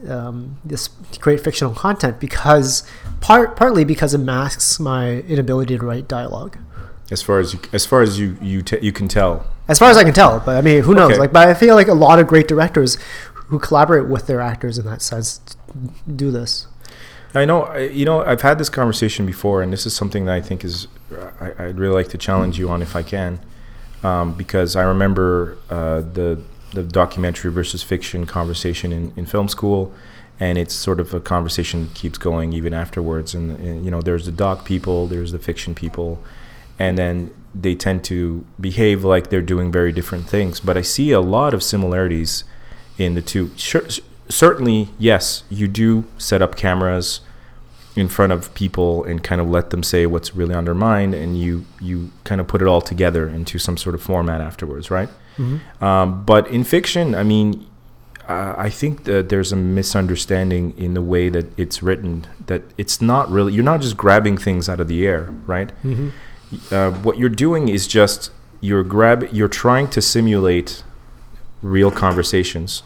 um, 0.07 0.59
this 0.63 0.87
great 1.19 1.41
fictional 1.41 1.73
content 1.73 2.21
because 2.21 2.83
part 3.19 3.57
partly 3.57 3.83
because 3.83 4.13
it 4.13 4.19
masks 4.19 4.79
my 4.79 5.19
inability 5.33 5.77
to 5.77 5.85
write 5.85 6.07
dialogue. 6.07 6.57
As 7.11 7.21
far 7.21 7.39
as 7.39 7.53
you, 7.53 7.59
as 7.73 7.85
far 7.85 8.01
as 8.01 8.19
you 8.19 8.37
you 8.41 8.61
te- 8.61 8.79
you 8.81 8.91
can 8.91 9.07
tell. 9.07 9.47
As 9.67 9.79
far 9.79 9.89
as 9.89 9.97
I 9.97 10.03
can 10.03 10.13
tell, 10.13 10.39
but 10.39 10.57
I 10.57 10.61
mean, 10.61 10.83
who 10.83 10.93
knows? 10.93 11.11
Okay. 11.11 11.19
Like, 11.19 11.33
but 11.33 11.47
I 11.47 11.53
feel 11.53 11.75
like 11.75 11.87
a 11.87 11.93
lot 11.93 12.19
of 12.19 12.27
great 12.27 12.47
directors 12.47 12.97
who 13.33 13.59
collaborate 13.59 14.07
with 14.07 14.27
their 14.27 14.41
actors 14.41 14.77
in 14.77 14.85
that 14.85 15.01
sense 15.01 15.41
do 16.15 16.31
this. 16.31 16.67
I 17.33 17.45
know. 17.45 17.75
You 17.75 18.05
know, 18.05 18.23
I've 18.23 18.41
had 18.41 18.57
this 18.57 18.69
conversation 18.69 19.25
before, 19.25 19.61
and 19.61 19.71
this 19.73 19.85
is 19.85 19.95
something 19.95 20.25
that 20.25 20.35
I 20.35 20.41
think 20.41 20.63
is 20.63 20.87
I, 21.39 21.51
I'd 21.57 21.79
really 21.79 21.93
like 21.93 22.09
to 22.09 22.17
challenge 22.17 22.57
you 22.57 22.69
on 22.69 22.81
if 22.81 22.95
I 22.95 23.03
can, 23.03 23.39
um, 24.03 24.33
because 24.33 24.75
I 24.75 24.83
remember 24.83 25.57
uh, 25.69 26.01
the 26.01 26.41
the 26.73 26.83
documentary 26.83 27.51
versus 27.51 27.81
fiction 27.81 28.25
conversation 28.25 28.91
in, 28.91 29.13
in 29.15 29.25
film 29.25 29.47
school, 29.47 29.91
and 30.39 30.57
it's 30.57 30.73
sort 30.73 30.99
of 30.99 31.13
a 31.13 31.19
conversation 31.19 31.87
that 31.87 31.95
keeps 31.95 32.17
going 32.17 32.53
even 32.53 32.73
afterwards. 32.73 33.33
And, 33.33 33.57
and 33.59 33.83
you 33.83 33.91
know, 33.91 34.01
there's 34.01 34.25
the 34.25 34.31
doc 34.31 34.65
people, 34.65 35.07
there's 35.07 35.31
the 35.31 35.39
fiction 35.39 35.73
people, 35.73 36.21
and 36.79 36.97
then 36.97 37.31
they 37.53 37.75
tend 37.75 38.03
to 38.05 38.45
behave 38.59 39.03
like 39.03 39.29
they're 39.29 39.41
doing 39.41 39.71
very 39.71 39.91
different 39.91 40.27
things. 40.29 40.59
But 40.59 40.77
I 40.77 40.81
see 40.81 41.11
a 41.11 41.19
lot 41.19 41.53
of 41.53 41.61
similarities 41.61 42.43
in 42.97 43.13
the 43.15 43.21
two. 43.21 43.51
Sure, 43.57 43.83
certainly, 44.29 44.89
yes, 44.97 45.43
you 45.49 45.67
do 45.67 46.05
set 46.17 46.41
up 46.41 46.55
cameras 46.55 47.19
in 47.95 48.07
front 48.07 48.31
of 48.31 48.53
people 48.53 49.03
and 49.03 49.23
kind 49.23 49.41
of 49.41 49.49
let 49.49 49.71
them 49.71 49.83
say 49.83 50.05
what's 50.05 50.35
really 50.35 50.53
on 50.55 50.63
their 50.65 50.75
mind, 50.75 51.13
and 51.13 51.37
you 51.39 51.65
you 51.81 52.11
kind 52.23 52.39
of 52.39 52.47
put 52.47 52.61
it 52.61 52.67
all 52.67 52.81
together 52.81 53.27
into 53.27 53.59
some 53.59 53.75
sort 53.77 53.95
of 53.95 54.01
format 54.01 54.41
afterwards, 54.41 54.89
right? 54.89 55.09
Um, 55.81 56.23
but 56.25 56.47
in 56.49 56.63
fiction, 56.65 57.15
I 57.15 57.23
mean, 57.23 57.65
uh, 58.27 58.53
I 58.57 58.69
think 58.69 59.05
that 59.05 59.29
there's 59.29 59.51
a 59.51 59.55
misunderstanding 59.55 60.73
in 60.77 60.93
the 60.93 61.01
way 61.01 61.29
that 61.29 61.57
it's 61.57 61.81
written. 61.81 62.27
That 62.45 62.61
it's 62.77 63.01
not 63.01 63.29
really 63.31 63.53
you're 63.53 63.63
not 63.63 63.81
just 63.81 63.97
grabbing 63.97 64.37
things 64.37 64.69
out 64.69 64.79
of 64.79 64.87
the 64.87 65.07
air, 65.07 65.33
right? 65.47 65.71
Uh, 66.71 66.91
what 66.91 67.17
you're 67.17 67.29
doing 67.29 67.69
is 67.69 67.87
just 67.87 68.31
you're 68.61 68.83
grab 68.83 69.27
you're 69.31 69.47
trying 69.47 69.87
to 69.89 70.01
simulate 70.01 70.83
real 71.61 71.91
conversations, 71.91 72.83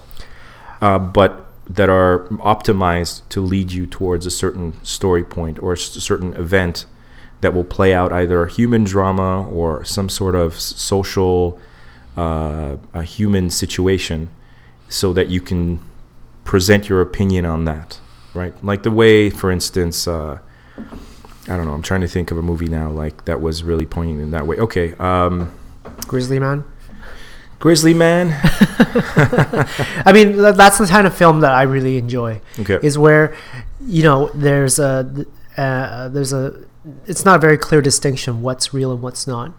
uh, 0.81 0.99
but 0.99 1.45
that 1.69 1.89
are 1.89 2.27
optimized 2.39 3.21
to 3.29 3.41
lead 3.41 3.71
you 3.71 3.85
towards 3.85 4.25
a 4.25 4.31
certain 4.31 4.73
story 4.83 5.23
point 5.23 5.61
or 5.63 5.73
a 5.73 5.77
certain 5.77 6.33
event 6.33 6.85
that 7.41 7.53
will 7.53 7.63
play 7.63 7.93
out 7.93 8.11
either 8.11 8.43
a 8.43 8.51
human 8.51 8.83
drama 8.83 9.47
or 9.49 9.83
some 9.83 10.09
sort 10.09 10.35
of 10.35 10.59
social, 10.59 11.59
uh, 12.17 12.77
a 12.93 13.03
human 13.03 13.49
situation, 13.49 14.29
so 14.89 15.13
that 15.13 15.29
you 15.29 15.41
can 15.41 15.79
present 16.43 16.89
your 16.89 17.01
opinion 17.01 17.45
on 17.45 17.65
that, 17.65 17.99
right? 18.33 18.53
Like 18.63 18.83
the 18.83 18.91
way, 18.91 19.29
for 19.29 19.51
instance, 19.51 20.07
uh, 20.07 20.39
I 21.47 21.57
don't 21.57 21.65
know. 21.65 21.73
I'm 21.73 21.81
trying 21.81 22.01
to 22.01 22.07
think 22.07 22.31
of 22.31 22.37
a 22.37 22.41
movie 22.41 22.67
now 22.67 22.89
like 22.89 23.25
that 23.25 23.41
was 23.41 23.63
really 23.63 23.85
pointing 23.85 24.19
in 24.19 24.31
that 24.31 24.47
way. 24.47 24.57
Okay, 24.57 24.93
um, 24.95 25.51
Grizzly 26.07 26.39
Man. 26.39 26.63
Grizzly 27.59 27.93
Man. 27.93 28.27
I 30.05 30.11
mean, 30.13 30.37
that's 30.37 30.77
the 30.77 30.87
kind 30.87 31.07
of 31.07 31.15
film 31.15 31.41
that 31.41 31.53
I 31.53 31.63
really 31.63 31.97
enjoy. 31.97 32.41
Okay. 32.59 32.79
Is 32.81 32.97
where, 32.97 33.35
you 33.81 34.03
know, 34.03 34.29
there's 34.33 34.79
a 34.79 35.25
uh, 35.57 36.09
there's 36.09 36.33
a 36.33 36.65
it's 37.05 37.25
not 37.25 37.37
a 37.37 37.39
very 37.39 37.57
clear 37.57 37.81
distinction 37.81 38.41
what's 38.41 38.73
real 38.73 38.91
and 38.91 39.01
what's 39.01 39.27
not. 39.27 39.53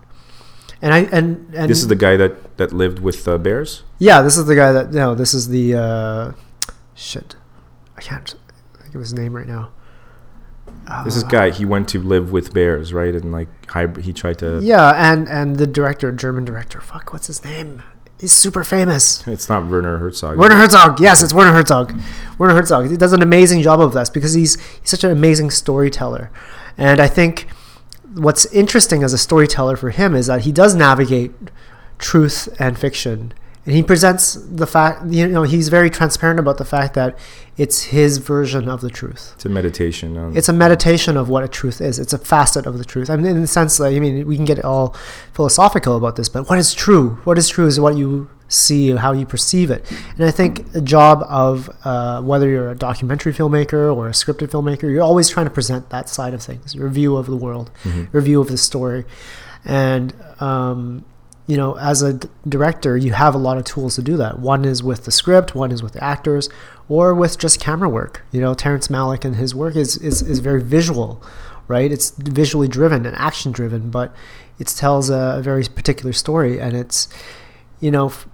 And 0.83 0.93
I 0.93 0.99
and 1.13 1.55
and 1.55 1.71
this 1.71 1.79
is 1.79 1.89
the 1.89 1.97
guy 1.97 2.17
that 2.17 2.57
that 2.59 2.73
lived 2.73 2.99
with 2.99 3.27
uh, 3.27 3.39
bears. 3.39 3.83
yeah, 3.99 4.21
this 4.23 4.37
is 4.37 4.47
the 4.47 4.55
guy 4.55 4.73
that 4.73 4.93
no, 4.93 5.15
this 5.15 5.33
is 5.33 5.49
the 5.49 5.75
uh, 5.75 6.33
shit. 6.95 7.37
I 7.97 8.01
can't 8.01 8.35
think 8.83 8.95
of 8.95 9.01
his 9.01 9.15
name 9.15 9.35
right 9.35 9.47
now. 9.47 9.71
This 11.05 11.17
is 11.17 11.25
guy. 11.25 11.51
He 11.51 11.65
went 11.65 11.89
to 11.91 12.01
live 12.01 12.33
with 12.33 12.53
bears, 12.53 12.93
right? 12.93 13.15
And 13.15 13.33
like 13.33 13.49
he 14.01 14.13
tried 14.13 14.39
to. 14.39 14.61
Yeah, 14.63 14.93
and 14.95 15.29
and 15.29 15.57
the 15.57 15.67
director, 15.67 16.13
German 16.13 16.45
director. 16.45 16.81
Fuck, 16.81 17.13
what's 17.13 17.27
his 17.27 17.45
name? 17.45 17.83
He's 18.21 18.33
super 18.33 18.65
famous. 18.65 19.27
It's 19.27 19.49
not 19.49 19.67
Werner 19.67 19.99
Herzog. 19.99 20.39
Werner 20.39 20.57
Herzog. 20.57 21.01
Yes, 21.01 21.23
it's 21.23 21.35
Werner 21.35 21.53
Herzog. 21.53 21.93
Werner 22.39 22.55
Herzog. 22.55 22.91
He 22.91 22.97
does 22.97 23.13
an 23.13 23.23
amazing 23.23 23.63
job 23.63 23.81
of 23.81 23.93
this 23.93 24.09
because 24.09 24.35
he's 24.35 24.61
he's 24.81 24.91
such 24.91 25.05
an 25.05 25.11
amazing 25.11 25.51
storyteller, 25.51 26.31
and 26.79 27.01
I 27.01 27.09
think 27.09 27.49
what's 28.15 28.47
interesting 28.47 29.03
as 29.03 29.13
a 29.13 29.19
storyteller 29.19 29.77
for 29.77 29.91
him 29.91 30.15
is 30.15 30.27
that 30.29 30.43
he 30.43 30.53
does 30.53 30.75
navigate 30.75 31.33
truth 31.99 32.49
and 32.59 32.79
fiction, 32.79 33.35
and 33.67 33.75
he 33.75 33.83
presents 33.83 34.35
the 34.35 34.67
fact. 34.67 35.07
You 35.07 35.27
know, 35.29 35.43
he's 35.43 35.69
very 35.69 35.91
transparent 35.91 36.39
about 36.39 36.59
the 36.59 36.65
fact 36.65 36.95
that 36.95 37.19
it's 37.57 37.85
his 37.85 38.19
version 38.19 38.69
of 38.69 38.81
the 38.81 38.91
truth. 38.91 39.33
It's 39.37 39.45
a 39.45 39.49
meditation. 39.49 40.17
On, 40.19 40.37
It's 40.37 40.49
a 40.49 40.53
meditation 40.53 41.17
of 41.17 41.29
what 41.29 41.45
a 41.45 41.49
truth 41.49 41.81
is. 41.81 41.99
It's 41.99 42.13
a 42.13 42.19
facet 42.19 42.67
of 42.67 42.79
the 42.79 42.85
truth. 42.85 43.09
I 43.11 43.17
mean, 43.17 43.27
in 43.27 43.41
the 43.41 43.47
sense 43.47 43.79
that 43.79 43.87
I 43.87 43.99
mean, 44.01 44.27
we 44.27 44.37
can 44.37 44.45
get 44.45 44.65
all 44.65 44.95
philosophical 45.33 45.97
about 45.97 46.17
this, 46.17 46.29
but 46.29 46.49
what 46.51 46.59
is 46.59 46.75
true? 46.75 47.19
What 47.25 47.39
is 47.39 47.49
true 47.49 47.67
is 47.67 47.81
what 47.81 47.97
you 47.97 48.29
see, 48.49 48.91
how 48.91 49.13
you 49.13 49.25
perceive 49.25 49.71
it. 49.71 49.91
And 50.17 50.27
I 50.27 50.31
think 50.31 50.73
the 50.73 50.81
job 50.83 51.25
of 51.29 51.71
uh, 51.85 52.21
whether 52.23 52.49
you're 52.49 52.71
a 52.71 52.75
documentary 52.75 53.33
filmmaker 53.33 53.95
or 53.95 54.09
a 54.09 54.13
scripted 54.13 54.51
filmmaker, 54.51 54.83
you're 54.83 55.03
always 55.03 55.29
trying 55.31 55.47
to 55.47 55.51
present 55.51 55.91
that 55.91 56.09
side 56.09 56.35
of 56.35 56.43
things, 56.43 56.75
your 56.75 56.89
view 56.89 57.17
of 57.17 57.27
the 57.27 57.37
world, 57.37 57.71
your 58.13 58.21
view 58.23 58.41
of 58.41 58.49
the 58.49 58.59
story, 58.59 59.05
and 59.65 60.15
um, 60.41 61.05
you 61.47 61.57
know, 61.57 61.77
as 61.79 62.03
a 62.03 62.15
d- 62.15 62.29
director, 62.49 62.97
you 62.97 63.13
have 63.13 63.35
a 63.35 63.39
lot 63.39 63.59
of 63.59 63.65
tools 63.65 63.97
to 63.97 64.03
do 64.03 64.17
that. 64.17 64.39
One 64.39 64.65
is 64.65 64.83
with 64.83 65.05
the 65.05 65.11
script, 65.11 65.55
one 65.55 65.71
is 65.73 65.83
with 65.83 65.93
the 65.93 66.03
actors, 66.03 66.49
or 66.89 67.15
with 67.15 67.39
just 67.39 67.61
camera 67.61 67.89
work. 67.89 68.23
You 68.33 68.41
know, 68.41 68.55
Terrence 68.55 68.89
Malick 68.89 69.25
and 69.25 69.37
his 69.37 69.55
work 69.55 69.77
is, 69.77 69.97
is, 69.99 70.23
is 70.23 70.39
very 70.39 70.63
visual, 70.63 71.23
right? 71.69 71.93
It's 71.93 72.11
visually 72.11 72.69
driven 72.69 73.05
and 73.05 73.15
action 73.17 73.53
driven, 73.53 73.91
but 73.91 74.15
it 74.59 74.69
tells 74.69 75.11
a, 75.11 75.37
a 75.39 75.43
very 75.43 75.65
particular 75.65 76.13
story. 76.15 76.59
And 76.59 76.75
it's, 76.75 77.09
you 77.79 77.91
know, 77.91 78.07
f- 78.07 78.27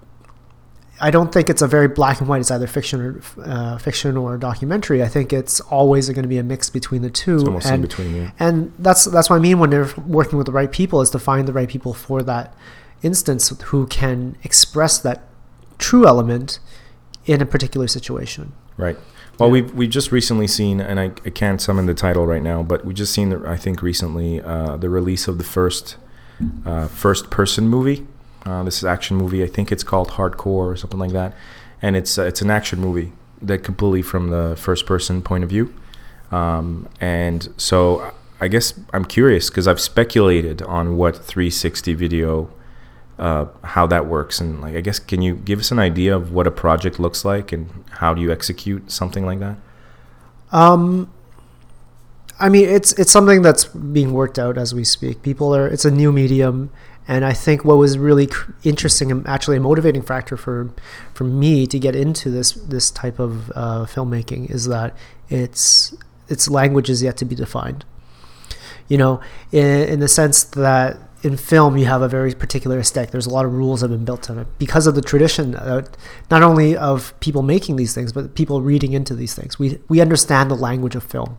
I 1.00 1.10
don't 1.10 1.32
think 1.32 1.48
it's 1.50 1.62
a 1.62 1.66
very 1.66 1.88
black 1.88 2.20
and 2.20 2.28
white. 2.28 2.42
It's 2.42 2.50
either 2.50 2.66
fiction 2.68 3.00
or 3.00 3.22
uh, 3.42 3.78
fiction 3.78 4.16
or 4.16 4.36
documentary. 4.36 5.02
I 5.02 5.08
think 5.08 5.32
it's 5.32 5.58
always 5.60 6.08
going 6.10 6.22
to 6.22 6.28
be 6.28 6.38
a 6.38 6.44
mix 6.44 6.70
between 6.70 7.02
the 7.02 7.10
two. 7.10 7.36
It's 7.36 7.44
almost 7.44 7.66
in 7.66 7.74
and, 7.74 7.82
between, 7.82 8.14
yeah. 8.14 8.30
and 8.38 8.72
that's 8.78 9.06
that's 9.06 9.30
what 9.30 9.36
I 9.36 9.38
mean 9.38 9.58
when 9.58 9.70
they're 9.70 9.88
working 10.06 10.36
with 10.36 10.46
the 10.46 10.52
right 10.52 10.70
people 10.70 11.00
is 11.00 11.08
to 11.10 11.18
find 11.18 11.48
the 11.48 11.54
right 11.54 11.68
people 11.68 11.94
for 11.94 12.22
that 12.24 12.54
instance 13.02 13.48
who 13.64 13.86
can 13.86 14.36
express 14.42 14.98
that 14.98 15.22
true 15.78 16.06
element 16.06 16.58
in 17.26 17.40
a 17.40 17.46
particular 17.46 17.86
situation. 17.86 18.52
Right. 18.76 18.98
Well, 19.38 19.50
we've 19.50 19.72
we've 19.72 19.90
just 19.90 20.12
recently 20.12 20.46
seen, 20.46 20.80
and 20.80 21.00
I, 21.00 21.12
I 21.24 21.30
can't 21.30 21.62
summon 21.62 21.86
the 21.86 21.94
title 21.94 22.26
right 22.26 22.42
now, 22.42 22.62
but 22.62 22.84
we 22.84 22.92
just 22.92 23.12
seen, 23.12 23.30
the, 23.30 23.42
I 23.48 23.56
think, 23.56 23.80
recently 23.80 24.40
uh, 24.42 24.76
the 24.76 24.90
release 24.90 25.28
of 25.28 25.38
the 25.38 25.44
first 25.44 25.96
uh, 26.66 26.88
first 26.88 27.30
person 27.30 27.66
movie. 27.66 28.06
Uh, 28.44 28.62
this 28.64 28.78
is 28.78 28.84
action 28.84 29.16
movie. 29.16 29.42
I 29.42 29.46
think 29.46 29.72
it's 29.72 29.82
called 29.82 30.10
Hardcore 30.10 30.66
or 30.66 30.76
something 30.76 30.98
like 30.98 31.12
that, 31.12 31.34
and 31.80 31.96
it's 31.96 32.18
uh, 32.18 32.24
it's 32.24 32.42
an 32.42 32.50
action 32.50 32.80
movie 32.80 33.12
that 33.40 33.64
completely 33.64 34.02
from 34.02 34.28
the 34.28 34.56
first 34.56 34.84
person 34.84 35.22
point 35.22 35.42
of 35.42 35.48
view. 35.48 35.74
Um, 36.30 36.88
and 37.00 37.48
so 37.56 38.12
I 38.40 38.48
guess 38.48 38.78
I'm 38.92 39.04
curious 39.04 39.48
because 39.48 39.66
I've 39.66 39.80
speculated 39.80 40.62
on 40.62 40.96
what 40.96 41.16
360 41.16 41.94
video 41.94 42.50
uh, 43.20 43.44
how 43.62 43.86
that 43.86 44.06
works 44.06 44.40
and 44.40 44.60
like 44.60 44.74
i 44.74 44.80
guess 44.80 44.98
can 44.98 45.20
you 45.22 45.34
give 45.36 45.60
us 45.60 45.70
an 45.70 45.78
idea 45.78 46.16
of 46.16 46.32
what 46.32 46.46
a 46.46 46.50
project 46.50 46.98
looks 46.98 47.24
like 47.24 47.52
and 47.52 47.68
how 48.00 48.14
do 48.14 48.20
you 48.22 48.32
execute 48.32 48.90
something 48.90 49.24
like 49.26 49.38
that 49.38 49.56
Um, 50.52 51.12
I 52.38 52.48
mean, 52.48 52.68
it's 52.68 52.92
it's 52.94 53.12
something 53.12 53.42
that's 53.42 53.64
being 53.66 54.12
worked 54.12 54.38
out 54.38 54.56
as 54.56 54.74
we 54.74 54.84
speak. 54.84 55.22
People 55.22 55.54
are 55.54 55.68
it's 55.68 55.84
a 55.84 55.90
new 55.90 56.10
medium, 56.10 56.70
and 57.06 57.24
I 57.24 57.34
think 57.34 57.64
what 57.64 57.76
was 57.76 57.98
really 57.98 58.28
interesting 58.64 59.10
and 59.12 59.26
actually 59.26 59.58
a 59.58 59.60
motivating 59.60 60.02
factor 60.02 60.36
for 60.36 60.70
for 61.12 61.24
me 61.24 61.66
to 61.66 61.78
get 61.78 61.94
into 61.94 62.30
this 62.30 62.52
this 62.52 62.90
type 62.90 63.18
of 63.18 63.50
uh, 63.54 63.84
filmmaking 63.84 64.50
is 64.50 64.66
that 64.68 64.96
its 65.28 65.94
its 66.28 66.48
language 66.48 66.88
is 66.88 67.02
yet 67.02 67.16
to 67.18 67.24
be 67.24 67.34
defined. 67.34 67.84
You 68.88 68.98
know, 68.98 69.20
in, 69.52 69.88
in 69.88 70.00
the 70.00 70.08
sense 70.08 70.42
that 70.42 70.98
in 71.22 71.36
film 71.36 71.76
you 71.76 71.86
have 71.86 72.02
a 72.02 72.08
very 72.08 72.34
particular 72.34 72.78
aesthetic. 72.78 73.10
There's 73.10 73.26
a 73.26 73.30
lot 73.30 73.44
of 73.44 73.52
rules 73.52 73.80
that 73.80 73.90
have 73.90 73.98
been 73.98 74.04
built 74.04 74.30
on 74.30 74.38
it 74.38 74.46
because 74.58 74.86
of 74.86 74.94
the 74.94 75.02
tradition, 75.02 75.54
uh, 75.54 75.84
not 76.30 76.42
only 76.42 76.76
of 76.76 77.18
people 77.20 77.42
making 77.42 77.76
these 77.76 77.94
things, 77.94 78.12
but 78.12 78.34
people 78.34 78.62
reading 78.62 78.92
into 78.92 79.14
these 79.14 79.34
things. 79.34 79.58
We 79.58 79.78
we 79.88 80.00
understand 80.00 80.50
the 80.50 80.56
language 80.56 80.94
of 80.94 81.04
film. 81.04 81.38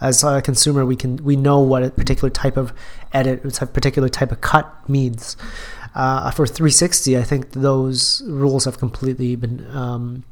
As 0.00 0.22
a 0.22 0.40
consumer, 0.42 0.84
we 0.84 0.96
can 0.96 1.16
we 1.18 1.36
know 1.36 1.60
what 1.60 1.82
a 1.82 1.90
particular 1.90 2.30
type 2.30 2.56
of 2.56 2.72
edit, 3.12 3.60
a 3.60 3.66
particular 3.66 4.08
type 4.08 4.32
of 4.32 4.40
cut 4.40 4.88
means. 4.88 5.36
Uh, 5.94 6.30
for 6.30 6.46
360, 6.46 7.18
I 7.18 7.22
think 7.22 7.52
those 7.52 8.22
rules 8.26 8.66
have 8.66 8.78
completely 8.78 9.34
been 9.34 9.66
um, 9.74 10.22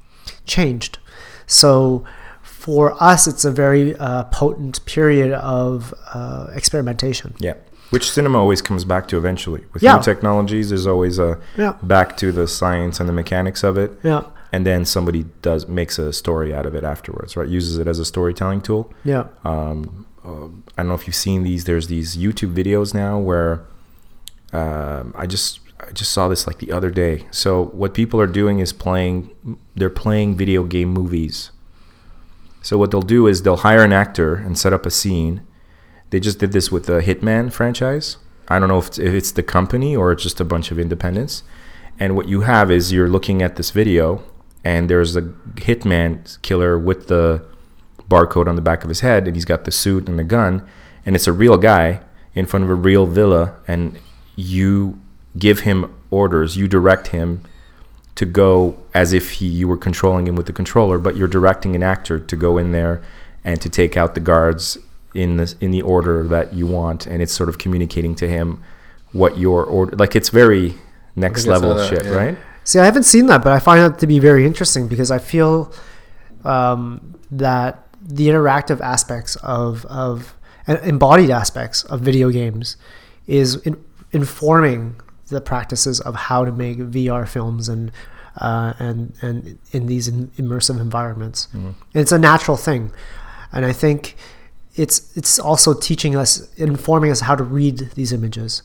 changed. 0.45 0.99
So 1.47 2.05
for 2.43 3.03
us, 3.03 3.27
it's 3.27 3.45
a 3.45 3.51
very 3.51 3.97
uh, 3.97 4.25
potent 4.25 4.85
period 4.87 5.33
of 5.33 5.93
uh, 6.13 6.49
experimentation. 6.53 7.35
yeah 7.39 7.55
which 7.91 8.11
cinema 8.11 8.39
always 8.39 8.61
comes 8.63 8.85
back 8.85 9.07
to 9.09 9.17
eventually 9.17 9.65
with 9.73 9.83
Yeah. 9.83 9.97
new 9.97 10.03
technologies 10.03 10.69
there's 10.71 10.87
always 10.87 11.19
a 11.19 11.39
Yeah. 11.57 11.75
back 11.83 12.17
to 12.19 12.33
the 12.33 12.47
science 12.49 12.99
and 13.01 13.09
the 13.09 13.13
mechanics 13.13 13.63
of 13.63 13.77
it 13.79 13.99
Yeah, 14.03 14.23
and 14.53 14.65
then 14.67 14.85
somebody 14.85 15.25
does 15.43 15.69
makes 15.69 15.99
a 15.99 16.13
story 16.13 16.55
out 16.55 16.67
of 16.67 16.75
it 16.75 16.85
afterwards 16.85 17.37
right 17.37 17.49
uses 17.49 17.79
it 17.79 17.87
as 17.87 17.99
a 17.99 18.05
storytelling 18.05 18.61
tool 18.61 18.93
yeah, 19.05 19.25
um, 19.45 20.07
uh, 20.25 20.49
I 20.77 20.83
don't 20.83 20.89
know 20.89 20.95
if 20.95 21.07
you've 21.07 21.15
seen 21.15 21.45
these. 21.45 21.65
There's 21.65 21.87
these 21.87 22.17
YouTube 22.17 22.53
videos 22.53 22.93
now 22.93 23.17
where 23.19 23.61
um, 24.53 25.13
I 25.17 25.27
just 25.27 25.61
I 25.79 25.93
just 25.93 26.11
saw 26.11 26.27
this 26.29 26.47
like 26.49 26.59
the 26.59 26.73
other 26.73 26.91
day. 26.91 27.27
So 27.31 27.67
what 27.67 27.95
people 27.95 28.21
are 28.21 28.27
doing 28.27 28.59
is 28.59 28.73
playing. 28.73 29.31
They're 29.77 29.91
playing 29.91 30.37
video 30.37 30.65
game 30.65 30.89
movies. 30.89 31.51
So 32.63 32.77
what 32.79 32.91
they'll 32.91 33.03
do 33.03 33.27
is 33.27 33.43
they'll 33.43 33.59
hire 33.59 33.85
an 33.85 33.93
actor 33.93 34.35
and 34.35 34.59
set 34.59 34.73
up 34.73 34.85
a 34.87 34.91
scene. 34.91 35.43
They 36.11 36.21
just 36.21 36.39
did 36.39 36.53
this 36.53 36.71
with 36.71 36.87
the 36.87 37.01
Hitman 37.01 37.53
franchise. 37.53 38.17
I 38.49 38.59
don't 38.59 38.69
know 38.69 38.79
if 38.79 38.89
it's, 38.89 38.99
if 38.99 39.13
it's 39.13 39.33
the 39.33 39.43
company 39.43 39.97
or 39.97 40.15
just 40.15 40.41
a 40.41 40.45
bunch 40.45 40.71
of 40.71 40.79
independents. 40.79 41.43
And 41.99 42.15
what 42.15 42.29
you 42.29 42.43
have 42.43 42.71
is 42.71 42.93
you're 42.93 43.09
looking 43.09 43.43
at 43.43 43.57
this 43.57 43.71
video, 43.71 44.23
and 44.63 44.91
there's 44.91 45.17
a 45.17 45.23
hitman 45.23 46.41
killer 46.43 46.79
with 46.79 47.09
the 47.09 47.45
barcode 48.09 48.49
on 48.49 48.57
the 48.57 48.63
back 48.63 48.83
of 48.83 48.89
his 48.89 49.01
head, 49.01 49.27
and 49.27 49.35
he's 49.35 49.45
got 49.45 49.65
the 49.65 49.73
suit 49.73 50.09
and 50.09 50.19
the 50.19 50.25
gun, 50.25 50.67
and 51.05 51.17
it's 51.17 51.27
a 51.27 51.33
real 51.33 51.57
guy 51.57 52.01
in 52.35 52.47
front 52.47 52.65
of 52.65 52.71
a 52.71 52.75
real 52.75 53.07
villa, 53.07 53.57
and 53.67 53.99
you 54.37 55.01
give 55.39 55.61
him 55.61 55.95
orders, 56.11 56.57
you 56.57 56.69
direct 56.69 57.09
him 57.09 57.43
to 58.15 58.25
go 58.25 58.77
as 58.95 59.13
if 59.13 59.33
he 59.33 59.47
you 59.47 59.69
were 59.69 59.77
controlling 59.77 60.27
him 60.27 60.37
with 60.37 60.47
the 60.47 60.53
controller, 60.53 60.99
but 60.99 61.17
you're 61.17 61.29
directing 61.29 61.75
an 61.75 61.83
actor 61.83 62.19
to 62.19 62.37
go 62.37 62.59
in 62.59 62.73
there 62.73 63.03
and 63.45 63.61
to 63.61 63.69
take 63.69 63.97
out 63.97 64.15
the 64.15 64.21
guards 64.21 64.79
in 65.17 65.39
the 65.39 65.55
in 65.61 65.71
the 65.71 65.83
order 65.83 66.27
that 66.29 66.55
you 66.55 66.67
want, 66.67 67.07
and 67.07 67.23
it's 67.23 67.33
sort 67.33 67.49
of 67.49 67.59
communicating 67.59 68.15
to 68.17 68.29
him 68.29 68.63
what 69.13 69.39
your 69.39 69.65
order 69.65 69.97
like 69.97 70.15
it's 70.15 70.29
very 70.29 70.75
next 71.15 71.43
think 71.43 71.55
I 71.55 71.59
saw 71.59 71.67
level 71.67 71.75
that, 71.75 71.89
shit, 71.89 72.05
yeah. 72.05 72.11
right? 72.11 72.39
See, 72.65 72.79
I 72.79 72.85
haven't 72.85 73.05
seen 73.05 73.27
that, 73.27 73.43
but 73.43 73.53
I 73.53 73.59
find 73.59 73.81
that 73.81 73.99
to 74.01 74.07
be 74.07 74.19
very 74.19 74.45
interesting 74.45 74.89
because 74.89 75.11
I 75.11 75.19
feel 75.19 75.73
um, 76.45 77.15
that 77.31 77.87
the 78.03 78.29
interactive 78.29 78.81
aspects 78.81 79.37
of 79.37 79.85
of 79.87 80.35
and 80.67 80.79
embodied 80.81 81.31
aspects 81.31 81.85
of 81.85 82.01
video 82.01 82.31
games 82.31 82.77
is 83.27 83.57
in, 83.57 83.83
informing 84.13 84.97
the 85.29 85.41
practices 85.41 86.01
of 86.01 86.15
how 86.15 86.45
to 86.45 86.53
make 86.53 86.79
VR 86.79 87.27
films 87.27 87.69
and 87.69 87.91
uh, 88.39 88.75
and 88.79 89.15
and 89.23 89.59
in 89.73 89.87
these 89.87 90.09
in 90.09 90.29
immersive 90.37 90.81
environments. 90.81 91.49
And 91.53 91.75
it's 91.95 92.13
a 92.13 92.19
natural 92.19 92.57
thing, 92.57 92.93
and 93.53 93.65
I 93.65 93.73
think 93.73 94.17
it's 94.77 95.17
it's 95.17 95.39
also 95.39 95.75
teaching 95.75 96.17
us, 96.17 96.53
informing 96.57 97.11
us 97.11 97.21
how 97.21 97.35
to 97.35 97.43
read 97.43 97.91
these 97.95 98.13
images, 98.13 98.63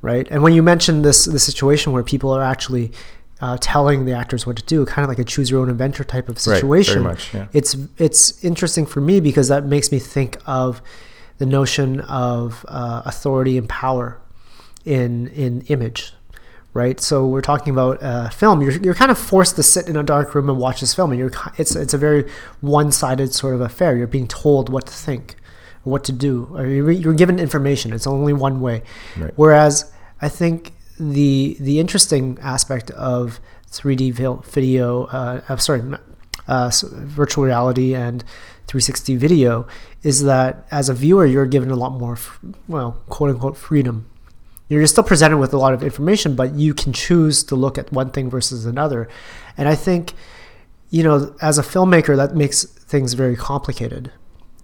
right? 0.00 0.26
And 0.30 0.42
when 0.42 0.52
you 0.52 0.62
mentioned 0.62 1.04
this 1.04 1.24
the 1.24 1.38
situation 1.38 1.92
where 1.92 2.02
people 2.02 2.30
are 2.30 2.42
actually 2.42 2.92
uh, 3.40 3.56
telling 3.60 4.04
the 4.04 4.12
actors 4.12 4.46
what 4.46 4.56
to 4.56 4.62
do, 4.62 4.84
kind 4.86 5.04
of 5.04 5.08
like 5.08 5.18
a 5.18 5.24
choose 5.24 5.50
your 5.50 5.60
own 5.60 5.70
adventure 5.70 6.04
type 6.04 6.28
of 6.28 6.38
very 6.38 6.60
situation. 6.60 7.02
much, 7.02 7.34
yeah. 7.34 7.46
It's 7.52 7.76
it's 7.98 8.42
interesting 8.44 8.86
for 8.86 9.00
me 9.00 9.20
because 9.20 9.48
that 9.48 9.64
makes 9.64 9.90
me 9.90 9.98
think 9.98 10.38
of 10.46 10.82
the 11.38 11.46
notion 11.46 12.00
of 12.02 12.64
uh, 12.68 13.02
authority 13.04 13.56
and 13.56 13.68
power 13.68 14.20
in 14.84 15.28
in 15.28 15.62
image, 15.62 16.12
right? 16.74 17.00
So 17.00 17.26
we're 17.26 17.40
talking 17.40 17.72
about 17.72 18.02
uh, 18.02 18.28
film. 18.28 18.60
You're, 18.60 18.72
you're 18.72 18.94
kind 18.94 19.10
of 19.10 19.18
forced 19.18 19.56
to 19.56 19.62
sit 19.62 19.88
in 19.88 19.96
a 19.96 20.02
dark 20.02 20.34
room 20.34 20.50
and 20.50 20.58
watch 20.58 20.80
this 20.80 20.94
film, 20.94 21.10
and 21.10 21.18
you're 21.18 21.32
it's 21.56 21.74
it's 21.74 21.94
a 21.94 21.98
very 21.98 22.30
one 22.60 22.92
sided 22.92 23.32
sort 23.32 23.54
of 23.54 23.62
affair. 23.62 23.96
You're 23.96 24.06
being 24.06 24.28
told 24.28 24.68
what 24.68 24.86
to 24.86 24.92
think, 24.92 25.36
what 25.84 26.04
to 26.04 26.12
do, 26.12 26.48
or 26.54 26.66
you're, 26.66 26.90
you're 26.90 27.14
given 27.14 27.38
information. 27.38 27.92
It's 27.92 28.06
only 28.06 28.32
one 28.32 28.60
way. 28.60 28.82
Right. 29.16 29.32
Whereas 29.36 29.92
I 30.20 30.28
think 30.28 30.72
the 30.98 31.56
the 31.58 31.80
interesting 31.80 32.38
aspect 32.42 32.90
of 32.90 33.40
3D 33.70 34.12
video, 34.44 35.04
uh, 35.04 35.40
uh, 35.48 35.56
sorry, 35.56 35.82
uh, 36.46 36.70
virtual 36.82 37.44
reality 37.44 37.94
and 37.94 38.22
360 38.66 39.16
video 39.16 39.66
is 40.02 40.24
that 40.24 40.66
as 40.70 40.88
a 40.88 40.94
viewer 40.94 41.24
you're 41.24 41.46
given 41.46 41.70
a 41.70 41.76
lot 41.76 41.92
more, 41.92 42.18
well, 42.68 43.02
quote 43.08 43.30
unquote, 43.30 43.56
freedom. 43.56 44.06
You're 44.68 44.86
still 44.86 45.04
presented 45.04 45.38
with 45.38 45.52
a 45.52 45.58
lot 45.58 45.74
of 45.74 45.82
information, 45.82 46.36
but 46.36 46.54
you 46.54 46.74
can 46.74 46.92
choose 46.92 47.42
to 47.44 47.56
look 47.56 47.76
at 47.76 47.90
one 47.90 48.10
thing 48.10 48.30
versus 48.30 48.66
another. 48.66 49.08
And 49.56 49.68
I 49.68 49.74
think, 49.74 50.12
you 50.90 51.02
know, 51.02 51.34
as 51.42 51.58
a 51.58 51.62
filmmaker, 51.62 52.14
that 52.16 52.36
makes 52.36 52.62
things 52.64 53.14
very 53.14 53.34
complicated 53.34 54.12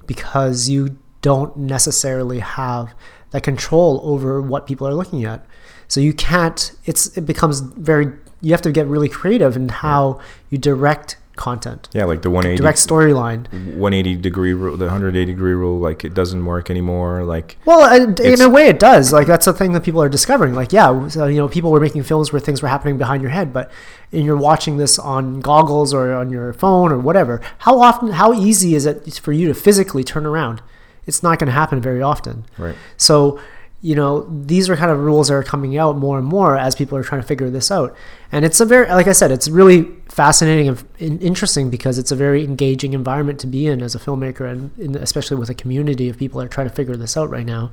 because 0.06 0.68
you 0.68 0.96
don't 1.22 1.56
necessarily 1.56 2.40
have 2.40 2.94
that 3.30 3.42
control 3.42 4.00
over 4.04 4.40
what 4.40 4.66
people 4.66 4.86
are 4.86 4.94
looking 4.94 5.24
at. 5.24 5.44
So 5.88 6.00
you 6.00 6.12
can't. 6.12 6.72
It's 6.84 7.16
it 7.16 7.26
becomes 7.26 7.60
very. 7.60 8.12
You 8.40 8.52
have 8.52 8.62
to 8.62 8.72
get 8.72 8.86
really 8.86 9.08
creative 9.08 9.56
in 9.56 9.68
how 9.68 10.20
you 10.50 10.58
direct 10.58 11.16
content, 11.36 11.88
Yeah, 11.92 12.04
like 12.04 12.22
the 12.22 12.30
180 12.30 12.60
direct 12.60 12.78
storyline. 12.78 13.46
180 13.52 14.16
degree 14.16 14.52
rule, 14.54 14.76
the 14.76 14.86
180 14.86 15.32
degree 15.32 15.52
rule, 15.52 15.78
like 15.78 16.04
it 16.04 16.14
doesn't 16.14 16.44
work 16.44 16.70
anymore. 16.70 17.24
Like 17.24 17.56
Well, 17.64 18.08
in 18.20 18.40
a 18.40 18.48
way, 18.48 18.68
it 18.68 18.78
does. 18.78 19.12
Like 19.12 19.26
that's 19.26 19.44
the 19.44 19.52
thing 19.52 19.72
that 19.72 19.84
people 19.84 20.02
are 20.02 20.08
discovering. 20.08 20.54
Like, 20.54 20.72
yeah, 20.72 21.08
so, 21.08 21.26
you 21.26 21.36
know, 21.36 21.48
people 21.48 21.70
were 21.70 21.80
making 21.80 22.02
films 22.02 22.32
where 22.32 22.40
things 22.40 22.62
were 22.62 22.68
happening 22.68 22.98
behind 22.98 23.22
your 23.22 23.30
head, 23.30 23.52
but 23.52 23.70
and 24.12 24.24
you're 24.24 24.36
watching 24.36 24.78
this 24.78 24.98
on 24.98 25.40
goggles 25.40 25.94
or 25.94 26.12
on 26.12 26.30
your 26.30 26.52
phone 26.52 26.90
or 26.90 26.98
whatever. 26.98 27.40
How 27.58 27.80
often? 27.80 28.12
How 28.12 28.32
easy 28.32 28.74
is 28.74 28.86
it 28.86 29.14
for 29.22 29.32
you 29.32 29.46
to 29.48 29.54
physically 29.54 30.02
turn 30.02 30.26
around? 30.26 30.62
It's 31.06 31.22
not 31.22 31.38
going 31.38 31.46
to 31.46 31.52
happen 31.52 31.80
very 31.80 32.02
often. 32.02 32.44
Right. 32.58 32.74
So, 32.96 33.38
you 33.82 33.94
know, 33.94 34.22
these 34.44 34.68
are 34.68 34.76
kind 34.76 34.90
of 34.90 34.98
rules 34.98 35.28
that 35.28 35.34
are 35.34 35.42
coming 35.44 35.76
out 35.78 35.96
more 35.96 36.18
and 36.18 36.26
more 36.26 36.56
as 36.56 36.74
people 36.74 36.98
are 36.98 37.04
trying 37.04 37.20
to 37.20 37.26
figure 37.26 37.48
this 37.50 37.70
out. 37.70 37.94
And 38.32 38.44
it's 38.44 38.60
a 38.60 38.64
very, 38.64 38.88
like 38.88 39.06
I 39.06 39.12
said, 39.12 39.30
it's 39.30 39.48
really 39.48 39.86
fascinating 40.08 40.66
and 40.68 40.84
and 40.98 41.22
interesting 41.22 41.70
because 41.70 41.96
it's 41.98 42.10
a 42.10 42.16
very 42.16 42.42
engaging 42.44 42.94
environment 42.94 43.38
to 43.40 43.46
be 43.46 43.66
in 43.66 43.82
as 43.82 43.94
a 43.94 43.98
filmmaker, 43.98 44.50
and 44.50 44.70
in, 44.78 44.96
especially 44.96 45.36
with 45.36 45.50
a 45.50 45.54
community 45.54 46.08
of 46.08 46.16
people 46.16 46.40
that 46.40 46.46
are 46.46 46.54
trying 46.56 46.68
to 46.68 46.74
figure 46.74 46.96
this 46.96 47.16
out 47.16 47.30
right 47.30 47.46
now. 47.46 47.70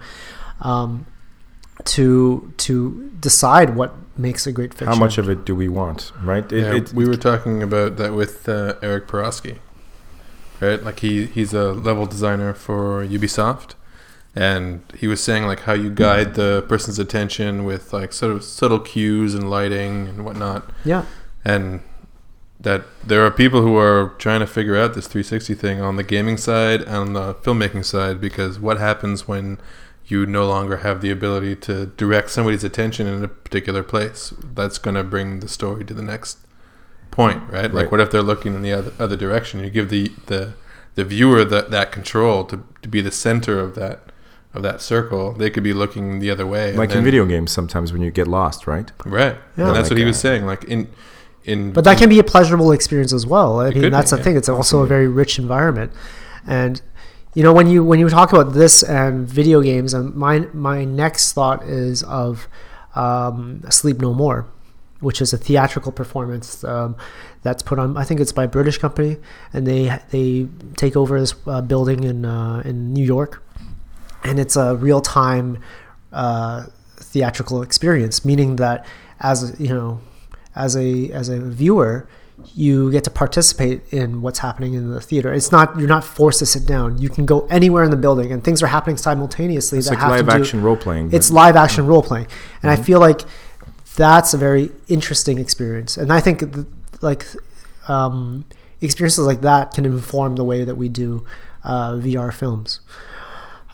Um, 0.61 1.05
to 1.85 2.53
to 2.57 3.09
decide 3.19 3.75
what 3.75 3.95
makes 4.17 4.45
a 4.45 4.51
great 4.51 4.73
fiction. 4.73 4.87
how 4.87 4.95
much 4.95 5.17
of 5.17 5.27
it 5.29 5.43
do 5.45 5.55
we 5.55 5.67
want? 5.67 6.11
Right. 6.21 6.49
It, 6.51 6.61
yeah, 6.61 6.75
it- 6.75 6.93
we 6.93 7.07
were 7.07 7.15
talking 7.17 7.63
about 7.63 7.97
that 7.97 8.13
with 8.13 8.47
uh, 8.47 8.75
Eric 8.83 9.07
Porosky, 9.07 9.57
right? 10.63 10.83
Like 10.83 10.99
he 10.99 11.25
he's 11.25 11.53
a 11.53 11.73
level 11.73 12.05
designer 12.05 12.53
for 12.53 13.05
Ubisoft, 13.05 13.75
and 14.35 14.81
he 14.97 15.07
was 15.07 15.21
saying 15.21 15.45
like 15.45 15.61
how 15.61 15.73
you 15.73 15.89
guide 15.89 16.35
the 16.35 16.65
person's 16.67 16.99
attention 16.99 17.65
with 17.65 17.93
like 17.93 18.13
sort 18.13 18.31
of 18.31 18.43
subtle 18.43 18.79
cues 18.79 19.33
and 19.35 19.49
lighting 19.49 20.07
and 20.07 20.25
whatnot, 20.25 20.69
Yeah, 20.83 21.05
and 21.43 21.81
that 22.59 22.83
there 23.05 23.25
are 23.25 23.31
people 23.31 23.61
who 23.61 23.75
are 23.77 24.13
trying 24.17 24.39
to 24.39 24.47
figure 24.47 24.77
out 24.77 24.93
this 24.93 25.07
360 25.07 25.53
thing 25.53 25.81
on 25.81 25.97
the 25.97 26.03
gaming 26.03 26.37
side 26.37 26.81
and 26.81 26.95
on 26.95 27.13
the 27.13 27.33
filmmaking 27.35 27.83
side 27.83 28.21
because 28.21 28.57
what 28.57 28.79
happens 28.79 29.27
when 29.27 29.57
you 30.05 30.25
no 30.25 30.47
longer 30.47 30.77
have 30.77 31.01
the 31.01 31.11
ability 31.11 31.55
to 31.57 31.87
direct 31.97 32.29
somebody's 32.29 32.63
attention 32.63 33.05
in 33.05 33.23
a 33.23 33.27
particular 33.27 33.83
place? 33.83 34.33
That's 34.53 34.77
going 34.77 34.95
to 34.95 35.03
bring 35.03 35.41
the 35.41 35.47
story 35.49 35.83
to 35.85 35.93
the 35.93 36.01
next 36.01 36.37
point 37.13 37.41
right, 37.51 37.71
like 37.73 37.91
what 37.91 37.99
if 38.01 38.09
they're 38.11 38.23
looking 38.23 38.55
in 38.55 38.61
the 38.63 38.73
other, 38.73 38.91
other 38.97 39.15
direction 39.15 39.59
you 39.59 39.69
give 39.69 39.89
the 39.89 40.11
the 40.25 40.53
the 40.95 41.03
viewer 41.03 41.45
that 41.45 41.69
that 41.69 41.91
control 41.91 42.43
to, 42.43 42.63
to 42.81 42.89
be 42.89 43.01
the 43.01 43.11
center 43.11 43.59
of 43.59 43.75
that 43.75 44.11
of 44.53 44.61
that 44.63 44.81
circle 44.81 45.33
they 45.33 45.49
could 45.49 45.63
be 45.63 45.73
looking 45.73 46.19
the 46.19 46.29
other 46.29 46.45
way 46.45 46.69
and 46.69 46.77
like 46.77 46.91
in 46.91 47.03
video 47.03 47.25
games, 47.25 47.51
sometimes 47.51 47.93
when 47.93 48.01
you 48.01 48.11
get 48.11 48.27
lost, 48.27 48.67
right? 48.67 48.91
right 49.05 49.37
Yeah. 49.57 49.67
and 49.67 49.75
that's 49.75 49.85
Like, 49.85 49.91
what 49.91 49.97
he 49.99 50.05
was 50.05 50.17
uh, 50.17 50.27
saying 50.27 50.45
like 50.45 50.63
in 50.65 50.87
in 51.43 51.73
but 51.73 51.83
that 51.83 51.97
can 51.97 52.09
be 52.09 52.19
a 52.19 52.23
pleasurable 52.23 52.71
experience 52.71 53.13
as 53.13 53.25
well. 53.25 53.59
I 53.59 53.71
mean, 53.71 53.91
that's 53.91 54.11
be, 54.11 54.15
the 54.15 54.19
yeah. 54.19 54.23
thing. 54.23 54.37
It's 54.37 54.49
also 54.49 54.81
a 54.81 54.87
very 54.87 55.07
rich 55.07 55.37
environment, 55.39 55.91
and 56.47 56.81
you 57.33 57.43
know 57.43 57.51
when 57.51 57.67
you 57.67 57.83
when 57.83 57.99
you 57.99 58.09
talk 58.09 58.31
about 58.31 58.53
this 58.53 58.81
and 58.83 59.27
video 59.27 59.61
games, 59.61 59.93
and 59.93 60.15
my 60.15 60.47
my 60.53 60.85
next 60.85 61.33
thought 61.33 61.63
is 61.63 62.01
of 62.03 62.47
um, 62.95 63.63
Sleep 63.69 63.99
No 63.99 64.13
More, 64.13 64.45
which 65.03 65.21
is 65.21 65.33
a 65.33 65.37
theatrical 65.37 65.91
performance 65.91 66.63
um, 66.63 66.95
that's 67.43 67.61
put 67.61 67.77
on. 67.77 67.97
I 67.97 68.03
think 68.03 68.19
it's 68.19 68.31
by 68.31 68.45
a 68.45 68.47
British 68.47 68.77
company, 68.77 69.17
and 69.51 69.67
they 69.67 69.99
they 70.09 70.47
take 70.75 70.95
over 70.95 71.19
this 71.19 71.35
uh, 71.45 71.61
building 71.61 72.03
in 72.03 72.25
uh, 72.25 72.61
in 72.65 72.93
New 72.93 73.05
York, 73.05 73.43
and 74.23 74.39
it's 74.39 74.55
a 74.55 74.75
real 74.75 75.01
time 75.01 75.59
uh, 76.11 76.65
theatrical 76.97 77.61
experience, 77.61 78.25
meaning 78.25 78.55
that 78.57 78.85
as 79.19 79.55
you 79.59 79.69
know, 79.69 80.01
as 80.55 80.75
a 80.75 81.09
as 81.11 81.29
a 81.29 81.39
viewer, 81.39 82.07
you 82.55 82.91
get 82.91 83.03
to 83.03 83.11
participate 83.11 83.81
in 83.91 84.21
what's 84.21 84.39
happening 84.39 84.73
in 84.73 84.89
the 84.89 85.01
theater. 85.01 85.33
It's 85.33 85.51
not 85.51 85.77
you're 85.79 85.87
not 85.87 86.03
forced 86.03 86.39
to 86.39 86.45
sit 86.45 86.65
down. 86.65 86.97
You 86.97 87.09
can 87.09 87.25
go 87.25 87.45
anywhere 87.47 87.83
in 87.83 87.91
the 87.91 87.97
building, 87.97 88.31
and 88.31 88.43
things 88.43 88.63
are 88.63 88.67
happening 88.67 88.97
simultaneously. 88.97 89.79
It's 89.79 89.89
that 89.89 89.95
like 89.95 90.01
have 90.01 90.11
live 90.11 90.25
to 90.25 90.31
do- 90.31 90.41
action 90.41 90.61
role 90.61 90.77
playing. 90.77 91.13
it's 91.13 91.31
live 91.31 91.55
action 91.55 91.85
role 91.87 92.03
playing, 92.03 92.27
and 92.61 92.71
I 92.71 92.75
feel 92.75 92.99
like 92.99 93.21
that's 93.95 94.33
a 94.33 94.37
very 94.37 94.71
interesting 94.87 95.37
experience. 95.37 95.97
And 95.97 96.11
I 96.11 96.19
think 96.19 96.39
th- 96.53 96.65
like 97.01 97.25
um, 97.87 98.45
experiences 98.81 99.25
like 99.25 99.41
that 99.41 99.73
can 99.73 99.85
inform 99.85 100.35
the 100.35 100.43
way 100.43 100.63
that 100.63 100.75
we 100.75 100.89
do 100.89 101.25
uh, 101.63 101.93
VR 101.93 102.33
films. 102.33 102.79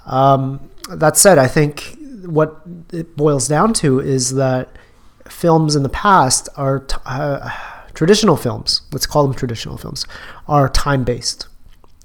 Um, 0.05 0.70
that 0.89 1.17
said, 1.17 1.38
I 1.38 1.47
think 1.47 1.97
what 2.26 2.61
it 2.91 3.15
boils 3.15 3.47
down 3.47 3.74
to 3.74 3.99
is 3.99 4.34
that 4.36 4.70
films 5.28 5.76
in 5.76 5.84
the 5.84 5.89
past 5.89 6.49
are 6.55 6.80
t- 6.80 6.97
uh, 7.05 7.49
traditional 7.93 8.36
films. 8.36 8.82
Let's 8.91 9.05
call 9.05 9.24
them 9.24 9.36
traditional 9.36 9.78
films 9.78 10.05
are 10.47 10.67
time 10.70 11.03
based 11.03 11.47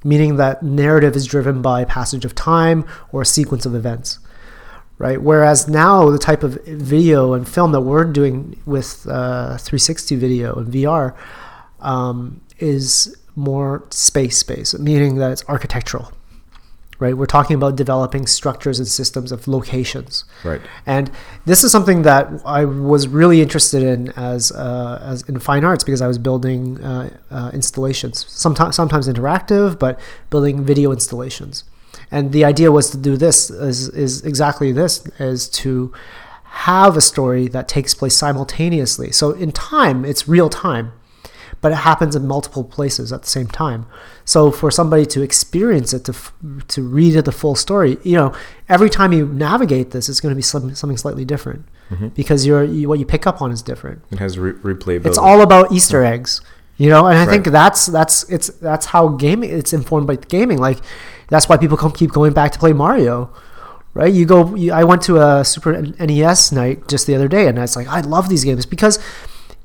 meaning 0.04 0.36
that 0.36 0.62
narrative 0.62 1.16
is 1.16 1.26
driven 1.26 1.62
by 1.62 1.84
passage 1.84 2.24
of 2.24 2.34
time 2.34 2.84
or 3.10 3.22
a 3.22 3.26
sequence 3.26 3.64
of 3.64 3.74
events 3.74 4.18
right 4.98 5.20
whereas 5.22 5.68
now 5.68 6.08
the 6.10 6.18
type 6.18 6.42
of 6.42 6.52
video 6.66 7.32
and 7.32 7.48
film 7.48 7.72
that 7.72 7.80
we're 7.80 8.04
doing 8.04 8.60
with 8.66 9.06
uh, 9.08 9.56
360 9.58 10.16
video 10.16 10.54
and 10.54 10.72
vr 10.72 11.14
um, 11.80 12.40
is 12.58 13.16
more 13.36 13.84
space 13.90 14.42
based 14.42 14.78
meaning 14.78 15.16
that 15.16 15.30
it's 15.32 15.44
architectural 15.48 16.12
right 17.00 17.16
we're 17.16 17.26
talking 17.26 17.56
about 17.56 17.74
developing 17.74 18.24
structures 18.24 18.78
and 18.78 18.86
systems 18.86 19.32
of 19.32 19.48
locations 19.48 20.24
Right. 20.44 20.60
and 20.86 21.10
this 21.44 21.64
is 21.64 21.72
something 21.72 22.02
that 22.02 22.28
I 22.46 22.64
was 22.64 23.08
really 23.08 23.42
interested 23.42 23.82
in 23.82 24.10
as 24.10 24.52
uh, 24.52 25.00
as 25.02 25.22
in 25.28 25.40
fine 25.40 25.64
arts 25.64 25.82
because 25.82 26.00
I 26.00 26.06
was 26.06 26.18
building 26.18 26.80
uh, 26.80 27.10
uh, 27.32 27.50
installations, 27.52 28.24
sometimes 28.28 28.76
sometimes 28.76 29.08
interactive, 29.08 29.76
but 29.78 29.98
building 30.30 30.64
video 30.64 30.92
installations. 30.92 31.64
And 32.10 32.32
the 32.32 32.44
idea 32.44 32.70
was 32.70 32.90
to 32.90 32.96
do 32.96 33.16
this 33.16 33.50
is 33.50 33.88
is 33.88 34.24
exactly 34.24 34.72
this 34.72 35.06
is 35.18 35.48
to 35.50 35.92
have 36.44 36.96
a 36.96 37.00
story 37.00 37.48
that 37.48 37.66
takes 37.66 37.94
place 37.94 38.16
simultaneously. 38.16 39.10
So 39.10 39.32
in 39.32 39.50
time, 39.50 40.04
it's 40.04 40.28
real 40.28 40.48
time, 40.48 40.92
but 41.60 41.72
it 41.72 41.76
happens 41.76 42.14
in 42.14 42.28
multiple 42.28 42.62
places 42.62 43.12
at 43.12 43.22
the 43.22 43.28
same 43.28 43.48
time. 43.48 43.86
So 44.24 44.52
for 44.52 44.70
somebody 44.70 45.04
to 45.06 45.22
experience 45.22 45.92
it, 45.92 46.04
to 46.04 46.14
to 46.68 46.82
read 46.82 47.14
the 47.24 47.32
full 47.32 47.56
story, 47.56 47.98
you 48.04 48.16
know, 48.16 48.32
every 48.68 48.88
time 48.88 49.12
you 49.12 49.26
navigate 49.26 49.90
this, 49.90 50.08
it's 50.08 50.20
going 50.20 50.30
to 50.30 50.36
be 50.36 50.42
some, 50.42 50.74
something 50.74 50.96
slightly 50.96 51.24
different 51.24 51.66
mm-hmm. 51.90 52.08
because 52.08 52.46
you're, 52.46 52.64
you, 52.64 52.88
what 52.88 52.98
you 52.98 53.06
pick 53.06 53.26
up 53.26 53.42
on 53.42 53.50
is 53.50 53.62
different. 53.62 54.02
It 54.10 54.18
has 54.18 54.38
re- 54.38 54.52
replayability. 54.52 55.06
It's 55.06 55.18
all 55.18 55.40
about 55.40 55.72
Easter 55.72 56.04
eggs, 56.04 56.40
you 56.76 56.88
know, 56.90 57.06
and 57.06 57.16
I 57.18 57.24
think 57.26 57.46
that's 57.46 57.86
that's 57.86 58.28
it's 58.30 58.48
that's 58.48 58.86
how 58.86 59.08
gaming 59.08 59.50
it's 59.50 59.72
informed 59.72 60.06
by 60.06 60.16
gaming. 60.16 60.58
Like 60.58 60.78
that's 61.28 61.48
why 61.48 61.56
people 61.56 61.76
come 61.76 61.92
keep 61.92 62.10
going 62.12 62.32
back 62.32 62.52
to 62.52 62.58
play 62.58 62.72
Mario, 62.72 63.30
right? 63.94 64.12
You 64.12 64.26
go. 64.26 64.54
You, 64.54 64.72
I 64.72 64.84
went 64.84 65.02
to 65.02 65.20
a 65.20 65.44
Super 65.44 65.80
NES 65.82 66.52
night 66.52 66.88
just 66.88 67.06
the 67.06 67.14
other 67.14 67.28
day, 67.28 67.46
and 67.46 67.58
I 67.58 67.62
was 67.62 67.76
like, 67.76 67.86
I 67.88 68.00
love 68.00 68.28
these 68.28 68.44
games 68.44 68.66
because 68.66 68.98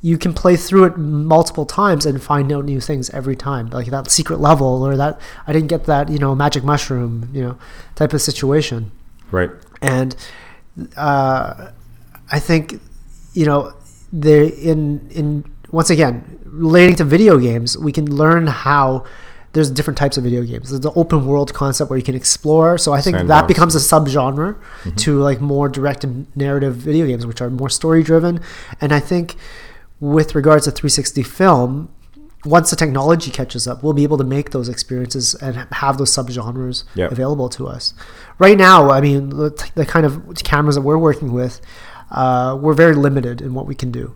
you 0.02 0.18
can 0.18 0.34
play 0.34 0.56
through 0.56 0.86
it 0.86 0.98
multiple 0.98 1.66
times 1.66 2.06
and 2.06 2.22
find 2.24 2.52
out 2.54 2.64
new 2.64 2.80
things 2.80 3.10
every 3.10 3.36
time 3.36 3.70
like 3.72 3.88
that 3.88 4.10
secret 4.10 4.40
level 4.40 4.82
or 4.82 4.96
that 4.96 5.20
i 5.46 5.52
didn't 5.52 5.68
get 5.68 5.84
that 5.88 6.08
you 6.08 6.18
know 6.18 6.34
magic 6.34 6.64
mushroom 6.64 7.28
you 7.34 7.42
know 7.44 7.58
type 7.96 8.14
of 8.14 8.22
situation 8.22 8.92
Right. 9.30 9.52
and 9.82 10.16
uh, 10.96 11.72
I 12.32 12.40
think 12.40 12.80
you 13.34 13.46
know 13.46 13.74
there 14.14 14.44
in 14.44 15.08
in 15.12 15.44
once 15.72 15.90
again 15.90 16.40
relating 16.46 16.96
to 16.98 17.04
video 17.04 17.38
games, 17.38 17.78
we 17.78 17.92
can 17.92 18.16
learn 18.16 18.48
how 18.48 19.06
there's 19.54 19.72
different 19.72 19.98
types 19.98 20.16
of 20.18 20.24
video 20.24 20.44
games. 20.44 20.70
There's 20.70 20.82
the 20.82 20.92
open 20.94 21.26
world 21.26 21.54
concept 21.54 21.90
where 21.90 21.98
you 21.98 22.04
can 22.06 22.16
explore. 22.16 22.78
So 22.78 22.94
I 22.94 23.02
think 23.02 23.18
that 23.28 23.48
becomes 23.48 23.76
a 23.76 23.80
subgenre 23.80 24.58
to 24.98 25.20
like 25.20 25.42
more 25.42 25.68
direct 25.70 26.06
narrative 26.36 26.76
video 26.76 27.08
games, 27.08 27.26
which 27.26 27.42
are 27.42 27.50
more 27.50 27.70
story 27.70 28.04
driven. 28.04 28.42
And 28.80 28.92
I 28.92 29.00
think 29.00 29.36
with 30.00 30.36
regards 30.36 30.66
to 30.66 30.72
360 30.72 31.24
film, 31.24 31.90
once 32.46 32.70
the 32.70 32.76
technology 32.76 33.32
catches 33.32 33.68
up, 33.68 33.84
we'll 33.84 33.94
be 33.94 34.04
able 34.04 34.18
to 34.18 34.24
make 34.24 34.52
those 34.52 34.70
experiences 34.70 35.34
and 35.36 35.68
have 35.74 35.98
those 35.98 36.12
subgenres 36.16 36.84
Yeah. 36.94 37.08
available 37.08 37.50
to 37.50 37.68
us. 37.68 37.94
Right 38.38 38.58
now, 38.58 38.92
I 38.92 39.02
mean, 39.02 39.30
the, 39.30 39.72
the 39.76 39.86
kind 39.86 40.06
of 40.06 40.36
cameras 40.44 40.76
that 40.76 40.82
we're 40.82 40.98
working 40.98 41.34
with, 41.34 41.60
uh, 42.12 42.58
we're 42.62 42.74
very 42.76 42.96
limited 42.96 43.42
in 43.42 43.54
what 43.56 43.66
we 43.66 43.76
can 43.76 43.92
do. 43.92 44.14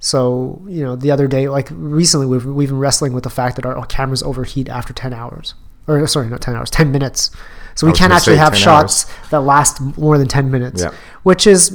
So, 0.00 0.62
you 0.66 0.82
know, 0.82 0.96
the 0.96 1.10
other 1.10 1.28
day, 1.28 1.48
like 1.48 1.68
recently, 1.70 2.26
we've, 2.26 2.44
we've 2.46 2.70
been 2.70 2.78
wrestling 2.78 3.12
with 3.12 3.22
the 3.24 3.30
fact 3.30 3.56
that 3.56 3.66
our, 3.66 3.84
cameras 3.86 4.22
overheat 4.22 4.68
after 4.68 4.94
10 4.94 5.12
hours. 5.12 5.54
Or, 5.86 6.06
sorry, 6.06 6.28
not 6.28 6.40
10 6.40 6.56
hours, 6.56 6.70
10 6.70 6.90
minutes. 6.90 7.30
So 7.74 7.86
we 7.86 7.92
can't 7.92 8.12
actually 8.12 8.36
have 8.38 8.54
10 8.54 8.62
shots 8.62 9.04
that 9.28 9.40
last 9.40 9.80
more 9.98 10.16
than 10.16 10.26
10 10.26 10.50
minutes, 10.50 10.82
Yeah. 10.82 10.92
which 11.22 11.46
is, 11.46 11.70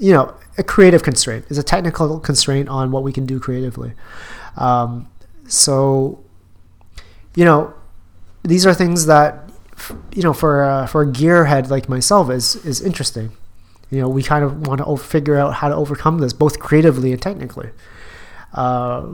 you 0.00 0.12
know, 0.12 0.34
a 0.58 0.64
creative 0.64 1.02
constraint. 1.02 1.44
It's 1.48 1.58
a 1.58 1.62
technical 1.62 2.18
constraint 2.18 2.68
on 2.68 2.90
what 2.90 3.02
we 3.04 3.12
can 3.12 3.24
do 3.24 3.38
creatively. 3.38 3.92
Um, 4.56 5.08
so, 5.46 6.18
you 7.36 7.44
know, 7.44 7.72
these 8.42 8.66
are 8.66 8.74
things 8.74 9.06
that, 9.06 9.48
you 10.12 10.22
know, 10.22 10.32
for 10.32 10.64
uh, 10.64 10.86
for 10.86 11.02
a 11.02 11.06
gearhead 11.06 11.70
like 11.70 11.88
myself 11.88 12.30
is 12.30 12.56
is 12.66 12.80
interesting. 12.80 13.32
You 13.90 14.00
know, 14.00 14.08
we 14.08 14.22
kind 14.22 14.44
of 14.44 14.66
want 14.66 14.80
to 14.80 14.96
figure 14.96 15.36
out 15.36 15.54
how 15.54 15.68
to 15.68 15.74
overcome 15.74 16.18
this, 16.18 16.32
both 16.32 16.60
creatively 16.60 17.12
and 17.12 17.20
technically. 17.20 17.70
Uh, 18.54 19.06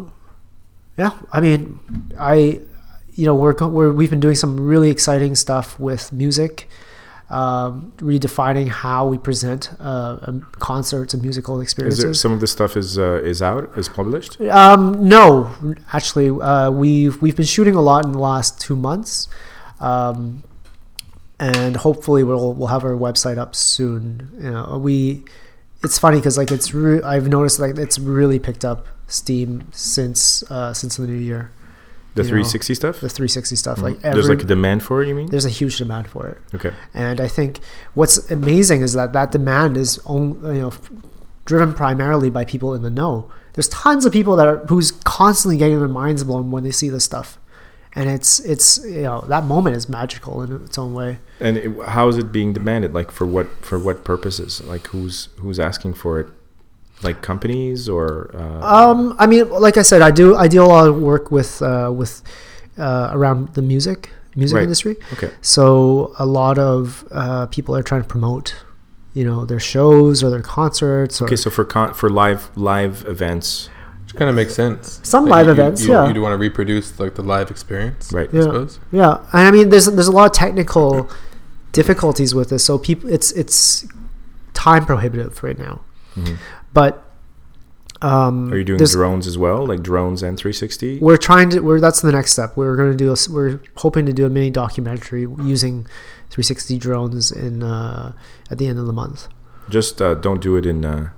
yeah, 0.99 1.11
I 1.33 1.41
mean, 1.41 1.79
I, 2.18 2.61
you 3.14 3.24
know, 3.27 3.35
we're, 3.35 3.55
we're 3.55 3.93
we've 3.93 4.11
been 4.11 4.20
doing 4.20 4.35
some 4.35 4.59
really 4.59 4.91
exciting 4.91 5.35
stuff 5.35 5.79
with 5.79 6.12
music, 6.12 6.68
um, 7.29 7.93
redefining 7.99 8.68
how 8.68 9.07
we 9.07 9.18
present 9.18 9.70
uh, 9.81 10.18
um, 10.22 10.47
concerts 10.59 11.12
and 11.12 11.22
musical 11.22 11.61
Is 11.61 11.64
experiences. 11.64 12.05
there 12.05 12.14
some 12.14 12.33
of 12.33 12.41
this 12.41 12.53
stuff 12.53 12.77
is 12.77 12.99
uh, 12.99 13.20
is 13.22 13.43
out 13.43 13.70
is 13.77 13.89
published? 13.89 14.41
Um, 14.43 15.09
no, 15.09 15.51
actually, 15.93 16.31
uh, 16.31 16.70
we've 16.70 17.20
we've 17.20 17.37
been 17.37 17.47
shooting 17.47 17.74
a 17.74 17.83
lot 17.83 18.05
in 18.05 18.12
the 18.12 18.18
last 18.18 18.61
two 18.61 18.77
months, 18.77 19.29
um, 19.81 20.43
and 21.39 21.76
hopefully 21.76 22.24
we'll 22.24 22.53
we'll 22.55 22.68
have 22.68 22.84
our 22.84 22.93
website 22.93 23.39
up 23.39 23.55
soon. 23.55 24.30
You 24.41 24.51
know, 24.51 24.78
we 24.82 25.24
it's 25.84 25.99
funny 25.99 26.18
because 26.18 26.39
like 26.39 26.51
it's 26.51 26.72
re- 26.74 27.03
I've 27.03 27.28
noticed 27.28 27.59
like 27.59 27.76
it's 27.78 27.99
really 27.99 28.39
picked 28.39 28.64
up 28.64 28.87
steam 29.09 29.68
since 29.72 30.43
uh, 30.51 30.72
since 30.74 30.97
the 30.97 31.07
new 31.07 31.14
year. 31.14 31.51
The 32.14 32.22
You 32.22 32.28
know, 32.28 32.45
360 32.45 32.74
stuff. 32.74 32.95
The 33.01 33.11
360 33.11 33.57
stuff, 33.57 33.82
like 33.82 33.97
every, 33.97 34.14
There's 34.14 34.28
like 34.30 34.43
a 34.43 34.47
demand 34.47 34.82
for 34.82 35.03
it. 35.03 35.09
You 35.09 35.14
mean? 35.14 35.26
there's 35.26 35.45
a 35.45 35.51
huge 35.51 35.76
demand 35.76 36.09
for 36.09 36.26
it. 36.26 36.39
Okay. 36.55 36.72
And 36.95 37.20
I 37.20 37.28
think 37.28 37.61
what's 37.93 38.30
amazing 38.30 38.80
is 38.80 38.95
that 38.95 39.12
that 39.12 39.32
demand 39.32 39.76
is 39.76 39.99
on, 40.07 40.41
you 40.55 40.62
know 40.62 40.68
f- 40.68 40.91
driven 41.45 41.74
primarily 41.74 42.30
by 42.30 42.45
people 42.45 42.74
in 42.74 42.80
the 42.82 42.91
know. 42.91 43.30
There's 43.53 43.68
tons 43.68 44.07
of 44.07 44.12
people 44.12 44.34
that 44.37 44.47
are 44.47 44.59
who's 44.66 44.93
constantly 44.93 45.59
getting 45.59 45.78
their 45.78 45.89
minds 45.89 46.24
blown 46.24 46.51
when 46.51 46.64
they 46.64 46.70
see 46.70 46.89
this 46.89 47.05
stuff, 47.05 47.39
and 47.97 48.09
it's 48.11 48.38
it's 48.40 48.78
you 48.84 49.03
know 49.03 49.22
that 49.28 49.44
moment 49.44 49.74
is 49.76 49.88
magical 49.88 50.42
in 50.42 50.49
its 50.64 50.78
own 50.78 50.92
way. 50.94 51.18
And 51.40 51.57
it, 51.57 51.70
how 51.88 52.09
is 52.09 52.16
it 52.18 52.30
being 52.30 52.53
demanded? 52.53 52.94
Like 52.94 53.11
for 53.11 53.26
what 53.26 53.49
for 53.64 53.78
what 53.78 54.05
purposes? 54.05 54.62
Like 54.62 54.86
who's 54.88 55.28
who's 55.40 55.59
asking 55.59 55.94
for 55.94 56.20
it? 56.20 56.28
Like 57.03 57.20
companies 57.20 57.88
or 57.88 58.30
uh, 58.34 58.61
Um, 58.90 59.14
I 59.18 59.26
mean, 59.26 59.51
like 59.51 59.76
I 59.76 59.82
said, 59.82 60.01
I 60.03 60.11
do 60.11 60.34
I 60.36 60.49
do 60.49 60.62
a 60.62 60.68
lot 60.76 60.88
of 60.88 60.97
work 61.01 61.30
with 61.30 61.61
uh, 61.62 61.90
with 61.94 62.22
uh, 62.78 63.11
around 63.12 63.55
the 63.55 63.62
music 63.62 64.11
music 64.34 64.57
Right. 64.57 64.64
industry. 64.64 64.97
okay. 65.14 65.30
So 65.40 66.12
a 66.18 66.26
lot 66.26 66.59
of 66.59 67.05
uh, 67.11 67.47
people 67.47 67.74
are 67.76 67.82
trying 67.82 68.03
to 68.03 68.09
promote, 68.09 68.55
you 69.14 69.24
know, 69.24 69.44
their 69.47 69.61
shows 69.61 70.22
or 70.22 70.28
their 70.30 70.42
concerts 70.42 71.20
or 71.20 71.24
Okay, 71.26 71.36
so 71.36 71.51
for 71.51 71.64
con- 71.64 71.94
for 71.94 72.09
live 72.11 72.51
live 72.57 73.05
events, 73.09 73.68
Which 74.07 74.16
kind 74.16 74.30
of 74.30 74.36
makes 74.36 74.54
sense. 74.54 75.00
Some 75.02 75.26
Like, 75.26 75.46
live 75.46 75.46
you- 75.46 75.52
events, 75.62 75.84
you, 75.84 75.92
yeah. 75.92 76.07
You 76.09 76.14
do 76.14 76.22
want 76.22 76.32
to 76.32 76.38
reproduce 76.38 76.98
like 76.98 77.14
the 77.16 77.22
live 77.22 77.50
experience, 77.50 78.12
right? 78.12 78.28
I 78.32 78.36
Yeah. 78.36 78.42
suppose. 78.42 78.78
Yeah, 78.92 79.18
and 79.32 79.46
I 79.48 79.50
mean, 79.50 79.68
there's 79.70 79.86
there's 79.86 80.07
a 80.09 80.12
lot 80.12 80.26
of 80.26 80.32
technical 80.32 81.09
difficulties 81.72 82.34
with 82.34 82.48
this. 82.50 82.64
So 82.64 82.78
people, 82.78 83.11
it's 83.11 83.32
it's 83.32 83.84
time 84.54 84.86
prohibitive 84.86 85.42
right 85.42 85.59
now. 85.59 85.80
Mhm. 86.16 86.36
But 86.72 87.02
um, 88.02 88.52
Are 88.52 88.59
you 88.59 88.64
doing 88.64 88.78
drones 88.78 89.26
as 89.26 89.38
well, 89.38 89.66
like 89.66 89.82
drones 89.82 90.22
and 90.22 90.36
360? 90.38 90.98
We're 91.00 91.16
trying 91.16 91.50
to. 91.50 91.61
We're 91.61 91.80
that's 91.80 92.00
the 92.02 92.12
next 92.12 92.32
step. 92.32 92.57
We're 92.57 92.76
going 92.76 92.90
to 92.92 92.96
do. 92.96 93.09
A, 93.09 93.12
s- 93.12 93.28
we're 93.28 93.59
hoping 93.76 94.04
to 94.07 94.12
do 94.12 94.26
a 94.26 94.28
mini 94.30 94.50
documentary 94.50 95.22
using 95.42 95.86
360 96.30 96.78
drones 96.78 97.32
in 97.32 97.62
uh, 97.62 98.12
at 98.50 98.59
the 98.59 98.66
end 98.66 98.78
of 98.78 98.86
the 98.86 98.92
month. 98.92 99.28
Just 99.68 100.00
uh, 100.00 100.14
don't 100.14 100.40
do 100.42 100.57
it 100.57 100.66
in 100.66 100.84
uh, 100.84 101.09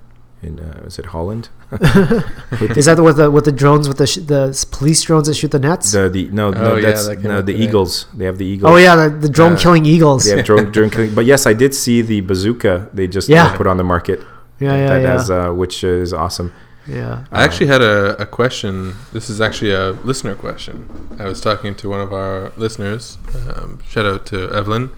in 0.41 0.59
uh, 0.59 0.83
is 0.85 0.97
it 0.97 1.07
Holland? 1.07 1.49
Is 1.71 2.85
that 2.85 2.99
with 3.01 3.17
the 3.17 3.29
with 3.29 3.45
the 3.45 3.51
drones 3.51 3.87
with 3.87 3.97
the 3.97 4.07
sh- 4.07 4.17
the 4.25 4.65
police 4.71 5.01
drones 5.03 5.27
that 5.27 5.35
shoot 5.35 5.51
the 5.51 5.59
nets? 5.59 5.91
The 5.91 6.09
the 6.09 6.29
no 6.31 6.49
no 6.51 6.73
Oh, 6.73 6.75
yeah, 6.75 6.81
that's 6.87 7.07
that 7.07 7.21
no 7.23 7.37
out 7.37 7.45
the 7.45 7.53
today. 7.53 7.65
eagles. 7.65 8.05
They 8.15 8.25
have 8.25 8.37
the 8.37 8.45
eagles. 8.45 8.71
oh 8.71 8.77
yeah, 8.77 8.95
the, 8.95 9.09
the 9.09 9.29
drone 9.29 9.53
Uh, 9.53 9.57
killing 9.59 9.85
eagles. 9.85 10.27
Yeah, 10.27 10.41
drone, 10.41 10.71
drone 10.75 10.89
killing. 10.89 11.13
But 11.13 11.25
yes, 11.25 11.45
I 11.45 11.53
did 11.53 11.73
see 11.75 12.01
the 12.01 12.21
bazooka 12.21 12.89
they 12.93 13.07
just 13.07 13.29
Yeah. 13.29 13.45
uh, 13.47 13.57
put 13.57 13.67
on 13.67 13.77
the 13.77 13.83
market. 13.83 14.19
yeah, 14.59 14.75
yeah, 14.75 14.87
that 14.87 15.01
yeah. 15.01 15.11
has 15.11 15.29
uh, 15.29 15.51
which 15.51 15.83
is 15.83 16.11
awesome. 16.13 16.51
yeah. 16.87 17.25
I 17.31 17.43
actually 17.43 17.67
had 17.67 17.81
a, 17.83 18.19
a 18.21 18.25
question. 18.25 18.95
This 19.13 19.29
is 19.29 19.39
actually 19.39 19.71
a 19.71 19.91
listener 20.03 20.33
question. 20.35 20.89
I 21.19 21.25
was 21.25 21.39
talking 21.39 21.75
to 21.75 21.89
one 21.89 22.01
of 22.01 22.11
our 22.13 22.51
listeners. 22.57 23.17
Um, 23.55 23.79
shout 23.87 24.05
out 24.07 24.25
to 24.27 24.49
Evelyn 24.51 24.89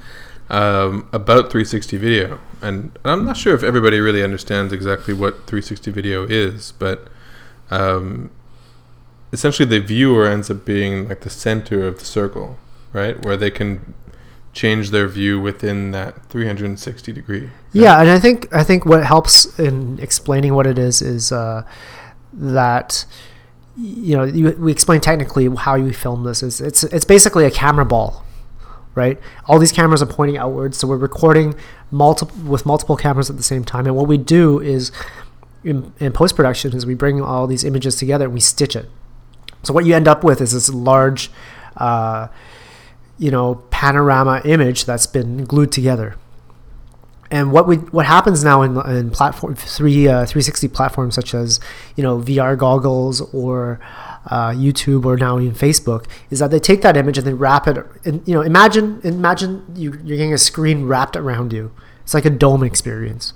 um, 0.51 1.07
about 1.13 1.49
360 1.49 1.97
video, 1.97 2.39
and 2.61 2.91
I'm 3.03 3.25
not 3.25 3.37
sure 3.37 3.55
if 3.55 3.63
everybody 3.63 3.99
really 3.99 4.21
understands 4.21 4.73
exactly 4.73 5.13
what 5.13 5.35
360 5.47 5.89
video 5.91 6.25
is, 6.25 6.73
but 6.73 7.07
um, 7.71 8.29
essentially 9.31 9.67
the 9.67 9.79
viewer 9.79 10.27
ends 10.27 10.51
up 10.51 10.65
being 10.65 11.07
like 11.07 11.21
the 11.21 11.29
center 11.29 11.87
of 11.87 11.99
the 11.99 12.05
circle, 12.05 12.57
right, 12.91 13.23
where 13.23 13.37
they 13.37 13.49
can 13.49 13.93
change 14.53 14.89
their 14.89 15.07
view 15.07 15.39
within 15.39 15.91
that 15.91 16.25
360 16.25 17.13
degree. 17.13 17.49
Yeah, 17.71 18.01
and 18.01 18.09
I 18.09 18.19
think 18.19 18.53
I 18.53 18.65
think 18.65 18.85
what 18.85 19.05
helps 19.05 19.57
in 19.57 19.99
explaining 19.99 20.53
what 20.53 20.67
it 20.67 20.77
is 20.77 21.01
is 21.01 21.31
uh, 21.31 21.63
that 22.33 23.05
you 23.77 24.17
know 24.17 24.25
you, 24.25 24.51
we 24.59 24.71
explain 24.71 24.99
technically 24.99 25.47
how 25.55 25.75
you 25.75 25.93
film 25.93 26.25
this. 26.25 26.43
Is 26.43 26.59
it's 26.59 26.83
it's 26.83 27.05
basically 27.05 27.45
a 27.45 27.51
camera 27.51 27.85
ball, 27.85 28.25
right? 28.95 29.19
All 29.45 29.59
these 29.59 29.71
cameras 29.71 30.01
are 30.01 30.07
pointing 30.07 30.37
outwards, 30.37 30.77
so 30.77 30.87
we're 30.87 30.97
recording 30.97 31.55
multiple 31.89 32.35
with 32.43 32.65
multiple 32.65 32.97
cameras 32.97 33.29
at 33.29 33.37
the 33.37 33.43
same 33.43 33.63
time. 33.63 33.85
And 33.85 33.95
what 33.95 34.07
we 34.07 34.17
do 34.17 34.59
is 34.59 34.91
in, 35.63 35.93
in 35.99 36.11
post 36.11 36.35
production 36.35 36.75
is 36.75 36.85
we 36.85 36.95
bring 36.95 37.21
all 37.21 37.47
these 37.47 37.63
images 37.63 37.95
together 37.95 38.25
and 38.25 38.33
we 38.33 38.39
stitch 38.39 38.75
it. 38.75 38.89
So 39.63 39.73
what 39.73 39.85
you 39.85 39.95
end 39.95 40.07
up 40.07 40.23
with 40.23 40.41
is 40.41 40.53
this 40.53 40.69
large, 40.69 41.29
uh, 41.77 42.27
you 43.17 43.31
know, 43.31 43.55
panorama 43.69 44.41
image 44.45 44.85
that's 44.85 45.05
been 45.05 45.43
glued 45.45 45.71
together 45.71 46.15
and 47.31 47.53
what 47.53 47.65
we 47.65 47.77
what 47.77 48.05
happens 48.05 48.43
now 48.43 48.61
in, 48.61 48.77
in 48.91 49.09
platform 49.09 49.55
three 49.55 50.07
uh, 50.07 50.25
360 50.25 50.67
platforms 50.67 51.15
such 51.15 51.33
as 51.33 51.59
you 51.95 52.03
know 52.03 52.19
VR 52.19 52.57
goggles 52.57 53.21
or 53.33 53.79
uh, 54.27 54.51
YouTube 54.51 55.05
or 55.05 55.17
now 55.17 55.39
even 55.39 55.55
Facebook 55.55 56.05
is 56.29 56.39
that 56.39 56.51
they 56.51 56.59
take 56.59 56.81
that 56.81 56.95
image 56.95 57.17
and 57.17 57.25
they 57.25 57.33
wrap 57.33 57.67
it 57.67 57.77
you 58.05 58.33
know 58.33 58.41
imagine 58.41 59.01
imagine 59.03 59.65
you, 59.75 59.91
you're 60.03 60.17
getting 60.17 60.33
a 60.33 60.37
screen 60.37 60.85
wrapped 60.85 61.15
around 61.15 61.53
you. 61.53 61.71
It's 62.03 62.13
like 62.13 62.25
a 62.25 62.29
dome 62.29 62.63
experience. 62.63 63.33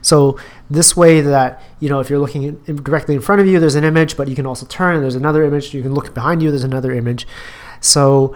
So 0.00 0.38
this 0.70 0.96
way 0.96 1.20
that 1.20 1.62
you 1.80 1.88
know 1.88 2.00
if 2.00 2.08
you're 2.08 2.18
looking 2.18 2.44
in, 2.44 2.60
in- 2.66 2.82
directly 2.82 3.14
in 3.14 3.20
front 3.20 3.40
of 3.40 3.46
you 3.46 3.60
there's 3.60 3.74
an 3.74 3.84
image 3.84 4.16
but 4.16 4.28
you 4.28 4.34
can 4.34 4.46
also 4.46 4.66
turn 4.66 4.94
and 4.94 5.02
there's 5.02 5.14
another 5.14 5.44
image. 5.44 5.74
You 5.74 5.82
can 5.82 5.94
look 5.94 6.14
behind 6.14 6.42
you 6.42 6.50
there's 6.50 6.64
another 6.64 6.92
image. 6.92 7.26
So 7.80 8.34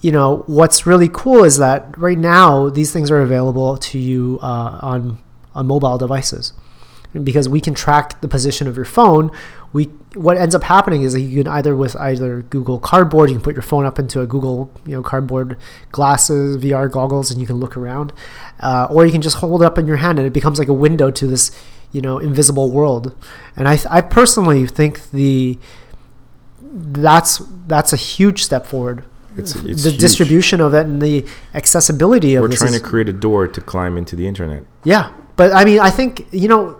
you 0.00 0.12
know 0.12 0.44
what's 0.46 0.86
really 0.86 1.08
cool 1.12 1.44
is 1.44 1.58
that 1.58 1.96
right 1.98 2.18
now 2.18 2.68
these 2.70 2.92
things 2.92 3.10
are 3.10 3.20
available 3.20 3.76
to 3.78 3.98
you 3.98 4.38
uh, 4.42 4.78
on 4.82 5.18
on 5.54 5.66
mobile 5.66 5.98
devices. 5.98 6.52
Because 7.22 7.48
we 7.48 7.60
can 7.60 7.74
track 7.74 8.20
the 8.22 8.26
position 8.28 8.66
of 8.66 8.74
your 8.74 8.84
phone 8.84 9.30
we 9.74 9.84
what 10.14 10.36
ends 10.38 10.54
up 10.54 10.62
happening 10.62 11.02
is 11.02 11.12
that 11.12 11.20
you 11.20 11.42
can 11.42 11.52
either 11.52 11.74
with 11.76 11.94
either 11.96 12.42
google 12.42 12.78
cardboard 12.78 13.28
you 13.28 13.34
can 13.36 13.42
put 13.42 13.54
your 13.56 13.62
phone 13.62 13.84
up 13.84 13.98
into 13.98 14.20
a 14.22 14.26
google 14.26 14.70
you 14.86 14.92
know 14.94 15.02
cardboard 15.02 15.58
glasses 15.90 16.56
vr 16.62 16.90
goggles 16.90 17.30
and 17.30 17.40
you 17.40 17.46
can 17.46 17.56
look 17.56 17.76
around 17.76 18.12
uh, 18.60 18.86
or 18.90 19.04
you 19.04 19.10
can 19.12 19.20
just 19.20 19.36
hold 19.38 19.60
it 19.62 19.66
up 19.66 19.76
in 19.76 19.86
your 19.86 19.96
hand 19.98 20.16
and 20.18 20.26
it 20.26 20.32
becomes 20.32 20.58
like 20.58 20.68
a 20.68 20.72
window 20.86 21.10
to 21.10 21.26
this 21.26 21.50
you 21.92 22.00
know 22.00 22.18
invisible 22.18 22.70
world 22.70 23.14
and 23.56 23.68
i 23.68 23.76
i 23.90 24.00
personally 24.00 24.66
think 24.66 25.10
the 25.10 25.58
that's 26.60 27.38
that's 27.66 27.92
a 27.92 27.96
huge 27.96 28.42
step 28.44 28.66
forward 28.66 29.04
It's, 29.36 29.54
it's 29.56 29.82
the 29.82 29.90
huge. 29.90 30.00
distribution 30.00 30.60
of 30.60 30.74
it 30.74 30.86
and 30.86 31.00
the 31.02 31.26
accessibility 31.54 32.34
of 32.36 32.42
We're 32.42 32.56
trying 32.56 32.74
is- 32.74 32.80
to 32.80 32.86
create 32.86 33.08
a 33.08 33.12
door 33.12 33.46
to 33.48 33.60
climb 33.60 33.96
into 33.96 34.14
the 34.16 34.26
internet. 34.26 34.62
yeah, 34.84 35.12
but 35.36 35.52
I 35.52 35.64
mean, 35.64 35.80
I 35.80 35.90
think 35.90 36.26
you 36.30 36.46
know, 36.48 36.78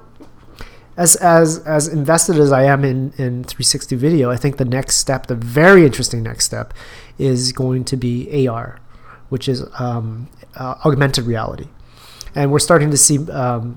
as 0.96 1.16
as 1.16 1.58
as 1.60 1.88
invested 1.88 2.36
as 2.36 2.52
I 2.52 2.64
am 2.64 2.84
in 2.84 3.12
in 3.16 3.44
360 3.44 3.96
video, 3.96 4.30
I 4.30 4.36
think 4.36 4.56
the 4.56 4.64
next 4.64 4.96
step, 4.96 5.26
the 5.26 5.34
very 5.34 5.84
interesting 5.84 6.22
next 6.22 6.44
step, 6.44 6.72
is 7.18 7.52
going 7.52 7.84
to 7.84 7.96
be 7.96 8.46
AR, 8.46 8.78
which 9.28 9.48
is 9.48 9.64
um, 9.78 10.28
uh, 10.56 10.76
augmented 10.84 11.24
reality, 11.24 11.68
and 12.34 12.52
we're 12.52 12.58
starting 12.58 12.90
to 12.90 12.96
see. 12.96 13.18
Um, 13.30 13.76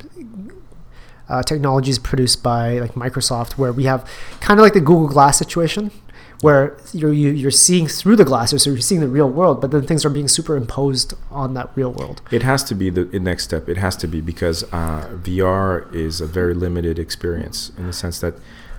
uh, 1.30 1.44
technologies 1.44 2.00
produced 2.00 2.42
by 2.42 2.80
like 2.80 2.94
Microsoft, 2.94 3.58
where 3.58 3.74
we 3.74 3.84
have 3.84 4.10
kind 4.40 4.62
of 4.62 4.64
like 4.64 4.72
the 4.72 4.80
Google 4.80 5.10
Glass 5.10 5.38
situation, 5.38 5.92
where 6.42 6.78
you're 6.94 7.14
you, 7.14 7.32
you're 7.32 7.52
seeing 7.52 7.88
through 7.88 8.16
the 8.16 8.26
glasses, 8.26 8.64
so 8.64 8.70
you're 8.70 8.80
seeing 8.80 9.02
the 9.02 9.08
real 9.08 9.30
world, 9.30 9.60
but 9.62 9.72
then 9.72 9.84
things 9.86 10.06
are 10.06 10.10
being 10.10 10.28
superimposed 10.28 11.14
on 11.32 11.54
that 11.56 11.70
real 11.76 11.92
world. 11.92 12.22
It 12.32 12.44
has 12.44 12.64
to 12.66 12.76
be 12.76 12.90
the 12.90 13.06
next 13.20 13.44
step. 13.46 13.68
It 13.68 13.78
has 13.78 13.96
to 13.98 14.08
be 14.08 14.22
because 14.22 14.64
uh, 14.72 15.08
VR 15.22 15.94
is 15.94 16.22
a 16.22 16.28
very 16.28 16.54
limited 16.54 17.00
experience 17.00 17.72
in 17.78 17.88
the 17.88 17.94
sense 17.94 18.20
that 18.20 18.36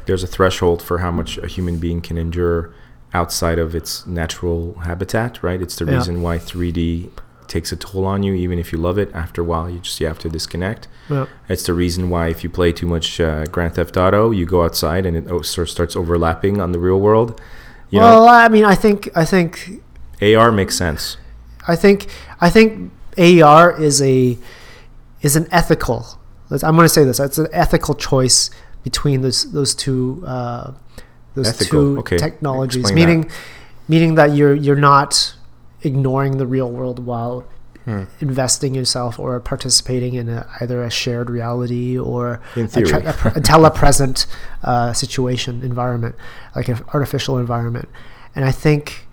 there's 0.07 0.23
a 0.23 0.27
threshold 0.29 0.81
for 0.83 0.99
how 0.99 1.11
much 1.11 1.37
a 1.39 1.47
human 1.47 1.79
being 1.79 2.01
can 2.01 2.17
endure 2.17 2.73
outside 3.13 3.59
of 3.59 3.75
its 3.75 4.07
natural 4.07 4.75
habitat. 4.85 5.43
Right? 5.43 5.61
It's 5.61 5.77
the 5.77 5.85
Yeah. 5.85 5.97
reason 5.97 6.23
why 6.23 6.39
3D 6.39 7.11
takes 7.49 7.73
a 7.73 7.77
toll 7.77 8.05
on 8.05 8.23
you, 8.23 8.35
even 8.35 8.59
if 8.59 8.73
you 8.73 8.79
love 8.79 8.99
it. 8.99 9.11
After 9.15 9.43
a 9.43 9.45
while, 9.45 9.69
you 9.69 9.79
just 9.81 10.01
you 10.01 10.07
have 10.07 10.19
to 10.21 10.29
disconnect. 10.29 10.89
It's 11.49 11.65
the 11.65 11.75
reason 11.75 12.11
why 12.11 12.29
if 12.29 12.45
you 12.45 12.51
play 12.51 12.73
too 12.73 12.87
much 12.87 13.19
uh, 13.21 13.47
Grand 13.47 13.75
Theft 13.75 13.97
Auto, 13.97 14.31
you 14.31 14.45
go 14.45 14.63
outside 14.63 15.07
and 15.07 15.17
it 15.17 15.25
oh, 15.31 15.41
sort 15.41 15.69
of 15.69 15.71
starts 15.71 15.97
overlapping 15.97 16.61
on 16.61 16.73
the 16.73 16.79
real 16.79 17.01
world. 17.01 17.41
You 17.91 18.01
well, 18.01 18.29
I 18.29 18.49
mean, 18.49 18.65
I 18.65 18.75
think 18.75 19.09
I 19.17 19.25
think 19.25 19.83
AR 20.21 20.53
makes 20.53 20.77
sense. 20.77 21.17
I 21.67 21.77
think 21.77 22.09
I 22.41 22.51
think 22.51 22.93
AR 23.17 23.81
is 23.81 24.03
a 24.03 24.37
is 25.23 25.37
an 25.37 25.49
ethical. 25.51 26.07
I'm 26.51 26.77
going 26.77 26.85
to 26.85 26.89
say 26.89 27.05
this. 27.05 27.21
It's 27.21 27.39
an 27.39 27.49
ethical 27.53 27.95
choice 27.95 28.51
between 28.83 29.23
those 29.23 29.51
those 29.53 29.75
two 29.75 30.23
uh, 30.27 30.73
those 31.35 31.49
Ethical, 31.49 31.95
two 31.95 31.99
okay. 32.01 32.19
technologies. 32.19 32.83
Explain 32.83 33.07
meaning 33.07 33.31
meaning 33.89 34.15
that 34.17 34.35
you're 34.35 34.55
you're 34.55 34.77
not 34.77 35.35
ignoring 35.83 36.39
the 36.39 36.47
real 36.47 36.71
world 36.71 36.99
while 37.05 37.45
investing 38.21 38.75
yourself 38.75 39.19
or 39.19 39.41
participating 39.41 40.13
in 40.15 40.29
a, 40.29 40.47
either 40.61 40.83
a 40.85 40.91
shared 40.91 41.31
reality 41.31 41.99
or 41.99 42.39
a, 42.55 42.67
tra- 42.67 43.03
a, 43.03 43.39
a 43.39 43.41
telepresent 43.41 44.27
uh, 44.63 44.93
situation 44.93 45.63
environment, 45.63 46.15
like 46.55 46.69
an 46.69 46.79
artificial 46.93 47.39
environment. 47.39 47.89
And 48.35 48.45
I 48.45 48.53
think, 48.53 49.07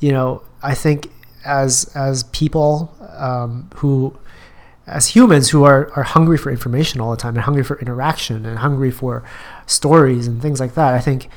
you 0.00 0.12
know, 0.12 0.42
I 0.62 0.74
think 0.74 1.10
as 1.44 1.90
as 1.94 2.24
people 2.24 2.94
um, 3.18 3.68
who, 3.76 4.18
as 4.86 5.08
humans 5.08 5.50
who 5.50 5.64
are 5.64 5.92
are 5.94 6.04
hungry 6.04 6.38
for 6.38 6.50
information 6.50 7.02
all 7.02 7.10
the 7.10 7.18
time 7.18 7.34
and 7.34 7.44
hungry 7.44 7.64
for 7.64 7.78
interaction 7.80 8.46
and 8.46 8.58
hungry 8.60 8.90
for 8.90 9.24
stories 9.66 10.26
and 10.26 10.40
things 10.40 10.58
like 10.58 10.74
that, 10.74 10.94
I 10.94 11.00
think 11.00 11.28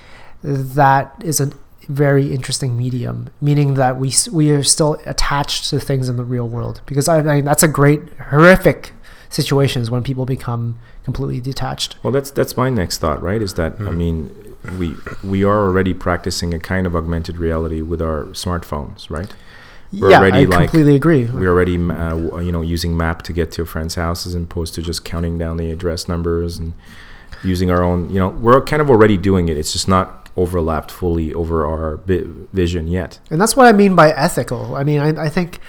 that 0.43 1.13
is 1.25 1.41
a 1.41 1.51
very 1.89 2.31
interesting 2.31 2.77
medium, 2.77 3.29
meaning 3.41 3.73
that 3.73 3.97
we 3.97 4.13
we 4.31 4.51
are 4.51 4.63
still 4.63 5.01
attached 5.05 5.69
to 5.71 5.79
things 5.79 6.07
in 6.07 6.15
the 6.15 6.23
real 6.23 6.47
world. 6.47 6.81
Because 6.85 7.09
I, 7.09 7.17
I 7.17 7.35
mean, 7.37 7.45
that's 7.45 7.63
a 7.63 7.67
great 7.67 8.07
horrific 8.29 8.93
situations 9.29 9.91
when 9.91 10.03
people 10.03 10.25
become 10.25 10.79
completely 11.03 11.41
detached. 11.41 11.97
Well, 12.03 12.13
that's 12.13 12.31
that's 12.31 12.55
my 12.55 12.69
next 12.69 12.99
thought, 12.99 13.21
right? 13.21 13.41
Is 13.41 13.55
that 13.55 13.81
I 13.81 13.89
mean, 13.89 14.55
we 14.77 14.95
we 15.23 15.43
are 15.43 15.65
already 15.65 15.93
practicing 15.93 16.53
a 16.53 16.59
kind 16.59 16.85
of 16.85 16.95
augmented 16.95 17.37
reality 17.37 17.81
with 17.81 18.01
our 18.01 18.25
smartphones, 18.25 19.09
right? 19.09 19.33
We're 19.91 20.11
yeah, 20.11 20.19
already 20.19 20.41
I 20.41 20.45
like- 20.45 20.69
completely 20.69 20.95
agree. 20.95 21.25
We're 21.25 21.49
already 21.49 21.75
uh, 21.75 22.37
you 22.37 22.51
know 22.51 22.61
using 22.61 22.95
map 22.95 23.23
to 23.23 23.33
get 23.33 23.51
to 23.53 23.63
a 23.63 23.65
friend's 23.65 23.95
house 23.95 24.27
as 24.27 24.35
opposed 24.35 24.75
to 24.75 24.83
just 24.83 25.03
counting 25.03 25.39
down 25.39 25.57
the 25.57 25.71
address 25.71 26.07
numbers 26.07 26.59
and 26.59 26.73
using 27.43 27.71
our 27.71 27.81
own. 27.81 28.11
You 28.11 28.19
know, 28.19 28.29
we're 28.29 28.61
kind 28.61 28.81
of 28.81 28.91
already 28.91 29.17
doing 29.17 29.49
it. 29.49 29.57
It's 29.57 29.73
just 29.73 29.87
not 29.87 30.18
overlapped 30.38 30.91
fully 30.91 31.34
over 31.34 31.65
our 31.65 31.97
bi- 31.97 32.23
vision 32.53 32.88
yet. 32.88 33.19
and 33.31 33.39
that's 33.41 33.56
what 33.56 33.68
I 33.68 33.72
mean 33.73 33.95
by 33.95 34.11
ethical. 34.11 34.76
I 34.76 34.84
mean, 34.84 34.99
I, 34.99 35.26
I 35.26 35.30
think, 35.30 35.60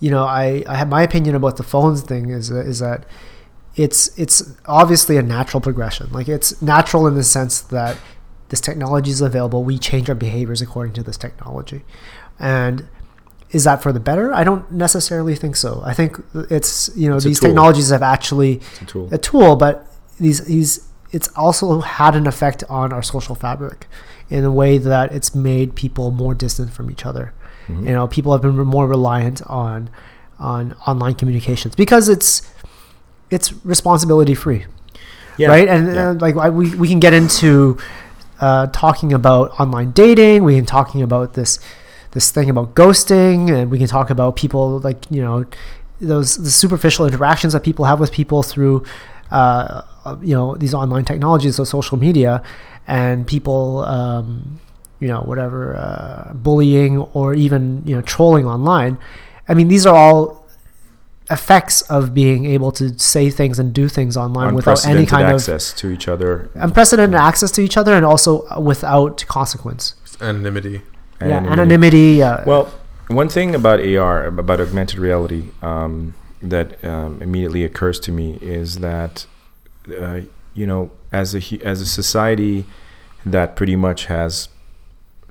you 0.00 0.10
know, 0.10 0.24
I, 0.24 0.64
I 0.68 0.76
have 0.76 0.88
my 0.88 1.02
opinion 1.02 1.34
about 1.34 1.56
the 1.56 1.62
phones 1.62 2.02
thing 2.02 2.30
is 2.30 2.50
is 2.50 2.78
that 2.80 3.04
it's 3.76 4.16
it's 4.18 4.52
obviously 4.66 5.16
a 5.16 5.22
natural 5.22 5.60
progression. 5.60 6.10
Like 6.12 6.28
it's 6.28 6.60
natural 6.60 7.06
in 7.06 7.14
the 7.14 7.22
sense 7.24 7.60
that 7.60 7.96
this 8.48 8.60
technology 8.60 9.10
is 9.10 9.20
available. 9.20 9.64
We 9.64 9.78
change 9.78 10.08
our 10.10 10.14
behaviors 10.14 10.60
according 10.60 10.92
to 10.94 11.02
this 11.02 11.16
technology, 11.16 11.82
and 12.38 12.86
is 13.50 13.64
that 13.64 13.82
for 13.82 13.92
the 13.92 14.00
better? 14.00 14.32
I 14.34 14.44
don't 14.44 14.70
necessarily 14.72 15.34
think 15.36 15.56
so. 15.56 15.80
I 15.84 15.94
think 15.94 16.20
it's 16.50 16.90
you 16.96 17.08
know 17.08 17.16
It's 17.16 17.24
these 17.24 17.40
technologies 17.40 17.90
have 17.90 18.02
actually 18.02 18.56
It's 18.56 18.82
a 18.82 18.84
tool. 18.86 19.08
a 19.12 19.18
tool, 19.18 19.56
but 19.56 19.86
these 20.18 20.44
these 20.44 20.86
it's 21.12 21.28
also 21.36 21.80
had 21.80 22.16
an 22.16 22.26
effect 22.26 22.64
on 22.68 22.92
our 22.92 23.02
social 23.02 23.34
fabric 23.34 23.86
in 24.30 24.44
a 24.44 24.50
way 24.50 24.78
that 24.78 25.12
it's 25.12 25.34
made 25.34 25.74
people 25.76 26.10
more 26.10 26.34
distant 26.34 26.72
from 26.72 26.90
each 26.90 27.04
other. 27.04 27.32
Mm-hmm. 27.68 27.86
You 27.86 27.92
know, 27.92 28.08
people 28.08 28.32
have 28.32 28.42
been 28.42 28.56
more 28.56 28.88
reliant 28.88 29.42
on 29.46 29.90
on 30.38 30.74
online 30.86 31.14
communications 31.14 31.76
because 31.76 32.08
it's 32.08 32.42
it's 33.30 33.52
responsibility 33.64 34.34
free, 34.34 34.66
Yeah, 35.36 35.48
right? 35.48 35.68
And 35.68 35.94
yeah. 35.94 36.10
uh, 36.10 36.14
like 36.14 36.36
I, 36.36 36.50
we 36.50 36.74
we 36.74 36.88
can 36.88 36.98
get 36.98 37.12
into 37.12 37.78
uh, 38.40 38.66
talking 38.68 39.12
about 39.12 39.58
online 39.60 39.92
dating. 39.92 40.44
We 40.44 40.56
can 40.56 40.66
talking 40.66 41.02
about 41.02 41.34
this 41.34 41.60
this 42.12 42.30
thing 42.30 42.50
about 42.50 42.74
ghosting, 42.74 43.50
and 43.52 43.70
we 43.70 43.78
can 43.78 43.86
talk 43.86 44.10
about 44.10 44.36
people 44.36 44.80
like 44.80 45.04
you 45.10 45.22
know 45.22 45.44
those 46.02 46.36
the 46.36 46.50
superficial 46.50 47.06
interactions 47.06 47.52
that 47.52 47.62
people 47.62 47.84
have 47.84 48.00
with 48.00 48.12
people 48.12 48.42
through 48.42 48.84
uh, 49.30 49.82
uh, 50.04 50.16
you 50.20 50.34
know 50.34 50.54
these 50.56 50.74
online 50.74 51.04
technologies, 51.04 51.56
so 51.56 51.64
social 51.64 51.98
media, 51.98 52.42
and 52.86 53.26
people 53.26 53.78
um, 53.84 54.60
you 55.00 55.08
know 55.08 55.20
whatever 55.20 55.76
uh, 55.76 56.32
bullying 56.34 56.98
or 56.98 57.34
even 57.34 57.82
you 57.86 57.94
know 57.94 58.02
trolling 58.02 58.46
online. 58.46 58.98
I 59.48 59.54
mean, 59.54 59.68
these 59.68 59.86
are 59.86 59.94
all 59.96 60.42
effects 61.30 61.80
of 61.82 62.12
being 62.12 62.44
able 62.46 62.72
to 62.72 62.98
say 62.98 63.30
things 63.30 63.58
and 63.58 63.72
do 63.72 63.88
things 63.88 64.16
online 64.16 64.54
without 64.54 64.84
any 64.84 65.00
Unprecedented 65.00 65.08
kind 65.08 65.28
of 65.28 65.40
access 65.40 65.72
to 65.74 65.90
each 65.90 66.08
other. 66.08 66.50
unprecedented 66.54 67.14
access 67.18 67.50
to 67.52 67.60
each 67.62 67.76
other 67.76 67.94
and 67.94 68.04
also 68.04 68.46
uh, 68.48 68.60
without 68.60 69.24
consequence. 69.28 69.94
Anonymity. 70.20 70.82
yeah, 71.20 71.38
anonymity. 71.38 71.52
anonymity. 71.52 72.22
Uh, 72.22 72.44
Well, 72.44 72.74
one 73.08 73.28
thing 73.28 73.54
about 73.54 73.80
AR, 73.80 74.26
about 74.26 74.60
augmented 74.60 74.98
reality, 74.98 75.48
um, 75.60 76.14
that 76.40 76.82
um, 76.84 77.22
immediately 77.22 77.64
occurs 77.64 78.00
to 78.00 78.12
me 78.12 78.38
is 78.40 78.78
that, 78.78 79.26
uh, 79.98 80.20
you 80.54 80.66
know, 80.66 80.90
as 81.12 81.34
a 81.34 81.62
as 81.64 81.80
a 81.80 81.86
society 81.86 82.64
that 83.24 83.54
pretty 83.54 83.76
much 83.76 84.06
has 84.06 84.48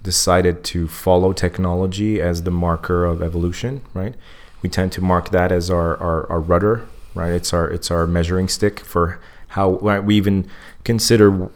decided 0.03 0.63
to 0.63 0.87
follow 0.87 1.33
technology 1.33 2.21
as 2.21 2.43
the 2.43 2.51
marker 2.51 3.05
of 3.05 3.21
evolution, 3.21 3.81
right? 3.93 4.15
We 4.61 4.69
tend 4.69 4.91
to 4.93 5.01
mark 5.01 5.29
that 5.29 5.51
as 5.51 5.69
our, 5.69 5.97
our, 5.97 6.29
our 6.29 6.39
rudder, 6.39 6.87
right? 7.13 7.31
It's 7.31 7.53
our 7.53 7.67
it's 7.67 7.91
our 7.91 8.07
measuring 8.07 8.47
stick 8.47 8.79
for 8.79 9.19
how 9.49 9.73
right? 9.79 10.03
we 10.03 10.15
even 10.15 10.49
consider 10.83 11.49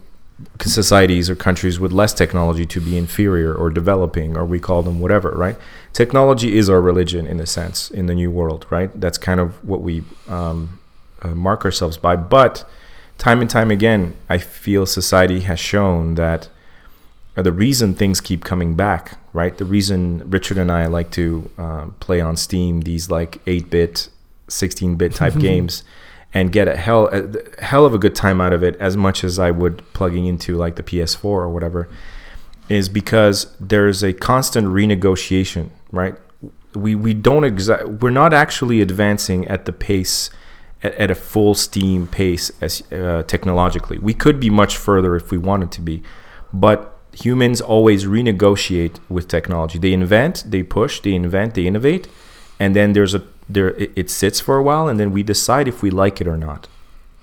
societies 0.61 1.29
or 1.29 1.35
countries 1.35 1.79
with 1.79 1.93
less 1.93 2.13
technology 2.13 2.65
to 2.65 2.81
be 2.81 2.97
inferior 2.97 3.53
or 3.53 3.69
developing 3.69 4.35
or 4.35 4.43
we 4.43 4.59
call 4.59 4.83
them 4.83 4.99
whatever 4.99 5.31
right 5.31 5.55
technology 5.95 6.57
is 6.57 6.69
our 6.69 6.81
religion 6.81 7.25
in 7.25 7.39
a 7.39 7.45
sense 7.45 7.89
in 7.89 8.05
the 8.05 8.13
new 8.13 8.29
world 8.29 8.65
right? 8.69 8.91
That's 8.99 9.17
kind 9.17 9.39
of 9.39 9.63
what 9.63 9.81
we 9.81 10.03
um, 10.27 10.79
uh, 11.21 11.29
mark 11.29 11.63
ourselves 11.63 11.97
by. 11.97 12.17
But 12.17 12.65
time 13.17 13.39
and 13.39 13.49
time 13.49 13.71
again 13.71 14.13
i 14.29 14.37
feel 14.37 14.85
society 14.85 15.39
has 15.39 15.57
shown 15.57 16.15
that 16.15 16.49
uh, 17.37 17.41
the 17.41 17.51
reason 17.51 17.95
things 17.95 18.19
keep 18.19 18.43
coming 18.43 18.75
back 18.75 19.17
right? 19.31 19.57
The 19.57 19.65
reason 19.65 20.29
richard 20.29 20.57
and 20.57 20.69
i 20.69 20.85
like 20.85 21.11
to 21.11 21.49
um, 21.57 21.95
play 22.01 22.19
on 22.19 22.35
steam 22.35 22.81
these 22.81 23.09
like 23.09 23.43
8-bit 23.45 24.09
16-bit 24.49 25.13
type 25.15 25.37
games 25.49 25.83
and 26.33 26.51
get 26.51 26.67
a 26.67 26.75
hell 26.75 27.07
a 27.13 27.63
hell 27.63 27.85
of 27.85 27.93
a 27.93 27.97
good 27.97 28.15
time 28.15 28.41
out 28.41 28.51
of 28.51 28.61
it 28.61 28.75
as 28.75 28.97
much 28.97 29.23
as 29.23 29.39
I 29.39 29.51
would 29.51 29.77
plugging 29.93 30.25
into 30.25 30.57
like 30.57 30.75
the 30.75 30.83
PS4 30.83 31.23
or 31.23 31.49
whatever 31.49 31.87
is 32.67 32.89
because 32.89 33.55
there's 33.59 34.03
a 34.03 34.11
constant 34.11 34.67
renegotiation, 34.67 35.69
right? 35.97 36.15
We 36.75 36.95
we 36.95 37.13
don't 37.13 37.43
exa- 37.43 38.01
we're 38.01 38.11
not 38.11 38.33
actually 38.33 38.81
advancing 38.81 39.47
at 39.47 39.65
the 39.65 39.71
pace 39.73 40.29
at, 40.83 40.93
at 40.95 41.11
a 41.11 41.15
full 41.15 41.55
steam 41.55 42.07
pace 42.07 42.51
as 42.61 42.83
uh, 42.91 43.23
technologically. 43.27 43.97
We 43.99 44.13
could 44.13 44.39
be 44.39 44.49
much 44.49 44.77
further 44.77 45.15
if 45.15 45.31
we 45.31 45.37
wanted 45.37 45.71
to 45.71 45.81
be, 45.81 46.03
but 46.53 46.97
humans 47.13 47.61
always 47.61 48.05
renegotiate 48.05 48.99
with 49.09 49.27
technology. 49.27 49.79
They 49.79 49.93
invent, 49.93 50.43
they 50.47 50.63
push, 50.63 50.99
they 50.99 51.13
invent, 51.13 51.53
they 51.53 51.65
innovate, 51.65 52.07
and 52.59 52.75
then 52.75 52.93
there's 52.93 53.15
a 53.15 53.23
there 53.49 53.69
it, 53.77 53.91
it 53.95 54.09
sits 54.09 54.39
for 54.41 54.57
a 54.57 54.63
while, 54.63 54.87
and 54.89 54.99
then 54.99 55.11
we 55.11 55.23
decide 55.23 55.67
if 55.67 55.81
we 55.81 55.89
like 55.91 56.19
it 56.21 56.27
or 56.27 56.37
not. 56.37 56.67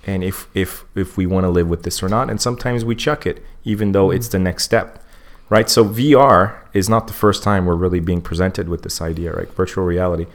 and 0.05 0.23
if 0.23 0.47
if 0.53 0.85
if 0.95 1.17
we 1.17 1.25
want 1.25 1.45
to 1.45 1.49
live 1.49 1.67
with 1.69 1.83
this 1.83 2.03
or 2.03 2.09
not. 2.09 2.29
And 2.29 2.41
sometimes 2.41 2.83
we 2.85 2.95
chuck 2.95 3.25
it, 3.25 3.43
even 3.63 3.91
though 3.91 4.11
it's 4.11 4.29
the 4.29 4.39
next 4.39 4.63
step, 4.63 5.02
right? 5.49 5.69
So 5.69 5.85
VR 5.85 6.55
is 6.73 6.89
not 6.89 7.07
the 7.07 7.13
first 7.13 7.43
time 7.43 7.65
we're 7.65 7.75
really 7.75 7.99
being 7.99 8.21
presented 8.21 8.69
with 8.69 8.81
this 8.83 9.01
idea, 9.01 9.31
right? 9.33 9.51
Virtual 9.53 9.83
reality. 9.85 10.25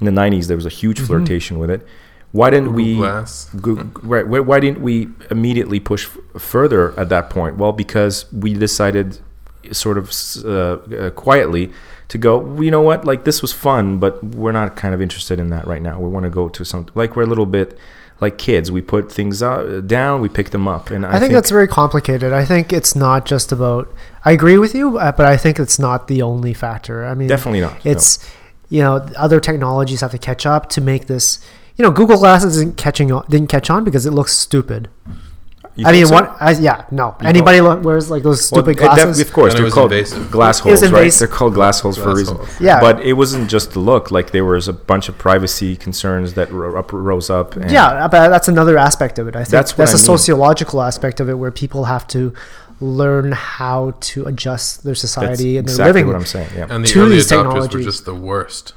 In 0.00 0.06
the 0.06 0.12
'90s, 0.12 0.46
there 0.46 0.56
was 0.56 0.66
a 0.66 0.70
huge 0.70 1.00
flirtation 1.00 1.58
with 1.58 1.70
it. 1.70 1.86
Why 2.32 2.50
didn't 2.50 2.70
Google 2.70 2.76
we? 2.84 2.96
Glass. 2.96 3.50
Go- 3.60 3.90
right. 4.02 4.26
Why, 4.26 4.40
why 4.40 4.58
didn't 4.60 4.80
we 4.80 5.08
immediately 5.30 5.80
push 5.80 6.06
f- 6.06 6.42
further 6.42 6.98
at 6.98 7.08
that 7.10 7.30
point? 7.30 7.56
Well, 7.56 7.72
because 7.72 8.30
we 8.32 8.54
decided, 8.54 9.18
sort 9.70 9.98
of 9.98 10.10
uh, 10.44 10.48
uh, 10.96 11.10
quietly, 11.10 11.72
to 12.08 12.18
go. 12.18 12.60
You 12.60 12.70
know 12.70 12.80
what? 12.80 13.04
Like 13.04 13.24
this 13.24 13.42
was 13.42 13.52
fun, 13.52 13.98
but 13.98 14.22
we're 14.24 14.52
not 14.52 14.76
kind 14.76 14.94
of 14.94 15.02
interested 15.02 15.38
in 15.38 15.50
that 15.50 15.66
right 15.66 15.82
now. 15.82 16.00
We 16.00 16.08
want 16.08 16.24
to 16.24 16.30
go 16.30 16.48
to 16.48 16.64
some 16.64 16.86
like 16.94 17.16
we're 17.16 17.22
a 17.24 17.26
little 17.26 17.46
bit 17.46 17.78
like 18.22 18.38
kids. 18.38 18.72
We 18.72 18.80
put 18.80 19.12
things 19.12 19.42
out, 19.42 19.86
down, 19.86 20.20
we 20.20 20.28
pick 20.28 20.50
them 20.50 20.66
up, 20.66 20.90
and 20.90 21.04
I, 21.04 21.16
I, 21.16 21.18
think, 21.18 21.32
that's 21.32 21.50
very 21.50 21.68
complicated. 21.68 22.32
I 22.32 22.44
think 22.44 22.72
it's 22.72 22.96
not 22.96 23.26
just 23.26 23.52
about. 23.52 23.92
I 24.24 24.32
agree 24.32 24.56
with 24.56 24.74
you, 24.74 24.98
uh, 24.98 25.12
but 25.12 25.26
I 25.26 25.36
think 25.36 25.58
it's 25.58 25.78
not 25.78 26.08
the 26.08 26.22
only 26.22 26.54
factor. 26.54 27.04
I 27.04 27.14
mean, 27.14 27.28
definitely 27.28 27.60
not. 27.60 27.84
no. 27.84 27.90
It's 27.90 28.18
you 28.70 28.80
know 28.80 29.06
other 29.16 29.40
technologies 29.40 30.00
have 30.00 30.12
to 30.12 30.18
catch 30.18 30.46
up 30.46 30.70
to 30.70 30.80
make 30.80 31.06
this. 31.08 31.44
You 31.76 31.82
know, 31.82 31.90
Google 31.90 32.18
Glasses 32.18 32.56
isn't 32.56 32.76
catching 32.76 33.10
on, 33.12 33.26
didn't 33.28 33.48
catch 33.48 33.68
on 33.68 33.84
because 33.84 34.06
it 34.06 34.12
looks 34.12 34.36
stupid. 34.36 34.88
You 35.74 35.86
I 35.86 35.92
mean, 35.92 36.04
so? 36.06 36.14
what? 36.14 36.36
I, 36.38 36.50
yeah, 36.52 36.84
no. 36.90 37.16
Anybody 37.22 37.62
lo- 37.62 37.80
wears 37.80 38.10
like 38.10 38.22
those 38.22 38.44
stupid 38.44 38.72
it 38.72 38.78
def- 38.80 38.94
glasses? 38.94 39.20
of 39.20 39.32
course, 39.32 39.54
And 39.54 39.60
it 39.60 39.62
they're 39.62 39.70
called 39.70 39.92
invasive. 39.92 40.30
glass 40.30 40.58
holes, 40.64 40.82
right? 40.90 41.10
They're 41.10 41.26
called 41.28 41.54
glass 41.54 41.80
holes 41.80 41.96
for 41.96 42.10
a 42.10 42.14
reason. 42.14 42.36
holes. 42.36 42.60
Yeah. 42.60 42.78
but 42.78 43.00
it 43.00 43.14
wasn't 43.14 43.48
just 43.48 43.72
the 43.72 43.78
look. 43.78 44.10
Like 44.10 44.32
there 44.32 44.44
was 44.44 44.68
a 44.68 44.74
bunch 44.74 45.08
of 45.08 45.16
privacy 45.16 45.74
concerns 45.76 46.34
that 46.34 46.52
ro- 46.52 46.78
up, 46.78 46.92
rose 46.92 47.30
up. 47.30 47.56
And 47.56 47.70
yeah, 47.70 47.86
uh, 47.86 48.08
but 48.08 48.28
that's 48.28 48.48
another 48.48 48.76
aspect 48.76 49.18
of 49.18 49.28
it. 49.28 49.34
I 49.34 49.44
think 49.44 49.48
That's 49.50 49.72
that's, 49.72 49.78
what 49.78 49.88
a 49.88 49.90
I 49.90 49.94
mean. 49.94 50.18
sociological 50.18 50.82
aspect 50.82 51.20
of 51.20 51.30
it 51.30 51.34
where 51.34 51.50
people 51.50 51.84
have 51.86 52.06
to 52.08 52.34
learn 52.80 53.32
how 53.32 53.94
to 54.00 54.26
adjust 54.26 54.82
their 54.84 54.90
that's 54.92 55.00
society 55.00 55.56
and 55.56 55.66
their 55.68 55.72
exactly 55.72 55.92
living. 56.02 56.06
what 56.08 56.16
I'm 56.16 56.26
saying. 56.26 56.50
Yeah. 56.54 56.66
And 56.68 56.84
the 56.84 56.88
to 56.88 57.00
early 57.00 57.10
these 57.14 57.30
adopters 57.30 57.72
were 57.72 57.80
just 57.80 58.04
the 58.04 58.14
worst. 58.14 58.74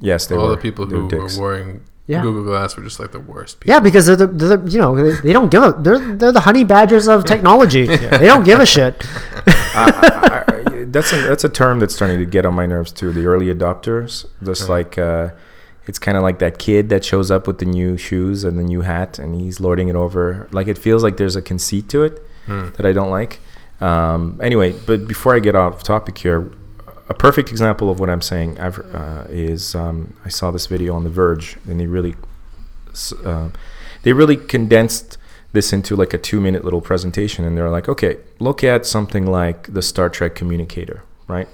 yes, 0.00 0.26
they 0.26 0.36
All 0.36 0.44
were. 0.48 0.50
the 0.56 0.62
people 0.62 0.86
They 0.86 0.96
were 0.96 1.02
who 1.08 1.16
were 1.40 1.42
wearing 1.42 1.82
Yeah. 2.12 2.22
Google 2.22 2.44
Glass 2.44 2.76
were 2.76 2.82
just 2.82 3.00
like 3.00 3.12
the 3.12 3.20
worst 3.20 3.60
people. 3.60 3.74
Yeah, 3.74 3.80
because 3.80 4.06
they're 4.06 4.16
the, 4.16 4.26
they're 4.26 4.56
the 4.56 4.70
you 4.70 4.78
know 4.78 4.94
they, 4.94 5.20
they 5.20 5.32
don't 5.32 5.50
give 5.50 5.62
a 5.62 5.72
they're 5.72 5.98
they're 5.98 6.32
the 6.32 6.40
honey 6.40 6.64
badgers 6.64 7.08
of 7.08 7.24
technology. 7.24 7.86
They 8.22 8.26
don't 8.32 8.44
give 8.44 8.60
a 8.60 8.66
shit. 8.66 8.94
I, 9.74 10.44
I, 10.46 10.84
that's 10.94 11.12
a 11.12 11.22
that's 11.22 11.44
a 11.44 11.48
term 11.48 11.80
that's 11.80 11.94
starting 11.94 12.18
to 12.18 12.26
get 12.26 12.44
on 12.44 12.54
my 12.54 12.66
nerves 12.66 12.92
too. 12.92 13.12
The 13.12 13.24
early 13.26 13.46
adopters, 13.46 14.26
just 14.42 14.68
like 14.68 14.98
uh, 14.98 15.30
it's 15.86 15.98
kind 15.98 16.16
of 16.16 16.22
like 16.22 16.38
that 16.40 16.58
kid 16.58 16.88
that 16.90 17.04
shows 17.04 17.30
up 17.30 17.46
with 17.46 17.58
the 17.58 17.64
new 17.64 17.96
shoes 17.96 18.44
and 18.44 18.58
the 18.58 18.62
new 18.62 18.82
hat, 18.82 19.18
and 19.18 19.34
he's 19.40 19.58
lording 19.60 19.88
it 19.88 19.96
over. 19.96 20.48
Like 20.52 20.68
it 20.68 20.78
feels 20.78 21.02
like 21.02 21.16
there's 21.16 21.36
a 21.36 21.42
conceit 21.42 21.88
to 21.90 22.02
it 22.04 22.20
that 22.46 22.84
I 22.84 22.92
don't 22.92 23.10
like. 23.10 23.40
Um, 23.80 24.38
anyway, 24.42 24.72
but 24.86 25.08
before 25.08 25.34
I 25.34 25.40
get 25.40 25.54
off 25.56 25.82
topic 25.82 26.18
here, 26.18 26.52
a 27.08 27.14
perfect 27.14 27.50
example 27.50 27.90
of 27.90 28.00
what 28.00 28.08
I'm 28.08 28.22
saying 28.22 28.58
uh, 28.58 29.26
is 29.28 29.74
um, 29.74 30.14
I 30.24 30.28
saw 30.28 30.50
this 30.50 30.66
video 30.66 30.94
on 30.94 31.04
The 31.04 31.10
Verge, 31.10 31.56
and 31.68 31.80
they 31.80 31.86
really 31.86 32.14
uh, 33.24 33.50
they 34.02 34.12
really 34.12 34.36
condensed 34.36 35.18
this 35.52 35.72
into 35.72 35.96
like 35.96 36.14
a 36.14 36.18
two 36.18 36.40
minute 36.40 36.64
little 36.64 36.80
presentation 36.80 37.44
and 37.44 37.56
they're 37.56 37.70
like 37.70 37.88
okay 37.88 38.18
look 38.38 38.64
at 38.64 38.86
something 38.86 39.26
like 39.26 39.72
the 39.72 39.82
star 39.82 40.08
trek 40.08 40.34
communicator 40.34 41.02
right? 41.28 41.48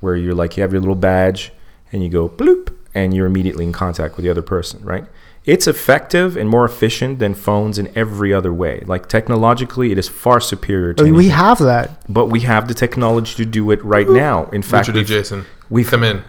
Where 0.00 0.16
you're 0.16 0.34
like 0.34 0.56
you 0.56 0.62
have 0.62 0.72
your 0.72 0.80
little 0.80 0.94
badge 0.94 1.52
and 1.92 2.02
you 2.02 2.08
go 2.08 2.28
bloop 2.28 2.74
and 2.94 3.14
you're 3.14 3.26
immediately 3.26 3.64
in 3.64 3.72
contact 3.72 4.16
with 4.16 4.24
the 4.24 4.30
other 4.30 4.42
person 4.42 4.84
right 4.84 5.06
it's 5.54 5.66
effective 5.66 6.36
and 6.36 6.46
more 6.48 6.64
efficient 6.72 7.18
than 7.18 7.32
phones 7.34 7.78
in 7.78 7.86
every 8.02 8.30
other 8.38 8.52
way 8.52 8.82
like 8.86 9.08
technologically 9.08 9.90
it 9.92 9.98
is 9.98 10.08
far 10.24 10.40
superior 10.40 10.92
to 10.94 11.02
I 11.02 11.04
mean, 11.06 11.14
we 11.14 11.28
have 11.28 11.58
that. 11.72 11.86
but 12.08 12.26
we 12.26 12.40
have 12.40 12.68
the 12.68 12.74
technology 12.74 13.34
to 13.42 13.44
do 13.58 13.70
it 13.74 13.80
right 13.84 14.08
now 14.08 14.36
in 14.58 14.62
fact 14.62 14.88
Richard 14.88 14.94
we've- 14.98 15.08
Jason, 15.14 15.46
we've- 15.70 15.90
come 15.90 16.04
in. 16.04 16.22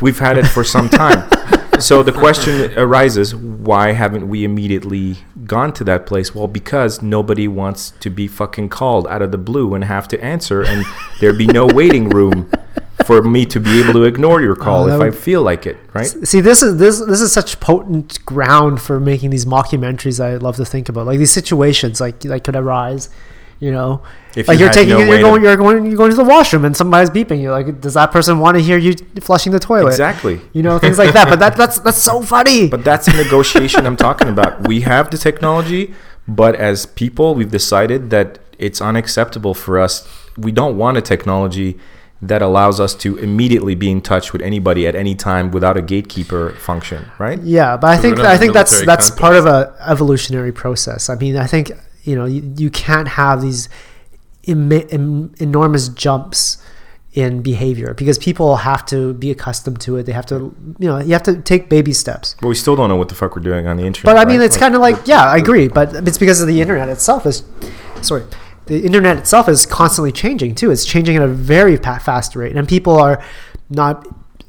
We've 0.00 0.18
had 0.18 0.38
it 0.38 0.46
for 0.46 0.64
some 0.64 0.88
time. 0.88 1.20
so 1.80 2.02
the 2.02 2.10
question 2.10 2.72
arises 2.78 3.34
why 3.36 3.92
haven't 3.92 4.26
we 4.26 4.42
immediately 4.42 5.18
gone 5.44 5.70
to 5.74 5.84
that 5.84 6.06
place? 6.06 6.34
Well, 6.34 6.48
because 6.48 7.02
nobody 7.02 7.46
wants 7.46 7.92
to 8.00 8.08
be 8.08 8.26
fucking 8.26 8.70
called 8.70 9.06
out 9.06 9.20
of 9.20 9.32
the 9.32 9.38
blue 9.38 9.74
and 9.74 9.84
have 9.84 10.08
to 10.08 10.16
answer, 10.24 10.62
and 10.64 10.86
there'd 11.20 11.36
be 11.36 11.46
no 11.46 11.66
waiting 11.66 12.08
room 12.08 12.50
for 13.04 13.22
me 13.22 13.44
to 13.46 13.60
be 13.60 13.80
able 13.82 13.92
to 13.94 14.04
ignore 14.04 14.40
your 14.40 14.56
call 14.56 14.84
oh, 14.84 14.86
that 14.86 14.96
if 14.96 15.14
I 15.14 15.16
feel 15.16 15.42
like 15.42 15.66
it, 15.66 15.76
right? 15.92 16.06
See, 16.06 16.40
this 16.40 16.62
is 16.62 16.78
this 16.78 17.00
this 17.00 17.20
is 17.20 17.32
such 17.32 17.60
potent 17.60 18.24
ground 18.24 18.80
for 18.80 18.98
making 18.98 19.30
these 19.30 19.44
mockumentaries. 19.44 20.22
I 20.24 20.36
love 20.36 20.56
to 20.56 20.64
think 20.64 20.88
about 20.88 21.06
like 21.06 21.18
these 21.18 21.32
situations 21.32 22.00
like 22.00 22.20
that 22.20 22.44
could 22.44 22.56
arise. 22.56 23.10
You 23.58 23.72
know, 23.72 24.02
If 24.34 24.48
like 24.48 24.58
you 24.58 24.66
you're 24.66 24.72
taking 24.72 24.90
no 24.90 24.98
you're 24.98 25.08
way 25.08 25.16
to- 25.16 25.22
going 25.22 25.42
you're 25.42 25.56
going 25.56 25.86
you're 25.86 25.96
going 25.96 26.10
to 26.10 26.16
the 26.16 26.24
washroom 26.24 26.66
and 26.66 26.76
somebody's 26.76 27.08
beeping 27.08 27.40
you. 27.40 27.50
Like, 27.50 27.80
does 27.80 27.94
that 27.94 28.12
person 28.12 28.38
want 28.38 28.56
to 28.58 28.62
hear 28.62 28.76
you 28.76 28.94
flushing 29.20 29.52
the 29.52 29.58
toilet? 29.58 29.90
Exactly. 29.90 30.40
You 30.52 30.62
know, 30.62 30.78
things 30.78 30.98
like 30.98 31.14
that. 31.14 31.28
But 31.28 31.38
that 31.38 31.56
that's 31.56 31.78
that's 31.80 31.98
so 31.98 32.20
funny. 32.22 32.68
But 32.76 32.84
that's 32.84 33.08
a 33.08 33.16
negotiation 33.16 33.86
I'm 33.86 33.96
talking 33.96 34.28
about. 34.28 34.68
We 34.68 34.82
have 34.82 35.10
the 35.10 35.16
technology, 35.16 35.94
but 36.28 36.54
as 36.54 36.84
people, 36.84 37.34
we've 37.34 37.50
decided 37.50 38.10
that 38.10 38.38
it's 38.58 38.82
unacceptable 38.82 39.54
for 39.54 39.78
us. 39.78 40.06
We 40.36 40.52
don't 40.52 40.76
want 40.76 40.98
a 40.98 41.02
technology 41.02 41.78
that 42.22 42.40
allows 42.42 42.80
us 42.80 42.94
to 42.94 43.16
immediately 43.18 43.74
be 43.74 43.90
in 43.90 44.00
touch 44.00 44.32
with 44.32 44.40
anybody 44.42 44.86
at 44.86 44.94
any 44.94 45.14
time 45.14 45.50
without 45.50 45.76
a 45.76 45.82
gatekeeper 45.82 46.50
function, 46.52 47.04
right? 47.18 47.40
Yeah, 47.42 47.76
but 47.76 47.88
I 47.88 47.96
So 47.96 48.02
think 48.02 48.18
I 48.20 48.38
think 48.38 48.52
that's 48.54 48.72
military 48.72 48.86
that's 48.86 49.10
conquest. 49.10 49.20
part 49.20 49.36
of 49.36 49.46
a 49.46 49.74
evolutionary 49.90 50.52
process. 50.52 51.10
I 51.10 51.16
mean, 51.16 51.36
I 51.36 51.46
think 51.46 51.72
you 52.04 52.16
know 52.16 52.24
you, 52.24 52.52
you 52.56 52.70
can't 52.70 53.08
have 53.08 53.42
these 53.42 53.68
Im- 54.44 54.70
em- 54.72 55.34
enormous 55.38 55.88
jumps 55.88 56.58
in 57.14 57.42
behavior 57.42 57.94
because 57.94 58.16
people 58.18 58.56
have 58.56 58.84
to 58.86 59.12
be 59.14 59.30
accustomed 59.30 59.80
to 59.80 59.96
it. 59.96 60.04
They 60.04 60.12
have 60.12 60.26
to 60.26 60.54
you 60.78 60.88
know 60.88 60.98
you 61.00 61.12
have 61.14 61.24
to 61.24 61.42
take 61.42 61.68
baby 61.68 61.92
steps. 61.92 62.36
But 62.40 62.48
we 62.48 62.54
still 62.54 62.76
don't 62.76 62.88
know 62.88 62.96
what 62.96 63.08
the 63.08 63.14
fuck 63.16 63.34
we're 63.34 63.42
doing 63.42 63.66
on 63.66 63.76
the 63.76 63.84
internet. 63.84 64.06
But 64.14 64.18
I 64.18 64.24
mean, 64.24 64.38
right? 64.40 64.46
it's 64.46 64.56
kind 64.56 64.74
of 64.74 64.80
like 64.80 65.06
yeah, 65.06 65.24
I 65.24 65.36
agree, 65.38 65.66
but 65.68 65.94
it's 66.08 66.16
because 66.18 66.40
of 66.40 66.46
the 66.46 66.60
internet 66.60 66.88
itself 66.88 67.26
is 67.26 67.42
sorry. 68.02 68.24
The 68.66 68.84
internet 68.84 69.16
itself 69.16 69.48
is 69.48 69.64
constantly 69.66 70.12
changing 70.12 70.54
too. 70.56 70.70
It's 70.70 70.84
changing 70.84 71.16
at 71.16 71.22
a 71.22 71.28
very 71.28 71.76
fast 71.76 72.34
rate, 72.36 72.56
and 72.56 72.68
people 72.68 72.96
are 72.96 73.22
not 73.70 74.06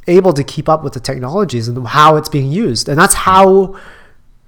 able 0.07 0.33
to 0.33 0.43
keep 0.43 0.67
up 0.69 0.83
with 0.83 0.93
the 0.93 0.99
technologies 0.99 1.67
and 1.67 1.87
how 1.87 2.15
it's 2.15 2.29
being 2.29 2.51
used. 2.51 2.87
And 2.89 2.97
that's 2.97 3.13
how 3.13 3.77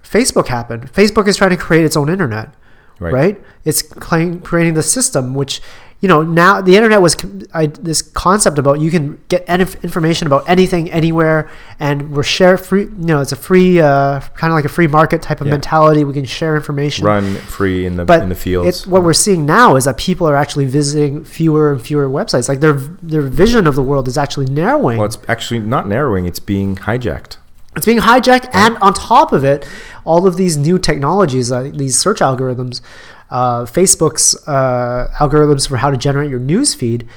Facebook 0.04 0.48
happened. 0.48 0.92
Facebook 0.94 1.28
is 1.28 1.38
trying 1.38 1.52
to 1.52 1.58
create 1.58 1.86
its 1.86 1.96
own 1.98 2.10
internet, 2.10 2.54
Right. 3.00 3.14
right? 3.14 3.42
It's 3.66 3.82
creating 3.82 4.74
the 4.74 4.84
system 4.84 5.34
which 5.34 5.62
you 6.02 6.08
know 6.08 6.22
now 6.22 6.62
the 6.62 6.76
internet 6.78 7.02
was 7.02 7.16
I, 7.54 7.66
this 7.68 8.02
concept 8.02 8.58
about 8.58 8.80
you 8.80 8.90
can 8.90 9.20
get 9.28 9.42
information 9.84 10.28
about 10.28 10.48
anything 10.48 10.90
anywhere 10.92 11.50
and 11.80 12.12
we're 12.16 12.24
share 12.24 12.58
free 12.58 12.84
you 12.84 12.90
know 13.12 13.20
it's 13.20 13.34
a 13.34 13.36
free 13.36 13.82
uh, 13.82 14.22
kind 14.36 14.52
of 14.52 14.56
like 14.56 14.66
a 14.66 14.70
free 14.70 14.88
market 14.88 15.22
type 15.22 15.42
of 15.42 15.48
Yeah. 15.48 15.52
mentality 15.54 16.04
we 16.06 16.14
can 16.14 16.26
share 16.26 16.56
information 16.56 17.06
run 17.06 17.36
free 17.36 17.86
in 17.86 17.98
the 17.98 18.06
but 18.06 18.24
in 18.24 18.30
the 18.30 18.36
fields. 18.36 18.86
It, 18.86 18.88
what 18.88 19.04
we're 19.04 19.14
seeing 19.14 19.46
now 19.46 19.76
is 19.76 19.84
that 19.86 19.98
people 19.98 20.26
are 20.28 20.36
actually 20.38 20.66
visiting 20.66 21.26
fewer 21.26 21.72
and 21.74 21.82
fewer 21.82 22.08
websites. 22.08 22.48
Like 22.48 22.62
their 22.62 22.74
their 22.74 23.22
vision 23.22 23.68
of 23.68 23.76
the 23.76 23.84
world 23.84 24.08
is 24.08 24.18
actually 24.18 24.46
narrowing. 24.48 24.98
well, 24.98 25.06
it's 25.08 25.18
actually 25.28 25.60
not 25.60 25.88
narrowing; 25.88 26.26
it's 26.26 26.40
being 26.40 26.76
hijacked. 26.78 27.38
It's 27.76 27.86
being 27.86 28.00
hijacked, 28.00 28.50
and 28.54 28.78
on 28.78 28.94
top 28.94 29.32
of 29.32 29.44
it, 29.44 29.68
all 30.04 30.26
of 30.26 30.38
these 30.38 30.56
new 30.58 30.78
technologies, 30.80 31.52
uh, 31.52 31.70
these 31.74 31.98
search 32.00 32.20
algorithms, 32.20 32.82
uh, 33.32 33.66
Facebook's 33.66 34.36
uh, 34.48 35.12
algorithms 35.18 35.68
for 35.68 35.78
how 35.78 35.92
to 35.92 35.98
generate 35.98 36.30
your 36.30 36.40
news 36.40 36.74
feed, 36.74 37.08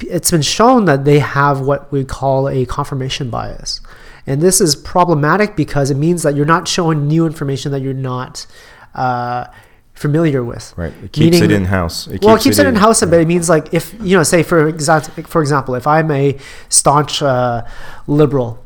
it's 0.00 0.30
been 0.30 0.42
shown 0.42 0.84
that 0.84 1.04
they 1.04 1.18
have 1.18 1.60
what 1.60 1.90
we 1.90 2.04
call 2.04 2.48
a 2.48 2.64
confirmation 2.66 3.30
bias. 3.30 3.80
And 4.26 4.40
this 4.40 4.60
is 4.60 4.76
problematic 4.76 5.56
because 5.56 5.90
it 5.90 5.96
means 5.96 6.22
that 6.22 6.36
you're 6.36 6.46
not 6.46 6.68
showing 6.68 7.08
new 7.08 7.26
information 7.26 7.72
that 7.72 7.80
you're 7.80 7.92
not 7.92 8.46
uh, 8.94 9.46
familiar 9.94 10.44
with. 10.44 10.72
Right, 10.76 10.92
it 11.02 11.12
keeps 11.12 11.18
Meaning 11.18 11.44
it 11.44 11.50
in 11.50 11.64
house. 11.64 12.06
It 12.06 12.22
well, 12.22 12.36
it 12.36 12.42
keeps 12.42 12.58
it 12.58 12.66
in 12.66 12.74
in- 12.74 12.80
house, 12.80 13.00
but 13.00 13.14
it 13.14 13.26
means 13.26 13.48
like 13.48 13.74
if 13.74 13.94
you 14.00 14.16
know, 14.16 14.22
say 14.22 14.42
for 14.42 14.68
example, 14.68 15.24
for 15.24 15.42
example, 15.42 15.74
if 15.74 15.86
I'm 15.86 16.10
a 16.10 16.38
staunch 16.68 17.20
uh, 17.20 17.64
liberal, 18.06 18.62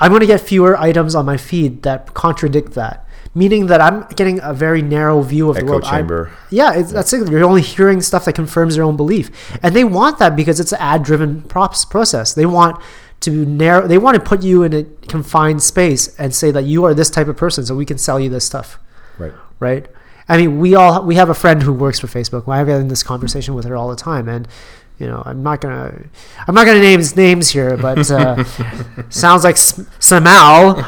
I'm 0.00 0.10
going 0.10 0.20
to 0.20 0.26
get 0.26 0.40
fewer 0.40 0.76
items 0.76 1.14
on 1.14 1.26
my 1.26 1.36
feed 1.36 1.82
that 1.82 2.14
contradict 2.14 2.74
that. 2.74 3.04
Meaning 3.34 3.66
that 3.66 3.80
I'm 3.80 4.06
getting 4.16 4.40
a 4.42 4.52
very 4.54 4.82
narrow 4.82 5.20
view 5.22 5.48
of 5.50 5.56
the 5.56 5.62
Echo 5.62 5.70
world. 5.72 5.84
I'm- 5.84 5.94
chamber. 5.94 6.30
yeah, 6.50 6.74
it's, 6.74 6.92
that's 6.92 7.12
it. 7.12 7.28
You're 7.30 7.44
only 7.44 7.62
hearing 7.62 8.00
stuff 8.00 8.24
that 8.24 8.34
confirms 8.34 8.76
your 8.76 8.84
own 8.86 8.96
belief, 8.96 9.30
and 9.62 9.76
they 9.76 9.84
want 9.84 10.18
that 10.18 10.34
because 10.34 10.58
it's 10.60 10.72
an 10.72 10.78
ad-driven 10.80 11.42
props 11.42 11.84
process. 11.84 12.32
They 12.34 12.46
want 12.46 12.80
to 13.20 13.44
narrow. 13.46 13.86
They 13.86 13.98
want 13.98 14.14
to 14.16 14.20
put 14.22 14.42
you 14.42 14.62
in 14.62 14.72
a 14.72 14.84
confined 15.08 15.62
space 15.62 16.14
and 16.18 16.34
say 16.34 16.50
that 16.50 16.64
you 16.64 16.84
are 16.84 16.94
this 16.94 17.10
type 17.10 17.28
of 17.28 17.36
person, 17.36 17.64
so 17.66 17.76
we 17.76 17.84
can 17.84 17.98
sell 17.98 18.18
you 18.18 18.28
this 18.30 18.44
stuff 18.44 18.78
Right. 19.18 19.32
right? 19.60 19.86
I 20.28 20.36
mean, 20.36 20.58
we 20.58 20.74
all 20.74 21.04
we 21.04 21.14
have 21.16 21.28
a 21.28 21.34
friend 21.34 21.62
who 21.62 21.72
works 21.72 21.98
for 22.00 22.06
Facebook. 22.06 22.48
I'm 22.48 22.66
having 22.66 22.88
this 22.88 23.02
conversation 23.02 23.54
with 23.54 23.64
her 23.66 23.76
all 23.76 23.88
the 23.88 23.96
time, 23.96 24.28
and 24.28 24.48
you 24.98 25.06
know, 25.06 25.22
I'm 25.24 25.42
not 25.42 25.60
gonna, 25.60 25.94
I'm 26.46 26.54
not 26.54 26.66
gonna 26.66 26.80
name 26.80 26.98
his 26.98 27.14
names 27.16 27.48
here, 27.50 27.76
but 27.76 28.10
uh, 28.10 28.42
sounds 29.10 29.44
like 29.44 29.54
S- 29.56 29.78
Samal. 30.00 30.82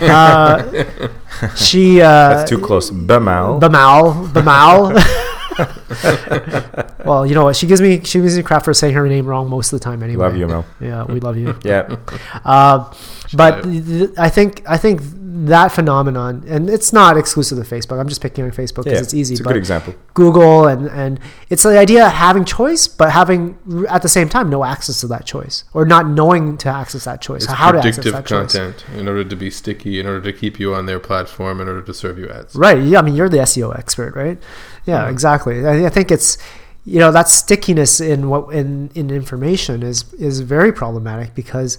Uh, 1.36 1.54
she. 1.54 2.00
Uh, 2.00 2.04
That's 2.30 2.48
too 2.48 2.58
close. 2.58 2.90
Bamal. 2.90 3.58
Bamal. 3.58 4.26
Bamal. 4.32 4.92
well, 7.04 7.26
you 7.26 7.34
know 7.34 7.44
what? 7.44 7.56
She 7.56 7.66
gives 7.66 7.80
me 7.80 8.02
she 8.04 8.20
gives 8.20 8.36
me 8.36 8.42
crap 8.42 8.64
for 8.64 8.74
saying 8.74 8.94
her 8.94 9.08
name 9.08 9.26
wrong 9.26 9.48
most 9.48 9.72
of 9.72 9.80
the 9.80 9.84
time. 9.84 10.02
Anyway. 10.02 10.24
Love 10.24 10.36
you, 10.36 10.46
Mel. 10.46 10.66
Yeah, 10.80 11.04
we 11.04 11.20
love 11.20 11.36
you. 11.36 11.58
Yeah. 11.66 11.96
Uh, 12.44 12.92
but 13.34 13.62
th- 13.64 13.84
th- 13.84 14.10
I 14.16 14.28
think 14.28 14.62
I 14.68 14.76
think 14.76 15.00
that 15.46 15.68
phenomenon, 15.72 16.44
and 16.46 16.70
it's 16.70 16.92
not 16.92 17.16
exclusive 17.16 17.58
to 17.58 17.64
Facebook. 17.64 17.98
I'm 17.98 18.08
just 18.08 18.20
picking 18.20 18.44
on 18.44 18.50
Facebook 18.50 18.84
because 18.84 18.92
yeah. 18.92 19.00
it's 19.00 19.14
easy. 19.14 19.34
It's 19.34 19.40
a 19.40 19.44
but 19.44 19.50
good 19.50 19.58
example. 19.58 19.94
Google 20.14 20.66
and 20.66 20.88
and 20.88 21.20
it's 21.50 21.62
the 21.62 21.78
idea 21.78 22.06
of 22.06 22.12
having 22.12 22.44
choice, 22.44 22.88
but 22.88 23.10
having 23.10 23.58
at 23.88 24.02
the 24.02 24.08
same 24.08 24.28
time 24.28 24.48
no 24.48 24.64
access 24.64 25.00
to 25.00 25.06
that 25.08 25.26
choice 25.26 25.64
or 25.74 25.84
not 25.84 26.08
knowing 26.08 26.56
to 26.58 26.68
access 26.68 27.04
that 27.04 27.20
choice. 27.20 27.44
It's 27.44 27.52
how 27.52 27.72
to 27.72 27.78
access 27.78 27.96
predictive 27.96 28.12
that 28.12 28.26
choice. 28.26 28.52
content 28.52 28.84
in 28.94 29.08
order 29.08 29.24
to 29.24 29.36
be 29.36 29.50
sticky, 29.50 30.00
in 30.00 30.06
order 30.06 30.20
to 30.20 30.32
keep 30.32 30.58
you 30.58 30.74
on 30.74 30.86
their 30.86 31.00
platform, 31.00 31.60
in 31.60 31.68
order 31.68 31.82
to 31.82 31.94
serve 31.94 32.18
you 32.18 32.28
ads. 32.28 32.54
Right. 32.54 32.82
Yeah. 32.82 32.98
I 32.98 33.02
mean, 33.02 33.14
you're 33.14 33.28
the 33.28 33.38
SEO 33.38 33.76
expert, 33.76 34.14
right? 34.14 34.38
Yeah. 34.86 35.04
Yeah. 35.04 35.10
Exactly. 35.10 35.66
I, 35.66 35.86
I 35.86 35.88
think 35.90 36.10
it's 36.10 36.38
you 36.84 37.00
know 37.00 37.12
that 37.12 37.28
stickiness 37.28 38.00
in 38.00 38.30
what 38.30 38.54
in 38.54 38.90
in 38.94 39.10
information 39.10 39.82
is 39.82 40.12
is 40.14 40.40
very 40.40 40.72
problematic 40.72 41.34
because 41.34 41.78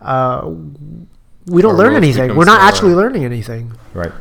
uh, 0.00 0.50
we 1.46 1.60
don't 1.60 1.72
Our 1.72 1.78
learn 1.78 1.94
anything. 1.94 2.34
We're 2.36 2.44
not 2.44 2.60
actually 2.60 2.94
learning 2.94 3.24
anything. 3.24 3.72
Right. 3.92 4.12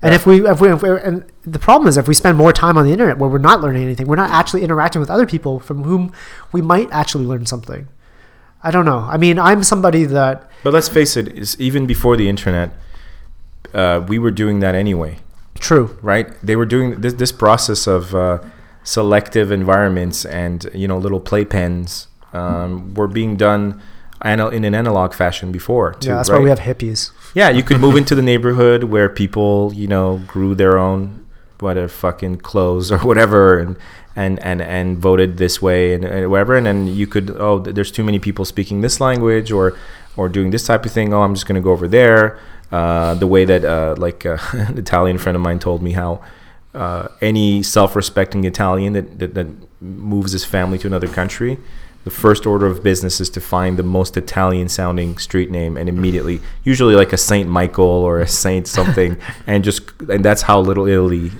And 0.00 0.14
if 0.14 0.26
we, 0.26 0.46
if 0.48 0.60
we, 0.60 0.72
if 0.72 0.82
and 0.82 1.24
the 1.44 1.58
problem 1.58 1.86
is 1.86 1.96
if 1.96 2.08
we 2.08 2.14
spend 2.14 2.38
more 2.38 2.52
time 2.52 2.78
on 2.78 2.84
the 2.86 2.92
internet 2.92 3.18
where 3.18 3.28
we're 3.28 3.38
not 3.38 3.60
learning 3.60 3.82
anything, 3.82 4.06
we're 4.06 4.16
not 4.16 4.30
actually 4.30 4.62
interacting 4.62 5.00
with 5.00 5.10
other 5.10 5.26
people 5.26 5.60
from 5.60 5.84
whom 5.84 6.12
we 6.50 6.62
might 6.62 6.88
actually 6.90 7.26
learn 7.26 7.46
something. 7.46 7.88
I 8.62 8.70
don't 8.70 8.84
know. 8.84 9.00
I 9.00 9.16
mean, 9.16 9.38
I'm 9.38 9.62
somebody 9.62 10.04
that 10.04 10.50
But 10.62 10.72
let's 10.72 10.88
face 10.88 11.16
it, 11.16 11.28
is 11.28 11.60
even 11.60 11.86
before 11.86 12.16
the 12.16 12.28
internet, 12.28 12.70
uh, 13.74 14.04
we 14.06 14.18
were 14.18 14.30
doing 14.30 14.60
that 14.60 14.74
anyway, 14.74 15.18
true. 15.62 15.96
right? 16.02 16.26
They 16.42 16.56
were 16.56 16.66
doing 16.66 17.00
this, 17.00 17.14
this 17.14 17.32
process 17.32 17.86
of 17.86 18.14
uh, 18.14 18.38
selective 18.84 19.50
environments 19.50 20.24
and 20.24 20.68
you 20.74 20.88
know 20.88 20.98
little 20.98 21.20
playpens 21.20 22.08
um, 22.32 22.94
were 22.94 23.08
being 23.08 23.36
done 23.36 23.80
anal- 24.24 24.50
in 24.50 24.64
an 24.64 24.74
analog 24.74 25.14
fashion 25.14 25.52
before. 25.52 25.94
Too, 25.94 26.08
yeah, 26.08 26.16
that's 26.16 26.30
right? 26.30 26.38
why 26.38 26.44
we 26.44 26.50
have 26.50 26.60
hippies. 26.60 27.10
Yeah, 27.34 27.50
you 27.50 27.62
could 27.62 27.80
move 27.80 27.96
into 27.96 28.14
the 28.14 28.22
neighborhood 28.32 28.84
where 28.84 29.08
people, 29.08 29.72
you 29.74 29.88
know, 29.88 30.20
grew 30.26 30.54
their 30.54 30.78
own 30.78 31.26
whatever 31.60 31.88
fucking 31.88 32.38
clothes 32.38 32.90
or 32.90 32.98
whatever, 32.98 33.58
and 33.58 33.76
and 34.16 34.38
and 34.40 34.60
and 34.60 34.98
voted 34.98 35.38
this 35.38 35.62
way 35.62 35.94
and, 35.94 36.04
and 36.04 36.30
whatever, 36.30 36.56
and 36.56 36.66
then 36.66 36.86
you 36.86 37.06
could 37.06 37.30
oh, 37.30 37.58
there's 37.58 37.92
too 37.92 38.04
many 38.04 38.18
people 38.18 38.44
speaking 38.44 38.80
this 38.80 39.00
language 39.00 39.50
or 39.52 39.76
or 40.16 40.28
doing 40.28 40.50
this 40.50 40.66
type 40.66 40.84
of 40.84 40.92
thing. 40.92 41.12
Oh, 41.14 41.22
I'm 41.22 41.34
just 41.34 41.46
gonna 41.46 41.60
go 41.60 41.72
over 41.72 41.88
there. 41.88 42.38
Uh, 42.72 43.14
the 43.14 43.26
way 43.26 43.44
that 43.44 43.64
uh, 43.64 43.94
like 43.98 44.24
uh, 44.24 44.38
an 44.52 44.78
Italian 44.78 45.18
friend 45.18 45.36
of 45.36 45.42
mine 45.42 45.58
told 45.58 45.82
me 45.82 45.92
how 45.92 46.20
uh, 46.74 47.06
any 47.20 47.62
self-respecting 47.62 48.44
Italian 48.44 48.94
that, 48.94 49.18
that 49.18 49.34
that 49.34 49.46
moves 49.82 50.32
his 50.32 50.44
family 50.44 50.78
to 50.78 50.86
another 50.86 51.08
country 51.08 51.58
the 52.04 52.10
first 52.10 52.46
order 52.46 52.66
of 52.66 52.82
business 52.82 53.20
is 53.20 53.30
to 53.30 53.40
find 53.40 53.78
the 53.78 53.82
most 53.82 54.16
Italian 54.16 54.68
sounding 54.68 55.18
street 55.18 55.50
name 55.50 55.76
and 55.76 55.88
immediately 55.88 56.40
usually 56.64 56.94
like 56.94 57.12
a 57.12 57.16
Saint 57.16 57.48
Michael 57.48 57.84
or 57.84 58.20
a 58.20 58.26
Saint 58.26 58.66
something 58.66 59.16
and 59.46 59.62
just 59.62 59.82
and 60.08 60.24
that's 60.24 60.42
how 60.42 60.60
little 60.60 60.86
Italy 60.86 61.30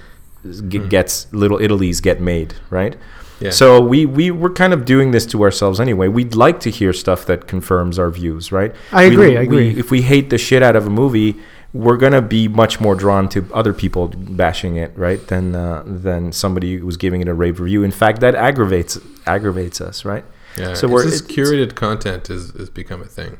g- 0.69 0.87
gets 0.87 1.33
little 1.33 1.59
Italies 1.59 2.01
get 2.01 2.21
made 2.21 2.55
right 2.71 2.97
Yeah. 3.43 3.51
so 3.51 3.81
we 3.81 4.06
we 4.06 4.31
were 4.31 4.51
kind 4.62 4.73
of 4.73 4.85
doing 4.85 5.10
this 5.10 5.27
to 5.27 5.43
ourselves 5.43 5.81
anyway 5.81 6.09
we'd 6.09 6.35
like 6.35 6.60
to 6.60 6.70
hear 6.70 6.93
stuff 6.93 7.27
that 7.27 7.47
confirms 7.48 7.98
our 7.98 8.10
views 8.10 8.52
right 8.52 8.73
I 8.93 9.09
We- 9.09 9.14
agree, 9.14 9.36
I 9.36 9.40
we- 9.40 9.47
agree. 9.47 9.70
if 9.82 9.90
we 9.90 10.02
hate 10.02 10.31
the 10.31 10.39
shit 10.39 10.62
out 10.62 10.77
of 10.77 10.86
a 10.86 10.90
movie 10.90 11.36
we're 11.74 11.97
gonna 11.97 12.20
be 12.23 12.48
much 12.48 12.81
more 12.81 12.94
drawn 12.94 13.28
to 13.31 13.39
other 13.55 13.73
people 13.73 14.09
bashing 14.43 14.77
it, 14.77 14.93
right? 14.94 15.27
Than 15.28 15.55
uh, 15.55 15.82
than 15.86 16.31
somebody 16.32 16.77
who's 16.77 16.98
giving 16.98 17.23
it 17.23 17.28
a 17.28 17.32
rave 17.32 17.60
review. 17.60 17.82
In 17.82 17.90
fact, 17.90 18.20
that 18.20 18.35
aggravates 18.35 18.98
aggravates 19.27 19.81
us, 19.81 20.05
right? 20.05 20.23
Yeah. 20.59 20.74
So 20.74 20.86
we're- 20.86 21.06
this 21.06 21.23
curated 21.23 21.74
content 21.74 22.28
is 22.28 22.51
has 22.59 22.69
become 22.69 23.01
a 23.01 23.06
thing. 23.19 23.39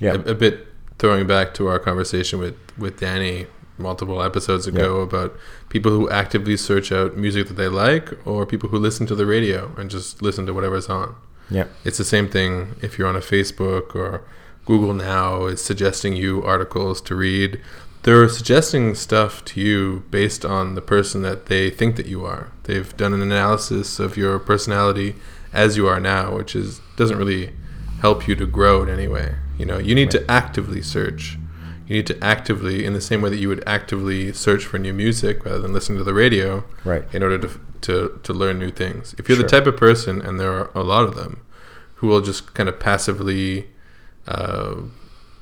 Yeah. 0.00 0.12
A, 0.24 0.30
a 0.30 0.34
bit 0.36 0.68
throwing 1.00 1.26
back 1.26 1.52
to 1.54 1.66
our 1.66 1.80
conversation 1.80 2.38
with 2.38 2.54
with 2.78 3.00
Danny 3.00 3.46
multiple 3.76 4.22
episodes 4.22 4.68
ago 4.68 5.00
about 5.00 5.34
people 5.74 5.90
who 5.90 6.08
actively 6.08 6.56
search 6.56 6.92
out 6.92 7.16
music 7.16 7.48
that 7.48 7.54
they 7.54 7.66
like 7.66 8.24
or 8.24 8.46
people 8.46 8.68
who 8.68 8.78
listen 8.78 9.08
to 9.08 9.14
the 9.16 9.26
radio 9.26 9.74
and 9.76 9.90
just 9.90 10.22
listen 10.22 10.46
to 10.46 10.54
whatever's 10.54 10.88
on. 10.88 11.16
Yeah. 11.50 11.66
It's 11.84 11.98
the 11.98 12.04
same 12.04 12.28
thing 12.28 12.76
if 12.80 12.96
you're 12.96 13.08
on 13.08 13.16
a 13.16 13.30
Facebook 13.34 13.96
or 13.96 14.22
Google 14.66 14.94
now 14.94 15.46
is 15.46 15.60
suggesting 15.60 16.14
you 16.14 16.44
articles 16.44 17.00
to 17.00 17.16
read. 17.16 17.60
They're 18.04 18.28
suggesting 18.28 18.94
stuff 18.94 19.44
to 19.46 19.60
you 19.60 20.04
based 20.12 20.44
on 20.44 20.76
the 20.76 20.80
person 20.80 21.22
that 21.22 21.46
they 21.46 21.70
think 21.70 21.96
that 21.96 22.06
you 22.06 22.24
are. 22.24 22.52
They've 22.62 22.96
done 22.96 23.12
an 23.12 23.20
analysis 23.20 23.98
of 23.98 24.16
your 24.16 24.38
personality 24.38 25.16
as 25.52 25.76
you 25.76 25.88
are 25.88 25.98
now, 25.98 26.36
which 26.36 26.54
is 26.54 26.80
doesn't 26.94 27.18
really 27.18 27.52
help 28.00 28.28
you 28.28 28.36
to 28.36 28.46
grow 28.46 28.84
in 28.84 28.88
any 28.88 29.08
way. 29.08 29.34
You 29.58 29.66
know, 29.66 29.78
you 29.78 29.96
need 29.96 30.12
to 30.12 30.24
actively 30.30 30.82
search. 30.82 31.36
You 31.86 31.96
need 31.96 32.06
to 32.06 32.24
actively, 32.24 32.84
in 32.84 32.92
the 32.94 33.00
same 33.00 33.20
way 33.20 33.30
that 33.30 33.36
you 33.38 33.48
would 33.48 33.62
actively 33.66 34.32
search 34.32 34.64
for 34.64 34.78
new 34.78 34.92
music 34.94 35.44
rather 35.44 35.58
than 35.58 35.72
listen 35.74 35.96
to 35.98 36.04
the 36.04 36.14
radio, 36.14 36.64
Right. 36.84 37.04
in 37.12 37.22
order 37.22 37.38
to 37.38 37.50
to 37.82 38.18
to 38.22 38.32
learn 38.32 38.58
new 38.58 38.70
things. 38.70 39.14
If 39.18 39.28
you're 39.28 39.36
the 39.36 39.44
type 39.44 39.66
of 39.66 39.76
person, 39.76 40.22
and 40.22 40.40
there 40.40 40.52
are 40.52 40.70
a 40.74 40.82
lot 40.82 41.04
of 41.04 41.14
them, 41.14 41.40
who 41.96 42.06
will 42.06 42.22
just 42.22 42.54
kind 42.54 42.68
of 42.68 42.80
passively 42.80 43.68
uh, 44.26 44.76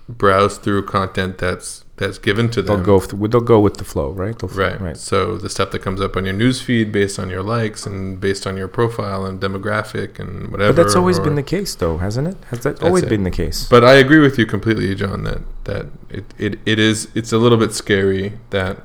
browse 0.09 0.59
through 0.59 0.85
content 0.87 1.39
that's 1.39 1.82
that's 1.97 2.19
given 2.19 2.51
to 2.51 2.63
They'll 2.63 2.77
them. 2.77 2.85
go. 2.87 3.01
Th- 3.01 3.31
they'll 3.31 3.41
go 3.41 3.61
with 3.61 3.77
the 3.77 3.85
flow, 3.85 4.11
right? 4.11 4.37
They'll, 4.39 4.49
Right. 4.51 4.81
Right. 4.81 4.97
So 4.97 5.37
the 5.37 5.49
stuff 5.51 5.71
that 5.73 5.81
comes 5.81 6.01
up 6.01 6.17
on 6.17 6.25
your 6.25 6.35
news 6.35 6.61
feed 6.63 6.91
based 6.91 7.19
on 7.19 7.29
your 7.29 7.43
likes 7.43 7.87
and 7.87 8.19
based 8.19 8.47
on 8.47 8.57
your 8.57 8.67
profile 8.67 9.27
and 9.27 9.39
demographic 9.41 10.19
and 10.19 10.51
whatever. 10.51 10.73
But 10.73 10.83
that's 10.83 10.97
always 10.97 11.19
or- 11.19 11.25
been 11.25 11.35
the 11.35 11.43
case, 11.43 11.75
though, 11.75 11.99
hasn't 11.99 12.29
it? 12.29 12.37
Has 12.51 12.61
that 12.61 12.83
always 12.83 13.05
it. 13.05 13.09
been 13.11 13.25
the 13.25 13.31
case? 13.31 13.69
But 13.69 13.85
I 13.85 13.95
agree 13.95 14.19
with 14.21 14.39
you 14.39 14.47
completely, 14.47 14.95
Jon, 14.95 15.25
that 15.25 15.41
that 15.65 15.87
it, 16.09 16.25
it, 16.39 16.59
it 16.67 16.79
is 16.79 17.09
it's 17.15 17.31
a 17.33 17.39
little 17.39 17.59
bit 17.59 17.73
scary 17.73 18.39
that 18.51 18.79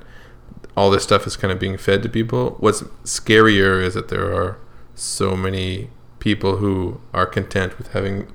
all 0.76 0.92
this 0.92 1.02
stuff 1.04 1.26
is 1.26 1.36
kind 1.36 1.52
of 1.52 1.60
being 1.60 1.78
fed 1.78 2.04
to 2.04 2.10
people. 2.10 2.56
What's 2.60 2.82
scarier 3.04 3.82
is 3.84 3.94
that 3.96 4.10
there 4.10 4.32
are 4.34 4.58
so 4.96 5.36
many 5.36 5.90
people 6.20 6.58
who 6.58 7.00
are 7.14 7.26
content 7.26 7.78
with 7.78 7.88
having 7.94 8.28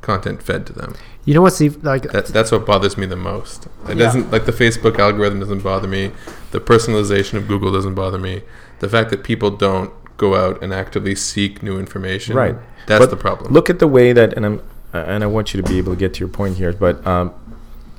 content 0.00 0.42
fed 0.42 0.66
to 0.66 0.72
them. 0.72 0.94
You 1.26 1.34
know 1.34 1.42
what's 1.42 1.58
the 1.58 1.68
like? 1.82 2.04
That, 2.04 2.26
that's 2.26 2.52
what 2.52 2.64
bothers 2.64 2.96
me 2.96 3.04
the 3.04 3.16
most. 3.16 3.66
It 3.66 3.70
Yeah. 3.88 3.94
doesn't 4.04 4.30
like 4.30 4.46
the 4.46 4.52
Facebook 4.52 4.98
algorithm 4.98 5.40
doesn't 5.40 5.62
bother 5.62 5.88
me. 5.88 6.12
The 6.52 6.60
personalization 6.60 7.34
of 7.34 7.48
Google 7.48 7.72
doesn't 7.72 7.94
bother 7.94 8.18
me. 8.18 8.42
The 8.78 8.88
fact 8.88 9.10
that 9.10 9.24
people 9.24 9.50
don't 9.50 9.90
go 10.16 10.36
out 10.36 10.62
and 10.62 10.72
actively 10.72 11.14
seek 11.16 11.62
new 11.64 11.78
information. 11.78 12.36
Right. 12.36 12.56
That's 12.86 13.00
But 13.04 13.10
the 13.10 13.16
problem. 13.16 13.52
Look 13.52 13.68
at 13.68 13.80
the 13.80 13.88
way 13.88 14.12
that, 14.12 14.32
and 14.34 14.46
I'm, 14.46 14.62
and 14.92 15.24
I 15.24 15.26
want 15.26 15.52
you 15.52 15.60
to 15.60 15.68
be 15.68 15.78
able 15.78 15.92
to 15.94 15.98
get 15.98 16.14
to 16.14 16.20
your 16.20 16.28
point 16.28 16.56
here, 16.58 16.72
but 16.72 17.04
um, 17.06 17.34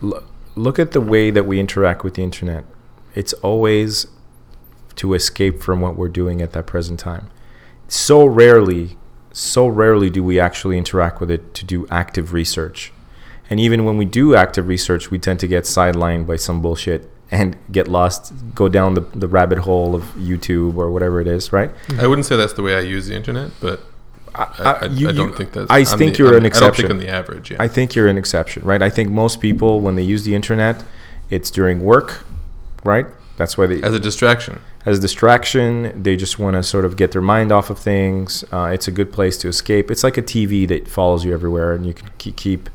l- 0.01 0.23
look 0.55 0.79
at 0.79 0.91
the 0.93 1.01
way 1.01 1.29
that 1.29 1.45
we 1.45 1.59
interact 1.59 2.03
with 2.05 2.13
the 2.15 2.23
internet. 2.23 2.63
It's 3.13 3.33
always 3.33 4.07
to 4.95 5.13
escape 5.13 5.61
from 5.61 5.81
what 5.81 5.97
we're 5.97 6.07
doing 6.07 6.41
at 6.41 6.53
that 6.53 6.65
present 6.65 6.99
time. 6.99 7.29
So 7.89 8.25
rarely, 8.25 8.97
so 9.33 9.67
rarely 9.67 10.09
do 10.09 10.23
we 10.23 10.39
actually 10.39 10.77
interact 10.77 11.19
with 11.19 11.29
it 11.29 11.53
to 11.55 11.65
do 11.65 11.85
active 11.91 12.31
research. 12.33 12.91
And 13.49 13.59
even 13.59 13.85
when 13.85 13.97
we 13.97 14.05
do 14.05 14.35
active 14.35 14.67
research, 14.67 15.09
we 15.11 15.19
tend 15.19 15.39
to 15.39 15.47
get 15.47 15.63
sidelined 15.63 16.27
by 16.27 16.35
some 16.35 16.61
bullshit 16.61 17.09
and 17.31 17.55
get 17.71 17.87
lost, 17.87 18.33
go 18.55 18.69
down 18.69 18.93
the, 18.93 19.01
the 19.01 19.27
rabbit 19.27 19.59
hole 19.59 19.95
of 19.95 20.03
YouTube 20.15 20.77
or 20.77 20.91
whatever 20.91 21.19
it 21.21 21.27
is, 21.27 21.51
right? 21.51 21.71
I 21.99 22.07
wouldn't 22.07 22.25
say 22.25 22.35
that's 22.37 22.53
the 22.53 22.61
way 22.61 22.75
I 22.75 22.79
use 22.81 23.07
the 23.07 23.15
internet, 23.15 23.51
but 23.59 23.81
I, 24.35 24.43
I, 24.81 24.85
you- 24.87 25.09
I 25.09 25.11
don't 25.11 25.29
you- 25.29 25.35
think 25.35 25.51
that's. 25.53 25.69
I 25.71 25.79
I'm 25.79 25.85
think 25.97 26.13
the- 26.13 26.19
you're 26.19 26.33
I'm- 26.35 26.45
an 26.45 26.45
I 26.45 26.49
don't 26.49 26.61
think 26.61 26.69
exception. 26.75 26.91
I'm 26.91 26.99
the 26.99 27.09
average. 27.09 27.51
Yeah. 27.51 27.57
I 27.61 27.67
think 27.67 27.95
you're 27.95 28.07
an 28.07 28.17
exception, 28.17 28.63
right? 28.63 28.81
I 28.81 28.89
think 28.89 29.09
most 29.09 29.41
people, 29.41 29.81
when 29.81 29.95
they 29.95 30.03
use 30.03 30.23
the 30.23 30.35
internet, 30.35 30.83
it's 31.29 31.49
during 31.51 31.81
work, 31.81 32.23
right? 32.83 33.07
That's 33.37 33.57
why 33.57 33.67
they, 33.67 33.81
as 33.83 33.93
a 33.93 33.99
distraction. 33.99 34.59
as 34.85 34.97
a 34.97 35.01
distraction, 35.01 36.01
they 36.01 36.15
just 36.15 36.39
want 36.39 36.55
to 36.55 36.63
sort 36.63 36.85
of 36.85 36.95
get 36.97 37.11
their 37.11 37.21
mind 37.21 37.51
off 37.51 37.69
of 37.69 37.77
things. 37.77 38.43
Uh, 38.51 38.71
it's 38.73 38.87
a 38.87 38.91
good 38.91 39.11
place 39.11 39.37
to 39.39 39.47
escape. 39.47 39.91
It's 39.91 40.03
like 40.03 40.17
a 40.17 40.23
TV 40.23 40.67
that 40.69 40.87
follows 40.87 41.23
you 41.25 41.33
everywhere, 41.33 41.73
and 41.73 41.85
you 41.85 41.93
can 41.93 42.09
keep, 42.17 42.69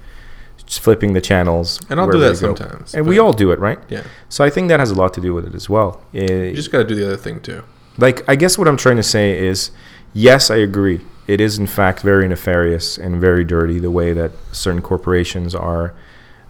flipping 0.78 1.12
the 1.12 1.20
channels. 1.20 1.80
And 1.90 2.00
I'll 2.00 2.10
do 2.10 2.18
that 2.20 2.36
sometimes, 2.36 2.94
And 2.94 3.06
we 3.06 3.18
all 3.18 3.32
do 3.32 3.50
it, 3.52 3.58
right? 3.58 3.78
Yeah. 3.88 4.02
So 4.28 4.44
I 4.44 4.50
think 4.50 4.68
that 4.68 4.80
has 4.80 4.90
a 4.90 4.94
lot 4.94 5.12
to 5.14 5.20
do 5.20 5.34
with 5.34 5.46
it 5.46 5.54
as 5.54 5.68
well. 5.68 6.00
Uh, 6.14 6.20
You 6.20 6.54
just 6.54 6.72
got 6.72 6.78
to 6.78 6.84
do 6.84 6.94
the 6.94 7.06
other 7.06 7.16
thing 7.16 7.40
too. 7.40 7.62
like 7.98 8.22
I 8.28 8.36
guess 8.36 8.56
what 8.58 8.68
I'm 8.68 8.76
trying 8.78 8.96
to 8.96 9.02
say 9.02 9.38
is, 9.46 9.70
yes, 10.14 10.50
I 10.50 10.56
agree. 10.56 11.00
It 11.26 11.40
is 11.40 11.58
in 11.58 11.66
fact 11.66 12.00
very 12.02 12.26
nefarious 12.28 12.98
and 12.98 13.20
very 13.20 13.44
dirty 13.44 13.78
the 13.78 13.90
way 13.90 14.12
that 14.12 14.32
certain 14.50 14.82
corporations 14.82 15.54
are 15.54 15.94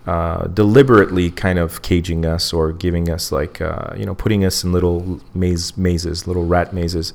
uh, 0.06 0.46
deliberately 0.48 1.30
kind 1.30 1.58
of 1.58 1.82
caging 1.82 2.24
us 2.26 2.52
or 2.52 2.72
giving 2.72 3.08
us 3.10 3.30
like 3.30 3.60
uh, 3.60 3.94
you 3.96 4.04
know 4.06 4.14
putting 4.14 4.44
us 4.44 4.64
in 4.64 4.72
little 4.72 5.20
maze 5.34 5.76
mazes, 5.76 6.26
little 6.26 6.46
rat 6.46 6.72
mazes. 6.72 7.12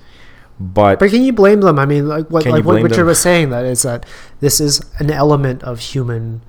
But 0.59 0.99
But 0.99 1.09
can 1.11 1.23
you 1.23 1.33
blame 1.33 1.61
them? 1.61 1.77
I 1.79 1.85
mean, 1.85 2.07
like 2.07 2.27
what 2.31 2.45
like 2.45 2.63
what 2.65 2.81
Richard 2.81 2.97
them? 2.97 3.07
was 3.07 3.19
saying 3.19 3.49
that 3.51 3.65
is 3.65 3.81
that 3.83 4.05
this 4.39 4.59
is 4.61 4.81
an 4.99 5.11
element 5.11 5.63
of 5.63 5.79
human 5.79 6.41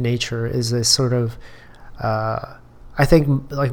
nature. 0.00 0.46
Is 0.46 0.70
this 0.70 0.88
sort 0.88 1.12
of, 1.12 1.36
uh, 2.02 2.56
I 2.98 3.04
think 3.04 3.50
like 3.52 3.72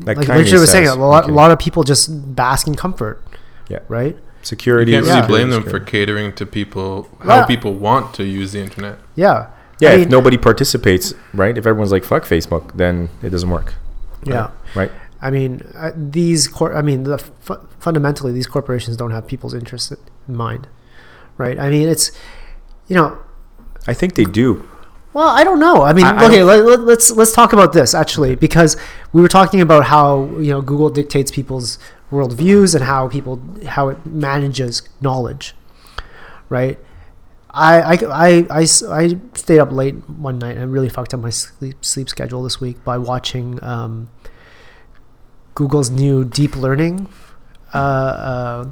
like, 0.00 0.16
like 0.16 0.28
Richard 0.28 0.60
was 0.60 0.70
saying, 0.72 0.88
a 0.88 0.94
lot, 0.96 1.24
okay, 1.24 1.32
a 1.32 1.34
lot 1.34 1.50
of 1.52 1.58
people 1.60 1.84
just 1.84 2.34
bask 2.34 2.66
in 2.66 2.74
comfort. 2.74 3.22
Yeah. 3.68 3.80
Right. 3.88 4.16
security. 4.42 4.92
You 4.92 4.98
can't 4.98 5.06
really 5.06 5.20
Yeah. 5.20 5.26
blame 5.26 5.50
them 5.50 5.62
for 5.62 5.80
catering 5.80 6.34
to 6.34 6.44
people 6.44 7.08
how 7.22 7.36
Yeah. 7.36 7.46
people 7.46 7.72
want 7.72 8.12
to 8.14 8.24
use 8.24 8.52
the 8.52 8.60
internet. 8.60 8.98
Yeah. 9.14 9.46
Yeah, 9.80 9.88
I 9.88 9.92
if 9.94 10.00
mean, 10.00 10.08
nobody 10.10 10.36
participates, 10.36 11.14
right? 11.32 11.56
If 11.56 11.66
everyone's 11.66 11.90
like 11.92 12.04
fuck 12.04 12.24
Facebook, 12.24 12.76
then 12.76 13.08
it 13.22 13.30
doesn't 13.30 13.48
work, 13.50 13.72
yeah. 14.24 14.50
right? 14.74 14.90
I 15.22 15.30
mean, 15.30 15.62
uh, 15.74 15.92
these 15.96 16.46
cor- 16.46 16.76
I 16.76 16.82
mean, 16.82 17.04
the 17.04 17.16
fu- 17.18 17.56
fundamentally, 17.80 18.32
these 18.32 18.46
corporations 18.46 18.98
don't 18.98 19.12
have 19.12 19.26
people's 19.26 19.54
interests 19.54 19.90
in 20.28 20.36
mind, 20.36 20.68
right? 21.38 21.58
I 21.58 21.70
mean, 21.70 21.88
it's, 21.88 22.12
you 22.86 22.94
know, 22.96 23.16
I 23.86 23.94
think 23.94 24.14
they 24.14 24.24
do. 24.24 24.68
Well, 25.14 25.28
I 25.28 25.44
don't 25.44 25.60
know. 25.60 25.82
I 25.82 25.92
mean, 25.92 26.04
I- 26.04 26.22
I 26.22 26.26
okay, 26.26 26.38
don't- 26.38 26.46
let, 26.48 26.64
let, 26.64 26.80
let's 26.80 27.10
let's 27.12 27.32
talk 27.32 27.52
about 27.52 27.72
this 27.72 27.94
actually, 27.94 28.34
because 28.34 28.76
we 29.12 29.22
were 29.22 29.28
talking 29.28 29.60
about 29.60 29.84
how 29.84 30.24
you 30.38 30.50
know 30.52 30.60
Google 30.60 30.90
dictates 30.90 31.30
people's 31.30 31.78
worldviews 32.10 32.74
and 32.74 32.84
how 32.84 33.08
people 33.08 33.40
how 33.66 33.88
it 33.88 34.04
manages 34.04 34.82
knowledge, 35.00 35.54
right? 36.48 36.78
I 37.50 37.80
I 37.94 38.46
I 38.50 38.66
I 38.90 39.16
stayed 39.34 39.60
up 39.60 39.70
late 39.70 39.94
one 40.10 40.38
night 40.40 40.56
and 40.56 40.72
really 40.72 40.88
fucked 40.88 41.14
up 41.14 41.20
my 41.20 41.30
sleep 41.30 41.84
sleep 41.84 42.08
schedule 42.08 42.42
this 42.42 42.60
week 42.60 42.82
by 42.84 42.98
watching 42.98 43.62
um, 43.62 44.08
Google's 45.54 45.90
new 45.90 46.24
deep 46.24 46.56
learning 46.56 47.08
uh, 47.72 47.78
uh, 47.78 48.68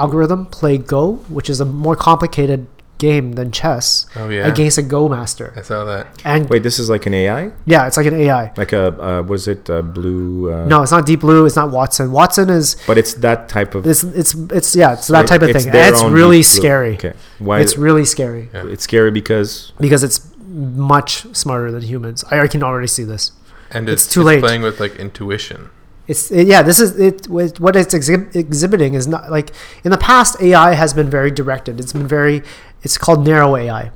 algorithm 0.00 0.46
play 0.46 0.78
Go, 0.78 1.14
which 1.28 1.48
is 1.48 1.60
a 1.60 1.64
more 1.64 1.94
complicated 1.94 2.66
game 2.98 3.32
than 3.32 3.50
chess 3.52 4.06
Oh 4.16 4.28
yeah, 4.28 4.46
against 4.46 4.76
a 4.78 4.82
Go 4.82 5.08
master. 5.08 5.52
I 5.56 5.62
saw 5.62 5.84
that. 5.84 6.06
And 6.24 6.48
Wait, 6.50 6.62
this 6.62 6.78
is 6.78 6.90
like 6.90 7.06
an 7.06 7.14
AI, 7.14 7.52
yeah, 7.64 7.86
it's 7.86 7.96
like 7.96 8.06
an 8.06 8.14
AI. 8.14 8.52
like 8.56 8.72
a 8.72 8.84
uh, 9.00 9.22
was 9.22 9.46
it 9.48 9.70
uh, 9.70 9.82
blue? 9.82 10.52
Uh, 10.52 10.66
No, 10.66 10.82
it's 10.82 10.92
not 10.92 11.06
Deep 11.06 11.20
Blue. 11.20 11.46
It's 11.46 11.56
not 11.56 11.70
Watson. 11.70 12.10
Watson 12.12 12.50
is 12.50 12.76
but 12.86 12.98
it's 12.98 13.14
that 13.14 13.48
type 13.48 13.74
of. 13.74 13.86
it's 13.86 14.02
it's 14.04 14.34
it's 14.50 14.74
yeah, 14.76 14.92
it's 14.94 15.06
that 15.08 15.26
type 15.26 15.42
of 15.42 15.50
it's 15.50 15.64
thing. 15.64 15.72
their 15.72 15.86
And 15.86 15.94
it's 15.94 16.04
really 16.04 16.42
scary. 16.42 16.94
Okay, 16.94 17.14
why? 17.38 17.60
It's 17.60 17.76
really 17.78 18.04
scary 18.04 18.48
Yeah. 18.52 18.66
it's 18.66 18.84
scary 18.84 19.10
because 19.10 19.72
because 19.80 20.02
it's 20.02 20.20
much 20.48 21.26
smarter 21.36 21.70
than 21.70 21.82
humans. 21.82 22.24
I, 22.30 22.40
I 22.40 22.46
can 22.48 22.62
already 22.62 22.88
see 22.88 23.04
this. 23.04 23.32
And 23.70 23.88
It's 23.88 24.04
it's, 24.04 24.12
too 24.14 24.20
it's 24.22 24.26
late. 24.26 24.40
playing 24.40 24.62
with 24.62 24.80
like 24.80 24.96
intuition. 24.96 25.70
It's 26.08 26.30
it, 26.32 26.46
yeah. 26.48 26.62
This 26.62 26.80
is 26.80 26.98
it. 26.98 27.28
with- 27.28 27.60
What 27.60 27.76
it's 27.76 27.94
exhib- 27.94 28.34
exhibiting 28.34 28.94
is 28.94 29.06
not 29.06 29.30
like 29.30 29.50
in 29.84 29.90
the 29.90 29.98
past. 29.98 30.40
AI 30.40 30.72
has 30.74 30.94
been 30.94 31.10
very 31.10 31.30
directed. 31.30 31.78
It's 31.78 31.92
been 31.92 32.08
very. 32.08 32.42
It's 32.82 32.96
called 32.96 33.26
narrow 33.26 33.54
AI, 33.56 33.90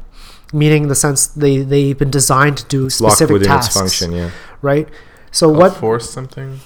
meaning 0.52 0.88
the 0.88 0.94
sense 0.94 1.26
they 1.26 1.62
they've 1.62 1.96
been 1.98 2.10
designed 2.10 2.58
to 2.58 2.64
do 2.66 2.84
it's 2.86 3.00
locked 3.00 3.16
specific 3.16 3.32
within 3.34 3.48
tasks. 3.48 3.74
its 3.74 3.78
function. 3.80 4.12
Yeah, 4.12 4.30
Right. 4.60 4.86
So 5.30 5.46
Oh, 5.48 5.58
what 5.60 5.74
force 5.76 6.10
something? 6.10 6.58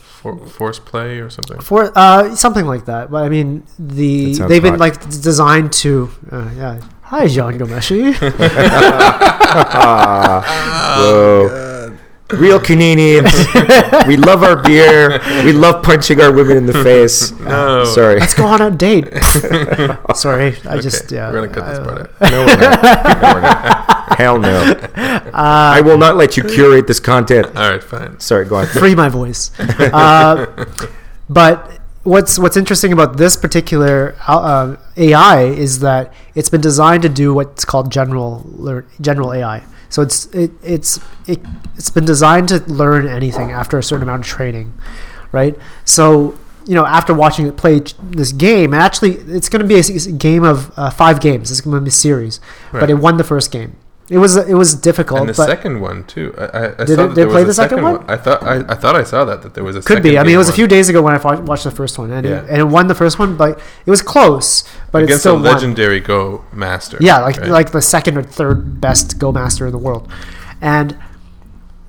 Force 0.58 0.80
play 0.80 1.20
or 1.20 1.30
something? 1.30 1.60
For 1.60 1.92
uh, 1.96 2.34
something 2.34 2.66
like 2.66 2.86
that, 2.86 3.12
but 3.12 3.22
I 3.22 3.28
mean, 3.28 3.62
the 3.78 4.34
they've 4.48 4.60
been 4.60 4.72
hot. 4.80 4.80
like 4.80 5.00
designed 5.08 5.72
to. 5.84 6.10
Uh, 6.32 6.50
yeah. 6.56 6.80
Hi, 7.02 7.28
john 7.28 7.56
Ghomeshi. 7.60 8.10
Whoa. 10.98 11.75
Real 12.30 12.58
Canadians. 12.58 13.32
we 14.08 14.16
love 14.16 14.42
our 14.42 14.60
beer. 14.62 15.20
We 15.44 15.52
love 15.52 15.82
punching 15.84 16.20
our 16.20 16.32
women 16.32 16.56
in 16.56 16.66
the 16.66 16.72
face. 16.82 17.32
No. 17.46 17.84
Sorry. 17.84 18.18
Let's 18.18 18.34
go 18.34 18.44
on 18.46 18.60
a 18.60 18.70
date. 18.72 19.06
Sorry, 20.16 20.56
I 20.68 20.78
just 20.80 21.12
yeah. 21.12 21.30
We're 21.30 21.46
gonna 21.46 21.54
cut 21.54 21.66
this 21.68 21.78
I- 21.78 21.84
part 21.84 22.00
out. 22.00 22.30
No, 22.32 22.44
we're 22.44 22.56
not. 22.56 22.82
No, 23.22 23.34
we're 23.34 23.40
not. 23.40 24.18
Hell 24.18 24.38
no. 24.40 24.72
Uh, 24.96 25.30
I 25.32 25.80
will 25.82 25.98
not 25.98 26.16
let 26.16 26.36
you 26.36 26.42
curate 26.42 26.86
this 26.88 26.98
content. 26.98 27.46
All 27.54 27.70
right, 27.70 27.82
fine. 27.82 28.18
Sorry, 28.18 28.44
go 28.46 28.56
on. 28.56 28.66
free 28.66 28.94
my 28.96 29.08
voice. 29.08 29.52
Uh, 29.60 30.66
but 31.28 31.78
what's 32.02 32.36
what's 32.38 32.56
interesting 32.56 32.92
about 32.92 33.16
this 33.16 33.36
particular 33.36 34.16
uh, 34.26 34.76
AI 34.96 35.42
is 35.44 35.78
that 35.80 36.12
it's 36.34 36.48
been 36.48 36.60
designed 36.60 37.02
to 37.02 37.08
do 37.08 37.32
what's 37.34 37.64
called 37.64 37.92
general 37.92 38.44
general 39.00 39.32
AI. 39.32 39.62
So 39.88 40.02
it's 40.02 40.26
it, 40.26 40.50
it's 40.62 41.00
it, 41.26 41.40
it's 41.76 41.90
been 41.90 42.04
designed 42.04 42.48
to 42.48 42.58
learn 42.64 43.06
anything 43.08 43.52
after 43.52 43.78
a 43.78 43.82
certain 43.82 44.02
amount 44.02 44.22
of 44.24 44.26
training, 44.26 44.74
right? 45.32 45.56
So 45.84 46.36
you 46.66 46.74
know 46.74 46.84
after 46.86 47.14
watching 47.14 47.46
it 47.46 47.56
play 47.56 47.80
this 48.02 48.32
game, 48.32 48.72
and 48.74 48.82
actually 48.82 49.12
it's 49.12 49.48
going 49.48 49.62
to 49.62 49.68
be 49.68 49.78
a, 49.78 50.12
game 50.12 50.44
of 50.44 50.76
uh, 50.78 50.90
five 50.90 51.20
games. 51.20 51.50
It's 51.50 51.60
going 51.60 51.74
to 51.76 51.80
be 51.80 51.88
a 51.88 51.92
series, 51.92 52.40
but 52.72 52.90
it 52.90 52.94
won 52.94 53.16
the 53.16 53.24
first 53.24 53.50
game. 53.52 53.76
It 54.08 54.18
was 54.18 54.36
it 54.36 54.54
was 54.54 54.76
difficult, 54.76 55.20
And 55.22 55.28
the 55.30 55.34
second 55.34 55.80
one 55.80 56.04
too. 56.04 56.32
I, 56.38 56.44
I, 56.44 56.64
I 56.82 56.84
Did 56.84 56.94
saw 56.94 57.04
it- 57.06 57.14
there 57.16 57.26
play 57.26 57.42
was 57.44 57.56
the 57.56 57.62
a 57.64 57.68
second 57.68 57.82
one? 57.82 58.04
I 58.08 58.16
thought 58.16 58.40
I, 58.40 58.58
I 58.68 58.74
thought 58.76 58.94
I 58.94 59.02
saw 59.02 59.24
that 59.24 59.42
that 59.42 59.54
there 59.54 59.64
was 59.64 59.74
a 59.74 59.82
Could 59.82 60.00
be. 60.00 60.16
I 60.16 60.22
mean, 60.22 60.34
it 60.36 60.38
was 60.38 60.48
a 60.48 60.52
few 60.52 60.68
days 60.68 60.88
ago 60.88 61.02
when 61.02 61.12
I 61.12 61.34
watched 61.40 61.64
the 61.64 61.72
first 61.72 61.98
one, 61.98 62.12
and 62.12 62.24
Yeah. 62.24 62.42
it, 62.44 62.48
and 62.50 62.58
it 62.58 62.64
won 62.68 62.86
the 62.86 62.94
first 62.94 63.18
one, 63.18 63.36
but 63.36 63.58
it 63.84 63.90
was 63.90 64.02
close. 64.02 64.62
But 64.96 65.02
it's 65.04 65.08
against 65.10 65.22
still 65.22 65.34
a 65.36 65.42
won. 65.42 65.44
legendary 65.52 66.00
Go 66.00 66.44
master. 66.52 66.98
Yeah, 67.00 67.20
like 67.20 67.36
right? 67.38 67.48
like 67.50 67.72
the 67.72 67.82
second 67.82 68.16
or 68.18 68.22
third 68.22 68.80
best 68.80 69.18
Go 69.18 69.32
master 69.32 69.66
in 69.66 69.72
the 69.72 69.78
world, 69.78 70.10
and 70.60 70.96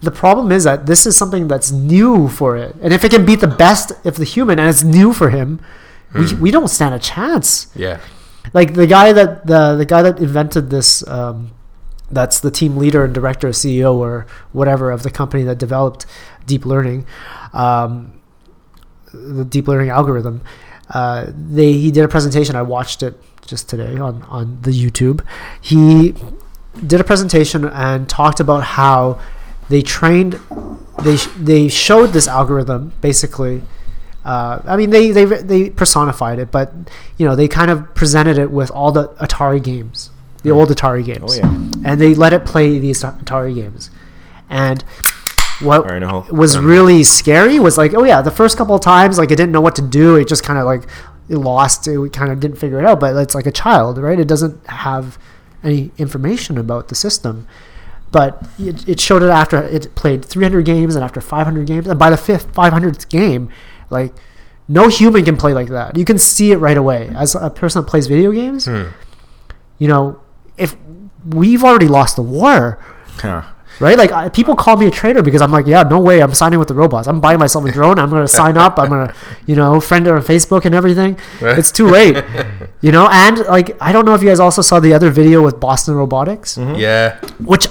the 0.02 0.12
problem 0.12 0.52
is 0.52 0.64
that 0.66 0.86
this 0.86 1.06
is 1.08 1.18
something 1.18 1.48
that's 1.48 1.72
new 1.72 2.28
for 2.28 2.56
it, 2.58 2.76
and 2.82 2.94
if 2.94 3.04
it 3.04 3.12
can 3.12 3.26
beat 3.26 3.40
the 3.42 3.48
best 3.48 3.92
of 4.06 4.18
the 4.18 4.24
human, 4.26 4.60
and 4.60 4.70
it's 4.70 4.84
new 4.84 5.14
for 5.14 5.30
him, 5.32 5.60
Hmm. 6.14 6.20
we, 6.22 6.34
we 6.36 6.52
don't 6.52 6.70
stand 6.70 6.96
a 6.96 7.00
chance. 7.00 7.68
yeah. 7.76 8.00
Like 8.54 8.76
the 8.76 8.88
guy 8.88 9.12
that 9.12 9.46
the 9.46 9.76
the 9.76 9.86
guy 9.86 10.02
that 10.04 10.20
invented 10.20 10.70
this. 10.70 11.06
Um, 11.08 11.52
that's 12.10 12.40
the 12.40 12.50
team 12.50 12.78
leader 12.78 13.04
and 13.04 13.14
director, 13.14 13.50
CEO, 13.50 13.94
or 13.96 14.26
whatever 14.54 14.92
of 14.92 15.04
the 15.04 15.10
company 15.12 15.44
that 15.44 15.58
developed 15.58 16.06
deep 16.46 16.66
learning, 16.66 17.06
um, 17.52 18.22
the 19.14 19.44
deep 19.44 19.68
learning 19.68 19.90
algorithm. 19.90 20.40
Uh, 20.90 21.28
they 21.36 21.74
he 21.74 21.92
did 21.92 22.04
a 22.04 22.08
presentation. 22.08 22.56
I 22.56 22.62
watched 22.62 23.04
it 23.04 23.20
just 23.46 23.70
today 23.70 23.98
on 23.98 24.24
on 24.24 24.60
the 24.62 24.72
YouTube. 24.72 25.22
He 25.62 26.14
did 26.86 27.00
a 27.02 27.04
presentation 27.04 27.66
and 27.66 28.08
talked 28.08 28.40
about 28.40 28.64
how 28.64 29.20
they 29.70 29.82
trained 29.82 30.40
they 31.04 31.16
they 31.38 31.68
showed 31.68 32.08
this 32.08 32.28
algorithm 32.28 32.94
basically. 33.02 33.62
Uh, 34.26 34.62
I 34.66 34.76
mean, 34.76 34.90
they, 34.90 35.12
they 35.12 35.24
they 35.26 35.70
personified 35.70 36.38
it, 36.40 36.52
but 36.52 36.74
you 37.18 37.26
know 37.26 37.36
they 37.36 37.48
kind 37.48 37.72
of 37.72 37.94
presented 37.96 38.38
it 38.38 38.52
with 38.52 38.70
all 38.72 38.92
the 38.92 39.08
Atari 39.22 39.64
games, 39.64 40.10
the 40.44 40.52
old 40.52 40.68
Atari 40.70 41.04
games, 41.06 41.34
Oh, 41.34 41.36
yeah. 41.38 41.90
and 41.90 42.02
they 42.02 42.14
let 42.14 42.34
it 42.34 42.44
play 42.44 42.78
these 42.78 43.04
Atari 43.04 43.56
games. 43.56 43.90
And 44.50 44.84
what 45.62 45.84
Fire 45.86 45.96
in 45.98 46.04
a 46.04 46.20
was 46.32 46.58
really 46.58 47.04
scary 47.04 47.60
was 47.60 47.78
like, 47.78 47.94
oh 47.94 48.04
yeah, 48.04 48.22
the 48.22 48.32
first 48.32 48.58
couple 48.58 48.76
of 48.76 48.82
times, 48.82 49.18
like 49.18 49.32
it 49.32 49.36
didn't 49.36 49.52
know 49.52 49.62
what 49.62 49.76
to 49.76 49.82
do. 49.82 50.16
It 50.16 50.28
just 50.28 50.44
kind 50.44 50.60
of 50.60 50.66
like 50.66 50.84
it 51.30 51.38
lost. 51.38 51.88
It 51.88 52.14
kind 52.14 52.32
of 52.32 52.40
didn't 52.40 52.58
figure 52.58 52.80
it 52.80 52.86
out. 52.86 53.00
But 53.00 53.16
it's 53.18 53.36
like 53.36 53.46
a 53.48 53.52
child, 53.52 53.98
right? 53.98 54.20
It 54.20 54.28
doesn't 54.28 54.66
have 54.68 55.18
any 55.64 55.92
information 55.98 56.58
about 56.58 56.88
the 56.90 56.96
system. 56.96 57.48
But 58.12 58.42
it, 58.58 58.88
it 58.88 59.00
showed 59.02 59.22
it 59.24 59.30
after 59.30 59.62
it 59.62 59.94
played 59.96 60.24
300 60.24 60.64
games 60.66 60.96
and 60.96 61.04
after 61.04 61.20
500 61.20 61.68
games, 61.68 61.88
and 61.88 62.00
by 62.00 62.10
the 62.10 62.16
fifth 62.18 62.54
500th 62.54 63.10
game, 63.10 63.50
like 63.90 64.14
no 64.70 64.88
human 64.88 65.26
can 65.26 65.36
play 65.38 65.54
like 65.54 65.68
that. 65.70 65.98
You 65.98 66.06
can 66.06 66.18
see 66.18 66.52
it 66.52 66.58
right 66.58 66.78
away. 66.78 67.10
As 67.16 67.36
a 67.36 67.50
person 67.50 67.82
that 67.84 67.90
plays 67.90 68.08
video 68.08 68.32
games, 68.32 68.66
Hmm. 68.66 68.84
you 69.78 69.88
know, 69.90 70.20
if 70.58 70.76
we've 71.26 71.64
already 71.64 71.88
lost 71.88 72.16
the 72.16 72.22
war, 72.22 72.80
Huh. 73.20 73.42
Right? 73.80 73.98
Like 73.98 74.12
I, 74.12 74.30
people 74.30 74.56
call 74.56 74.78
me 74.78 74.88
a 74.88 74.92
traitor 74.92 75.22
because 75.22 75.42
I'm 75.42 75.52
like, 75.52 75.66
yeah, 75.68 75.84
no 75.84 76.00
way, 76.00 76.22
I'm 76.22 76.34
signing 76.34 76.60
with 76.60 76.68
the 76.68 76.74
robots. 76.74 77.08
I'm 77.08 77.20
buying 77.20 77.40
myself 77.40 77.66
a 77.66 77.72
drone. 77.72 78.00
I'm 78.00 78.10
gonna 78.10 78.28
sign 78.42 78.58
up. 78.58 78.78
I'm 78.80 78.90
gonna, 78.90 79.14
you 79.46 79.56
know, 79.56 79.80
friend 79.80 80.06
her 80.08 80.16
on 80.16 80.22
Facebook 80.22 80.66
and 80.66 80.74
everything. 80.76 81.18
Right. 81.42 81.58
It's 81.58 81.72
too 81.72 81.88
late, 81.88 82.24
you 82.82 82.92
know. 82.92 83.08
And 83.12 83.40
like, 83.46 83.76
I 83.82 83.92
don't 83.92 84.06
know 84.06 84.14
if 84.16 84.22
you 84.22 84.30
guys 84.30 84.40
also 84.40 84.62
saw 84.62 84.80
the 84.80 84.94
other 84.94 85.10
video 85.10 85.44
with 85.44 85.60
Boston 85.60 85.96
Robotics, 85.96 86.58
Yeah. 86.58 87.20
which 87.40 87.68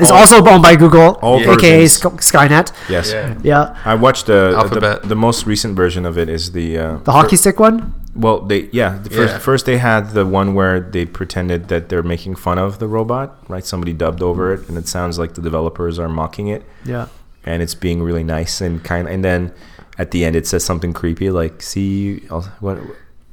is 0.00 0.10
also 0.10 0.44
owned 0.46 0.62
by 0.62 0.76
Google, 0.76 1.18
all 1.22 1.38
aka. 1.40 1.86
Sk- 1.86 2.20
Skynet. 2.20 2.72
Yes. 2.88 3.12
Yeah. 3.12 3.38
Yeah, 3.42 3.76
I 3.84 3.94
watched 3.94 4.26
the, 4.26 4.50
the 4.52 4.56
Alphabet. 4.56 5.02
the 5.08 5.16
most 5.16 5.46
recent 5.46 5.76
version 5.76 6.04
of 6.06 6.16
it 6.18 6.28
is 6.28 6.52
the 6.52 6.78
uh, 6.78 6.96
the 6.98 7.12
hockey 7.12 7.36
stick 7.36 7.58
one. 7.60 7.92
Well 8.14 8.40
they 8.40 8.68
yeah 8.72 8.98
the 8.98 9.10
first 9.10 9.32
Yeah. 9.34 9.38
first 9.38 9.66
they 9.66 9.78
had 9.78 10.10
the 10.10 10.24
one 10.24 10.54
where 10.54 10.78
they 10.80 11.04
pretended 11.04 11.68
that 11.68 11.88
they're 11.88 12.02
making 12.02 12.36
fun 12.36 12.58
of 12.58 12.78
the 12.78 12.86
robot 12.86 13.36
right 13.48 13.64
somebody 13.64 13.92
dubbed 13.92 14.22
over 14.22 14.52
it 14.54 14.68
and 14.68 14.78
it 14.78 14.86
sounds 14.88 15.18
like 15.18 15.34
the 15.34 15.42
developers 15.42 15.98
are 15.98 16.08
mocking 16.08 16.48
it 16.48 16.62
Yeah, 16.84 17.08
and 17.44 17.62
it's 17.62 17.74
being 17.74 18.02
really 18.02 18.24
nice 18.24 18.60
and 18.60 18.82
kind 18.84 19.08
and 19.08 19.24
then 19.24 19.52
at 19.98 20.10
the 20.12 20.24
end 20.24 20.36
it 20.36 20.46
says 20.46 20.64
something 20.64 20.92
creepy 20.92 21.30
like 21.30 21.60
see 21.62 21.88
you 22.02 22.26
I'll 22.30 22.42
what 22.60 22.78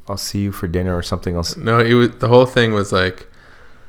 I'll 0.07 0.17
see 0.17 0.39
you 0.39 0.51
for 0.51 0.67
dinner 0.67 0.95
or 0.97 1.03
something 1.03 1.35
else 1.35 1.55
No, 1.55 1.79
it 1.79 1.93
was 1.93 2.09
the 2.17 2.27
whole 2.27 2.45
thing 2.47 2.73
was 2.73 2.91
like, 2.91 3.27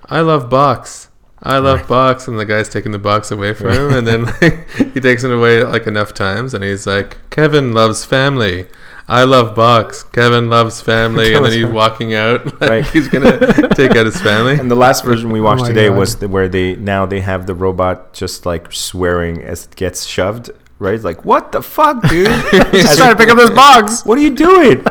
I 0.06 0.20
love 0.20 0.50
box. 0.50 1.08
I 1.44 1.58
love 1.58 1.88
box, 1.88 2.28
and 2.28 2.38
the 2.38 2.44
guy's 2.44 2.68
taking 2.68 2.92
the 2.92 3.00
box 3.00 3.32
away 3.32 3.52
from 3.54 3.70
him, 3.72 3.92
and 3.94 4.06
then 4.06 4.24
like, 4.26 4.68
he 4.94 5.00
takes 5.00 5.24
it 5.24 5.32
away 5.32 5.64
like 5.64 5.88
enough 5.88 6.14
times, 6.14 6.54
and 6.54 6.62
he's 6.62 6.86
like, 6.86 7.16
Kevin 7.30 7.72
loves 7.72 8.04
family. 8.04 8.66
I 9.08 9.24
love 9.24 9.54
box. 9.54 10.02
Kevin 10.04 10.48
loves 10.48 10.80
family, 10.80 11.34
and 11.34 11.44
then 11.44 11.52
he's 11.52 11.66
walking 11.66 12.14
out. 12.14 12.44
Like 12.60 12.70
Right. 12.70 12.86
he's 12.86 13.08
gonna 13.08 13.68
take 13.74 13.96
out 13.96 14.06
his 14.06 14.20
family. 14.20 14.54
And 14.58 14.70
the 14.70 14.74
last 14.76 15.04
version 15.04 15.30
we 15.30 15.40
watched 15.40 15.62
my 15.62 15.68
today 15.68 15.88
God. 15.88 15.98
was 15.98 16.16
the, 16.16 16.28
where 16.28 16.48
they 16.48 16.76
now 16.76 17.06
they 17.06 17.20
have 17.20 17.46
the 17.46 17.54
robot 17.54 18.12
just 18.12 18.46
like 18.46 18.72
swearing 18.72 19.42
as 19.42 19.64
it 19.66 19.76
gets 19.76 20.06
shoved. 20.06 20.50
Right? 20.78 20.94
It's 20.94 21.04
like, 21.04 21.24
what 21.24 21.52
the 21.52 21.62
fuck, 21.62 22.02
dude? 22.08 22.26
He's 22.72 22.96
trying 22.96 23.10
to 23.10 23.16
pick 23.16 23.28
up 23.28 23.36
this 23.38 23.50
box. 23.50 24.04
what 24.04 24.18
are 24.18 24.20
you 24.20 24.34
doing? 24.34 24.84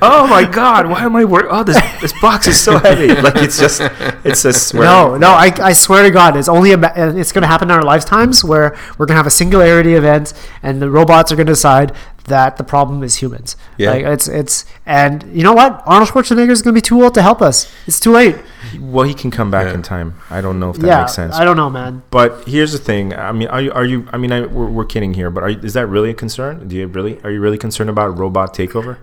oh 0.00 0.26
my 0.28 0.44
god, 0.44 0.88
why 0.88 1.02
am 1.02 1.16
I 1.16 1.24
work? 1.24 1.46
Oh, 1.50 1.64
this 1.64 1.76
this 2.00 2.12
box 2.20 2.46
is 2.46 2.60
so 2.60 2.78
heavy. 2.78 3.08
Like 3.08 3.34
it's 3.36 3.58
just 3.58 3.80
it's 4.24 4.44
a 4.44 4.52
swear. 4.52 4.84
No, 4.84 5.16
no, 5.16 5.30
I, 5.30 5.52
I 5.60 5.72
swear 5.72 6.04
to 6.04 6.10
God, 6.12 6.36
it's 6.36 6.48
only 6.48 6.70
a, 6.72 6.78
uh, 6.78 7.12
it's 7.16 7.32
going 7.32 7.42
to 7.42 7.48
happen 7.48 7.68
in 7.70 7.74
our 7.76 7.82
lifetimes 7.82 8.44
where 8.44 8.76
we're 8.96 9.06
going 9.06 9.14
to 9.14 9.22
have 9.22 9.26
a 9.26 9.30
singularity 9.30 9.94
event, 9.94 10.32
and 10.62 10.80
the 10.80 10.88
robots 10.90 11.32
are 11.32 11.36
going 11.36 11.46
to 11.48 11.52
decide 11.52 11.92
that 12.24 12.56
the 12.56 12.64
problem 12.64 13.02
is 13.02 13.16
humans. 13.16 13.56
Yeah. 13.76 13.90
like, 13.92 14.04
it's 14.04 14.28
it's 14.28 14.64
and 14.86 15.22
you 15.36 15.42
know 15.42 15.52
what? 15.52 15.82
Arnold 15.86 16.08
Schwarzenegger 16.10 16.50
is 16.50 16.62
going 16.62 16.74
to 16.74 16.78
be 16.78 16.82
too 16.82 17.02
old 17.02 17.14
to 17.14 17.22
help 17.22 17.42
us. 17.42 17.70
It's 17.86 18.00
too 18.00 18.12
late. 18.12 18.36
Well, 18.80 19.06
he 19.06 19.14
can 19.14 19.30
come 19.30 19.50
back 19.50 19.66
Yeah. 19.66 19.74
in 19.74 19.82
time. 19.82 20.14
I 20.30 20.40
don't 20.40 20.58
know 20.58 20.70
if 20.70 20.76
that 20.78 20.86
yeah, 20.86 21.00
makes 21.00 21.14
sense. 21.14 21.34
I 21.34 21.44
don't 21.44 21.56
know, 21.56 21.68
man. 21.70 22.02
But 22.10 22.48
here's 22.48 22.72
the 22.72 22.78
thing. 22.78 23.14
I 23.14 23.32
mean, 23.32 23.48
are 23.48 23.60
you? 23.60 23.72
Are 23.72 23.84
you? 23.84 24.08
I 24.12 24.16
mean, 24.16 24.32
I, 24.32 24.40
we're, 24.46 24.70
we're 24.70 24.84
kidding 24.86 25.14
here, 25.14 25.30
but 25.30 25.42
are, 25.42 25.50
is 25.50 25.74
that 25.74 25.86
really 25.86 26.10
a 26.10 26.14
concern? 26.14 26.66
Do 26.68 26.76
you 26.76 26.86
really? 26.86 27.20
Are 27.22 27.30
you 27.30 27.40
really 27.40 27.58
concerned 27.58 27.90
about 27.90 28.18
robot 28.18 28.54
takeover? 28.54 28.98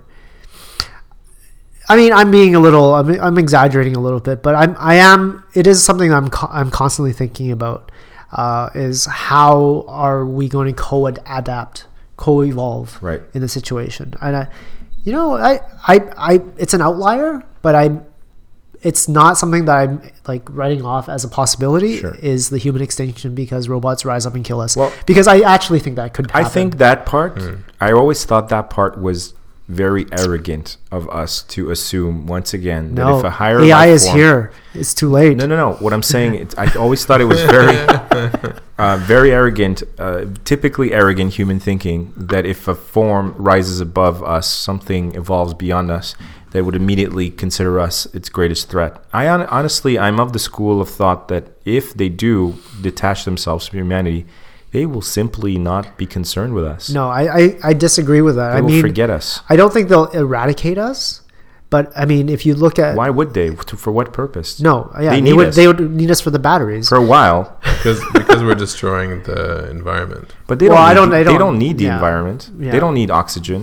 I 1.90 1.98
mean, 1.98 2.14
I'm 2.14 2.32
being 2.32 2.56
a 2.56 2.60
little, 2.60 2.94
I'm, 2.96 3.20
I'm 3.20 3.38
exaggerating 3.38 3.96
a 3.98 4.00
little 4.00 4.22
bit, 4.22 4.42
but 4.42 4.56
I'm, 4.56 4.76
I 4.80 4.96
am. 4.96 5.44
It 5.54 5.68
is 5.68 5.84
something 5.84 6.14
I'm, 6.14 6.30
co- 6.30 6.48
I'm 6.50 6.72
constantly 6.72 7.12
thinking 7.12 7.52
about. 7.52 7.92
Uh, 8.32 8.70
is 8.74 9.06
how 9.08 9.84
are 9.90 10.26
we 10.26 10.48
going 10.48 10.74
to 10.74 10.82
co-adapt, 10.82 11.86
co-evolve, 12.26 12.98
Right. 13.02 13.22
in 13.34 13.42
the 13.42 13.48
situation? 13.50 14.14
And 14.22 14.36
I, 14.42 14.48
you 15.04 15.12
know, 15.12 15.36
I, 15.38 15.60
I, 15.88 15.96
I, 16.18 16.34
it's 16.58 16.74
an 16.74 16.82
outlier, 16.82 17.44
but 17.62 17.74
I'm. 17.76 18.06
It's 18.84 19.08
not 19.08 19.38
something 19.38 19.66
that 19.66 19.76
I'm 19.78 20.02
like 20.28 20.42
writing 20.50 20.84
off 20.84 21.08
as 21.08 21.24
a 21.24 21.28
possibility. 21.28 21.98
Sure. 21.98 22.16
Is 22.16 22.50
the 22.50 22.58
human 22.58 22.82
extinction 22.82 23.36
because 23.36 23.70
robots 23.70 24.06
rise 24.06 24.26
up 24.26 24.34
and 24.34 24.44
kill 24.44 24.60
us? 24.60 24.76
Well- 24.76 24.92
because 25.06 25.28
I 25.28 25.38
actually 25.42 25.80
think 25.80 25.96
that 25.98 26.16
could. 26.16 26.32
Happen. 26.32 26.46
I 26.46 26.50
think 26.50 26.78
that 26.80 27.06
part. 27.06 27.38
Hmm. 27.40 27.56
I 27.80 27.92
always 27.92 28.26
thought 28.26 28.50
that 28.50 28.72
part 28.72 29.00
was 29.00 29.36
very 29.68 30.06
arrogant 30.12 30.78
of 30.92 31.08
us 31.10 31.44
to 31.44 31.70
assume 31.72 32.26
once 32.28 32.54
again 32.56 32.96
that 32.96 33.08
if 33.18 33.24
a 33.24 33.30
higher 33.30 33.60
AI 33.62 33.70
life 33.86 33.90
is 33.96 34.06
form- 34.06 34.18
here. 34.18 34.52
It's 34.74 34.94
too 34.96 35.10
late. 35.10 35.38
No, 35.38 35.46
no, 35.46 35.56
no. 35.56 35.74
What 35.84 35.94
I'm 35.94 36.04
saying, 36.04 36.34
it's, 36.44 36.56
I 36.58 36.66
always 36.76 37.06
thought 37.06 37.22
it 37.22 37.30
was 37.36 37.42
very, 37.44 37.76
uh, 38.82 38.98
very 38.98 39.32
arrogant, 39.32 39.84
uh, 40.00 40.26
typically 40.44 40.92
arrogant 40.92 41.34
human 41.36 41.60
thinking 41.60 42.14
that 42.18 42.46
if 42.46 42.68
a 42.68 42.74
form 42.76 43.36
rises 43.38 43.80
above 43.80 44.24
us, 44.24 44.48
something 44.50 45.14
evolves 45.16 45.54
beyond 45.54 45.92
us, 45.92 46.16
they 46.52 46.62
would 46.62 46.76
immediately 46.76 47.30
consider 47.30 47.80
us 47.80 48.08
its 48.08 48.28
greatest 48.30 48.70
threat. 48.70 48.94
I 49.14 49.28
hon- 49.28 49.46
honestly, 49.48 50.00
I'm 50.00 50.20
of 50.20 50.34
the 50.34 50.40
school 50.40 50.82
of 50.82 50.90
thought 50.90 51.28
that 51.28 51.44
if 51.64 51.94
they 51.94 52.10
do 52.10 52.56
detach 52.82 53.24
themselves 53.24 53.68
from 53.68 53.80
humanity, 53.80 54.26
they 54.72 54.86
will 54.86 55.02
simply 55.02 55.58
not 55.58 55.98
be 55.98 56.06
concerned 56.06 56.54
with 56.54 56.64
us. 56.66 56.90
No, 56.90 57.10
I, 57.10 57.38
I, 57.40 57.60
I 57.64 57.74
disagree 57.74 58.22
with 58.22 58.36
that. 58.38 58.52
they 58.52 58.58
I 58.58 58.62
will 58.62 58.70
mean, 58.70 58.82
forget 58.82 59.10
us. 59.10 59.42
I 59.50 59.56
don't 59.58 59.72
think 59.72 59.90
they'll 59.90 60.08
eradicate 60.08 60.78
us, 60.78 61.21
but 61.72 61.92
I 61.98 62.06
mean, 62.12 62.30
if 62.30 62.46
you 62.46 62.54
look 62.54 62.78
at 62.86 62.96
Why 62.96 63.10
would 63.10 63.34
they? 63.34 63.50
For 63.84 63.92
what 63.98 64.08
purpose? 64.14 64.50
no, 64.70 64.76
yeah, 65.00 65.12
They 65.16 65.22
they, 65.22 65.34
would 65.34 65.48
us. 65.50 65.56
they 65.56 65.68
would 65.68 65.80
need 66.02 66.12
us 66.12 66.22
for 66.22 66.30
the 66.30 66.40
batteries. 66.50 66.88
For 66.90 66.98
a 67.06 67.08
while, 67.16 67.58
because 67.64 68.00
because 68.14 68.42
we're 68.44 68.60
destroying 68.68 69.24
the 69.24 69.70
environment. 69.78 70.28
But 70.48 70.60
they 70.60 70.68
Well, 70.70 70.78
don't. 70.78 70.86
I 70.86 70.90
need, 70.90 70.96
don't- 71.00 71.14
I 71.14 71.18
They 71.18 71.24
don't- 71.32 71.40
don't 71.46 71.58
need 71.66 71.78
the 71.80 71.86
yeah. 71.86 71.96
environment. 71.96 72.42
Yeah. 72.60 72.72
They 72.74 72.80
don't 72.84 72.94
need 73.02 73.10
oxygen, 73.10 73.62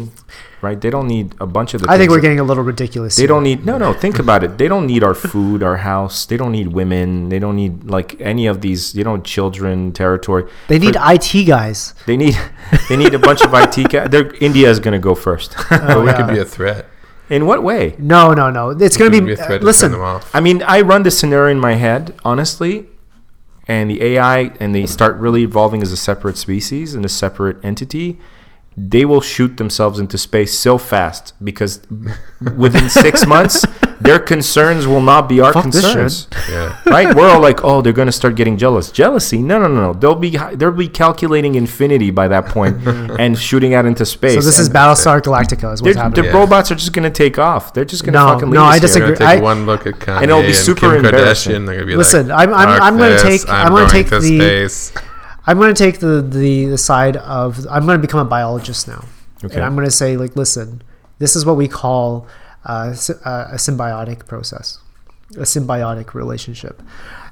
right? 0.66 0.80
They 0.80 0.88
don't 0.96 1.06
need 1.06 1.34
a 1.38 1.46
bunch 1.46 1.74
of 1.74 1.82
the. 1.82 1.90
I 1.90 1.98
think 1.98 2.10
we're 2.10 2.24
getting 2.26 2.40
a 2.40 2.48
little 2.50 2.64
ridiculous. 2.64 3.14
They 3.16 3.22
here. 3.22 3.28
don't 3.28 3.42
need. 3.44 3.66
No, 3.66 3.76
no. 3.76 3.92
Think 3.92 4.18
about 4.26 4.42
it. 4.42 4.56
They 4.56 4.68
don't 4.72 4.86
need 4.86 5.02
our 5.04 5.14
food, 5.14 5.62
our 5.62 5.76
house. 5.92 6.24
They 6.24 6.38
don't 6.40 6.52
need 6.52 6.68
women. 6.80 7.28
They 7.28 7.38
don't 7.38 7.56
need 7.56 7.84
like 7.96 8.16
any 8.32 8.46
of 8.48 8.62
these. 8.62 8.94
You 8.98 9.04
know, 9.04 9.18
children, 9.18 9.92
territory. 9.92 10.44
They 10.68 10.78
need 10.78 10.96
For- 10.96 11.12
IT 11.12 11.44
guys. 11.46 11.92
They 12.06 12.16
need. 12.16 12.36
They 12.88 12.96
need 12.96 13.12
a 13.12 13.18
bunch 13.18 13.42
of 13.44 13.52
IT. 13.52 13.76
guys. 13.92 14.08
they're, 14.12 14.32
India 14.40 14.70
is 14.70 14.80
going 14.80 14.92
to 14.96 14.98
go 15.10 15.14
first. 15.14 15.54
Oh, 15.58 15.64
but 15.92 16.00
we 16.00 16.06
yeah. 16.08 16.16
could 16.16 16.32
be 16.34 16.38
a 16.40 16.44
threat. 16.46 16.87
In 17.30 17.46
what 17.46 17.62
way? 17.62 17.94
No, 17.98 18.32
no, 18.32 18.50
no. 18.50 18.70
It's 18.70 18.96
going 18.96 19.12
to 19.12 19.20
be. 19.20 19.36
uh, 19.36 19.58
listen, 19.58 19.92
turn. 19.92 20.22
I 20.32 20.40
mean, 20.40 20.62
I 20.62 20.80
run 20.80 21.02
this 21.02 21.18
scenario 21.18 21.50
in 21.52 21.60
my 21.60 21.74
head, 21.74 22.14
honestly, 22.24 22.86
and 23.66 23.90
the 23.90 24.02
AI, 24.02 24.52
and 24.60 24.74
they 24.74 24.86
start 24.86 25.16
really 25.16 25.42
evolving 25.42 25.82
as 25.82 25.92
a 25.92 25.96
separate 25.96 26.38
species 26.38 26.94
and 26.94 27.04
a 27.04 27.08
separate 27.08 27.62
entity. 27.62 28.18
They 28.80 29.04
will 29.04 29.20
shoot 29.20 29.56
themselves 29.56 29.98
into 29.98 30.16
space 30.18 30.56
so 30.58 30.78
fast 30.78 31.34
because 31.42 31.80
within 32.56 32.88
six 32.88 33.26
months, 33.34 33.64
their 34.00 34.18
concerns 34.20 34.86
will 34.86 35.00
not 35.00 35.28
be 35.28 35.40
our 35.40 35.52
Fuck 35.52 35.64
concerns. 35.64 36.28
Yeah. 36.48 36.78
Right? 36.86 37.14
We're 37.14 37.28
all 37.28 37.40
like, 37.40 37.64
oh, 37.64 37.82
they're 37.82 37.92
going 37.92 38.06
to 38.06 38.12
start 38.12 38.34
getting 38.36 38.56
jealous. 38.56 38.90
Jealousy? 38.92 39.38
No, 39.42 39.58
no, 39.58 39.66
no, 39.68 39.92
no. 39.92 39.92
They'll 39.92 40.14
be 40.14 40.30
they'll 40.54 40.70
be 40.72 40.88
calculating 40.88 41.54
infinity 41.56 42.10
by 42.10 42.28
that 42.28 42.46
point 42.46 42.86
and 43.18 43.36
shooting 43.38 43.74
out 43.74 43.84
into 43.84 44.06
space. 44.06 44.34
so 44.34 44.40
this 44.40 44.58
is 44.58 44.68
Battlestar 44.70 45.20
Galactica. 45.20 45.72
Is 45.74 45.80
they're- 45.80 45.88
what's 45.90 45.96
happening. 45.98 46.24
the 46.24 46.30
Yeah. 46.30 46.36
robots 46.38 46.70
are 46.70 46.76
just 46.76 46.92
going 46.92 47.10
to 47.10 47.16
take 47.24 47.38
off. 47.38 47.74
They're 47.74 47.84
just 47.84 48.04
going 48.04 48.12
to 48.14 48.18
No, 48.20 48.26
fucking 48.34 48.50
leave 48.50 48.54
no, 48.60 48.64
I 48.64 48.78
disagree. 48.78 49.08
They're 49.08 49.16
take 49.16 49.40
I- 49.40 49.40
one 49.40 49.66
look 49.66 49.86
at 49.86 49.94
Kanye 49.94 50.22
And 50.22 50.30
it'll 50.30 50.40
be 50.42 50.46
and 50.48 50.54
super 50.56 50.80
Kim 50.94 51.04
embarrassing. 51.04 51.52
Kardashian. 51.52 51.66
They're 51.66 51.74
gonna 51.76 51.86
be 51.86 51.96
Listen, 51.96 52.28
like, 52.28 52.48
I'm- 52.48 52.54
I'm- 52.54 52.82
I'm 52.82 52.96
gonna 52.96 53.18
take- 53.20 53.48
I'm 53.48 53.54
I'm 53.66 53.72
gonna 53.72 53.80
going 53.82 53.90
take 53.90 54.10
the- 54.10 54.22
space. 54.22 54.92
I'm 55.48 55.58
going 55.58 55.74
to 55.74 55.84
take 55.84 55.98
the, 56.00 56.20
the 56.22 56.66
the 56.66 56.78
side 56.78 57.16
of. 57.16 57.66
I'm 57.70 57.84
going 57.86 57.98
to 58.00 58.06
become 58.06 58.20
a 58.20 58.30
biologist 58.36 58.86
now, 58.86 59.04
Okay. 59.44 59.54
and 59.56 59.64
I'm 59.64 59.74
going 59.74 59.86
to 59.86 59.90
say 60.02 60.16
like, 60.16 60.36
listen, 60.36 60.82
this 61.18 61.34
is 61.36 61.44
what 61.46 61.56
we 61.56 61.68
call 61.68 62.26
uh, 62.64 62.94
uh, 63.24 63.48
a 63.52 63.58
symbiotic 63.66 64.26
process, 64.26 64.78
a 65.36 65.46
symbiotic 65.54 66.12
relationship, 66.14 66.82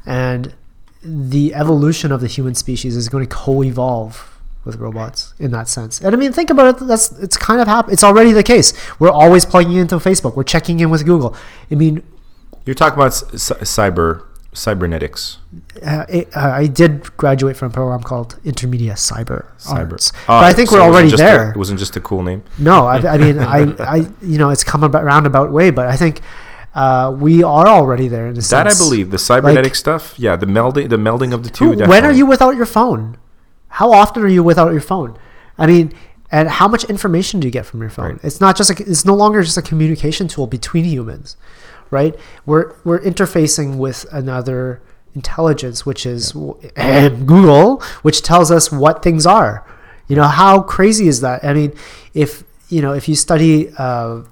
and 0.06 0.54
the 1.02 1.54
evolution 1.54 2.10
of 2.10 2.20
the 2.20 2.26
human 2.26 2.54
species 2.54 2.96
is 2.96 3.08
going 3.08 3.24
to 3.28 3.32
co-evolve 3.34 4.32
with 4.64 4.76
robots 4.76 5.32
in 5.38 5.50
that 5.52 5.68
sense. 5.68 6.00
And 6.00 6.12
I 6.14 6.18
mean, 6.18 6.32
think 6.32 6.50
about 6.50 6.82
it. 6.82 6.86
That's 6.86 7.12
it's 7.20 7.36
kind 7.36 7.60
of 7.60 7.68
hap- 7.68 7.90
It's 7.92 8.02
already 8.02 8.32
the 8.32 8.42
case. 8.42 8.72
We're 8.98 9.10
always 9.10 9.44
plugging 9.44 9.76
into 9.76 9.96
Facebook. 9.96 10.34
We're 10.36 10.42
checking 10.42 10.80
in 10.80 10.90
with 10.90 11.04
Google. 11.04 11.36
I 11.70 11.74
mean, 11.76 12.02
You're 12.64 12.74
talking 12.74 12.98
about 12.98 13.14
c- 13.14 13.38
c- 13.38 13.54
cyber 13.62 14.25
cybernetics. 14.56 15.38
uh, 15.84 16.04
it, 16.08 16.28
uh, 16.36 16.40
I 16.62 16.66
did 16.66 17.16
graduate 17.16 17.56
from 17.56 17.68
a 17.70 17.74
program 17.74 18.02
called 18.02 18.36
Intermedia 18.44 18.92
Cyber, 18.92 19.46
Cyber. 19.58 19.92
Arts, 19.92 20.12
Ah, 20.28 20.40
but 20.40 20.46
I 20.46 20.52
think 20.52 20.70
so 20.70 20.76
we're 20.76 20.82
already 20.82 21.10
just 21.10 21.22
a- 21.22 21.26
there. 21.26 21.50
it 21.50 21.56
wasn't 21.56 21.78
just 21.78 21.94
a 21.96 22.00
cool 22.00 22.22
name. 22.22 22.42
no, 22.58 22.86
I, 22.86 22.96
I 23.14 23.18
mean, 23.18 23.38
I, 23.56 23.58
I, 23.78 23.96
you 24.22 24.38
know, 24.38 24.50
it's 24.50 24.64
come 24.64 24.82
about 24.82 25.04
roundabout 25.04 25.52
way, 25.52 25.70
but 25.70 25.86
I 25.86 25.96
think 25.96 26.20
uh, 26.74 27.14
we 27.18 27.42
are 27.42 27.66
already 27.68 28.08
there 28.08 28.26
in 28.28 28.34
the 28.34 28.40
That 28.50 28.66
I 28.66 28.74
believe. 28.74 29.10
The 29.10 29.18
cybernetic 29.18 29.64
like- 29.72 29.74
stuff. 29.74 30.14
Yeah, 30.18 30.36
the 30.36 30.46
melding, 30.46 30.88
the 30.88 30.96
melding 30.96 31.32
of 31.32 31.42
the 31.44 31.50
two. 31.50 31.72
Who- 31.72 31.84
when 31.88 32.04
are 32.04 32.12
you 32.12 32.26
without 32.26 32.56
your 32.56 32.66
phone? 32.66 33.16
How 33.68 33.92
often 33.92 34.22
are 34.22 34.28
you 34.28 34.42
without 34.42 34.72
your 34.72 34.80
phone? 34.80 35.16
I 35.58 35.66
mean, 35.66 35.92
and 36.30 36.48
how 36.48 36.66
much 36.68 36.84
information 36.84 37.40
do 37.40 37.46
you 37.46 37.52
get 37.52 37.66
from 37.66 37.80
your 37.80 37.90
phone? 37.90 38.12
Right. 38.12 38.24
It's 38.24 38.40
not 38.40 38.56
just 38.56 38.70
a, 38.70 38.74
it's 38.90 39.04
no 39.04 39.14
longer 39.14 39.42
just 39.42 39.56
a 39.56 39.62
communication 39.62 40.28
tool 40.28 40.46
between 40.46 40.84
humans, 40.84 41.36
right? 41.90 42.14
We're 42.44 42.74
we're 42.84 43.00
interfacing 43.00 43.76
with 43.76 44.06
another 44.12 44.80
intelligence, 45.14 45.86
which 45.86 46.06
is 46.06 46.34
and 46.76 47.26
Google, 47.26 47.82
which 48.02 48.22
tells 48.22 48.50
us 48.50 48.70
what 48.70 49.02
things 49.02 49.26
are. 49.26 49.66
You 50.08 50.16
know, 50.16 50.28
how 50.28 50.62
crazy 50.62 51.08
is 51.08 51.20
that? 51.22 51.44
I 51.44 51.52
mean, 51.54 51.72
if 52.14 52.44
you 52.68 52.82
know, 52.82 52.92
if 52.92 53.08
you 53.08 53.14
study. 53.14 53.70
Uh, 53.76 54.22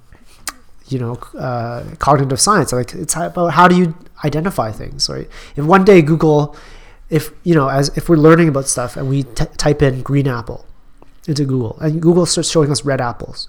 you 0.89 0.99
know 0.99 1.15
uh, 1.39 1.83
cognitive 1.99 2.41
science 2.41 2.73
like 2.73 2.95
it's 2.95 3.17
about 3.17 3.49
how 3.49 3.67
do 3.67 3.77
you 3.77 3.95
identify 4.25 4.71
things 4.71 5.09
right 5.09 5.29
if 5.57 5.65
one 5.65 5.85
day 5.85 6.03
google 6.03 6.55
if 7.11 7.31
you 7.43 7.55
know 7.55 7.69
as 7.69 7.89
if 7.97 8.09
we're 8.09 8.17
learning 8.17 8.49
about 8.49 8.67
stuff 8.67 8.97
and 8.97 9.09
we 9.09 9.23
t- 9.23 9.47
type 9.57 9.81
in 9.83 10.03
green 10.03 10.29
apple 10.29 10.67
into 11.27 11.45
google 11.45 11.79
and 11.81 12.03
google 12.03 12.27
starts 12.27 12.51
showing 12.51 12.71
us 12.71 12.85
red 12.85 13.01
apples 13.01 13.49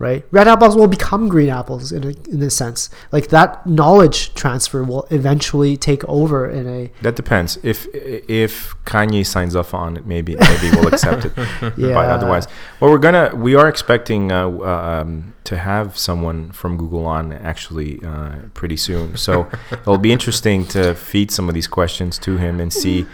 right 0.00 0.24
red 0.32 0.48
apples 0.48 0.74
will 0.74 0.88
become 0.88 1.28
green 1.28 1.50
apples 1.50 1.92
in 1.92 2.02
a, 2.02 2.12
in 2.28 2.42
a 2.42 2.50
sense 2.50 2.90
like 3.12 3.28
that 3.28 3.64
knowledge 3.66 4.34
transfer 4.34 4.82
will 4.82 5.06
eventually 5.10 5.76
take 5.76 6.02
over 6.08 6.48
in 6.48 6.66
a 6.66 6.90
That 7.02 7.16
depends. 7.16 7.58
If 7.62 7.86
if 7.94 8.74
Kanye 8.84 9.24
signs 9.26 9.54
off 9.54 9.74
on 9.74 9.96
it, 9.96 10.06
maybe 10.06 10.36
maybe 10.36 10.70
we'll 10.74 10.88
accept 10.88 11.26
it. 11.26 11.32
yeah 11.76 11.94
But 11.94 12.10
otherwise, 12.16 12.46
well, 12.80 12.90
we're 12.90 12.98
gonna 12.98 13.32
we 13.34 13.54
are 13.54 13.68
expecting 13.68 14.32
uh, 14.32 14.48
uh, 14.48 15.00
um, 15.00 15.34
to 15.44 15.58
have 15.58 15.96
someone 15.96 16.50
from 16.52 16.76
Google 16.76 17.06
on 17.06 17.32
actually 17.32 18.00
uh, 18.04 18.36
pretty 18.54 18.76
soon. 18.76 19.16
So 19.16 19.48
it'll 19.70 19.98
be 19.98 20.12
interesting 20.12 20.66
to 20.68 20.94
feed 20.94 21.30
some 21.30 21.48
of 21.48 21.54
these 21.54 21.68
questions 21.68 22.18
to 22.20 22.36
him 22.36 22.60
and 22.60 22.72
see. 22.72 23.06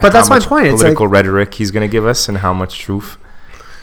But 0.00 0.12
that's 0.12 0.30
my 0.30 0.40
point. 0.40 0.66
It's 0.66 0.80
Political 0.82 1.08
rhetoric 1.08 1.54
he's 1.54 1.70
gonna 1.70 1.88
give 1.88 2.06
us 2.06 2.28
and 2.28 2.38
how 2.38 2.52
much 2.52 2.78
truth. 2.78 3.18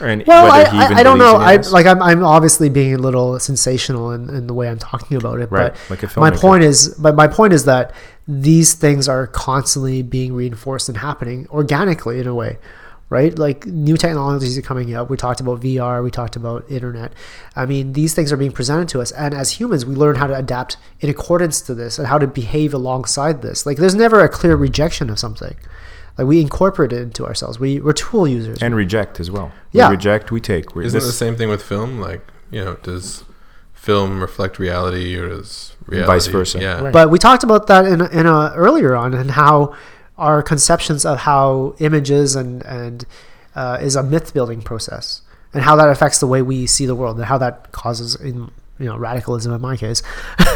And 0.02 0.24
Well, 0.26 0.50
I, 0.50 0.68
he 0.68 0.76
even 0.76 0.96
I, 0.96 1.00
I 1.00 1.02
don't 1.02 1.18
know. 1.18 1.36
I 1.36 1.54
in 1.54 1.60
it 1.60 1.66
is. 1.66 1.72
like 1.72 1.86
I'm, 1.86 2.02
I'm 2.02 2.24
obviously 2.24 2.68
being 2.68 2.94
a 2.94 2.98
little 2.98 3.38
sensational 3.38 4.10
in, 4.12 4.28
in 4.30 4.46
the 4.46 4.54
way 4.54 4.68
I'm 4.68 4.78
talking 4.78 5.16
about 5.16 5.40
it. 5.40 5.50
Right, 5.50 5.72
But 5.88 5.90
like 5.90 6.16
a 6.16 6.20
my 6.20 6.30
point 6.30 6.64
is, 6.64 6.88
but 6.98 7.14
my 7.14 7.28
point 7.28 7.52
is 7.52 7.64
that 7.64 7.92
these 8.26 8.74
things 8.74 9.08
are 9.08 9.26
constantly 9.26 10.02
being 10.02 10.34
reinforced 10.34 10.88
and 10.88 10.98
happening 10.98 11.46
organically 11.50 12.20
in 12.20 12.26
a 12.26 12.34
way, 12.34 12.58
right? 13.08 13.36
Like 13.38 13.66
new 13.66 13.96
technologies 13.96 14.56
are 14.56 14.62
coming 14.62 14.94
up. 14.94 15.10
We 15.10 15.16
talked 15.16 15.40
about 15.40 15.60
VR, 15.60 16.02
we 16.02 16.10
talked 16.10 16.36
about 16.36 16.70
internet. 16.70 17.12
I 17.56 17.66
mean, 17.66 17.92
these 17.92 18.14
things 18.14 18.32
are 18.32 18.36
being 18.36 18.52
presented 18.52 18.88
to 18.90 19.00
us, 19.00 19.12
and 19.12 19.34
as 19.34 19.52
humans, 19.52 19.84
we 19.84 19.94
learn 19.94 20.16
how 20.16 20.26
to 20.26 20.36
adapt 20.36 20.76
in 21.00 21.10
accordance 21.10 21.60
to 21.62 21.74
this 21.74 21.98
and 21.98 22.06
how 22.08 22.18
to 22.18 22.26
behave 22.26 22.74
alongside 22.74 23.42
this. 23.42 23.66
Like, 23.66 23.76
there's 23.76 23.94
never 23.94 24.20
a 24.20 24.28
clear 24.28 24.56
rejection 24.56 25.10
of 25.10 25.18
something. 25.18 25.56
Like 26.18 26.26
we 26.26 26.40
incorporate 26.40 26.92
it 26.92 27.00
into 27.00 27.24
ourselves. 27.26 27.58
We 27.58 27.80
we're 27.80 27.92
tool 27.92 28.28
users. 28.28 28.62
and 28.62 28.74
reject 28.74 29.18
as 29.20 29.30
well. 29.30 29.52
Yeah. 29.72 29.88
We 29.88 29.96
reject, 29.96 30.30
we 30.30 30.40
take. 30.40 30.74
We're 30.74 30.82
Isn't 30.82 30.98
it 30.98 31.00
this- 31.00 31.08
the 31.10 31.16
same 31.16 31.36
thing 31.36 31.48
with 31.48 31.62
film? 31.62 32.00
Like, 32.00 32.26
you 32.50 32.62
know, 32.64 32.74
does 32.82 33.24
film 33.72 34.20
reflect 34.20 34.58
reality 34.58 35.16
or 35.16 35.28
does 35.28 35.74
reality 35.86 36.06
Vice 36.06 36.26
versa. 36.28 36.60
Yeah. 36.60 36.90
But 36.92 37.10
we 37.10 37.18
talked 37.18 37.42
about 37.42 37.66
that 37.66 37.84
in 37.86 38.00
in 38.00 38.26
a 38.26 38.52
earlier 38.54 38.94
on 38.94 39.14
and 39.14 39.32
how 39.32 39.74
our 40.18 40.42
conceptions 40.42 41.04
of 41.04 41.18
how 41.20 41.74
images 41.78 42.36
and 42.36 42.62
and 42.64 43.04
uh, 43.54 43.78
is 43.80 43.96
a 43.96 44.02
myth 44.02 44.32
building 44.32 44.62
process 44.62 45.22
and 45.52 45.62
how 45.64 45.76
that 45.76 45.88
affects 45.88 46.20
the 46.20 46.26
way 46.26 46.42
we 46.42 46.66
see 46.66 46.86
the 46.86 46.94
world 46.94 47.16
and 47.16 47.26
how 47.26 47.38
that 47.38 47.72
causes 47.72 48.14
in 48.14 48.50
you 48.78 48.86
know 48.86 48.96
radicalism 48.96 49.52
in 49.52 49.60
my 49.60 49.76
case. 49.76 50.02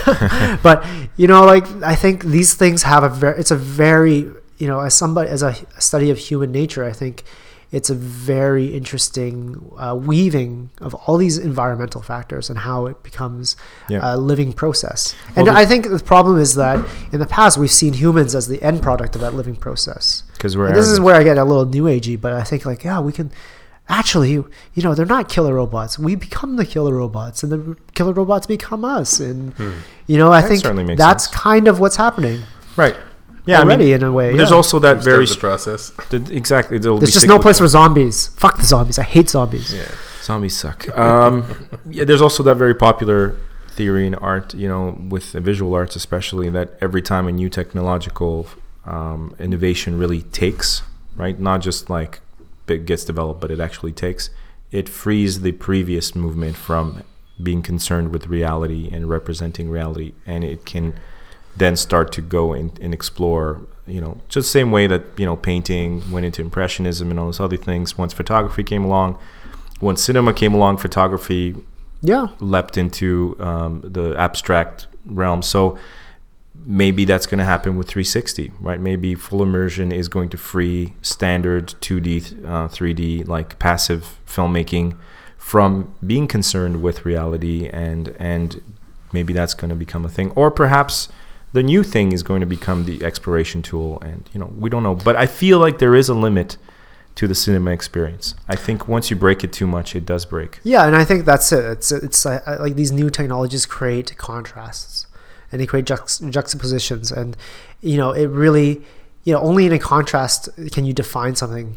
but 0.62 0.84
you 1.16 1.26
know, 1.26 1.44
like 1.44 1.66
I 1.82 1.94
think 1.94 2.24
these 2.24 2.54
things 2.54 2.84
have 2.84 3.02
a 3.02 3.08
very 3.08 3.38
it's 3.40 3.50
a 3.50 3.56
very 3.56 4.30
you 4.58 4.66
know 4.66 4.80
as 4.80 4.94
somebody 4.94 5.28
as 5.30 5.42
a 5.42 5.54
study 5.78 6.10
of 6.10 6.18
human 6.18 6.52
nature, 6.52 6.84
I 6.84 6.92
think 6.92 7.24
it's 7.72 7.90
a 7.90 7.94
very 7.94 8.66
interesting 8.76 9.60
uh, 9.76 9.92
weaving 9.94 10.70
of 10.80 10.94
all 10.94 11.16
these 11.16 11.36
environmental 11.36 12.00
factors 12.00 12.48
and 12.48 12.60
how 12.60 12.86
it 12.86 13.02
becomes 13.02 13.56
Yeah. 13.88 14.00
a 14.02 14.16
living 14.16 14.52
process. 14.52 15.16
And 15.34 15.46
Well, 15.48 15.56
I 15.56 15.66
think 15.66 15.88
the 15.90 15.98
problem 15.98 16.38
is 16.38 16.54
that 16.54 16.78
in 17.12 17.18
the 17.18 17.26
past 17.26 17.58
we've 17.58 17.72
seen 17.72 17.94
humans 17.94 18.34
as 18.36 18.46
the 18.46 18.62
end 18.62 18.82
product 18.82 19.16
of 19.16 19.20
that 19.20 19.34
living 19.34 19.56
process. 19.56 20.22
'Cause 20.38 20.56
we're 20.56 20.72
this 20.72 20.86
is 20.88 21.00
where 21.00 21.16
I 21.16 21.24
get 21.24 21.38
a 21.38 21.44
little 21.44 21.66
new 21.66 21.84
agey, 21.84 22.18
but 22.20 22.32
I 22.32 22.44
think 22.44 22.64
like 22.64 22.84
yeah, 22.84 23.00
we 23.00 23.12
can 23.12 23.32
actually 23.88 24.30
you 24.32 24.82
know 24.82 24.94
they're 24.94 25.04
not 25.06 25.28
killer 25.28 25.54
robots. 25.54 25.98
We 25.98 26.14
become 26.14 26.56
the 26.56 26.64
killer 26.64 26.94
robots, 26.94 27.42
and 27.42 27.50
the 27.52 27.76
killer 27.94 28.12
robots 28.12 28.46
become 28.46 28.84
us. 28.84 29.18
And 29.20 29.52
you 30.06 30.18
know 30.18 30.30
I 30.32 30.40
Hmm. 30.42 30.48
That 30.54 30.62
think 30.62 30.98
that's 30.98 31.24
sense. 31.24 31.34
kind 31.36 31.66
of 31.68 31.80
what's 31.80 31.96
happening. 31.96 32.42
right. 32.76 32.96
Yeah, 33.46 33.60
already 33.60 33.92
in 33.92 34.02
a 34.02 34.12
way, 34.12 34.36
There's 34.36 34.50
yeah. 34.50 34.56
also 34.56 34.78
that 34.80 35.00
Start 35.02 35.04
very 35.04 35.26
the 35.26 35.36
process. 35.36 35.92
st- 36.10 36.30
exactly. 36.30 36.78
There's 36.78 37.00
just 37.00 37.14
no 37.14 37.20
cyclical- 37.20 37.42
place 37.42 37.58
for 37.58 37.68
zombies. 37.68 38.26
Fuck 38.28 38.56
the 38.58 38.64
zombies. 38.64 38.98
I 38.98 39.04
hate 39.04 39.30
zombies. 39.30 39.72
Yeah. 39.72 39.88
Zombies 40.22 40.56
suck. 40.56 40.88
Um, 40.98 41.68
yeah, 41.88 42.04
there's 42.04 42.20
also 42.22 42.42
that 42.42 42.56
very 42.56 42.74
popular 42.74 43.36
theory 43.70 44.06
in 44.06 44.14
art, 44.16 44.54
you 44.54 44.66
know, 44.68 44.98
with 45.08 45.32
the 45.32 45.40
visual 45.40 45.74
arts 45.74 45.94
especially, 45.96 46.48
that 46.50 46.76
every 46.80 47.02
time 47.02 47.28
a 47.28 47.32
new 47.32 47.48
technological 47.48 48.48
um, 48.84 49.36
innovation 49.38 49.96
really 49.98 50.22
takes, 50.22 50.82
right, 51.14 51.38
not 51.38 51.60
just 51.60 51.88
like 51.88 52.20
it 52.66 52.84
gets 52.86 53.04
developed, 53.04 53.40
but 53.40 53.50
it 53.52 53.60
actually 53.60 53.92
takes, 53.92 54.30
it 54.72 54.88
frees 54.88 55.42
the 55.42 55.52
previous 55.52 56.14
movement 56.16 56.56
from 56.56 57.02
being 57.40 57.62
concerned 57.62 58.10
with 58.10 58.26
reality 58.26 58.88
and 58.92 59.08
representing 59.08 59.68
reality, 59.70 60.14
and 60.26 60.42
it 60.42 60.64
can 60.64 60.94
then 61.56 61.76
start 61.76 62.12
to 62.12 62.20
go 62.22 62.52
in, 62.52 62.72
and 62.80 62.92
explore 62.94 63.60
you 63.86 64.00
know 64.00 64.20
just 64.28 64.46
the 64.46 64.50
same 64.50 64.70
way 64.72 64.86
that 64.86 65.02
you 65.16 65.24
know 65.26 65.36
painting 65.36 66.02
went 66.10 66.26
into 66.26 66.42
impressionism 66.42 67.10
and 67.10 67.18
all 67.20 67.26
those 67.26 67.40
other 67.40 67.56
things 67.56 67.96
once 67.96 68.12
photography 68.12 68.62
came 68.64 68.84
along. 68.84 69.18
Once 69.80 70.02
cinema 70.02 70.32
came 70.32 70.54
along 70.54 70.78
photography 70.78 71.54
Yeah. 72.00 72.28
leapt 72.40 72.76
into 72.78 73.36
um, 73.40 73.82
the 73.84 74.14
abstract 74.18 74.86
realm. 75.04 75.42
So 75.42 75.78
maybe 76.64 77.04
that's 77.04 77.26
going 77.26 77.38
to 77.38 77.44
happen 77.44 77.76
with 77.76 77.86
360 77.88 78.50
right? 78.60 78.80
Maybe 78.80 79.14
full 79.14 79.42
immersion 79.42 79.92
is 79.92 80.08
going 80.08 80.30
to 80.30 80.38
free 80.38 80.94
standard 81.02 81.68
2d 81.80 82.44
uh, 82.44 82.68
3d 82.68 83.28
like 83.28 83.58
passive 83.58 84.18
filmmaking 84.26 84.96
from 85.36 85.94
being 86.04 86.26
concerned 86.26 86.82
with 86.82 87.04
reality 87.04 87.68
and 87.68 88.16
and 88.18 88.62
maybe 89.12 89.32
that's 89.32 89.54
going 89.54 89.68
to 89.70 89.76
become 89.76 90.04
a 90.04 90.08
thing. 90.08 90.30
Or 90.32 90.50
perhaps 90.50 91.08
the 91.56 91.62
new 91.74 91.82
thing 91.94 92.12
is 92.16 92.22
going 92.30 92.42
to 92.46 92.50
become 92.58 92.78
the 92.90 92.96
exploration 93.10 93.60
tool 93.68 93.98
and 94.08 94.20
you 94.32 94.38
know 94.40 94.50
we 94.62 94.68
don't 94.72 94.82
know 94.88 94.94
but 95.08 95.14
i 95.24 95.26
feel 95.40 95.58
like 95.64 95.76
there 95.84 95.94
is 96.02 96.08
a 96.14 96.14
limit 96.28 96.58
to 97.14 97.24
the 97.30 97.34
cinema 97.34 97.70
experience 97.70 98.34
i 98.54 98.56
think 98.64 98.78
once 98.96 99.04
you 99.10 99.16
break 99.16 99.38
it 99.46 99.52
too 99.60 99.66
much 99.76 99.88
it 100.00 100.04
does 100.12 100.24
break 100.34 100.60
Yeah, 100.72 100.86
and 100.86 100.94
I 101.02 101.04
think 101.08 101.24
that's 101.30 101.48
it. 101.58 101.64
It's 101.74 101.88
it's 102.08 102.20
uh, 102.26 102.58
like 102.64 102.74
these 102.82 102.92
new 103.00 103.08
technologies 103.18 103.64
create 103.76 104.08
contrasts, 104.28 105.06
and 105.50 105.56
they 105.60 105.66
create 105.72 105.86
juxt- 105.92 106.20
juxtapositions, 106.36 107.06
and 107.20 107.28
you 107.90 107.96
know 108.00 108.10
it 108.22 108.28
really, 108.44 108.68
you 109.26 109.32
know, 109.34 109.40
only 109.50 109.64
in 109.68 109.72
a 109.72 109.78
contrast 109.94 110.40
can 110.74 110.82
you 110.88 110.92
define 111.02 111.34
something. 111.42 111.68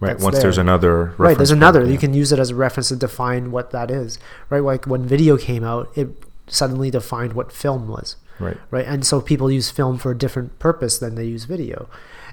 right 0.00 0.18
once 0.18 0.34
there. 0.34 0.42
there's 0.44 0.58
another 0.68 0.94
right, 1.24 1.36
there's 1.38 1.54
point, 1.54 1.62
another. 1.62 1.82
yeah. 1.84 1.92
You 1.94 1.98
can 2.04 2.12
use 2.22 2.30
it 2.34 2.38
as 2.44 2.50
a 2.50 2.56
reference 2.66 2.88
to 2.92 2.96
define 2.96 3.44
what 3.54 3.66
that 3.76 3.88
is. 4.02 4.10
Right, 4.50 4.64
like 4.72 4.82
when 4.92 5.02
video 5.16 5.34
came 5.48 5.62
out, 5.72 5.84
it 6.00 6.08
suddenly 6.60 6.90
defined 6.90 7.32
what 7.38 7.52
film 7.52 7.82
was. 7.96 8.16
Right. 8.38 8.56
Right? 8.70 8.86
And 8.86 9.04
so 9.06 9.20
people 9.20 9.50
use 9.50 9.70
film 9.70 9.98
for 9.98 10.10
a 10.10 10.18
different 10.18 10.58
purpose 10.58 10.98
than 10.98 11.14
they 11.14 11.24
use 11.24 11.44
video. 11.44 11.88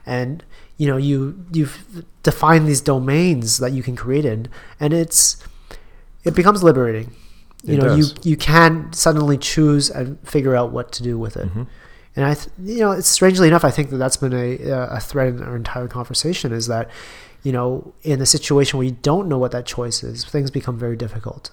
And 0.06 0.44
you 0.78 0.88
know 0.88 0.98
you 0.98 1.46
you've 1.52 2.06
defined 2.24 2.68
these 2.68 2.82
domains 2.82 3.58
that 3.58 3.74
you 3.74 3.84
can 3.84 3.96
create 3.96 4.26
in 4.26 4.48
and 4.80 4.94
it's 4.94 5.38
it 6.24 6.34
becomes 6.36 6.64
liberating. 6.64 7.16
You 7.64 7.74
It 7.74 7.78
know 7.82 7.96
does. 7.96 7.98
you 8.24 8.32
you 8.32 8.38
can 8.38 8.92
suddenly 8.94 9.38
choose 9.38 9.90
and 9.90 10.18
figure 10.28 10.56
out 10.56 10.72
what 10.72 10.92
to 10.94 11.04
do 11.04 11.18
with 11.20 11.36
it. 11.38 11.48
Mm-hmm. 11.50 11.64
and 12.16 12.26
i 12.26 12.34
th- 12.34 12.48
you 12.64 12.80
know 12.80 12.92
it's 12.92 13.08
strangely 13.08 13.48
enough 13.48 13.64
i 13.64 13.70
think 13.72 13.90
that 13.92 13.98
that's 13.98 14.18
been 14.18 14.34
a 14.34 14.58
a 14.98 15.00
thread 15.00 15.28
in 15.36 15.44
our 15.44 15.56
entire 15.56 15.88
conversation 15.88 16.52
is 16.52 16.66
that 16.68 16.90
you 17.44 17.52
know 17.52 17.94
in 18.04 18.20
a 18.22 18.26
situation 18.26 18.78
where 18.80 18.88
you 18.88 18.98
don't 19.12 19.28
know 19.28 19.38
what 19.38 19.52
that 19.52 19.66
choice 19.66 20.04
is 20.04 20.26
things 20.26 20.50
become 20.50 20.78
very 20.80 20.96
difficult. 21.06 21.52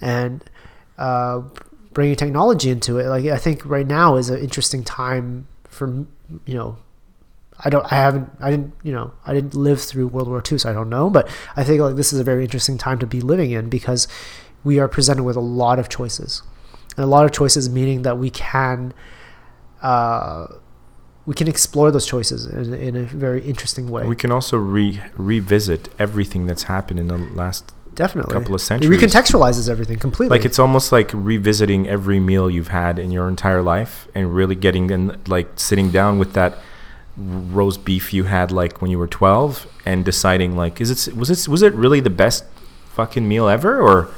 And 0.00 0.42
uh, 0.98 1.42
bringing 1.92 2.16
technology 2.16 2.70
into 2.70 2.98
it. 2.98 3.06
Like 3.06 3.24
i 3.26 3.38
think 3.38 3.64
right 3.64 3.86
now 3.86 4.16
is 4.16 4.30
an 4.30 4.38
interesting 4.38 4.84
time 4.84 5.46
for 5.64 6.06
you 6.44 6.54
know 6.54 6.76
i 7.60 7.70
don't 7.70 7.84
i 7.92 7.96
haven't 7.96 8.30
i 8.40 8.50
didn't 8.50 8.74
you 8.82 8.92
know 8.92 9.12
i 9.26 9.32
didn't 9.32 9.54
live 9.54 9.80
through 9.80 10.06
world 10.06 10.28
war 10.28 10.42
ii 10.50 10.58
so 10.58 10.70
i 10.70 10.72
don't 10.72 10.88
know 10.88 11.08
but 11.10 11.28
i 11.56 11.64
think 11.64 11.80
like 11.80 11.96
this 11.96 12.12
is 12.12 12.18
a 12.18 12.24
very 12.24 12.44
interesting 12.44 12.76
time 12.76 12.98
to 12.98 13.06
be 13.06 13.20
living 13.20 13.50
in 13.50 13.68
because 13.68 14.08
we 14.64 14.78
are 14.78 14.88
presented 14.88 15.24
with 15.24 15.36
a 15.36 15.40
lot 15.40 15.78
of 15.78 15.88
choices. 15.88 16.42
And 16.96 17.04
a 17.04 17.06
lot 17.06 17.24
of 17.24 17.32
choices 17.32 17.70
meaning 17.70 18.02
that 18.02 18.18
we 18.18 18.30
can 18.30 18.92
uh, 19.80 20.46
we 21.26 21.34
can 21.34 21.48
explore 21.48 21.90
those 21.90 22.06
choices 22.06 22.46
in, 22.46 22.74
in 22.74 22.96
a 22.96 23.02
very 23.04 23.42
interesting 23.42 23.90
way. 23.90 24.06
We 24.06 24.16
can 24.16 24.30
also 24.30 24.56
re- 24.56 25.00
revisit 25.16 25.88
everything 25.98 26.46
that's 26.46 26.64
happened 26.64 27.00
in 27.00 27.08
the 27.08 27.18
last 27.18 27.72
definitely. 27.94 28.34
A 28.34 28.38
couple 28.38 28.54
of 28.54 28.60
centuries. 28.60 29.02
it 29.02 29.06
recontextualizes 29.06 29.68
everything 29.68 29.98
completely. 29.98 30.36
Like 30.36 30.44
it's 30.44 30.58
almost 30.58 30.92
like 30.92 31.10
revisiting 31.12 31.88
every 31.88 32.20
meal 32.20 32.50
you've 32.50 32.68
had 32.68 32.98
in 32.98 33.10
your 33.10 33.28
entire 33.28 33.62
life 33.62 34.08
and 34.14 34.34
really 34.34 34.54
getting 34.54 34.90
in 34.90 35.20
like 35.26 35.48
sitting 35.56 35.90
down 35.90 36.18
with 36.18 36.32
that 36.34 36.58
roast 37.16 37.84
beef 37.84 38.14
you 38.14 38.24
had 38.24 38.50
like 38.50 38.80
when 38.80 38.90
you 38.90 38.98
were 38.98 39.06
12 39.06 39.66
and 39.84 40.02
deciding 40.02 40.56
like 40.56 40.80
is 40.80 40.90
it 41.08 41.14
was 41.14 41.28
it 41.28 41.46
was 41.46 41.60
it 41.60 41.74
really 41.74 42.00
the 42.00 42.10
best 42.10 42.44
fucking 42.90 43.26
meal 43.28 43.48
ever? 43.48 43.80
Or 43.80 44.08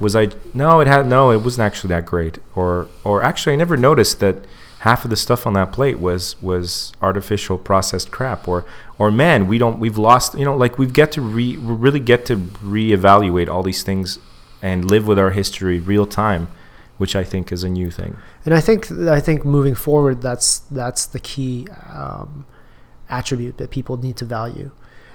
was 0.00 0.14
I 0.16 0.28
no 0.52 0.80
it 0.80 0.86
had 0.86 1.06
no 1.06 1.30
it 1.30 1.38
wasn't 1.38 1.66
actually 1.66 1.88
that 1.88 2.06
great. 2.06 2.38
Or 2.54 2.88
or 3.02 3.22
actually 3.22 3.54
I 3.54 3.56
never 3.56 3.76
noticed 3.76 4.20
that 4.20 4.44
half 4.86 5.04
of 5.04 5.10
the 5.10 5.16
stuff 5.26 5.46
on 5.48 5.52
that 5.54 5.70
plate 5.72 5.98
was 5.98 6.22
was 6.42 6.92
artificial 7.00 7.56
processed 7.70 8.10
crap 8.16 8.46
or 8.46 8.64
or 8.98 9.10
man 9.10 9.46
we 9.46 9.56
don't 9.58 9.78
we've 9.84 9.98
lost 10.10 10.28
you 10.38 10.44
know 10.44 10.56
like 10.64 10.78
we've 10.78 10.92
get 10.92 11.10
to 11.16 11.20
re 11.36 11.56
we 11.56 11.74
really 11.86 12.00
get 12.12 12.20
to 12.30 12.36
reevaluate 12.76 13.48
all 13.52 13.62
these 13.62 13.82
things 13.82 14.18
and 14.60 14.78
live 14.94 15.06
with 15.06 15.18
our 15.18 15.30
history 15.30 15.78
real 15.92 16.06
time 16.06 16.48
which 16.96 17.16
I 17.16 17.24
think 17.24 17.50
is 17.56 17.62
a 17.64 17.68
new 17.80 17.90
thing 17.90 18.12
and 18.44 18.52
I 18.54 18.60
think 18.60 18.90
I 19.18 19.20
think 19.20 19.44
moving 19.44 19.74
forward, 19.74 20.20
that's 20.20 20.58
that's 20.70 21.06
the 21.06 21.18
key 21.18 21.66
um, 21.92 22.44
attribute 23.08 23.56
that 23.56 23.70
people 23.70 23.96
need 23.96 24.16
to 24.18 24.26
value, 24.26 24.70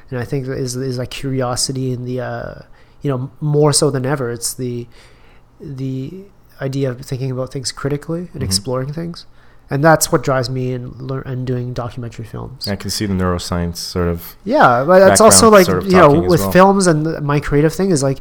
and 0.10 0.20
I 0.20 0.26
think 0.26 0.48
is 0.48 0.76
is 0.76 0.98
like 0.98 1.12
curiosity 1.12 1.94
and 1.94 2.08
the 2.08 2.22
uh, 2.22 2.62
you 3.04 3.10
know 3.12 3.30
more 3.40 3.72
so 3.72 3.92
than 3.92 4.04
ever. 4.06 4.32
It's 4.32 4.54
the 4.54 4.88
the 5.60 6.26
idea 6.60 6.90
of 6.90 7.00
thinking 7.02 7.32
about 7.32 7.52
things 7.52 7.72
critically 7.72 8.22
Mm-hmm. 8.22 8.38
and 8.38 8.44
exploring 8.44 8.94
things, 8.94 9.28
and 9.70 9.84
that's 9.84 10.12
what 10.12 10.24
drives 10.24 10.50
me 10.50 10.74
in 10.74 10.94
and 11.26 11.46
doing 11.46 11.74
documentary 11.74 12.26
films. 12.26 12.68
I 12.68 12.76
can 12.76 12.90
see 12.90 13.06
the 13.06 13.14
neuroscience 13.14 13.78
sort 13.78 14.08
of 14.08 14.36
Yeah, 14.44 14.84
but 14.86 15.00
that's 15.00 15.22
also 15.22 15.50
like 15.50 15.66
sort 15.66 15.80
of 15.80 15.86
you 15.86 15.98
know 15.98 16.20
with 16.20 16.40
well. 16.42 16.52
films 16.52 16.88
and 16.88 17.22
my 17.22 17.40
creative 17.40 17.74
thing 17.74 17.92
is 17.92 18.02
like 18.04 18.20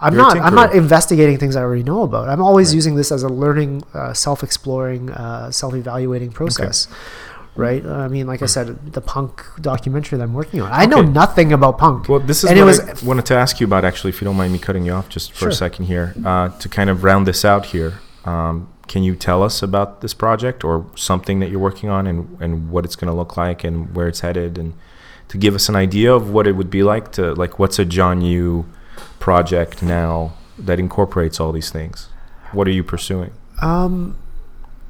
I'm 0.00 0.14
You're 0.14 0.22
not 0.22 0.38
I'm 0.38 0.54
not 0.54 0.74
investigating 0.74 1.38
things 1.38 1.56
I 1.56 1.62
already 1.62 1.82
know 1.82 2.02
about. 2.02 2.28
I'm 2.28 2.40
always 2.40 2.72
using 2.74 2.94
this 2.94 3.10
as 3.10 3.24
a 3.24 3.28
learning, 3.28 3.82
uh, 3.94 4.12
self-exploring, 4.12 5.10
uh, 5.10 5.50
self-evaluating 5.50 6.30
process. 6.32 6.86
Right? 7.56 7.84
I 7.84 8.06
mean, 8.06 8.28
like 8.28 8.40
I 8.40 8.46
said, 8.46 8.92
the 8.92 9.00
punk 9.00 9.42
documentary 9.60 10.16
that 10.18 10.22
I'm 10.22 10.34
working 10.34 10.60
on. 10.60 10.70
I 10.72 10.86
know 10.86 11.02
nothing 11.02 11.52
about 11.52 11.76
punk. 11.78 12.08
Well, 12.08 12.20
this 12.20 12.44
is 12.44 12.50
and 12.50 12.60
what 12.60 12.66
was 12.66 12.78
I 12.78 13.04
wanted 13.04 13.26
to 13.26 13.34
ask 13.34 13.58
you 13.58 13.66
about, 13.66 13.84
actually, 13.84 14.10
if 14.10 14.20
you 14.20 14.26
don't 14.26 14.36
mind 14.36 14.52
me 14.52 14.60
cutting 14.60 14.84
you 14.86 14.92
off 14.92 15.08
just 15.08 15.32
for 15.32 15.38
Sure. 15.38 15.48
a 15.48 15.52
second 15.52 15.86
here, 15.86 16.14
uh, 16.24 16.50
to 16.50 16.68
kind 16.68 16.88
of 16.88 17.02
round 17.02 17.26
this 17.26 17.44
out 17.44 17.66
here. 17.66 17.94
Um, 18.24 18.68
can 18.88 19.02
you 19.02 19.14
tell 19.14 19.42
us 19.42 19.62
about 19.62 20.00
this 20.00 20.14
project 20.14 20.64
or 20.64 20.86
something 20.96 21.38
that 21.40 21.50
you're 21.50 21.60
working 21.60 21.88
on 21.88 22.06
and, 22.06 22.36
and 22.40 22.70
what 22.70 22.84
it's 22.84 22.96
going 22.96 23.10
to 23.10 23.16
look 23.16 23.36
like 23.36 23.62
and 23.62 23.94
where 23.94 24.08
it's 24.08 24.20
headed 24.20 24.58
and 24.58 24.74
to 25.28 25.36
give 25.36 25.54
us 25.54 25.68
an 25.68 25.76
idea 25.76 26.12
of 26.12 26.30
what 26.30 26.46
it 26.46 26.52
would 26.52 26.70
be 26.70 26.82
like 26.82 27.12
to 27.12 27.34
like 27.34 27.58
what's 27.58 27.78
a 27.78 27.84
Jon 27.84 28.22
Yu 28.22 28.66
project 29.18 29.82
now 29.82 30.32
that 30.58 30.80
incorporates 30.80 31.38
all 31.38 31.52
these 31.52 31.70
things? 31.70 32.08
What 32.52 32.66
are 32.66 32.72
you 32.72 32.82
pursuing? 32.82 33.32
Um, 33.60 34.16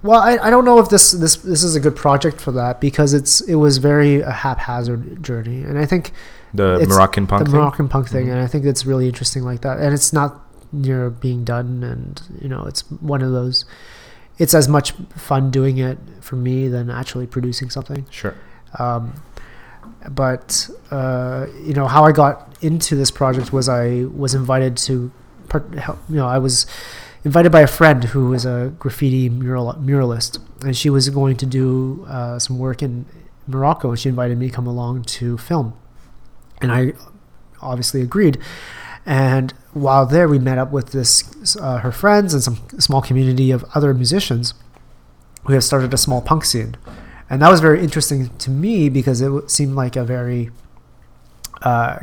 well, 0.02 0.20
I, 0.20 0.38
I 0.38 0.50
don't 0.50 0.64
know 0.64 0.78
if 0.78 0.88
this, 0.88 1.10
this 1.10 1.36
this 1.36 1.64
is 1.64 1.74
a 1.74 1.80
good 1.80 1.96
project 1.96 2.40
for 2.40 2.52
that 2.52 2.80
because 2.80 3.12
it's 3.12 3.40
it 3.42 3.56
was 3.56 3.78
very 3.78 4.20
a 4.20 4.30
haphazard 4.30 5.22
journey, 5.22 5.62
and 5.62 5.78
I 5.78 5.86
think 5.86 6.12
The 6.54 6.86
Moroccan 6.88 7.26
punk 7.26 7.44
the 7.44 7.50
thing? 7.50 7.60
Moroccan 7.60 7.88
punk 7.88 8.08
thing, 8.08 8.30
and 8.30 8.38
I 8.38 8.46
think 8.46 8.64
it's 8.64 8.86
really 8.86 9.08
interesting 9.08 9.42
like 9.42 9.62
that, 9.62 9.78
and 9.78 9.92
it's 9.92 10.12
not 10.12 10.40
near 10.72 11.10
being 11.10 11.44
done, 11.44 11.82
and 11.82 12.22
you 12.40 12.48
know, 12.48 12.64
it's 12.64 12.82
one 12.90 13.22
of 13.22 13.32
those. 13.32 13.64
It's 14.38 14.54
as 14.54 14.68
much 14.68 14.92
fun 15.16 15.50
doing 15.50 15.78
it 15.78 15.98
for 16.20 16.36
me 16.36 16.68
than 16.68 16.90
actually 16.90 17.26
producing 17.26 17.70
something. 17.70 18.06
Sure. 18.10 18.34
Um, 18.78 19.20
but 20.08 20.68
uh, 20.90 21.46
you 21.64 21.74
know 21.74 21.86
how 21.86 22.04
I 22.04 22.12
got 22.12 22.56
into 22.60 22.94
this 22.94 23.10
project 23.10 23.52
was 23.52 23.68
I 23.68 24.04
was 24.04 24.34
invited 24.34 24.76
to, 24.78 25.10
part, 25.48 25.72
help, 25.74 25.98
you 26.08 26.16
know, 26.16 26.26
I 26.26 26.38
was 26.38 26.66
invited 27.24 27.50
by 27.50 27.62
a 27.62 27.66
friend 27.66 28.04
who 28.04 28.28
was 28.28 28.44
a 28.44 28.72
graffiti 28.78 29.28
mural 29.28 29.74
muralist, 29.74 30.38
and 30.62 30.76
she 30.76 30.90
was 30.90 31.08
going 31.10 31.36
to 31.36 31.46
do 31.46 32.06
uh, 32.08 32.38
some 32.38 32.58
work 32.58 32.82
in 32.82 33.06
Morocco, 33.46 33.90
and 33.90 33.98
she 33.98 34.08
invited 34.08 34.38
me 34.38 34.48
to 34.48 34.54
come 34.54 34.66
along 34.66 35.02
to 35.04 35.38
film, 35.38 35.74
and 36.60 36.70
I 36.70 36.92
obviously 37.60 38.02
agreed. 38.02 38.38
And 39.08 39.54
while 39.72 40.04
there, 40.06 40.28
we 40.28 40.38
met 40.38 40.58
up 40.58 40.70
with 40.70 40.92
this 40.92 41.56
uh, 41.56 41.78
her 41.78 41.90
friends 41.92 42.34
and 42.34 42.42
some 42.42 42.58
small 42.78 43.00
community 43.02 43.50
of 43.50 43.64
other 43.74 43.94
musicians 43.94 44.52
who 45.46 45.54
have 45.54 45.64
started 45.64 45.94
a 45.94 45.96
small 45.96 46.20
punk 46.20 46.44
scene 46.44 46.76
and 47.30 47.42
that 47.42 47.50
was 47.50 47.60
very 47.60 47.82
interesting 47.82 48.28
to 48.38 48.50
me 48.50 48.88
because 48.88 49.20
it 49.20 49.50
seemed 49.50 49.74
like 49.74 49.96
a 49.96 50.04
very 50.04 50.50
uh, 51.62 51.98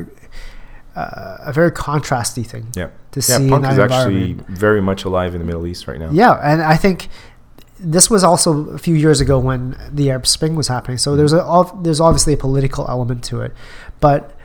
uh, 0.96 1.38
a 1.42 1.52
very 1.54 1.72
contrasty 1.72 2.46
thing 2.46 2.68
Yeah. 2.76 2.90
to 3.12 3.20
Yeah, 3.20 3.22
see 3.22 3.44
in 3.44 3.50
punk 3.50 3.64
that 3.64 3.74
is 3.74 3.80
actually 3.80 4.34
very 4.48 4.82
much 4.82 5.04
alive 5.04 5.34
in 5.34 5.40
the 5.40 5.46
Middle 5.46 5.68
East 5.68 5.88
right 5.88 6.00
now. 6.00 6.10
Yeah, 6.12 6.40
and 6.44 6.62
I 6.62 6.76
think 6.78 7.10
this 7.80 8.10
was 8.10 8.24
also 8.24 8.70
a 8.70 8.78
few 8.78 8.96
years 8.96 9.20
ago 9.20 9.38
when 9.38 9.76
the 9.92 10.10
Arab 10.10 10.26
Spring 10.28 10.56
was 10.56 10.68
happening. 10.70 10.98
So 10.98 11.16
there's 11.16 11.34
a 11.34 11.72
there's 11.82 12.00
obviously 12.00 12.34
a 12.34 12.38
political 12.38 12.86
element 12.88 13.24
to 13.26 13.42
it, 13.42 13.54
but 14.00 14.36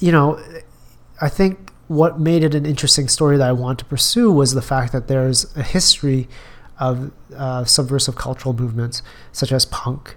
you 0.00 0.10
know, 0.10 0.40
I 1.20 1.28
think 1.28 1.63
what 1.88 2.18
made 2.18 2.42
it 2.42 2.54
an 2.54 2.64
interesting 2.64 3.08
story 3.08 3.36
that 3.36 3.48
I 3.48 3.52
want 3.52 3.78
to 3.80 3.84
pursue 3.84 4.32
was 4.32 4.54
the 4.54 4.62
fact 4.62 4.92
that 4.92 5.08
there's 5.08 5.54
a 5.56 5.62
history 5.62 6.28
of 6.78 7.12
uh, 7.36 7.64
subversive 7.64 8.16
cultural 8.16 8.54
movements 8.54 9.02
such 9.32 9.52
as 9.52 9.64
punk 9.66 10.16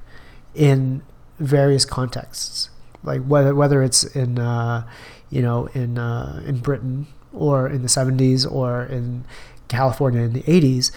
in 0.56 1.04
various 1.40 1.86
contexts, 1.86 2.70
like 3.04 3.24
whether 3.24 3.54
whether 3.54 3.84
it's 3.84 4.04
in 4.16 4.40
uh, 4.40 4.88
you 5.30 5.42
know 5.42 5.68
in 5.74 5.98
uh, 5.98 6.42
in 6.46 6.60
Britain 6.60 7.08
or 7.34 7.68
in 7.68 7.82
the 7.84 7.88
70s 7.88 8.50
or 8.50 8.84
in 8.84 9.24
California 9.68 10.22
in 10.22 10.34
the 10.34 10.44
80s. 10.44 10.92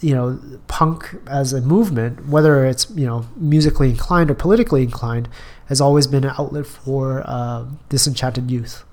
You 0.00 0.14
know, 0.14 0.40
punk 0.68 1.14
as 1.26 1.52
a 1.52 1.60
movement, 1.60 2.26
whether 2.28 2.64
it's 2.64 2.90
you 2.90 3.06
know 3.06 3.26
musically 3.36 3.90
inclined 3.90 4.30
or 4.30 4.34
politically 4.34 4.82
inclined, 4.82 5.28
has 5.66 5.82
always 5.82 6.06
been 6.06 6.24
an 6.24 6.32
outlet 6.38 6.66
for 6.66 7.22
uh, 7.26 7.66
disenchanted 7.90 8.50
youth 8.50 8.84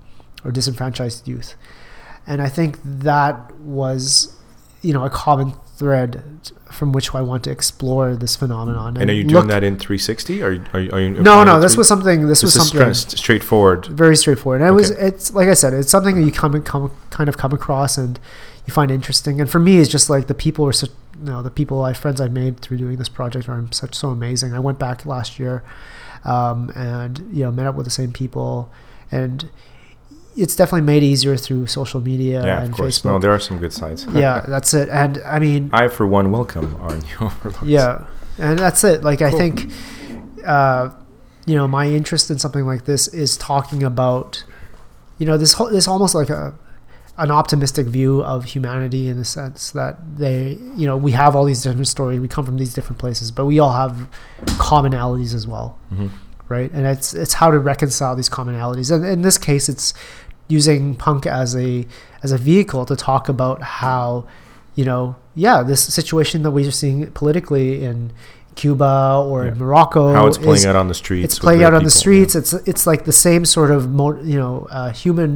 or 0.44 0.52
disenfranchised 0.52 1.28
youth, 1.28 1.56
and 2.28 2.42
I 2.42 2.50
think 2.50 2.80
that 2.84 3.54
was 3.56 4.36
you 4.82 4.94
know 4.94 5.06
a 5.06 5.10
common 5.10 5.54
thread 5.76 6.24
from 6.72 6.92
which 6.92 7.14
I 7.14 7.22
want 7.22 7.44
to 7.46 7.52
explore 7.52 8.16
this 8.16 8.36
phenomenon. 8.36 8.98
And 8.98 9.10
are 9.10 9.14
you 9.14 9.24
doing 9.24 9.48
that 9.48 9.64
in 9.64 9.78
360? 9.78 10.44
Are 10.44 10.52
you, 10.52 10.64
are 10.74 10.80
you, 10.80 10.92
are 10.92 11.00
you 11.00 11.10
No, 11.10 11.44
no. 11.44 11.60
This 11.60 11.78
was 11.78 11.88
something. 11.88 12.28
This, 12.28 12.42
this 12.42 12.56
was 12.56 12.68
something 12.68 12.94
stra- 12.94 13.18
straightforward. 13.18 13.86
very 13.88 14.16
straightforward. 14.16 14.62
And 14.62 14.70
it 14.70 14.74
was. 14.74 14.92
It's 14.92 15.34
like 15.34 15.48
I 15.48 15.54
said. 15.54 15.74
It's 15.74 15.92
something 15.92 16.16
that 16.16 16.26
you 16.26 16.32
come, 16.32 16.62
come 16.64 16.92
kind 17.10 17.30
of 17.30 17.38
come 17.38 17.54
across 17.54 17.98
and 17.98 18.20
you 18.66 18.74
find 18.74 18.92
interesting. 18.92 19.42
And 19.42 19.50
for 19.50 19.60
me, 19.60 19.78
it's 19.78 19.90
just 19.90 20.10
like 20.10 20.28
the 20.28 20.34
people 20.34 20.66
are 20.66 20.74
such. 20.74 20.92
You 21.20 21.30
know, 21.30 21.44
the 21.44 21.52
people 21.52 21.84
I 21.84 21.94
friends 21.94 22.20
I've 22.20 22.32
made 22.32 22.60
through 22.60 22.78
doing 22.78 22.98
this 22.98 23.08
project 23.08 23.48
are 23.48 23.66
such 23.72 23.94
so 23.94 24.10
amazing. 24.10 24.54
I 24.54 24.60
went 24.60 24.80
back 24.80 25.06
last 25.06 25.38
year, 25.40 25.64
um, 26.26 26.72
and 26.76 27.20
you 27.32 27.44
know 27.44 27.52
met 27.52 27.68
up 27.68 27.76
with 27.76 27.86
the 27.86 27.92
same 27.92 28.12
people, 28.12 28.72
and 29.12 29.50
it's 30.36 30.56
definitely 30.56 30.82
made 30.86 31.04
easier 31.04 31.38
through 31.38 31.68
social 31.68 32.02
media 32.02 32.44
Yeah, 32.46 32.62
and 32.64 32.72
of 32.72 32.78
course. 32.78 33.00
Facebook. 33.00 33.06
No, 33.06 33.20
there 33.20 33.32
are 33.32 33.40
some 33.40 33.58
good 33.60 33.74
sides. 33.74 34.06
yeah, 34.14 34.44
that's 34.48 34.74
it. 34.74 34.90
And 34.90 35.20
I 35.26 35.40
mean, 35.40 35.70
I, 35.74 35.88
for 35.88 36.06
one, 36.08 36.32
welcome 36.32 36.76
our 36.82 36.96
new 36.96 37.16
overlords. 37.22 37.64
yeah, 37.64 38.06
and 38.38 38.58
that's 38.58 38.84
it. 38.84 39.04
Like 39.04 39.22
I 39.22 39.32
think, 39.32 39.72
uh, 40.46 40.90
you 41.46 41.56
know, 41.56 41.68
my 41.68 41.88
interest 41.88 42.32
in 42.32 42.40
something 42.40 42.66
like 42.66 42.86
this 42.86 43.08
is 43.10 43.38
talking 43.38 43.84
about, 43.84 44.44
you 45.18 45.26
know, 45.26 45.38
this 45.38 45.54
whole, 45.54 45.70
this 45.70 45.88
almost 45.88 46.16
like 46.16 46.30
a 46.30 46.54
an 47.20 47.30
optimistic 47.30 47.86
view 47.86 48.24
of 48.24 48.44
humanity 48.44 49.08
in 49.08 49.18
the 49.20 49.26
sense 49.26 49.70
that 49.70 50.00
they, 50.18 50.58
you 50.76 50.88
know, 50.88 50.98
we 50.98 51.12
have 51.12 51.36
all 51.36 51.46
these 51.46 51.62
different 51.62 51.88
stories. 51.88 52.20
We 52.20 52.28
come 52.28 52.44
from 52.44 52.58
these 52.58 52.74
different 52.74 52.98
places, 52.98 53.30
but 53.30 53.46
we 53.46 53.60
all 53.60 53.74
have 53.74 54.10
commonalities 54.58 55.36
as 55.36 55.46
well, 55.46 55.78
Mhm. 55.94 56.10
Right? 56.56 56.72
And 56.76 56.86
it's 56.94 57.10
it's 57.24 57.34
how 57.42 57.50
to 57.56 57.60
reconcile 57.72 58.16
these 58.16 58.30
commonalities. 58.38 58.90
And 58.96 59.04
in 59.16 59.22
this 59.28 59.38
case, 59.50 59.66
it's 59.74 59.94
using 60.58 60.82
punk 61.06 61.22
as 61.42 61.50
a 61.56 61.86
as 62.24 62.32
a 62.32 62.38
vehicle 62.50 62.84
to 62.92 62.96
talk 62.96 63.24
about 63.36 63.58
how 63.84 64.26
you 64.80 64.86
know 64.90 65.16
yeah 65.46 65.58
this 65.72 65.82
situation 66.00 66.38
that 66.44 66.52
we're 66.56 66.72
seeing 66.84 67.00
politically 67.22 67.68
in 67.90 67.98
Cuba 68.56 68.96
or 69.26 69.38
Yeah. 69.46 69.52
in 69.54 69.58
Morocco 69.58 70.14
How 70.14 70.28
it's 70.28 70.38
playing 70.38 70.56
is- 70.64 70.66
out 70.70 70.76
on 70.84 70.88
the 70.88 70.94
streets. 71.04 71.26
it's 71.26 71.40
playing 71.40 71.64
out 71.64 71.74
on 71.74 71.84
the 71.84 71.90
people, 71.90 72.02
streets 72.04 72.34
it's 72.42 72.54
it's 72.72 72.86
like 72.92 73.02
the 73.12 73.18
same 73.28 73.44
sort 73.46 73.72
of 73.72 73.82
mo- 74.00 74.22
you 74.34 74.38
know 74.44 74.56
uh, 74.70 74.92
human 75.04 75.32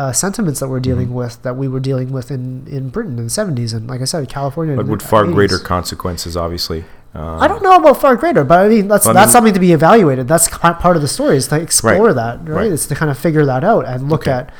uh, 0.00 0.12
sentiments 0.12 0.58
that 0.60 0.68
we're 0.72 0.80
dealing 0.90 1.08
Mm-hmm. 1.08 1.22
with 1.22 1.42
that 1.42 1.54
we 1.62 1.66
were 1.68 1.80
dealing 1.90 2.10
with 2.16 2.30
in, 2.30 2.66
in 2.76 2.88
Britain 2.94 3.16
in 3.20 3.24
the 3.30 3.36
70s 3.40 3.74
and 3.76 3.82
like 3.92 4.00
I 4.00 4.04
said 4.12 4.28
California 4.28 4.76
But 4.76 4.86
with 4.86 5.02
far 5.02 5.24
80s. 5.24 5.34
greater 5.34 5.58
consequences, 5.58 6.36
obviously. 6.36 6.84
Uh, 7.14 7.36
I 7.38 7.46
don't 7.46 7.62
know 7.62 7.76
about 7.76 8.00
far 8.00 8.16
greater, 8.16 8.42
but 8.44 8.58
I 8.64 8.68
mean 8.68 8.88
that's 8.88 9.04
Well, 9.04 9.16
I 9.16 9.20
that's 9.20 9.28
mean- 9.28 9.32
something 9.32 9.54
to 9.54 9.60
be 9.60 9.72
evaluated. 9.72 10.26
That's 10.28 10.48
part 10.48 10.96
of 10.96 11.02
the 11.02 11.08
story 11.08 11.36
is 11.36 11.48
to 11.48 11.56
explore 11.60 12.06
Right. 12.06 12.14
that, 12.14 12.38
right? 12.48 12.56
Right. 12.62 12.72
It's 12.72 12.86
to 12.86 12.94
kind 12.94 13.10
of 13.10 13.18
figure 13.18 13.44
that 13.44 13.62
out 13.64 13.86
and 13.86 14.08
look 14.08 14.22
Okay. 14.22 14.30
at 14.32 14.50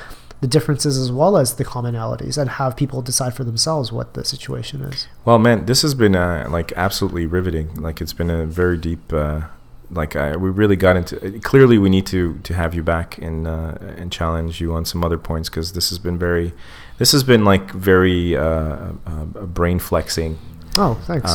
the 0.43 0.47
differences 0.49 0.99
as 0.99 1.11
well 1.13 1.37
as 1.39 1.55
the 1.55 1.65
commonalities, 1.65 2.37
and 2.37 2.51
have 2.51 2.75
people 2.77 3.01
decide 3.01 3.33
for 3.33 3.45
themselves 3.45 3.93
what 3.93 4.15
the 4.15 4.25
situation 4.25 4.83
is. 4.83 5.07
Well, 5.25 5.39
man, 5.39 5.67
this 5.67 5.83
has 5.83 5.95
been 5.95 6.17
uh, 6.17 6.49
like 6.51 6.73
absolutely 6.77 7.27
riveting. 7.27 7.71
Like 7.81 8.01
it's 8.01 8.13
been 8.13 8.29
a 8.31 8.45
very 8.45 8.77
deep. 8.77 9.13
Uh, 9.13 9.43
like 9.91 10.17
I, 10.17 10.37
we 10.37 10.51
really 10.51 10.75
got 10.77 10.97
into. 10.97 11.39
Clearly, 11.41 11.79
we 11.79 11.89
need 11.91 12.07
to 12.07 12.39
to 12.43 12.55
have 12.55 12.75
you 12.75 12.83
back 12.83 13.19
and 13.19 13.47
uh, 13.47 13.75
and 13.97 14.11
challenge 14.11 14.61
you 14.61 14.75
on 14.75 14.85
some 14.85 15.05
other 15.05 15.19
points 15.19 15.49
because 15.49 15.73
this 15.73 15.91
has 15.91 15.99
been 15.99 16.19
very. 16.19 16.53
This 16.99 17.13
has 17.13 17.23
been 17.25 17.45
like 17.45 17.71
very 17.71 18.37
uh, 18.37 18.77
uh, 19.07 19.25
brain 19.47 19.79
flexing. 19.79 20.39
Oh, 20.77 20.95
thanks. 21.07 21.33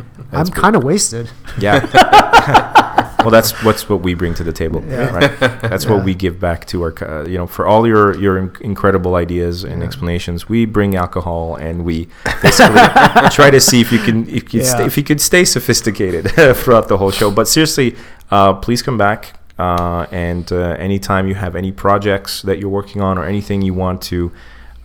Uh, 0.00 0.36
I'm 0.38 0.46
kind 0.48 0.76
of 0.76 0.84
wasted. 0.84 1.30
Yeah. 1.58 1.86
well, 3.20 3.30
that's 3.30 3.52
what's 3.64 3.88
what 3.88 4.00
we 4.02 4.14
bring 4.14 4.34
to 4.34 4.44
the 4.44 4.52
table, 4.52 4.82
Yeah. 4.86 5.10
right? 5.14 5.40
That's 5.62 5.84
Yeah. 5.84 5.92
what 5.92 6.04
we 6.04 6.14
give 6.14 6.40
back 6.40 6.66
to 6.68 6.82
our, 6.82 6.92
co- 6.92 7.24
you 7.28 7.36
know, 7.38 7.46
for 7.46 7.66
all 7.66 7.86
your 7.86 8.16
your 8.18 8.38
incredible 8.60 9.14
ideas 9.14 9.64
and 9.64 9.80
Yeah. 9.80 9.86
explanations. 9.86 10.48
We 10.48 10.64
bring 10.66 10.96
alcohol 10.96 11.56
and 11.56 11.84
we 11.84 12.08
basically 12.42 12.80
try 13.30 13.50
to 13.50 13.60
see 13.60 13.80
if 13.80 13.92
you 13.92 13.98
can 13.98 14.26
if 14.28 14.54
you 14.54 14.60
Yeah. 14.60 14.66
stay, 14.74 14.84
if 14.86 14.96
you 14.96 15.02
could 15.04 15.20
stay 15.20 15.44
sophisticated 15.44 16.30
throughout 16.56 16.88
the 16.88 16.96
whole 16.98 17.10
show. 17.10 17.30
But 17.30 17.46
seriously, 17.48 17.96
uh, 18.30 18.54
please 18.54 18.82
come 18.82 18.98
back. 18.98 19.34
Uh, 19.58 20.06
and 20.10 20.50
uh, 20.52 20.56
anytime 20.78 21.28
you 21.28 21.34
have 21.34 21.54
any 21.54 21.70
projects 21.70 22.40
that 22.42 22.58
you're 22.58 22.70
working 22.70 23.02
on 23.02 23.18
or 23.18 23.24
anything 23.24 23.60
you 23.60 23.74
want 23.74 24.00
to, 24.00 24.32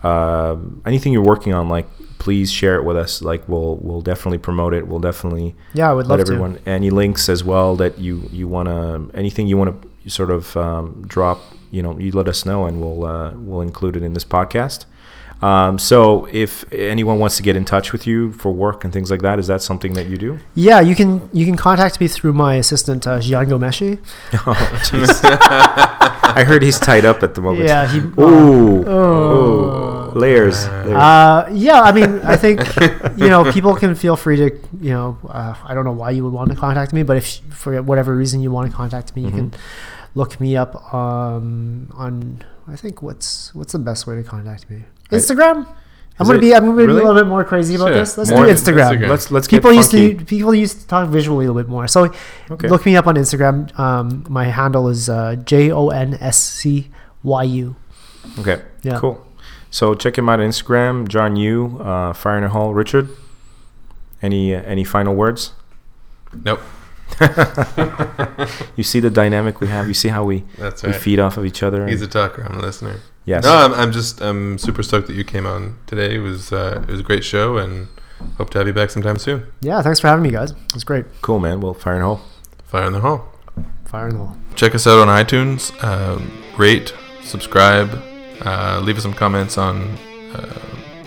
uh, 0.04 0.54
anything 0.84 1.14
you're 1.14 1.24
working 1.24 1.54
on, 1.54 1.66
like 1.70 1.86
please 2.26 2.48
share 2.60 2.76
it 2.78 2.84
with 2.88 2.96
us. 3.04 3.12
Like 3.30 3.42
we'll 3.52 3.76
we'll 3.86 4.04
definitely 4.12 4.38
promote 4.48 4.72
it. 4.78 4.82
We'll 4.88 5.04
definitely 5.10 5.48
Yeah, 5.74 5.90
I 5.90 5.94
would 5.96 6.06
let 6.08 6.18
love 6.18 6.26
everyone 6.26 6.58
any 6.66 6.90
links 6.90 7.28
as 7.34 7.40
well 7.52 7.76
that 7.82 7.92
you 8.06 8.14
you 8.38 8.46
want 8.56 8.66
to 8.68 9.16
anything 9.22 9.44
you 9.46 9.56
want 9.62 9.70
to 9.72 10.10
sort 10.10 10.30
of 10.38 10.56
um, 10.56 10.86
drop 11.14 11.38
you 11.70 11.82
know 11.84 11.92
you 12.04 12.10
let 12.20 12.28
us 12.34 12.40
know 12.50 12.66
and 12.68 12.74
we'll 12.82 13.02
uh, 13.14 13.30
we'll 13.46 13.60
include 13.70 13.94
it 13.96 14.02
in 14.02 14.12
this 14.14 14.24
podcast 14.24 14.86
um, 15.42 15.78
so 15.78 16.26
if 16.44 16.64
anyone 16.72 17.18
wants 17.22 17.36
to 17.36 17.42
get 17.42 17.56
in 17.60 17.64
touch 17.64 17.92
with 17.92 18.06
you 18.06 18.32
for 18.32 18.50
work 18.52 18.84
and 18.84 18.92
things 18.92 19.10
like 19.10 19.20
that 19.28 19.38
is 19.38 19.46
that 19.52 19.60
something 19.60 19.92
that 19.98 20.06
you 20.10 20.16
do. 20.16 20.38
Yeah, 20.54 20.80
you 20.88 20.94
can 21.00 21.10
you 21.38 21.44
can 21.44 21.56
contact 21.56 22.00
me 22.00 22.08
through 22.08 22.32
my 22.32 22.54
assistant 22.62 23.06
uh, 23.06 23.18
Jian 23.26 23.46
Ghomeshi. 23.52 23.90
oh 24.46 24.54
jeez 24.86 25.20
i 26.40 26.42
heard 26.48 26.62
he's 26.62 26.78
tied 26.78 27.04
up 27.04 27.22
at 27.22 27.34
the 27.34 27.40
moment 27.42 27.66
Yeah, 27.68 27.86
he. 27.92 27.98
Ooh, 27.98 28.84
Oh. 28.86 29.32
Ooh. 29.34 29.95
Layers, 30.16 30.66
layers. 30.68 30.96
Uh, 30.96 31.48
yeah, 31.52 31.80
I 31.82 31.92
mean, 31.92 32.20
I 32.20 32.36
think 32.36 32.60
you 33.16 33.28
know 33.28 33.50
people 33.52 33.74
can 33.76 33.94
feel 33.94 34.16
free 34.16 34.36
to 34.36 34.50
you 34.80 34.90
know 34.90 35.18
uh, 35.28 35.54
I 35.64 35.74
don't 35.74 35.84
know 35.84 35.92
why 35.92 36.10
you 36.10 36.24
would 36.24 36.32
want 36.32 36.50
to 36.50 36.56
contact 36.56 36.92
me, 36.92 37.02
but 37.02 37.16
if 37.16 37.26
for 37.50 37.80
whatever 37.82 38.14
reason 38.16 38.40
you 38.40 38.50
want 38.50 38.70
to 38.70 38.76
contact 38.76 39.14
me, 39.16 39.22
you 39.22 39.30
can 39.30 39.52
look 40.14 40.40
me 40.40 40.56
up 40.56 40.72
um, 40.94 41.88
on 41.94 42.42
I 42.68 42.76
think 42.76 43.02
what's 43.02 43.54
what's 43.54 43.72
the 43.72 43.78
best 43.78 44.06
way 44.06 44.16
to 44.16 44.22
contact 44.22 44.68
me? 44.70 44.84
I- 45.10 45.16
Instagram. 45.16 45.66
I'm 46.18 46.22
Is 46.24 46.28
gonna 46.28 46.38
it- 46.38 46.40
be. 46.40 46.54
I'm 46.54 46.64
gonna 46.64 46.76
be 46.78 46.84
a 46.84 46.94
little 46.94 47.12
bit 47.14 47.26
more 47.26 47.44
crazy 47.44 47.74
about 47.74 47.88
Sure. 47.88 47.94
this. 47.96 48.16
Let's 48.16 48.30
More 48.30 48.46
do 48.46 48.50
Instagram. 48.52 48.96
Instagram. 48.96 49.08
Let's 49.10 49.30
let's 49.30 49.46
get 49.46 49.58
People 49.58 49.74
used 49.74 49.90
to 49.90 50.14
people 50.24 50.54
used 50.54 50.80
to 50.80 50.86
talk 50.86 51.10
visually 51.10 51.44
a 51.44 51.52
little 51.52 51.60
bit 51.62 51.68
more. 51.68 51.86
So 51.88 52.10
Okay. 52.50 52.68
look 52.68 52.86
me 52.86 52.96
up 52.96 53.06
on 53.06 53.16
Instagram. 53.16 53.68
Um, 53.78 54.24
my 54.30 54.46
handle 54.46 54.88
is 54.88 55.10
uh, 55.10 55.36
J 55.44 55.70
O 55.72 55.88
N 55.90 56.16
S 56.18 56.38
C 56.40 56.88
Y 57.22 57.42
U. 57.42 57.76
Okay. 58.38 58.62
Yeah. 58.82 58.98
Cool. 58.98 59.25
So 59.76 59.94
check 59.94 60.16
him 60.16 60.26
out 60.30 60.40
on 60.40 60.48
Instagram, 60.48 61.06
Jon 61.06 61.36
Yu, 61.36 61.78
uh, 61.82 62.14
Fire 62.14 62.38
in 62.38 62.44
the 62.44 62.48
Hole. 62.48 62.72
Richard, 62.72 63.10
any 64.22 64.54
uh, 64.54 64.62
any 64.62 64.84
final 64.84 65.14
words? 65.14 65.52
Nope. 66.32 66.60
You 68.76 68.82
see 68.82 69.00
the 69.00 69.10
dynamic 69.10 69.60
we 69.60 69.66
have. 69.66 69.86
You 69.86 69.92
see 69.92 70.08
how 70.08 70.24
we 70.24 70.44
That's 70.56 70.82
we 70.82 70.94
feed 70.94 71.18
off 71.20 71.36
of 71.36 71.44
each 71.44 71.62
other. 71.62 71.86
He's 71.86 72.00
a 72.00 72.06
talker. 72.06 72.42
I'm 72.42 72.58
a 72.58 72.62
listener. 72.62 73.00
yes. 73.26 73.44
No, 73.44 73.54
I'm, 73.54 73.74
I'm 73.74 73.92
just 73.92 74.22
I'm 74.22 74.56
super 74.56 74.82
stoked 74.82 75.08
that 75.08 75.14
you 75.14 75.24
came 75.24 75.44
on 75.46 75.76
today. 75.86 76.14
It 76.16 76.20
was 76.20 76.52
uh, 76.54 76.82
it 76.88 76.90
was 76.90 77.00
a 77.00 77.02
great 77.02 77.22
show, 77.22 77.58
and 77.58 77.88
hope 78.38 78.48
to 78.50 78.58
have 78.58 78.66
you 78.66 78.72
back 78.72 78.88
sometime 78.88 79.18
soon. 79.18 79.44
Yeah, 79.60 79.82
thanks 79.82 80.00
for 80.00 80.08
having 80.08 80.22
me, 80.22 80.30
guys. 80.30 80.54
It's 80.74 80.84
great. 80.84 81.04
cool, 81.20 81.38
man. 81.38 81.60
Well, 81.60 81.74
Fire 81.74 81.96
in 81.96 82.00
the 82.00 82.06
Hall. 82.06 82.22
Fire 82.64 82.86
in 82.86 82.94
the 82.94 83.00
hall. 83.00 83.28
Fire 83.84 84.08
in 84.08 84.14
the 84.14 84.20
wall. 84.24 84.36
Check 84.54 84.74
us 84.74 84.86
out 84.86 85.06
on 85.06 85.08
iTunes. 85.24 85.70
Um, 85.84 86.32
rate, 86.56 86.94
subscribe, 87.22 88.02
uh, 88.44 88.80
leave 88.82 88.96
us 88.96 89.02
some 89.02 89.14
comments 89.14 89.58
on 89.58 89.82
uh, 90.34 90.58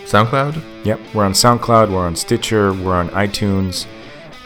SoundCloud. 0.05 0.85
Yep, 0.85 0.99
we're 1.13 1.25
on 1.25 1.33
SoundCloud, 1.33 1.91
we're 1.91 2.05
on 2.05 2.15
Stitcher, 2.15 2.73
we're 2.73 2.95
on 2.95 3.09
iTunes. 3.09 3.85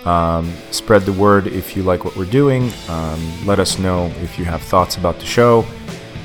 Um, 0.06 0.54
spread 0.72 1.04
the 1.04 1.14
word 1.14 1.48
if 1.48 1.78
you 1.78 1.84
like 1.84 2.04
what 2.04 2.16
we're 2.18 2.26
doing. 2.26 2.72
Um, 2.90 3.46
let 3.46 3.60
us 3.60 3.80
know 3.80 4.08
if 4.22 4.38
you 4.38 4.44
have 4.46 4.62
thoughts 4.62 4.98
about 4.98 5.20
the 5.20 5.26
show, 5.26 5.66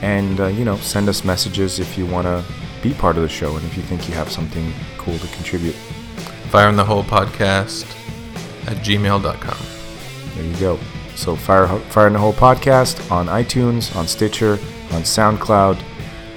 and 0.02 0.40
uh, 0.40 0.46
you 0.46 0.64
know, 0.64 0.76
send 0.78 1.08
us 1.08 1.24
messages 1.24 1.78
if 1.78 1.96
you 1.96 2.04
want 2.04 2.26
to 2.26 2.44
be 2.82 2.92
part 2.94 3.16
of 3.16 3.22
the 3.22 3.28
show 3.28 3.56
and 3.56 3.64
if 3.64 3.76
you 3.76 3.82
think 3.82 4.08
you 4.08 4.14
have 4.14 4.30
something 4.30 4.72
cool 4.96 5.18
to 5.18 5.26
contribute. 5.28 5.74
Fire 6.50 6.68
in 6.68 6.76
the 6.76 6.84
Hole 6.84 7.04
podcast 7.04 7.84
at 8.66 8.78
gmail.com. 8.78 9.58
There 10.34 10.44
you 10.44 10.56
go. 10.56 10.78
So 11.14 11.36
Fire 11.36 11.66
Fire 11.90 12.06
in 12.06 12.12
the 12.12 12.18
Hole 12.18 12.32
podcast 12.32 13.10
on 13.10 13.26
iTunes, 13.26 13.94
on 13.96 14.06
Stitcher, 14.06 14.52
on 14.92 15.02
SoundCloud. 15.02 15.82